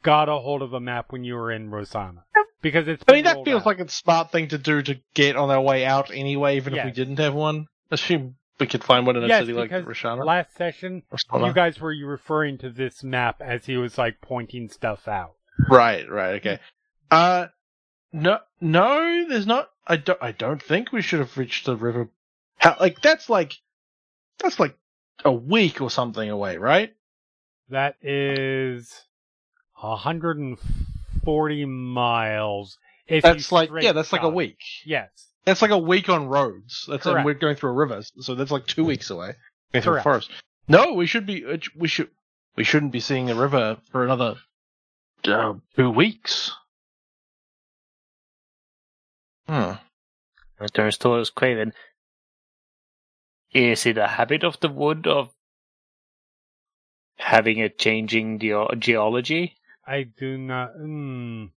got 0.02 0.28
a 0.28 0.38
hold 0.38 0.62
of 0.62 0.72
a 0.72 0.80
map 0.80 1.12
when 1.12 1.24
you 1.24 1.34
were 1.34 1.52
in 1.52 1.70
Rosohna 1.70 2.22
because 2.60 2.88
it's. 2.88 3.02
I 3.08 3.12
mean, 3.12 3.24
that 3.24 3.44
feels 3.44 3.62
out. 3.62 3.66
like 3.66 3.80
a 3.80 3.88
smart 3.88 4.32
thing 4.32 4.48
to 4.48 4.58
do 4.58 4.82
to 4.82 5.00
get 5.14 5.36
on 5.36 5.50
our 5.50 5.60
way 5.60 5.84
out 5.84 6.10
anyway, 6.10 6.56
even 6.56 6.74
if 6.74 6.84
we 6.84 6.90
didn't 6.90 7.18
have 7.18 7.34
one. 7.34 7.66
Assume 7.90 8.36
we 8.58 8.66
could 8.66 8.84
find 8.84 9.06
one 9.06 9.16
in 9.16 9.24
a 9.24 9.28
yes, 9.28 9.42
city 9.42 9.52
like 9.52 9.70
Rosohna. 9.70 10.24
last 10.24 10.54
session 10.56 11.02
you 11.34 11.52
guys 11.52 11.80
were 11.80 11.92
you 11.92 12.06
referring 12.06 12.58
to 12.58 12.70
this 12.70 13.02
map 13.04 13.40
as 13.40 13.66
he 13.66 13.76
was 13.76 13.96
like 13.96 14.20
pointing 14.20 14.68
stuff 14.68 15.06
out. 15.06 15.34
Right, 15.70 16.08
right, 16.08 16.34
okay. 16.36 16.58
Uh, 17.10 17.46
no, 18.12 18.38
no, 18.60 19.26
there's 19.28 19.46
not. 19.46 19.70
I 19.86 19.96
don't. 19.96 20.18
I 20.22 20.32
don't 20.32 20.62
think 20.62 20.92
we 20.92 21.02
should 21.02 21.20
have 21.20 21.36
reached 21.38 21.66
the 21.66 21.76
river. 21.76 22.08
How? 22.56 22.76
Like 22.78 23.00
that's 23.00 23.30
like 23.30 23.54
that's 24.38 24.58
like 24.60 24.76
a 25.24 25.32
week 25.32 25.80
or 25.80 25.90
something 25.90 26.28
away, 26.28 26.56
right? 26.56 26.94
That 27.70 27.96
is 28.02 29.04
140 31.28 31.64
miles. 31.66 32.78
If 33.06 33.22
That's 33.22 33.52
like 33.52 33.70
yeah, 33.80 33.92
that's 33.92 34.12
like 34.12 34.22
a 34.22 34.26
shot. 34.26 34.34
week. 34.34 34.58
Yes. 34.84 35.08
That's 35.44 35.62
like 35.62 35.70
a 35.70 35.78
week 35.78 36.08
on 36.08 36.26
roads. 36.28 36.84
That's 36.88 37.06
and 37.06 37.14
Correct. 37.14 37.24
we're 37.24 37.34
going 37.34 37.56
through 37.56 37.70
a 37.70 37.74
river, 37.74 38.02
so 38.20 38.34
that's 38.34 38.50
like 38.50 38.66
two 38.66 38.84
weeks 38.84 39.08
away. 39.10 39.32
Going 39.72 39.82
through 39.82 39.96
a 39.98 40.02
forest. 40.02 40.30
No, 40.68 40.92
we 40.92 41.06
should 41.06 41.24
be. 41.26 41.44
uh, 41.44 41.56
We 41.76 41.88
should. 41.88 42.10
We 42.56 42.64
shouldn't 42.64 42.92
be 42.92 43.00
seeing 43.00 43.26
the 43.26 43.34
river 43.34 43.78
for 43.90 44.04
another 44.04 44.36
uh, 45.26 45.54
two 45.76 45.90
weeks. 45.90 46.50
Hmm. 49.48 49.72
Returns 50.58 50.98
towards 50.98 51.30
Craven. 51.30 51.72
Is 53.54 53.86
it 53.86 53.96
a 53.96 54.06
habit 54.08 54.44
of 54.44 54.60
the 54.60 54.68
wood 54.68 55.06
of 55.06 55.30
having 57.16 57.62
a 57.62 57.68
changing 57.70 58.40
geo- 58.40 58.74
geology? 58.74 59.54
I 59.88 60.02
do 60.02 60.36
not. 60.36 60.76
Mm. 60.76 61.50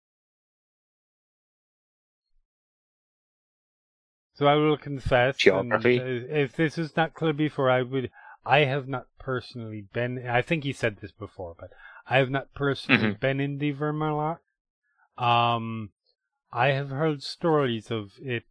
So 4.34 4.46
I 4.46 4.54
will 4.54 4.76
confess. 4.76 5.38
Geography. 5.38 5.96
if 5.96 6.54
this 6.54 6.78
is 6.78 6.94
not 6.96 7.14
clear 7.14 7.32
before, 7.32 7.70
I 7.70 7.82
would. 7.82 8.10
I 8.44 8.60
have 8.60 8.86
not 8.86 9.06
personally 9.18 9.86
been. 9.92 10.26
I 10.28 10.42
think 10.42 10.64
he 10.64 10.72
said 10.72 10.98
this 10.98 11.10
before, 11.10 11.56
but 11.58 11.70
I 12.06 12.18
have 12.18 12.30
not 12.30 12.54
personally 12.54 13.14
Mhm. 13.14 13.20
been 13.20 13.40
in 13.40 13.58
the 13.58 13.72
Vermaloc. 13.72 14.38
Um, 15.16 15.90
I 16.52 16.68
have 16.68 16.90
heard 16.90 17.22
stories 17.22 17.90
of 17.90 18.12
it. 18.20 18.44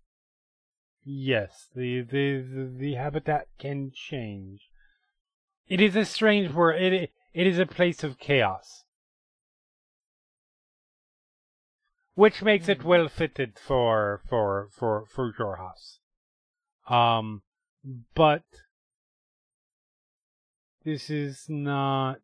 Yes, 1.04 1.70
the 1.74 2.02
the 2.02 2.42
the, 2.42 2.74
the 2.78 2.94
habitat 2.96 3.48
can 3.58 3.92
change. 3.92 4.70
It 5.68 5.80
is 5.80 5.96
a 5.96 6.04
strange 6.04 6.52
world. 6.52 6.82
It 6.82 7.12
it 7.34 7.48
is 7.48 7.60
a 7.60 7.66
place 7.66 8.04
of 8.04 8.20
chaos, 8.20 8.84
which 12.18 12.42
makes 12.42 12.68
it 12.68 12.84
well 12.84 13.08
fitted 13.08 13.60
for 13.60 14.20
for 14.28 14.70
for 14.72 15.06
for 15.06 15.32
your 15.38 15.58
house. 15.58 16.00
Um, 16.90 17.44
but 18.16 18.42
this 20.84 21.12
is 21.12 21.46
not 21.48 22.18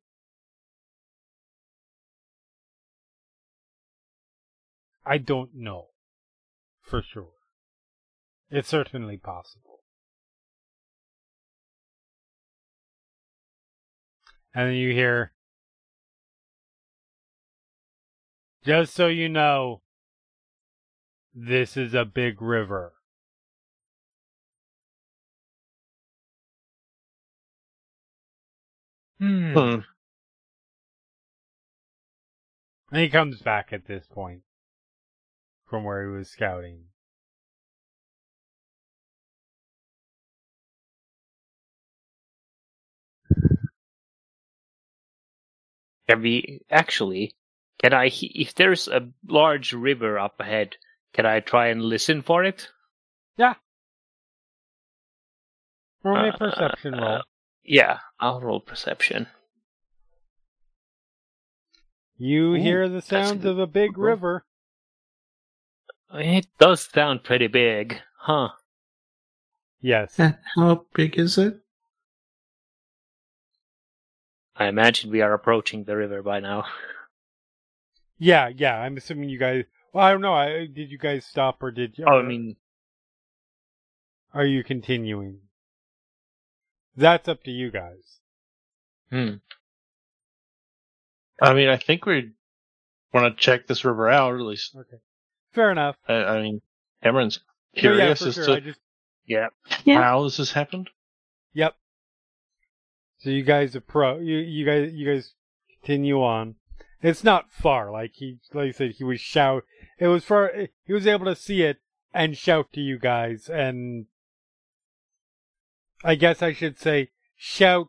I 5.06 5.20
don't 5.20 5.54
know 5.54 5.90
for 6.82 7.04
sure. 7.04 7.34
It's 8.50 8.70
certainly 8.70 9.18
possible. 9.18 9.82
And 14.56 14.70
then 14.70 14.76
you 14.76 14.92
hear, 14.92 15.34
just 18.66 18.96
so 18.96 19.06
you 19.08 19.30
know, 19.30 19.83
this 21.34 21.78
is 21.78 21.94
a 21.94 22.06
big 22.06 22.42
river. 22.42 22.94
Hmm. 29.20 29.54
Hmm. 29.54 29.80
And 32.92 33.02
he 33.02 33.10
comes 33.10 33.42
back 33.42 33.74
at 33.74 33.86
this 33.86 34.06
point 34.06 34.42
from 35.66 35.84
where 35.84 36.04
he 36.04 36.16
was 36.16 36.30
scouting. 36.30 36.86
Can 46.08 46.22
we 46.22 46.62
actually? 46.70 47.36
Can 47.82 47.94
I? 47.94 48.12
If 48.14 48.54
there's 48.56 48.88
a 48.88 49.10
large 49.26 49.74
river 49.74 50.20
up 50.20 50.40
ahead, 50.40 50.78
can 51.14 51.26
I 51.26 51.40
try 51.40 51.68
and 51.68 51.82
listen 51.82 52.22
for 52.22 52.44
it? 52.44 52.70
Yeah. 53.38 53.56
Roll 56.04 56.22
me 56.22 56.30
a 56.30 56.34
Uh, 56.34 56.38
perception 56.38 56.96
roll. 56.96 57.22
Yeah, 57.64 58.00
I'll 58.20 58.42
roll 58.42 58.60
perception. 58.60 59.28
You 62.18 62.56
ooh, 62.56 62.56
hear 62.56 62.88
the 62.90 63.02
that's 63.08 63.08
sounds 63.08 63.46
of 63.46 63.60
a 63.60 63.68
big 63.68 63.98
roll. 63.98 64.12
river. 64.12 64.46
It 66.14 66.48
does 66.60 66.82
sound 66.82 67.24
pretty 67.24 67.48
big, 67.48 68.00
huh? 68.18 68.50
Yes. 69.82 70.20
Uh, 70.20 70.34
How 70.56 70.86
big 70.94 71.18
is 71.18 71.38
it? 71.38 71.60
I 74.56 74.68
imagine 74.68 75.10
we 75.12 75.22
are 75.22 75.34
approaching 75.34 75.84
the 75.84 75.96
river 75.98 76.22
by 76.22 76.40
now. 76.40 76.66
Yeah, 78.20 78.48
yeah. 78.48 78.80
I'm 78.80 78.96
assuming 78.96 79.28
you 79.30 79.38
guys. 79.40 79.66
Well, 79.94 80.04
I 80.04 80.12
don't 80.12 80.22
know. 80.22 80.34
I, 80.34 80.66
did 80.66 80.90
you 80.90 80.98
guys 80.98 81.26
stop 81.26 81.62
or 81.62 81.72
did 81.72 81.98
you? 81.98 82.06
Oh, 82.08 82.20
I 82.20 82.24
mean, 82.24 82.56
Are 84.34 84.46
you 84.46 84.64
continuing? 84.64 85.38
That's 86.98 87.28
up 87.28 87.44
to 87.44 87.52
you 87.52 87.72
guys. 87.72 88.20
hmm. 89.12 89.36
I 91.42 91.54
mean, 91.54 91.70
I 91.70 91.78
think 91.78 92.06
we 92.06 92.32
want 93.14 93.38
to 93.38 93.44
check 93.44 93.68
this 93.68 93.84
river 93.86 94.10
out, 94.10 94.32
or 94.32 94.38
at 94.38 94.46
least. 94.46 94.76
Okay. 94.76 94.98
Fair 95.54 95.72
enough. 95.72 95.96
I, 96.08 96.14
I 96.14 96.42
mean, 96.42 96.62
Kamron's 97.04 97.40
curious 97.76 98.22
yeah, 98.22 98.26
for 98.26 98.30
as 98.30 98.36
sure. 98.36 98.56
to 98.56 98.62
just. 98.62 98.80
yeah. 99.28 99.48
Yeah. 99.84 100.02
how 100.02 100.24
this 100.24 100.38
has 100.38 100.52
happened. 100.52 100.90
Yep. 101.54 101.76
So 103.20 103.30
you 103.30 103.44
guys 103.44 103.74
appro. 103.74 104.26
You 104.26 104.38
you 104.38 104.66
guys 104.66 104.92
you 104.94 105.06
guys 105.12 105.34
continue 105.82 106.22
on. 106.22 106.56
It's 107.02 107.24
not 107.24 107.52
far. 107.52 107.92
Like 107.92 108.12
he 108.14 108.40
like 108.54 108.70
I 108.70 108.72
said, 108.72 108.92
he 108.92 109.04
was 109.04 109.20
shout. 109.20 109.64
It 110.04 110.08
was 110.08 110.26
for 110.26 110.68
He 110.84 110.92
was 110.92 111.08
able 111.08 111.24
to 111.28 111.36
see 111.36 111.62
it 111.62 111.78
and 112.14 112.38
shout 112.38 112.74
to 112.74 112.82
you 112.82 113.00
guys, 113.00 113.48
and 113.48 114.08
I 116.04 116.16
guess 116.16 116.42
I 116.42 116.52
should 116.52 116.78
say 116.78 117.12
shout 117.38 117.88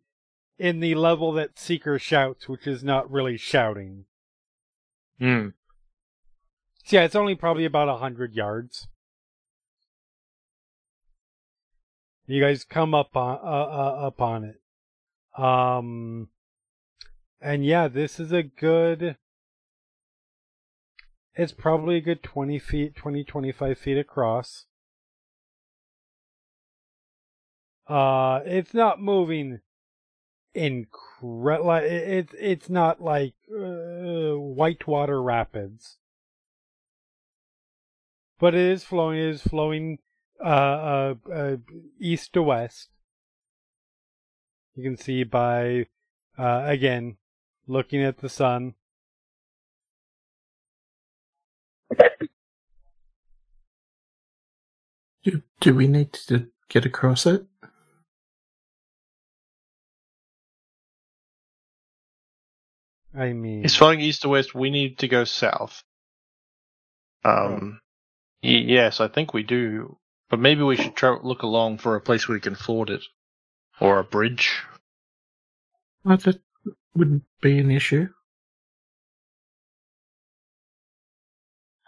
in 0.56 0.78
the 0.78 0.94
level 0.94 1.32
that 1.32 1.58
Seeker 1.58 1.98
shouts, 1.98 2.48
which 2.48 2.68
is 2.68 2.84
not 2.84 3.10
really 3.10 3.36
shouting. 3.36 4.04
Hmm. 5.18 5.48
So 6.84 6.98
yeah, 6.98 7.02
it's 7.02 7.16
only 7.16 7.34
probably 7.34 7.64
about 7.64 7.88
a 7.88 7.96
hundred 7.96 8.32
yards. 8.32 8.86
You 12.28 12.40
guys 12.40 12.62
come 12.62 12.94
up 12.94 13.16
on 13.16 13.40
uh, 13.42 13.48
uh, 13.48 14.06
up 14.06 14.20
on 14.20 14.44
it, 14.44 14.60
um, 15.36 16.28
and 17.40 17.66
yeah, 17.66 17.88
this 17.88 18.20
is 18.20 18.30
a 18.30 18.44
good. 18.44 19.16
It's 21.36 21.52
probably 21.52 21.96
a 21.96 22.00
good 22.00 22.22
twenty 22.22 22.58
feet, 22.58 22.94
20, 22.94 23.24
25 23.24 23.78
feet 23.78 23.98
across. 23.98 24.66
Uh, 27.88 28.40
it's 28.46 28.72
not 28.72 29.00
moving 29.00 29.60
incredible. 30.54 31.72
It's 31.74 32.32
it's 32.38 32.70
not 32.70 33.02
like 33.02 33.34
uh, 33.52 34.36
whitewater 34.38 35.20
rapids 35.20 35.98
but 38.38 38.54
it 38.54 38.60
is 38.60 38.84
flowing. 38.84 39.18
It 39.18 39.28
is 39.30 39.42
flowing 39.42 39.98
uh, 40.44 40.48
uh, 40.48 41.14
uh, 41.32 41.56
east 41.98 42.32
to 42.34 42.42
west. 42.42 42.90
You 44.74 44.82
can 44.82 44.96
see 44.96 45.24
by 45.24 45.86
uh, 46.36 46.64
again 46.66 47.16
looking 47.66 48.02
at 48.02 48.18
the 48.18 48.28
sun. 48.28 48.74
Do, 55.24 55.42
do 55.60 55.74
we 55.74 55.88
need 55.88 56.12
to 56.28 56.48
get 56.68 56.84
across 56.86 57.26
it? 57.26 57.46
I 63.16 63.32
mean, 63.32 63.64
It's 63.64 63.76
flowing 63.76 64.00
east 64.00 64.22
to 64.22 64.28
west. 64.28 64.54
We 64.54 64.70
need 64.70 64.98
to 64.98 65.08
go 65.08 65.24
south. 65.24 65.82
Um, 67.24 67.80
y- 68.42 68.64
yes, 68.66 69.00
I 69.00 69.08
think 69.08 69.32
we 69.32 69.42
do. 69.44 69.96
But 70.30 70.40
maybe 70.40 70.62
we 70.62 70.76
should 70.76 70.96
try 70.96 71.16
look 71.22 71.42
along 71.42 71.78
for 71.78 71.94
a 71.94 72.00
place 72.00 72.28
where 72.28 72.36
we 72.36 72.40
can 72.40 72.56
ford 72.56 72.90
it, 72.90 73.04
or 73.80 73.98
a 73.98 74.04
bridge. 74.04 74.62
Oh, 76.04 76.16
that 76.16 76.40
wouldn't 76.94 77.24
be 77.40 77.58
an 77.58 77.70
issue. 77.70 78.08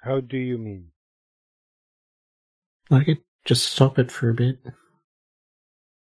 how 0.07 0.21
do 0.21 0.39
you 0.39 0.57
mean? 0.57 0.93
I 2.91 3.03
could 3.03 3.26
just 3.47 3.73
stop 3.73 3.99
it 3.99 4.11
for 4.11 4.29
a 4.29 4.35
bit. 4.35 4.59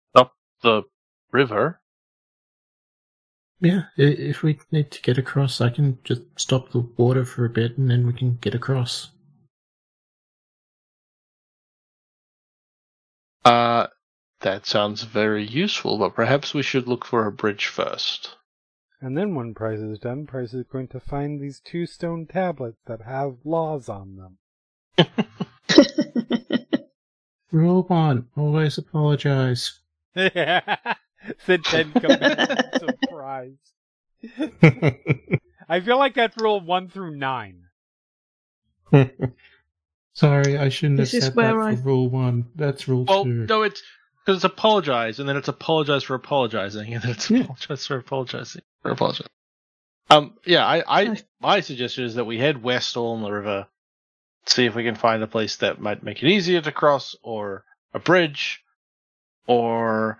Stop 0.09 0.34
the 0.61 0.84
river. 1.31 1.80
Yeah, 3.61 3.84
if 3.95 4.43
we 4.43 4.59
need 4.72 4.91
to 4.91 5.01
get 5.01 5.17
across, 5.17 5.61
I 5.61 5.69
can 5.69 5.99
just 6.03 6.23
stop 6.35 6.72
the 6.72 6.80
water 6.80 7.23
for 7.23 7.45
a 7.45 7.49
bit 7.49 7.77
and 7.77 7.89
then 7.89 8.05
we 8.05 8.13
can 8.13 8.38
get 8.41 8.53
across. 8.53 9.11
Uh, 13.45 13.88
that 14.41 14.65
sounds 14.65 15.03
very 15.03 15.45
useful, 15.45 15.97
but 15.97 16.15
perhaps 16.15 16.53
we 16.53 16.63
should 16.63 16.88
look 16.88 17.05
for 17.05 17.26
a 17.26 17.31
bridge 17.31 17.67
first. 17.67 18.35
And 18.99 19.17
then 19.17 19.35
when 19.35 19.53
Prize 19.53 19.81
is 19.81 19.99
done, 19.99 20.26
Prize 20.26 20.53
is 20.53 20.65
going 20.65 20.88
to 20.89 20.99
find 20.99 21.39
these 21.39 21.59
two 21.59 21.85
stone 21.85 22.26
tablets 22.26 22.80
that 22.88 23.01
have 23.01 23.38
laws 23.43 23.88
on 23.88 24.15
them. 24.17 24.38
Rule 27.56 27.84
one, 27.84 28.27
always 28.36 28.77
apologize. 28.77 29.80
Said 30.15 31.64
then 31.72 31.94
come 31.94 32.19
back 32.19 32.49
surprise. 32.77 33.56
I 35.69 35.80
feel 35.80 35.98
like 35.98 36.15
that's 36.15 36.36
rule 36.36 36.60
one 36.60 36.90
through 36.90 37.15
nine. 37.15 37.64
Sorry, 40.14 40.57
I 40.57 40.68
shouldn't 40.68 40.98
This 40.99 41.14
have 41.14 41.23
said 41.23 41.32
that 41.32 41.36
where 41.56 41.76
for 41.77 41.82
rule 41.82 42.10
one. 42.10 42.45
That's 42.56 42.90
rule 42.90 43.06
Well, 43.07 43.23
two. 43.23 43.45
no, 43.48 43.61
it's 43.61 43.82
because 44.26 44.40
it's 44.40 44.44
apologize, 44.44 45.22
and 45.22 45.30
then 45.30 45.38
it's 45.38 45.48
apologize 45.48 46.03
for 46.03 46.15
apologizing, 46.15 46.94
and 46.94 47.02
then 47.03 47.11
it's 47.11 47.32
Yeah. 47.32 47.44
apologize 47.44 47.88
for 47.88 47.95
apologizing 47.98 48.64
for 48.82 48.91
apologizing. 48.91 49.27
Um, 50.10 50.34
yeah, 50.45 50.65
I, 50.65 50.84
I, 51.03 51.18
my 51.40 51.61
suggestion 51.61 52.03
is 52.03 52.15
that 52.15 52.26
we 52.26 52.38
head 52.38 52.61
west 52.61 52.98
along 52.98 53.22
the 53.23 53.32
river, 53.32 53.68
see 54.45 54.65
if 54.65 54.76
we 54.76 54.84
can 54.84 54.95
find 54.95 55.22
a 55.23 55.27
place 55.27 55.57
that 55.57 55.80
might 55.81 56.03
make 56.03 56.22
it 56.23 56.27
easier 56.30 56.61
to 56.61 56.72
cross, 56.72 57.15
or 57.23 57.63
a 57.93 57.99
bridge, 57.99 58.61
or 59.47 60.17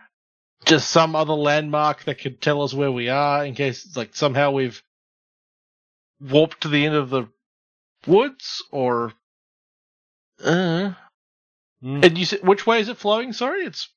just 0.66 0.90
some 0.90 1.16
other 1.16 1.34
landmark 1.34 2.04
that 2.06 2.20
could 2.20 2.42
tell 2.42 2.62
us 2.62 2.74
where 2.74 2.92
we 2.92 3.10
are 3.10 3.46
in 3.46 3.54
case, 3.56 3.96
like, 3.96 4.16
somehow 4.16 4.52
we've 4.52 4.82
warped 6.20 6.62
to 6.62 6.70
the 6.70 6.86
end 6.86 6.96
of 6.96 7.10
the 7.10 7.28
woods, 8.08 8.64
or 8.72 9.14
Uh, 10.44 10.94
Mm. 11.82 12.04
and 12.04 12.18
you 12.18 12.26
said 12.26 12.42
which 12.42 12.66
way 12.68 12.80
is 12.82 12.90
it 12.90 12.98
flowing? 12.98 13.32
Sorry, 13.32 13.64
it's 13.66 13.90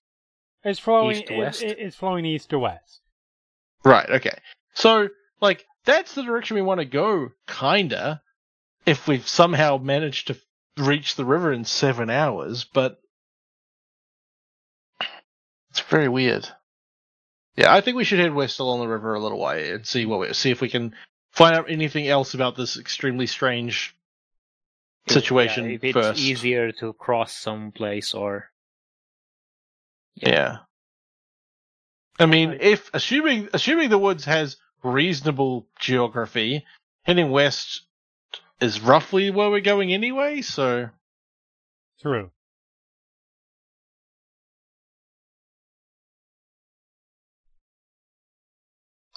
It's 0.63 0.79
flowing 0.79 1.17
East 1.17 1.27
to 1.27 1.37
west. 1.39 1.63
it- 1.63 1.79
it's 1.79 1.97
flowing 1.97 2.25
east 2.25 2.51
to 2.51 2.59
west. 2.61 3.01
right. 3.85 4.09
Okay, 4.09 4.39
so 4.75 5.09
like 5.41 5.67
that's 5.85 6.15
the 6.15 6.23
direction 6.23 6.55
we 6.57 6.63
want 6.63 6.79
to 6.81 6.85
go, 6.85 7.31
kinda. 7.49 8.23
If 8.89 9.07
we've 9.07 9.29
somehow 9.29 9.77
managed 9.77 10.29
to 10.29 10.37
reach 10.79 11.15
the 11.15 11.25
river 11.27 11.53
in 11.53 11.67
seven 11.67 12.09
hours, 12.09 12.65
but 12.65 12.99
it's 15.69 15.81
very 15.81 16.09
weird. 16.09 16.49
Yeah, 17.55 17.75
I 17.75 17.83
think 17.83 17.99
we 17.99 18.05
should 18.05 18.19
head 18.19 18.33
west 18.33 18.61
along 18.61 18.81
the 18.81 18.89
river 18.89 19.15
a 19.15 19.21
little 19.21 19.39
way 19.39 19.73
and 19.73 19.87
see 19.87 20.07
what 20.07 20.21
we 20.21 20.33
see 20.33 20.51
if 20.51 20.63
we 20.63 20.71
can 20.71 20.95
find 21.33 21.55
out 21.55 21.71
anything 21.71 22.09
else 22.09 22.33
about 22.33 22.57
this 22.57 22.79
extremely 22.79 23.27
strange 23.27 23.95
situation 25.07 25.67
Yeah, 25.67 25.73
if 25.73 25.85
it's 25.85 25.93
first. 25.93 26.21
easier 26.21 26.73
to 26.73 26.95
cross 26.95 27.35
someplace 27.35 28.15
or 28.15 28.51
Yeah. 30.15 30.61
I 32.19 32.25
mean, 32.25 32.57
if 32.61 32.91
assuming 32.95 33.51
assuming 33.53 33.91
the 33.91 33.99
woods 33.99 34.25
has 34.25 34.57
reasonable 34.83 35.67
geography, 35.79 36.65
heading 37.05 37.31
west 37.31 37.83
is 38.61 38.81
roughly 38.81 39.31
where 39.31 39.51
we're 39.51 39.61
going 39.61 39.93
anyway. 39.93 40.43
So 40.43 40.91
True. 42.01 42.31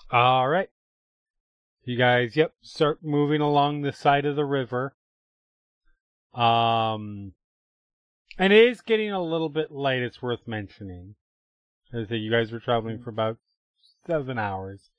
All 0.09 0.47
right. 0.47 0.69
You 1.83 1.97
guys, 1.97 2.35
yep, 2.35 2.53
start 2.61 3.03
moving 3.03 3.41
along 3.41 3.81
the 3.81 3.91
side 3.91 4.25
of 4.25 4.35
the 4.35 4.45
river. 4.45 4.95
Um, 6.33 7.33
and 8.37 8.53
it 8.53 8.69
is 8.69 8.81
getting 8.81 9.11
a 9.11 9.21
little 9.21 9.49
bit 9.49 9.71
late. 9.71 10.01
It's 10.01 10.21
worth 10.21 10.47
mentioning. 10.47 11.15
As 11.93 12.05
I 12.05 12.09
said, 12.09 12.21
you 12.21 12.31
guys 12.31 12.51
were 12.51 12.59
traveling 12.59 13.01
for 13.01 13.09
about 13.09 13.37
seven 14.05 14.37
hours. 14.37 14.89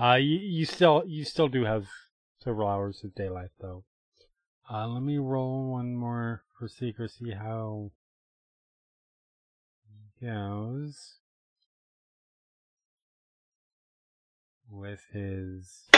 Uh, 0.00 0.14
you, 0.14 0.38
you 0.38 0.64
still 0.64 1.04
you 1.06 1.24
still 1.24 1.48
do 1.48 1.64
have 1.64 1.86
several 2.44 2.68
hours 2.68 3.02
of 3.02 3.14
daylight 3.14 3.50
though. 3.60 3.84
Uh, 4.70 4.86
let 4.86 5.02
me 5.02 5.18
roll 5.18 5.72
one 5.72 5.94
more 5.94 6.44
for 6.58 6.68
Seeker, 6.68 7.08
see 7.08 7.32
how 7.32 7.90
goes 10.24 11.16
with 14.70 15.00
his 15.12 15.88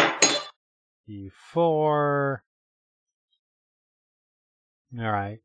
D4. 1.08 2.38
Alright. 4.98 5.40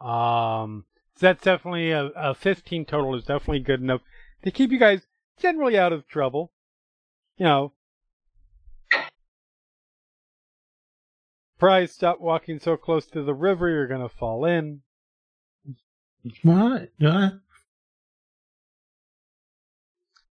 Um, 0.00 0.84
so 1.16 1.26
that's 1.26 1.42
definitely 1.42 1.90
a, 1.90 2.06
a 2.14 2.34
15 2.34 2.84
total 2.84 3.14
is 3.16 3.24
definitely 3.24 3.60
good 3.60 3.80
enough 3.80 4.00
to 4.44 4.50
keep 4.50 4.70
you 4.70 4.78
guys 4.78 5.06
generally 5.38 5.76
out 5.76 5.92
of 5.92 6.06
trouble. 6.06 6.52
You 7.36 7.44
know, 7.44 7.72
Prize, 11.58 11.92
stop 11.92 12.20
walking 12.20 12.60
so 12.60 12.76
close 12.76 13.06
to 13.06 13.22
the 13.22 13.34
river, 13.34 13.68
you're 13.68 13.88
gonna 13.88 14.08
fall 14.08 14.44
in. 14.44 14.82
What? 16.42 16.90
What? 16.98 17.40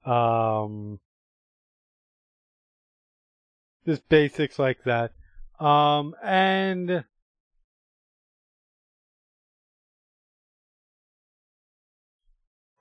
Um, 0.05 0.99
just 3.86 4.09
basics 4.09 4.59
like 4.59 4.82
that. 4.85 5.12
Um, 5.61 6.15
and 6.23 7.05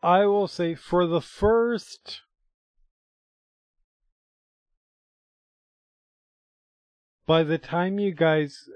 I 0.01 0.25
will 0.25 0.47
say 0.47 0.73
for 0.73 1.05
the 1.05 1.21
first 1.21 2.21
by 7.31 7.43
the 7.43 7.57
time 7.57 7.97
you 7.97 8.11
guys 8.11 8.67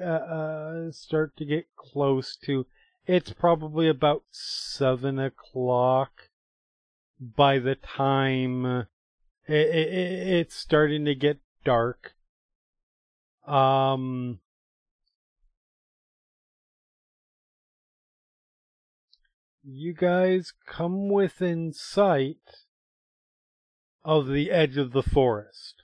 uh, 0.00 0.04
uh, 0.04 0.92
start 0.92 1.36
to 1.36 1.44
get 1.44 1.66
close 1.74 2.36
to 2.36 2.64
it's 3.08 3.32
probably 3.32 3.88
about 3.88 4.22
seven 4.30 5.18
o'clock 5.18 6.28
by 7.18 7.58
the 7.58 7.74
time 7.74 8.86
it, 9.48 9.56
it, 9.56 10.28
it's 10.28 10.54
starting 10.54 11.04
to 11.06 11.16
get 11.16 11.40
dark. 11.64 12.12
Um, 13.48 14.38
you 19.64 19.92
guys 19.92 20.52
come 20.68 21.08
within 21.08 21.72
sight 21.72 22.62
of 24.04 24.28
the 24.28 24.52
edge 24.52 24.76
of 24.76 24.92
the 24.92 25.02
forest. 25.02 25.81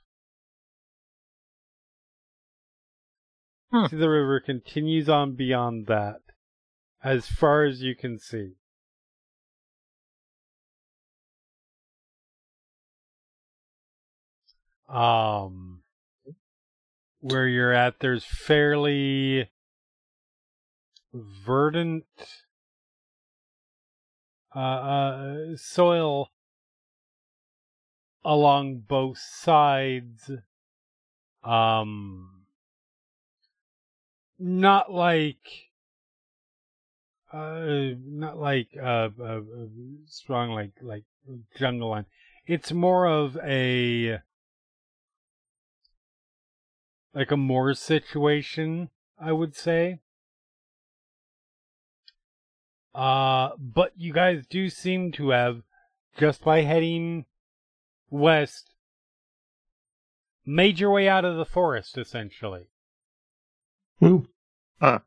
Hmm. 3.71 3.87
See, 3.87 3.97
the 3.97 4.09
river 4.09 4.41
continues 4.41 5.09
on 5.09 5.35
beyond 5.35 5.87
that, 5.87 6.21
as 7.03 7.27
far 7.27 7.65
as 7.65 7.83
you 7.83 7.95
can 7.95 8.19
see. 8.19 8.53
Um, 14.89 15.83
where 17.21 17.47
you're 17.47 17.75
at, 17.75 18.01
there's 18.01 18.25
fairly 18.25 19.51
verdant 21.13 22.05
uh, 24.55 24.59
uh, 24.59 25.37
soil 25.57 26.31
along 28.25 28.85
both 28.89 29.19
sides. 29.19 30.31
Um, 31.45 32.38
not 34.39 34.93
like, 34.93 35.71
uh, 37.33 37.95
not 38.05 38.39
like 38.39 38.69
uh, 38.81 39.09
uh, 39.21 39.23
uh, 39.23 39.41
strong 40.07 40.51
like 40.51 40.73
like 40.81 41.05
jungle 41.59 41.91
land. 41.91 42.07
It's 42.47 42.73
more 42.73 43.07
of 43.07 43.37
a 43.45 44.21
like 47.15 47.31
a 47.31 47.37
more 47.37 47.75
situation, 47.75 48.91
I 49.21 49.33
would 49.33 49.55
say. 49.55 50.01
Uh, 52.95 53.51
but 53.59 53.93
you 53.97 54.13
guys 54.13 54.47
do 54.49 54.69
seem 54.69 55.13
to 55.13 55.31
have, 55.31 55.63
just 56.19 56.43
by 56.43 56.63
heading 56.63 57.27
west, 58.11 58.75
made 60.45 60.81
your 60.81 60.91
way 60.91 61.09
out 61.09 61.25
of 61.25 61.37
the 61.37 61.45
forest, 61.45 61.99
essentially. 61.99 62.69
Ooh. 64.03 64.27
well, 64.81 65.03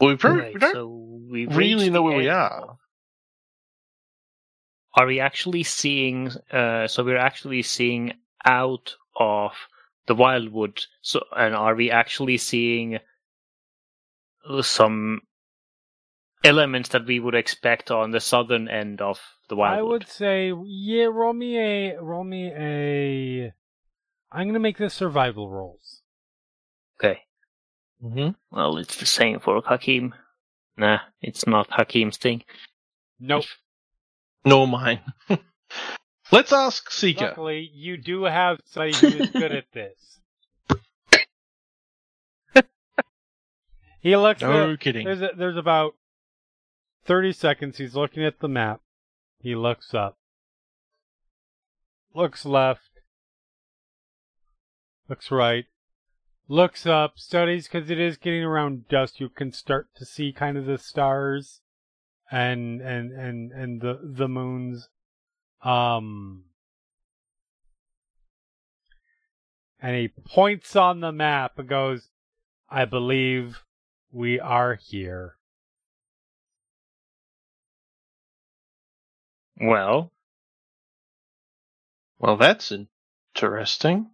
we, 0.00 0.16
probably, 0.16 0.42
Right, 0.42 0.54
we 0.54 0.60
don't 0.60 0.74
so 0.74 1.20
we 1.30 1.46
really 1.46 1.90
know 1.90 2.02
where 2.02 2.18
we 2.18 2.28
are. 2.28 2.70
of- 2.70 2.78
Are 4.94 5.06
we 5.06 5.20
actually 5.20 5.62
seeing? 5.62 6.30
Uh, 6.52 6.86
so 6.88 7.04
we're 7.04 7.16
actually 7.16 7.62
seeing 7.62 8.14
out 8.44 8.94
of 9.18 9.52
the 10.06 10.14
wildwood. 10.14 10.80
So, 11.02 11.20
and 11.36 11.54
are 11.54 11.74
we 11.74 11.90
actually 11.90 12.38
seeing 12.38 12.98
some 14.62 15.20
elements 16.44 16.90
that 16.90 17.06
we 17.06 17.20
would 17.20 17.34
expect 17.34 17.90
on 17.90 18.10
the 18.10 18.20
southern 18.20 18.68
end 18.68 19.00
of 19.00 19.20
the 19.48 19.56
wildwood? 19.56 19.78
I 19.78 19.82
would 19.82 20.08
say, 20.08 20.52
yeah, 20.64 21.04
roll 21.04 21.32
me 21.32 21.58
a, 21.58 22.00
roll 22.00 22.24
me 22.24 22.52
a. 22.54 23.52
I'm 24.30 24.46
gonna 24.46 24.58
make 24.58 24.78
this 24.78 24.94
survival 24.94 25.50
rolls. 25.50 25.97
Okay. 27.00 27.20
Mm-hmm. 28.04 28.30
Well, 28.50 28.78
it's 28.78 28.96
the 28.96 29.06
same 29.06 29.40
for 29.40 29.60
Hakim. 29.64 30.14
Nah, 30.76 30.98
it's 31.20 31.46
not 31.46 31.68
Hakim's 31.70 32.16
thing. 32.16 32.42
Nope. 33.18 33.44
Nor 34.44 34.68
mine. 34.68 35.00
Let's 36.30 36.52
ask 36.52 36.90
Seeker. 36.90 37.26
Luckily, 37.26 37.70
you 37.72 37.96
do 37.96 38.24
have 38.24 38.60
somebody 38.66 38.96
who 38.96 39.22
is 39.22 39.30
good 39.30 39.52
at 39.52 39.64
this. 39.72 40.20
he 44.00 44.16
looks 44.16 44.42
at, 44.42 44.48
No 44.48 44.76
kidding. 44.76 45.04
There's 45.06 45.22
a, 45.22 45.30
there's 45.36 45.56
about 45.56 45.94
thirty 47.04 47.32
seconds. 47.32 47.78
He's 47.78 47.94
looking 47.96 48.24
at 48.24 48.40
the 48.40 48.48
map. 48.48 48.80
He 49.40 49.54
looks 49.54 49.94
up, 49.94 50.16
looks 52.14 52.44
left, 52.44 52.90
looks 55.08 55.30
right, 55.30 55.64
looks 56.48 56.86
up, 56.86 57.18
studies 57.18 57.68
because 57.68 57.90
it 57.90 58.00
is 58.00 58.16
getting 58.16 58.42
around 58.42 58.88
dusk. 58.88 59.20
You 59.20 59.28
can 59.28 59.52
start 59.52 59.88
to 59.96 60.04
see 60.04 60.32
kind 60.32 60.56
of 60.56 60.66
the 60.66 60.78
stars 60.78 61.60
and 62.30 62.80
and 62.80 63.12
and 63.12 63.52
and 63.52 63.80
the 63.80 64.00
the 64.02 64.28
moons. 64.28 64.88
Um. 65.62 66.44
And 69.80 69.94
he 69.94 70.08
points 70.08 70.74
on 70.74 70.98
the 71.00 71.12
map 71.12 71.56
and 71.56 71.68
goes, 71.68 72.08
I 72.68 72.84
believe 72.84 73.62
we 74.10 74.40
are 74.40 74.74
here. 74.74 75.36
Well, 79.60 80.10
Well, 82.18 82.36
that's 82.36 82.72
interesting. 82.72 84.10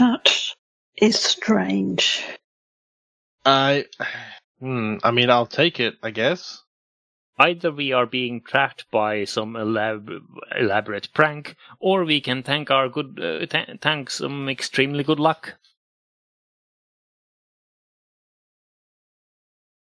That 0.00 0.34
is 0.96 1.20
strange. 1.20 2.24
I, 3.46 3.86
hmm, 4.60 4.96
I 5.04 5.12
mean, 5.12 5.30
I'll 5.30 5.46
take 5.46 5.80
it, 5.80 5.96
I 6.02 6.10
guess. 6.10 6.62
either 7.38 7.72
we 7.72 7.92
are 7.92 8.06
being 8.06 8.42
tracked 8.42 8.86
by 8.90 9.24
some 9.24 9.54
elab- 9.54 10.20
elaborate 10.58 11.12
prank, 11.14 11.56
or 11.80 12.04
we 12.04 12.20
can 12.20 12.42
thank 12.42 12.70
our 12.70 12.88
good, 12.88 13.18
uh, 13.22 13.46
th- 13.46 13.80
thank 13.80 14.10
some 14.10 14.48
extremely 14.48 15.02
good 15.04 15.20
luck. 15.20 15.54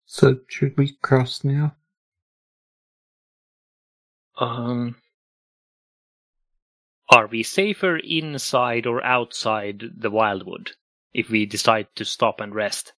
So 0.05 0.39
should 0.47 0.77
we 0.77 0.97
cross 1.01 1.43
now? 1.43 1.75
Um, 4.37 4.95
are 7.09 7.27
we 7.27 7.43
safer 7.43 7.97
inside 7.97 8.85
or 8.85 9.03
outside 9.03 9.83
the 9.97 10.11
wildwood 10.11 10.71
if 11.13 11.29
we 11.29 11.45
decide 11.45 11.87
to 11.95 12.05
stop 12.05 12.39
and 12.39 12.53
rest? 12.53 12.93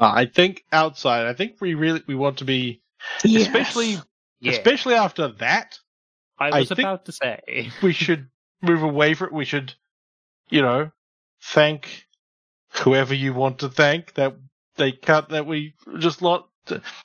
Uh, 0.00 0.12
I 0.14 0.26
think 0.26 0.64
outside. 0.72 1.26
I 1.26 1.32
think 1.34 1.56
we 1.60 1.74
really 1.74 2.02
we 2.06 2.14
want 2.14 2.38
to 2.38 2.44
be, 2.44 2.82
Yes. 3.24 3.46
especially 3.46 3.96
Yeah, 4.40 4.52
especially 4.52 4.94
after 4.94 5.28
that. 5.28 5.78
I 6.38 6.48
I 6.48 6.58
was 6.60 6.68
think- 6.68 6.80
about 6.80 7.04
to 7.06 7.12
say. 7.12 7.70
We 7.82 7.92
should 7.92 8.28
move 8.62 8.82
away 8.82 9.14
from. 9.14 9.28
It. 9.28 9.32
We 9.34 9.44
should, 9.44 9.74
you 10.50 10.62
know, 10.62 10.90
thank 11.42 12.06
whoever 12.72 13.14
you 13.14 13.32
want 13.32 13.58
to 13.60 13.68
thank 13.70 14.14
that 14.14 14.36
they 14.76 14.92
cut 14.92 15.30
that 15.30 15.46
we 15.46 15.74
just 15.98 16.20
lot 16.20 16.48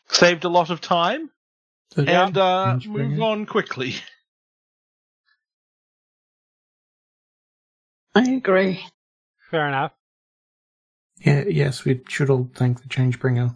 saved 0.10 0.44
a 0.44 0.50
lot 0.50 0.70
of 0.70 0.82
time 0.82 1.30
So- 1.96 2.04
and 2.04 2.38
uh, 2.38 2.78
move 2.86 3.22
on 3.22 3.46
quickly. 3.46 3.96
I 8.14 8.30
agree. 8.30 8.84
Fair 9.50 9.68
enough. 9.68 9.94
Yeah, 11.20 11.44
yes, 11.48 11.86
we 11.86 12.02
should 12.08 12.30
all 12.30 12.50
thank 12.56 12.82
the 12.82 12.88
Changebringer. 12.88 13.56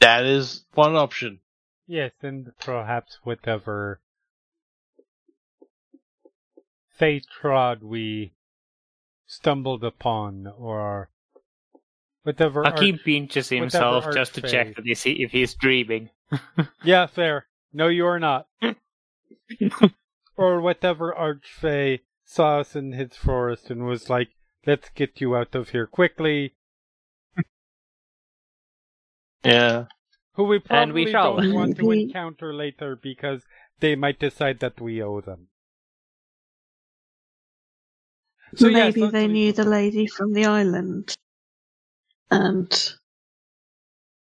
That 0.00 0.24
is 0.24 0.64
one 0.74 0.96
option. 0.96 1.40
Yes, 1.86 2.12
and 2.22 2.52
perhaps 2.60 3.18
whatever 3.22 4.00
fate 6.96 7.26
trod 7.40 7.82
we 7.82 8.32
stumbled 9.26 9.84
upon, 9.84 10.46
or 10.46 11.10
whatever. 12.22 12.64
Hakim 12.64 12.94
arch- 12.94 13.04
pinches 13.04 13.48
himself 13.50 14.06
just 14.12 14.34
to 14.36 14.42
archfey. 14.42 14.50
check 14.50 14.76
that 14.76 14.84
he's, 14.86 15.02
if 15.04 15.30
he's 15.32 15.54
dreaming. 15.54 16.10
Yeah, 16.82 17.06
fair. 17.06 17.46
No, 17.72 17.88
you 17.88 18.06
are 18.06 18.18
not. 18.18 18.46
or 20.40 20.58
whatever 20.60 21.12
archfey 21.12 22.00
saw 22.24 22.60
us 22.60 22.74
in 22.74 22.92
his 22.92 23.14
forest 23.14 23.70
and 23.70 23.84
was 23.84 24.08
like, 24.08 24.30
"Let's 24.66 24.88
get 24.90 25.20
you 25.20 25.36
out 25.36 25.54
of 25.54 25.68
here 25.70 25.86
quickly." 25.86 26.54
Yeah. 29.44 29.86
Who 30.34 30.44
we 30.44 30.58
probably 30.58 30.82
And 30.82 30.92
we 30.92 31.10
shall. 31.10 31.36
don't 31.36 31.54
want 31.54 31.76
to 31.78 31.90
encounter 32.00 32.52
later 32.54 32.94
because 32.96 33.42
they 33.80 33.96
might 33.96 34.18
decide 34.20 34.60
that 34.60 34.80
we 34.80 35.02
owe 35.02 35.20
them. 35.20 35.48
So 38.56 38.68
Maybe 38.70 39.00
let's 39.02 39.12
they 39.12 39.22
leave- 39.22 39.30
knew 39.30 39.52
the 39.52 39.64
lady 39.64 40.06
from 40.06 40.32
the 40.32 40.44
island 40.44 41.16
and, 42.30 42.70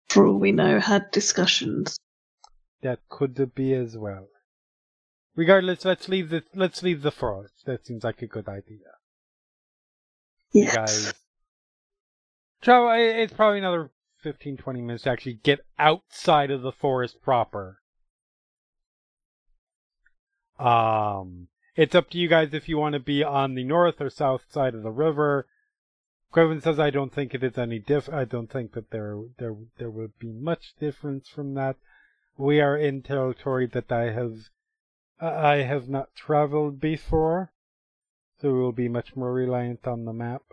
for 0.07 0.25
all 0.27 0.37
we 0.39 0.51
know, 0.51 0.79
had 0.79 1.11
discussions. 1.11 1.97
That 2.81 2.99
could 3.09 3.53
be 3.55 3.73
as 3.73 3.97
well. 3.97 4.27
Regardless, 5.39 5.85
let's 5.85 6.09
leave 6.09 6.31
the 6.31 6.43
let's 6.53 6.83
leave 6.83 7.01
the 7.01 7.13
forest. 7.13 7.65
That 7.65 7.85
seems 7.85 8.03
like 8.03 8.21
a 8.21 8.27
good 8.27 8.49
idea, 8.49 8.91
Yes. 10.51 10.75
guys. 10.75 11.13
So 12.61 12.89
it's 12.89 13.31
probably 13.31 13.59
another 13.59 13.89
15, 14.21 14.57
20 14.57 14.81
minutes 14.81 15.05
to 15.05 15.11
actually 15.11 15.35
get 15.35 15.61
outside 15.77 16.51
of 16.51 16.61
the 16.61 16.73
forest 16.73 17.21
proper. 17.21 17.79
Um, 20.59 21.47
it's 21.73 21.95
up 21.95 22.09
to 22.09 22.17
you 22.17 22.27
guys 22.27 22.53
if 22.53 22.67
you 22.67 22.77
want 22.77 22.91
to 22.95 22.99
be 22.99 23.23
on 23.23 23.55
the 23.55 23.63
north 23.63 24.01
or 24.01 24.09
south 24.09 24.43
side 24.51 24.75
of 24.75 24.83
the 24.83 24.91
river. 24.91 25.47
Quevin 26.33 26.61
says, 26.61 26.81
"I 26.81 26.89
don't 26.89 27.13
think 27.13 27.33
it 27.33 27.45
is 27.45 27.57
any 27.57 27.79
diff. 27.79 28.09
I 28.09 28.25
don't 28.25 28.51
think 28.51 28.73
that 28.73 28.91
there 28.91 29.17
there 29.37 29.55
there 29.77 29.89
would 29.89 30.19
be 30.19 30.33
much 30.33 30.75
difference 30.81 31.29
from 31.29 31.53
that. 31.53 31.77
We 32.37 32.59
are 32.59 32.75
in 32.75 33.03
territory 33.03 33.67
that 33.67 33.89
I 33.89 34.11
have 34.11 34.49
I 35.19 35.57
have 35.57 35.89
not 35.89 36.15
traveled 36.15 36.79
before, 36.79 37.51
so 38.39 38.53
we'll 38.53 38.71
be 38.71 38.87
much 38.87 39.15
more 39.15 39.33
reliant 39.33 39.85
on 39.85 40.05
the 40.05 40.13
map. 40.13 40.43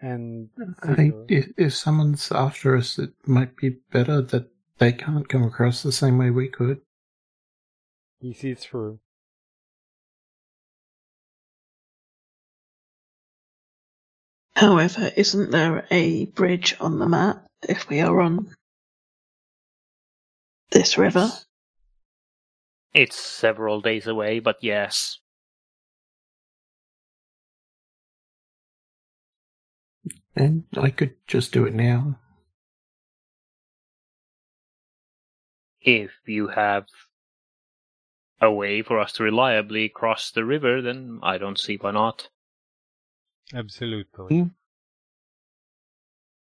And 0.00 0.48
I 0.82 0.94
think 0.94 1.14
if, 1.28 1.48
if 1.58 1.74
someone's 1.74 2.32
after 2.32 2.74
us, 2.76 2.98
it 2.98 3.12
might 3.26 3.56
be 3.56 3.76
better 3.92 4.22
that 4.22 4.48
they 4.78 4.92
can't 4.92 5.28
come 5.28 5.42
across 5.42 5.82
the 5.82 5.92
same 5.92 6.16
way 6.16 6.30
we 6.30 6.48
could. 6.48 6.80
he 8.20 8.32
sees 8.32 8.60
through. 8.60 9.00
However, 14.54 15.10
isn't 15.16 15.50
there 15.50 15.86
a 15.90 16.26
bridge 16.26 16.76
on 16.80 16.98
the 16.98 17.08
map 17.08 17.46
if 17.68 17.88
we 17.88 18.00
are 18.00 18.20
on 18.20 18.54
this 20.70 20.96
river? 20.96 21.30
It's 22.92 23.16
several 23.16 23.80
days 23.80 24.06
away, 24.06 24.40
but 24.40 24.56
yes. 24.60 25.18
And 30.34 30.64
I 30.76 30.90
could 30.90 31.14
just 31.26 31.52
do 31.52 31.64
it 31.66 31.74
now. 31.74 32.18
If 35.80 36.10
you 36.26 36.48
have 36.48 36.86
a 38.40 38.50
way 38.50 38.82
for 38.82 38.98
us 38.98 39.12
to 39.12 39.22
reliably 39.22 39.88
cross 39.88 40.30
the 40.30 40.44
river, 40.44 40.82
then 40.82 41.20
I 41.22 41.38
don't 41.38 41.58
see 41.58 41.76
why 41.76 41.92
not. 41.92 42.28
Absolutely. 43.54 44.36
Mm. 44.36 44.50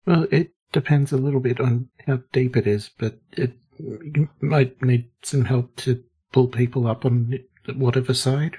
Well, 0.05 0.27
it 0.31 0.51
depends 0.71 1.11
a 1.11 1.17
little 1.17 1.39
bit 1.39 1.59
on 1.59 1.89
how 2.05 2.19
deep 2.31 2.57
it 2.57 2.67
is, 2.67 2.89
but 2.97 3.19
it 3.31 3.53
you 3.79 4.29
might 4.39 4.81
need 4.83 5.09
some 5.23 5.45
help 5.45 5.75
to 5.77 6.03
pull 6.33 6.49
people 6.49 6.87
up 6.87 7.05
on 7.05 7.39
whatever 7.75 8.13
side. 8.13 8.57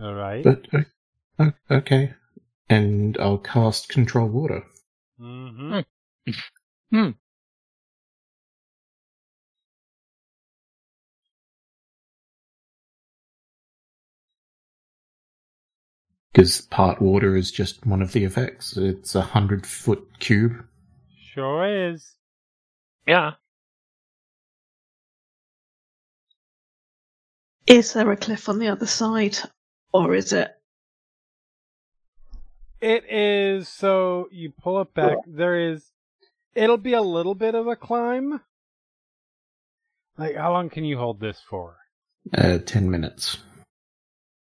All 0.00 0.14
right. 0.14 0.44
But 0.44 0.66
uh, 0.72 0.82
o- 1.40 1.76
okay, 1.76 2.14
and 2.68 3.18
I'll 3.18 3.38
cast 3.38 3.88
control 3.88 4.28
water. 4.28 4.64
Mm-hmm. 5.20 5.80
Hmm. 6.92 7.10
Because 16.32 16.62
part 16.62 17.02
water 17.02 17.36
is 17.36 17.50
just 17.50 17.84
one 17.86 18.02
of 18.02 18.12
the 18.12 18.24
effects. 18.24 18.76
It's 18.76 19.14
a 19.14 19.22
hundred 19.22 19.66
foot 19.66 20.06
cube. 20.20 20.64
Sure 21.34 21.90
is. 21.90 22.16
Yeah. 23.06 23.32
Is 27.66 27.92
there 27.92 28.10
a 28.10 28.16
cliff 28.16 28.48
on 28.48 28.58
the 28.58 28.68
other 28.68 28.86
side? 28.86 29.38
Or 29.92 30.14
is 30.14 30.32
it? 30.32 30.48
It 32.80 33.04
is 33.10 33.68
so 33.68 34.28
you 34.32 34.50
pull 34.50 34.80
it 34.80 34.94
back. 34.94 35.18
There 35.26 35.72
is. 35.72 35.92
It'll 36.54 36.78
be 36.78 36.94
a 36.94 37.02
little 37.02 37.34
bit 37.34 37.54
of 37.54 37.66
a 37.66 37.76
climb. 37.76 38.40
Like 40.16 40.36
how 40.36 40.52
long 40.52 40.70
can 40.70 40.84
you 40.84 40.98
hold 40.98 41.20
this 41.20 41.40
for? 41.48 41.76
Uh, 42.36 42.58
ten 42.58 42.90
minutes. 42.90 43.38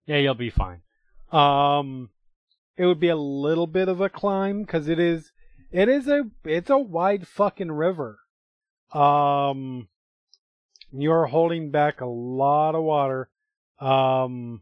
Yeah, 0.06 0.18
you'll 0.18 0.36
be 0.36 0.52
fine. 0.52 0.82
Um, 1.32 2.10
it 2.78 2.86
would 2.86 3.00
be 3.00 3.10
a 3.10 3.16
little 3.16 3.68
bit 3.68 3.90
of 3.90 4.02
a 4.02 4.10
climb 4.10 4.62
because 4.62 4.88
it 4.88 5.00
is, 5.00 5.32
it 5.76 5.90
is 5.90 6.08
a, 6.08 6.24
it's 6.46 6.70
a 6.70 6.78
wide 6.78 7.28
fucking 7.28 7.72
river. 7.72 8.20
Um, 8.94 9.88
you're 10.92 11.26
holding 11.26 11.72
back 11.72 12.02
a 12.02 12.06
lot 12.06 12.76
of 12.76 12.84
water. 12.84 13.30
Um, 13.80 14.62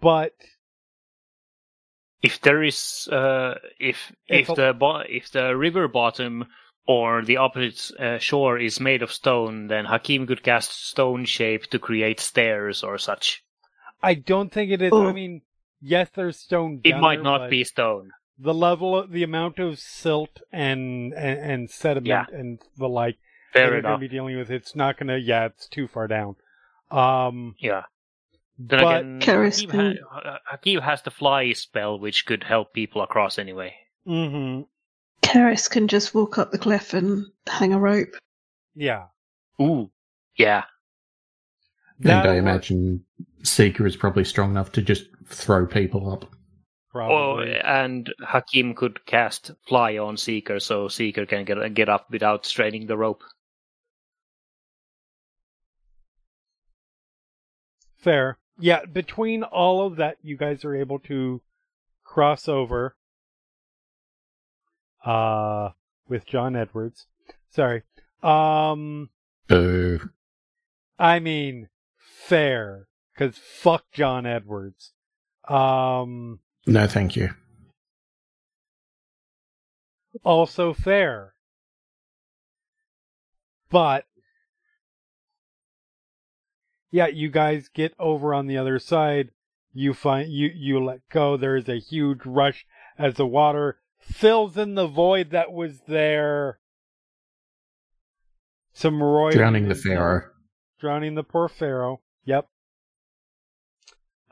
but 0.00 0.34
If 2.22 2.40
there 2.42 2.62
is, 2.62 3.08
uh, 3.10 3.54
if 3.80 4.12
If 4.28 4.42
if 4.42 4.48
a- 4.50 4.54
the 4.54 4.72
bo- 4.72 5.02
if 5.08 5.32
the 5.32 5.56
river 5.56 5.88
bottom 5.88 6.46
or 6.86 7.22
the 7.24 7.38
opposite 7.38 7.98
uh, 7.98 8.18
shore 8.18 8.58
is 8.58 8.78
made 8.78 9.02
of 9.02 9.10
stone, 9.10 9.66
then 9.66 9.84
Hakim 9.86 10.26
could 10.26 10.42
cast 10.44 10.70
stone 10.86 11.24
shape 11.24 11.66
to 11.70 11.78
create 11.80 12.20
stairs 12.20 12.84
or 12.84 12.98
such. 12.98 13.42
I 14.02 14.14
don't 14.14 14.52
think 14.52 14.70
it 14.70 14.82
is. 14.82 14.92
Oh. 14.92 15.08
I 15.08 15.12
mean, 15.12 15.42
yes, 15.80 16.10
there's 16.14 16.38
stone. 16.38 16.80
It 16.84 16.90
down 16.92 17.00
might 17.00 17.16
there, 17.16 17.24
not 17.24 17.38
but 17.40 17.50
be 17.50 17.64
stone. 17.64 18.10
The 18.38 18.54
level, 18.54 19.06
the 19.06 19.22
amount 19.22 19.58
of 19.58 19.78
silt 19.78 20.40
and 20.52 21.12
and, 21.14 21.38
and 21.40 21.70
sediment 21.70 22.06
Yeah. 22.06 22.24
and 22.38 22.58
the 22.76 22.88
like 22.88 23.18
that 23.54 23.60
Fair 23.60 23.72
you're 23.72 23.82
going 23.82 23.94
to 23.94 23.98
be 23.98 24.08
dealing 24.08 24.36
with. 24.38 24.50
It's 24.50 24.74
not 24.74 24.98
going 24.98 25.08
to. 25.08 25.18
Yeah, 25.18 25.46
it's 25.46 25.68
too 25.68 25.86
far 25.86 26.08
down. 26.08 26.36
Um, 26.90 27.54
Yeah. 27.58 27.82
Then 28.58 28.80
But- 28.80 28.96
again, 29.00 29.20
Keres 29.20 29.60
Hakim, 29.60 29.70
can- 29.70 29.98
ha- 30.10 30.38
Hakim 30.46 30.80
has 30.82 31.02
the 31.02 31.10
fly 31.10 31.52
spell, 31.52 31.98
which 31.98 32.26
could 32.26 32.44
help 32.44 32.72
people 32.72 33.02
across 33.02 33.38
anyway. 33.38 33.74
hmm 34.04 34.62
Keres 35.22 35.70
can 35.70 35.86
just 35.88 36.14
walk 36.14 36.36
up 36.38 36.50
the 36.50 36.58
cliff 36.58 36.92
and 36.94 37.26
hang 37.46 37.72
a 37.72 37.78
rope. 37.78 38.14
Yeah. 38.74 39.06
Ooh, 39.60 39.90
yeah. 40.36 40.64
and 42.04 42.28
I 42.28 42.34
imagine 42.36 43.04
Seeker 43.44 43.86
is 43.86 43.96
probably 43.96 44.24
strong 44.24 44.50
enough 44.50 44.72
to 44.72 44.82
just 44.82 45.04
throw 45.26 45.66
people 45.66 46.10
up. 46.10 46.24
Oh, 46.94 47.36
Probably. 47.36 47.56
and 47.58 48.12
Hakim 48.20 48.74
could 48.74 49.04
cast 49.06 49.52
fly 49.66 49.96
on 49.96 50.16
Seeker, 50.16 50.60
so 50.60 50.88
Seeker 50.88 51.24
can 51.26 51.44
get 51.44 51.74
get 51.74 51.88
up 51.88 52.10
without 52.10 52.44
straining 52.46 52.86
the 52.86 52.96
rope. 52.98 53.22
Fair. 57.96 58.38
Yeah, 58.58 58.84
between 58.84 59.42
all 59.42 59.86
of 59.86 59.96
that, 59.96 60.18
you 60.22 60.36
guys 60.36 60.64
are 60.64 60.74
able 60.74 60.98
to 61.00 61.40
cross 62.04 62.46
over 62.48 62.96
uh 65.04 65.70
with 66.08 66.26
John 66.26 66.54
Edwards. 66.56 67.06
Sorry. 67.50 67.82
Um 68.22 69.10
Boo. 69.48 70.10
I 70.98 71.18
mean 71.20 71.68
fair 71.96 72.86
cuz 73.16 73.38
fuck 73.38 73.90
John 73.92 74.26
Edwards. 74.26 74.92
Um 75.48 76.40
No, 76.66 76.86
thank 76.86 77.16
you. 77.16 77.30
also 80.24 80.72
fair. 80.72 81.34
But 83.70 84.04
yeah, 86.90 87.06
you 87.06 87.30
guys 87.30 87.68
get 87.68 87.94
over 87.98 88.34
on 88.34 88.46
the 88.46 88.58
other 88.58 88.78
side. 88.78 89.30
You 89.72 89.94
find 89.94 90.30
you 90.30 90.50
you 90.54 90.84
let 90.84 91.00
go. 91.10 91.36
There 91.36 91.56
is 91.56 91.68
a 91.68 91.78
huge 91.80 92.20
rush 92.26 92.66
as 92.98 93.14
the 93.14 93.26
water 93.26 93.78
fills 93.98 94.56
in 94.58 94.74
the 94.74 94.86
void 94.86 95.30
that 95.30 95.50
was 95.52 95.80
there. 95.88 96.58
Some 98.74 99.02
royal 99.02 99.32
Drowning 99.32 99.68
the 99.68 99.74
Pharaoh. 99.74 100.28
drowning 100.78 101.14
the 101.14 101.22
poor 101.24 101.48
pharaoh. 101.48 102.00
Yep. 102.24 102.48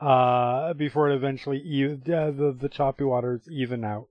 Uh, 0.01 0.73
before 0.73 1.11
it 1.11 1.15
eventually 1.15 1.59
e- 1.59 1.85
uh, 1.85 2.31
the 2.31 2.55
the 2.59 2.69
choppy 2.69 3.03
waters 3.03 3.41
even 3.51 3.83
out. 3.83 4.07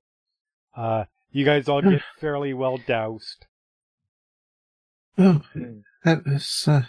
Uh, 0.76 1.04
you 1.32 1.44
guys 1.44 1.68
all 1.68 1.82
get 1.82 2.02
fairly 2.20 2.54
well 2.54 2.78
doused. 2.86 3.46
Oh, 5.18 5.42
that 6.04 6.24
was 6.24 6.64
uh, 6.68 6.82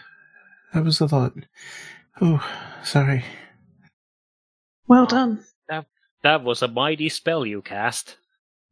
that 0.73 0.83
was 0.83 1.01
a 1.01 1.05
lot. 1.07 1.33
Oh, 2.21 2.45
sorry. 2.83 3.25
Well 4.87 5.07
done. 5.07 5.43
That 6.23 6.43
was 6.43 6.61
a 6.61 6.67
mighty 6.67 7.09
spell 7.09 7.45
you 7.45 7.61
cast. 7.61 8.17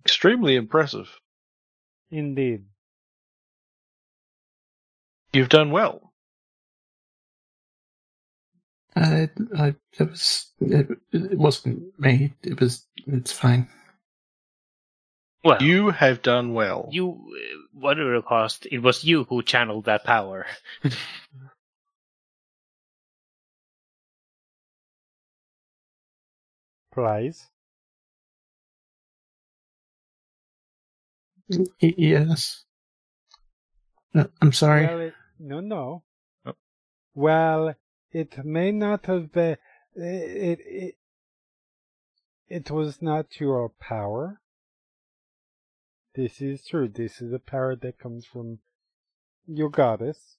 Extremely 0.05 0.55
impressive. 0.55 1.19
Indeed. 2.11 2.65
You've 5.33 5.49
done 5.49 5.71
well. 5.71 6.08
I, 8.99 9.29
I, 9.57 9.75
it 9.99 10.09
was, 10.09 10.51
it, 10.59 10.89
it 11.13 11.37
wasn't 11.37 11.97
me. 11.99 12.33
It 12.43 12.59
was, 12.59 12.85
it's 13.07 13.31
fine. 13.31 13.67
Well, 15.43 15.63
You 15.63 15.89
have 15.91 16.21
done 16.21 16.53
well. 16.53 16.89
you, 16.91 17.11
uh, 17.11 17.57
whatever 17.71 18.15
it 18.15 18.25
cost, 18.25 18.67
it 18.69 18.79
was 18.79 19.05
you 19.05 19.23
who 19.23 19.41
channeled 19.41 19.85
that 19.85 20.03
power. 20.03 20.45
Prize. 26.91 27.47
Y- 31.49 31.65
yes. 31.97 32.65
Uh, 34.13 34.25
I'm 34.41 34.51
sorry. 34.51 34.85
Well, 34.87 34.99
it, 34.99 35.13
no, 35.39 35.59
no. 35.61 36.03
Oh. 36.45 36.53
Well, 37.15 37.75
it 38.11 38.43
may 38.43 38.71
not 38.71 39.05
have 39.05 39.31
been. 39.31 39.57
It, 39.95 40.59
it, 40.65 40.95
it 42.47 42.71
was 42.71 43.01
not 43.01 43.39
your 43.39 43.69
power. 43.69 44.41
This 46.15 46.41
is 46.41 46.65
true. 46.65 46.87
This 46.87 47.21
is 47.21 47.33
a 47.33 47.39
power 47.39 47.75
that 47.75 47.99
comes 47.99 48.25
from 48.25 48.59
your 49.45 49.69
goddess. 49.69 50.37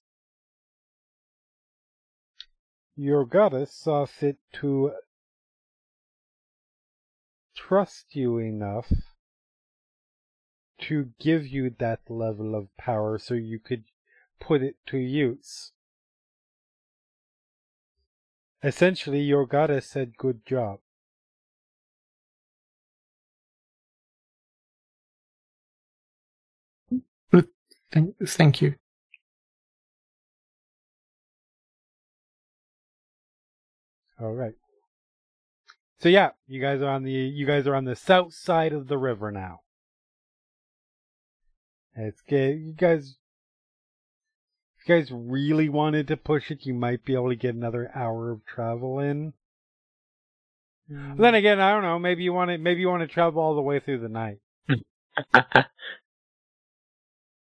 Your 2.95 3.25
goddess 3.25 3.73
saw 3.73 4.05
fit 4.05 4.37
to 4.53 4.91
trust 7.55 8.15
you 8.15 8.37
enough 8.37 8.91
to 10.81 11.11
give 11.19 11.47
you 11.47 11.73
that 11.79 11.99
level 12.09 12.55
of 12.55 12.75
power 12.77 13.17
so 13.17 13.33
you 13.33 13.59
could 13.59 13.85
put 14.39 14.61
it 14.61 14.75
to 14.87 14.97
use. 14.97 15.71
Essentially, 18.63 19.21
your 19.21 19.45
goddess 19.45 19.87
said, 19.87 20.17
Good 20.17 20.45
job. 20.45 20.79
Thank, 27.91 28.15
thank 28.25 28.61
you. 28.61 28.75
All 34.19 34.33
right. 34.33 34.53
So 35.99 36.09
yeah, 36.09 36.29
you 36.47 36.61
guys 36.61 36.81
are 36.81 36.89
on 36.89 37.03
the 37.03 37.11
you 37.11 37.45
guys 37.45 37.67
are 37.67 37.75
on 37.75 37.85
the 37.85 37.95
south 37.95 38.33
side 38.33 38.71
of 38.73 38.87
the 38.87 38.97
river 38.97 39.31
now. 39.31 39.61
It's 41.95 42.21
good. 42.21 42.59
You 42.59 42.73
guys, 42.73 43.17
if 44.81 44.89
you 44.89 44.95
guys 44.95 45.11
really 45.11 45.69
wanted 45.69 46.07
to 46.07 46.17
push 46.17 46.49
it, 46.51 46.65
you 46.65 46.73
might 46.73 47.05
be 47.05 47.13
able 47.13 47.29
to 47.29 47.35
get 47.35 47.55
another 47.55 47.91
hour 47.93 48.31
of 48.31 48.45
travel 48.45 48.99
in. 48.99 49.33
Then 50.89 51.35
again, 51.35 51.61
I 51.61 51.71
don't 51.71 51.83
know. 51.83 51.99
Maybe 51.99 52.23
you 52.23 52.33
want 52.33 52.49
to 52.51 52.57
maybe 52.57 52.81
you 52.81 52.89
want 52.89 53.01
to 53.01 53.07
travel 53.07 53.41
all 53.41 53.55
the 53.55 53.61
way 53.61 53.79
through 53.79 53.99
the 53.99 54.09
night. 54.09 54.39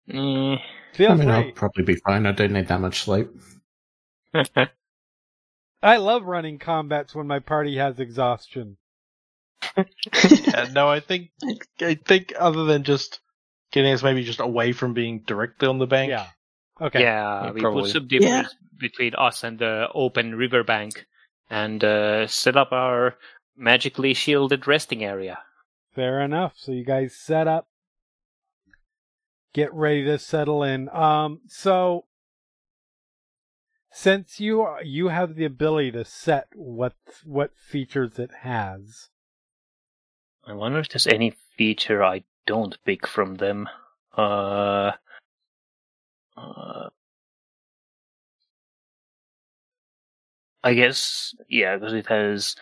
Mm. 0.09 0.59
Feel 0.95 1.11
I 1.11 1.15
mean, 1.15 1.31
I'll 1.31 1.51
probably 1.53 1.83
be 1.83 1.97
fine. 1.97 2.27
I 2.27 2.33
don't 2.33 2.53
need 2.53 2.69
that 2.69 2.81
much 2.81 3.01
sleep. 3.01 3.29
I 5.83 5.97
love 5.97 6.25
running 6.25 6.59
combats 6.59 7.13
when 7.15 7.27
my 7.27 7.41
party 7.41 7.77
has 7.77 7.99
exhaustion. 7.99 8.77
Yeah, 9.77 10.69
no, 10.73 10.89
I 10.89 11.01
think 11.01 11.31
I 11.81 11.95
think 11.95 12.33
other 12.39 12.65
than 12.67 12.85
just 12.85 13.19
getting 13.73 13.93
us 13.93 14.05
maybe 14.05 14.23
just 14.23 14.41
away 14.41 14.73
from 14.73 14.95
being 14.95 15.25
directly 15.27 15.67
on 15.67 15.79
the 15.79 15.87
bank. 15.87 16.11
Yeah. 16.11 16.29
Okay. 16.81 17.01
Yeah, 17.01 17.45
Yeah, 17.45 17.53
we 17.53 17.61
probably. 17.61 17.83
put 17.83 17.91
some 17.91 18.09
difference 18.09 18.55
between 18.79 19.15
us 19.15 19.45
and 19.45 19.59
the 19.59 19.89
open 19.95 20.35
riverbank 20.35 21.07
and 21.51 21.83
uh, 21.85 22.27
set 22.27 22.57
up 22.57 22.73
our 22.73 23.17
magically 23.57 24.15
shielded 24.15 24.67
resting 24.67 25.05
area. 25.05 25.39
Fair 25.95 26.21
enough. 26.21 26.55
So 26.57 26.73
you 26.73 26.85
guys 26.85 27.15
set 27.15 27.47
up, 27.47 27.69
get 29.53 29.73
ready 29.73 30.05
to 30.05 30.19
settle 30.19 30.65
in. 30.65 30.89
Um, 30.89 31.43
so 31.47 32.07
since 33.93 34.41
you 34.41 34.63
are, 34.63 34.83
you 34.83 35.09
have 35.09 35.37
the 35.37 35.45
ability 35.45 35.93
to 35.93 36.05
set 36.05 36.49
what 36.55 36.95
what 37.25 37.53
features 37.57 38.19
it 38.19 38.33
has. 38.41 39.09
I 40.45 40.53
wonder 40.53 40.81
if 40.81 40.89
there's 40.89 41.07
any 41.07 41.35
feature 41.57 42.03
I 42.03 42.25
don't 42.47 42.77
pick 42.85 43.07
from 43.07 43.37
them. 43.37 43.69
Uh, 44.17 44.93
uh, 46.37 46.89
I 50.65 50.75
guess, 50.75 51.35
yeah, 51.49 51.77
because 51.77 51.93
it 51.93 52.07
has 52.07 52.57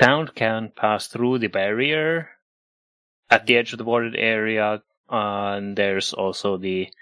sound 0.00 0.34
can 0.34 0.72
pass 0.74 1.06
through 1.06 1.38
the 1.38 1.48
barrier 1.48 2.30
at 3.30 3.46
the 3.46 3.56
edge 3.56 3.72
of 3.72 3.78
the 3.78 3.84
watered 3.84 4.16
area, 4.16 4.82
and 5.08 5.76
there's 5.76 6.12
also 6.12 6.56
the 6.56 6.92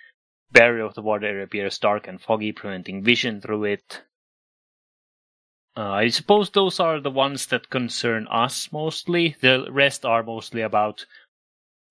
barrier 0.50 0.84
of 0.84 0.94
the 0.94 1.02
water 1.02 1.26
area 1.26 1.44
appears 1.44 1.78
dark 1.78 2.08
and 2.08 2.20
foggy, 2.20 2.52
preventing 2.52 3.02
vision 3.04 3.40
through 3.40 3.64
it. 3.64 4.02
Uh, 5.76 5.90
I 5.90 6.08
suppose 6.08 6.50
those 6.50 6.80
are 6.80 7.00
the 7.00 7.10
ones 7.10 7.46
that 7.46 7.70
concern 7.70 8.26
us 8.28 8.72
mostly. 8.72 9.36
The 9.40 9.66
rest 9.70 10.04
are 10.04 10.22
mostly 10.22 10.62
about 10.62 11.06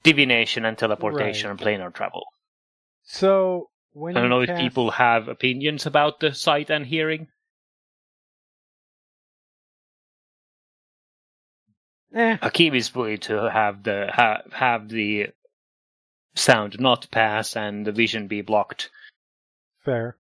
divination 0.04 0.66
and 0.66 0.78
teleportation 0.78 1.50
Right. 1.50 1.60
and 1.66 1.82
planar 1.82 1.94
travel. 1.94 2.26
So 3.06 3.70
when 3.94 4.18
I 4.18 4.22
don't 4.22 4.30
you 4.30 4.30
know 4.30 4.42
if 4.42 4.58
people 4.60 4.92
have 4.92 5.28
opinions 5.28 5.86
about 5.86 6.20
the 6.20 6.34
sight 6.34 6.70
and 6.70 6.86
hearing. 6.86 7.28
Eh, 12.14 12.38
Hakim 12.42 12.74
is 12.76 12.94
willing 12.96 13.18
to 13.20 13.50
have 13.50 13.84
the 13.84 14.10
ha, 14.12 14.42
have 14.52 14.90
the 14.90 15.28
sound 16.36 16.80
not 16.80 17.10
pass 17.12 17.56
and 17.56 17.86
the 17.86 17.92
vision 17.92 18.28
be 18.28 18.42
blocked. 18.42 18.90
fair. 19.84 20.18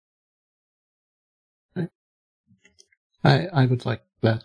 I 3.24 3.47
I 3.48 3.66
would 3.66 3.84
like 3.84 4.02
that. 4.23 4.44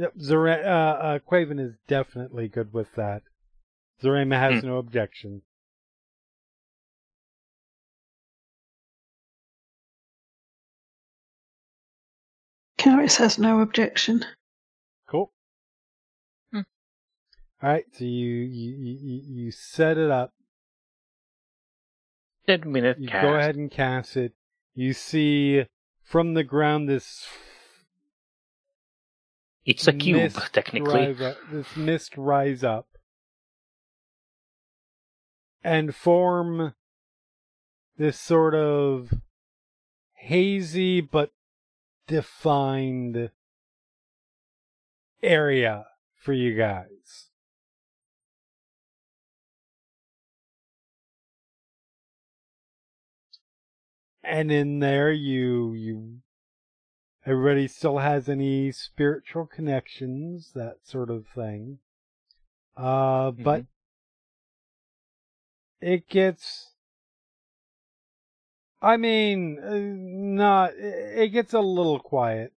Yep, 0.00 0.14
Zora- 0.18 0.62
uh, 0.64 1.02
uh, 1.04 1.18
Quaven 1.18 1.60
is 1.60 1.74
definitely 1.86 2.48
good 2.48 2.72
with 2.72 2.94
that. 2.94 3.22
Zorema 4.02 4.38
has 4.38 4.62
Hmm. 4.62 4.68
no 4.68 4.78
objection. 4.78 5.42
Keres 12.78 13.16
has 13.16 13.38
no 13.38 13.60
objection. 13.60 14.24
Cool. 15.06 15.32
Hmm. 16.52 16.60
All 17.62 17.70
right, 17.70 17.84
so 17.92 18.04
you, 18.04 18.10
you 18.10 18.76
you 18.76 18.98
you- 19.00 19.34
you 19.44 19.50
set 19.50 19.98
it 19.98 20.10
up. 20.10 20.32
Ten 22.46 22.70
minute 22.72 22.98
You 22.98 23.08
cast. 23.08 23.22
go 23.22 23.34
ahead 23.36 23.56
and 23.56 23.70
cast 23.70 24.16
it. 24.16 24.32
You 24.74 24.92
see 24.94 25.66
from 26.02 26.34
the 26.34 26.44
ground 26.44 26.88
this 26.88 27.26
It's 29.64 29.86
a 29.86 29.92
cube, 29.92 30.32
technically. 30.52 31.06
rise 31.06 31.20
up, 31.20 31.36
this 31.50 31.76
mist 31.76 32.16
rise 32.16 32.64
up 32.64 32.86
and 35.62 35.94
form 35.94 36.74
this 37.96 38.18
sort 38.18 38.54
of 38.54 39.12
hazy 40.14 41.00
but 41.00 41.30
defined 42.06 43.30
area 45.22 45.84
for 46.16 46.32
you 46.32 46.56
guys. 46.56 47.28
And 54.22 54.50
in 54.52 54.78
there 54.78 55.10
you 55.10 55.72
you 55.74 56.18
everybody 57.26 57.68
still 57.68 57.98
has 57.98 58.28
any 58.28 58.72
spiritual 58.72 59.46
connections, 59.46 60.52
that 60.54 60.78
sort 60.84 61.10
of 61.10 61.26
thing. 61.26 61.78
Uh 62.76 63.30
but 63.30 63.64
it 65.80 66.08
gets 66.08 66.70
I 68.82 68.96
mean, 68.96 69.58
uh, 69.62 69.76
not 69.76 70.72
it 70.76 71.28
gets 71.32 71.52
a 71.52 71.60
little 71.60 72.00
quiet. 72.00 72.52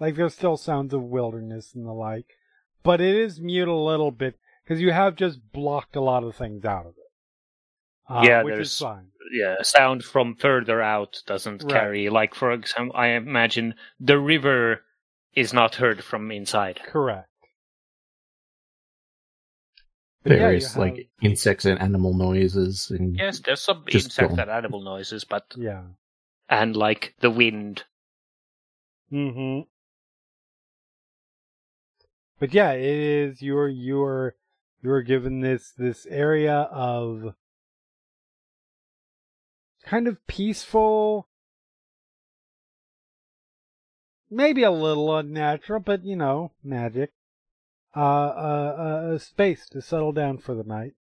Like 0.00 0.16
there's 0.16 0.34
still 0.34 0.56
sounds 0.56 0.92
of 0.92 1.02
wilderness 1.02 1.74
and 1.74 1.86
the 1.86 1.92
like, 1.92 2.36
but 2.82 3.00
it 3.00 3.14
is 3.14 3.40
mute 3.40 3.68
a 3.68 3.74
little 3.74 4.10
bit 4.10 4.38
because 4.64 4.80
you 4.80 4.90
have 4.90 5.14
just 5.14 5.52
blocked 5.52 5.94
a 5.94 6.00
lot 6.00 6.24
of 6.24 6.34
things 6.34 6.64
out 6.64 6.86
of 6.86 6.94
it. 6.96 7.01
Uh, 8.12 8.22
Yeah, 8.26 8.42
which 8.42 8.58
is 8.58 8.78
there's- 8.78 8.78
fine. 8.78 9.08
yeah, 9.32 9.62
sound 9.62 10.04
from 10.04 10.34
further 10.36 10.82
out 10.82 11.22
doesn't 11.26 11.62
Right. 11.62 11.72
carry. 11.72 12.08
Like 12.10 12.34
for 12.34 12.52
example, 12.52 12.94
I 12.96 13.08
imagine 13.08 13.74
the 13.98 14.18
river 14.18 14.84
is 15.34 15.52
not 15.54 15.76
heard 15.76 16.04
from 16.04 16.30
inside. 16.30 16.80
Correct. 16.84 17.28
But 20.22 20.32
yeah, 20.32 20.36
you 20.36 20.42
Various 20.42 20.68
have- 20.74 20.76
like 20.82 21.10
insects 21.20 21.64
and 21.64 21.80
animal 21.80 22.14
noises 22.14 22.90
and 22.90 23.16
Yes, 23.16 23.40
there's 23.40 23.62
some 23.62 23.84
Just 23.88 24.06
insect 24.06 24.30
gone. 24.30 24.40
and 24.40 24.50
animal 24.50 24.82
noises, 24.82 25.24
but 25.24 25.46
yeah. 25.56 25.84
and 26.48 26.76
like 26.76 27.14
the 27.20 27.30
wind. 27.30 27.84
Mm-hmm. 29.10 29.68
But 32.38 32.54
yeah, 32.54 32.72
it 32.72 32.84
is 32.98 33.42
you're 33.42 33.68
you're 33.68 34.36
you're 34.82 35.02
given 35.02 35.40
this 35.40 35.72
this 35.72 36.06
area 36.06 36.54
of 36.70 37.34
kind 39.84 40.08
of 40.08 40.24
peaceful 40.26 41.28
maybe 44.32 44.62
a 44.62 44.70
little 44.70 45.14
unnatural, 45.14 45.80
but 45.80 46.04
you 46.04 46.16
know, 46.16 46.52
magic. 46.64 47.12
Uh, 47.94 48.00
uh, 48.00 48.76
uh, 48.78 49.14
a 49.14 49.18
space 49.18 49.68
to 49.68 49.82
settle 49.82 50.12
down 50.12 50.38
for 50.38 50.54
the 50.54 50.62
night. 50.62 50.94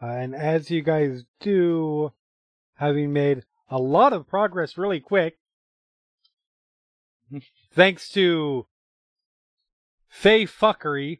Uh, 0.00 0.06
and 0.06 0.32
as 0.32 0.70
you 0.70 0.80
guys 0.80 1.24
do, 1.40 2.12
having 2.76 3.12
made 3.12 3.42
a 3.68 3.78
lot 3.78 4.12
of 4.12 4.28
progress 4.28 4.78
really 4.78 5.00
quick, 5.00 5.38
thanks 7.74 8.08
to 8.10 8.66
Fey 10.08 10.44
fuckery, 10.44 11.18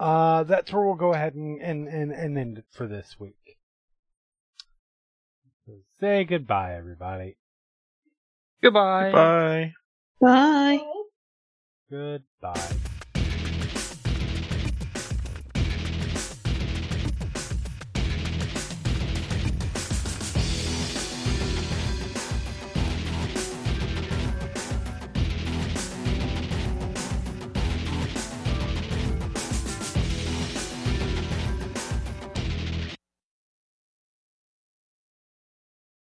uh, 0.00 0.44
that's 0.44 0.72
where 0.72 0.82
we'll 0.82 0.94
go 0.94 1.12
ahead 1.12 1.34
and, 1.34 1.60
and, 1.60 1.86
and, 1.86 2.10
and 2.10 2.38
end 2.38 2.58
it 2.58 2.64
for 2.70 2.86
this 2.86 3.16
week. 3.18 3.58
So 5.66 5.74
say 6.00 6.24
goodbye, 6.24 6.74
everybody. 6.74 7.36
Goodbye. 8.62 9.12
Bye. 9.12 9.72
Bye. 10.20 10.80
Goodbye. 11.90 12.76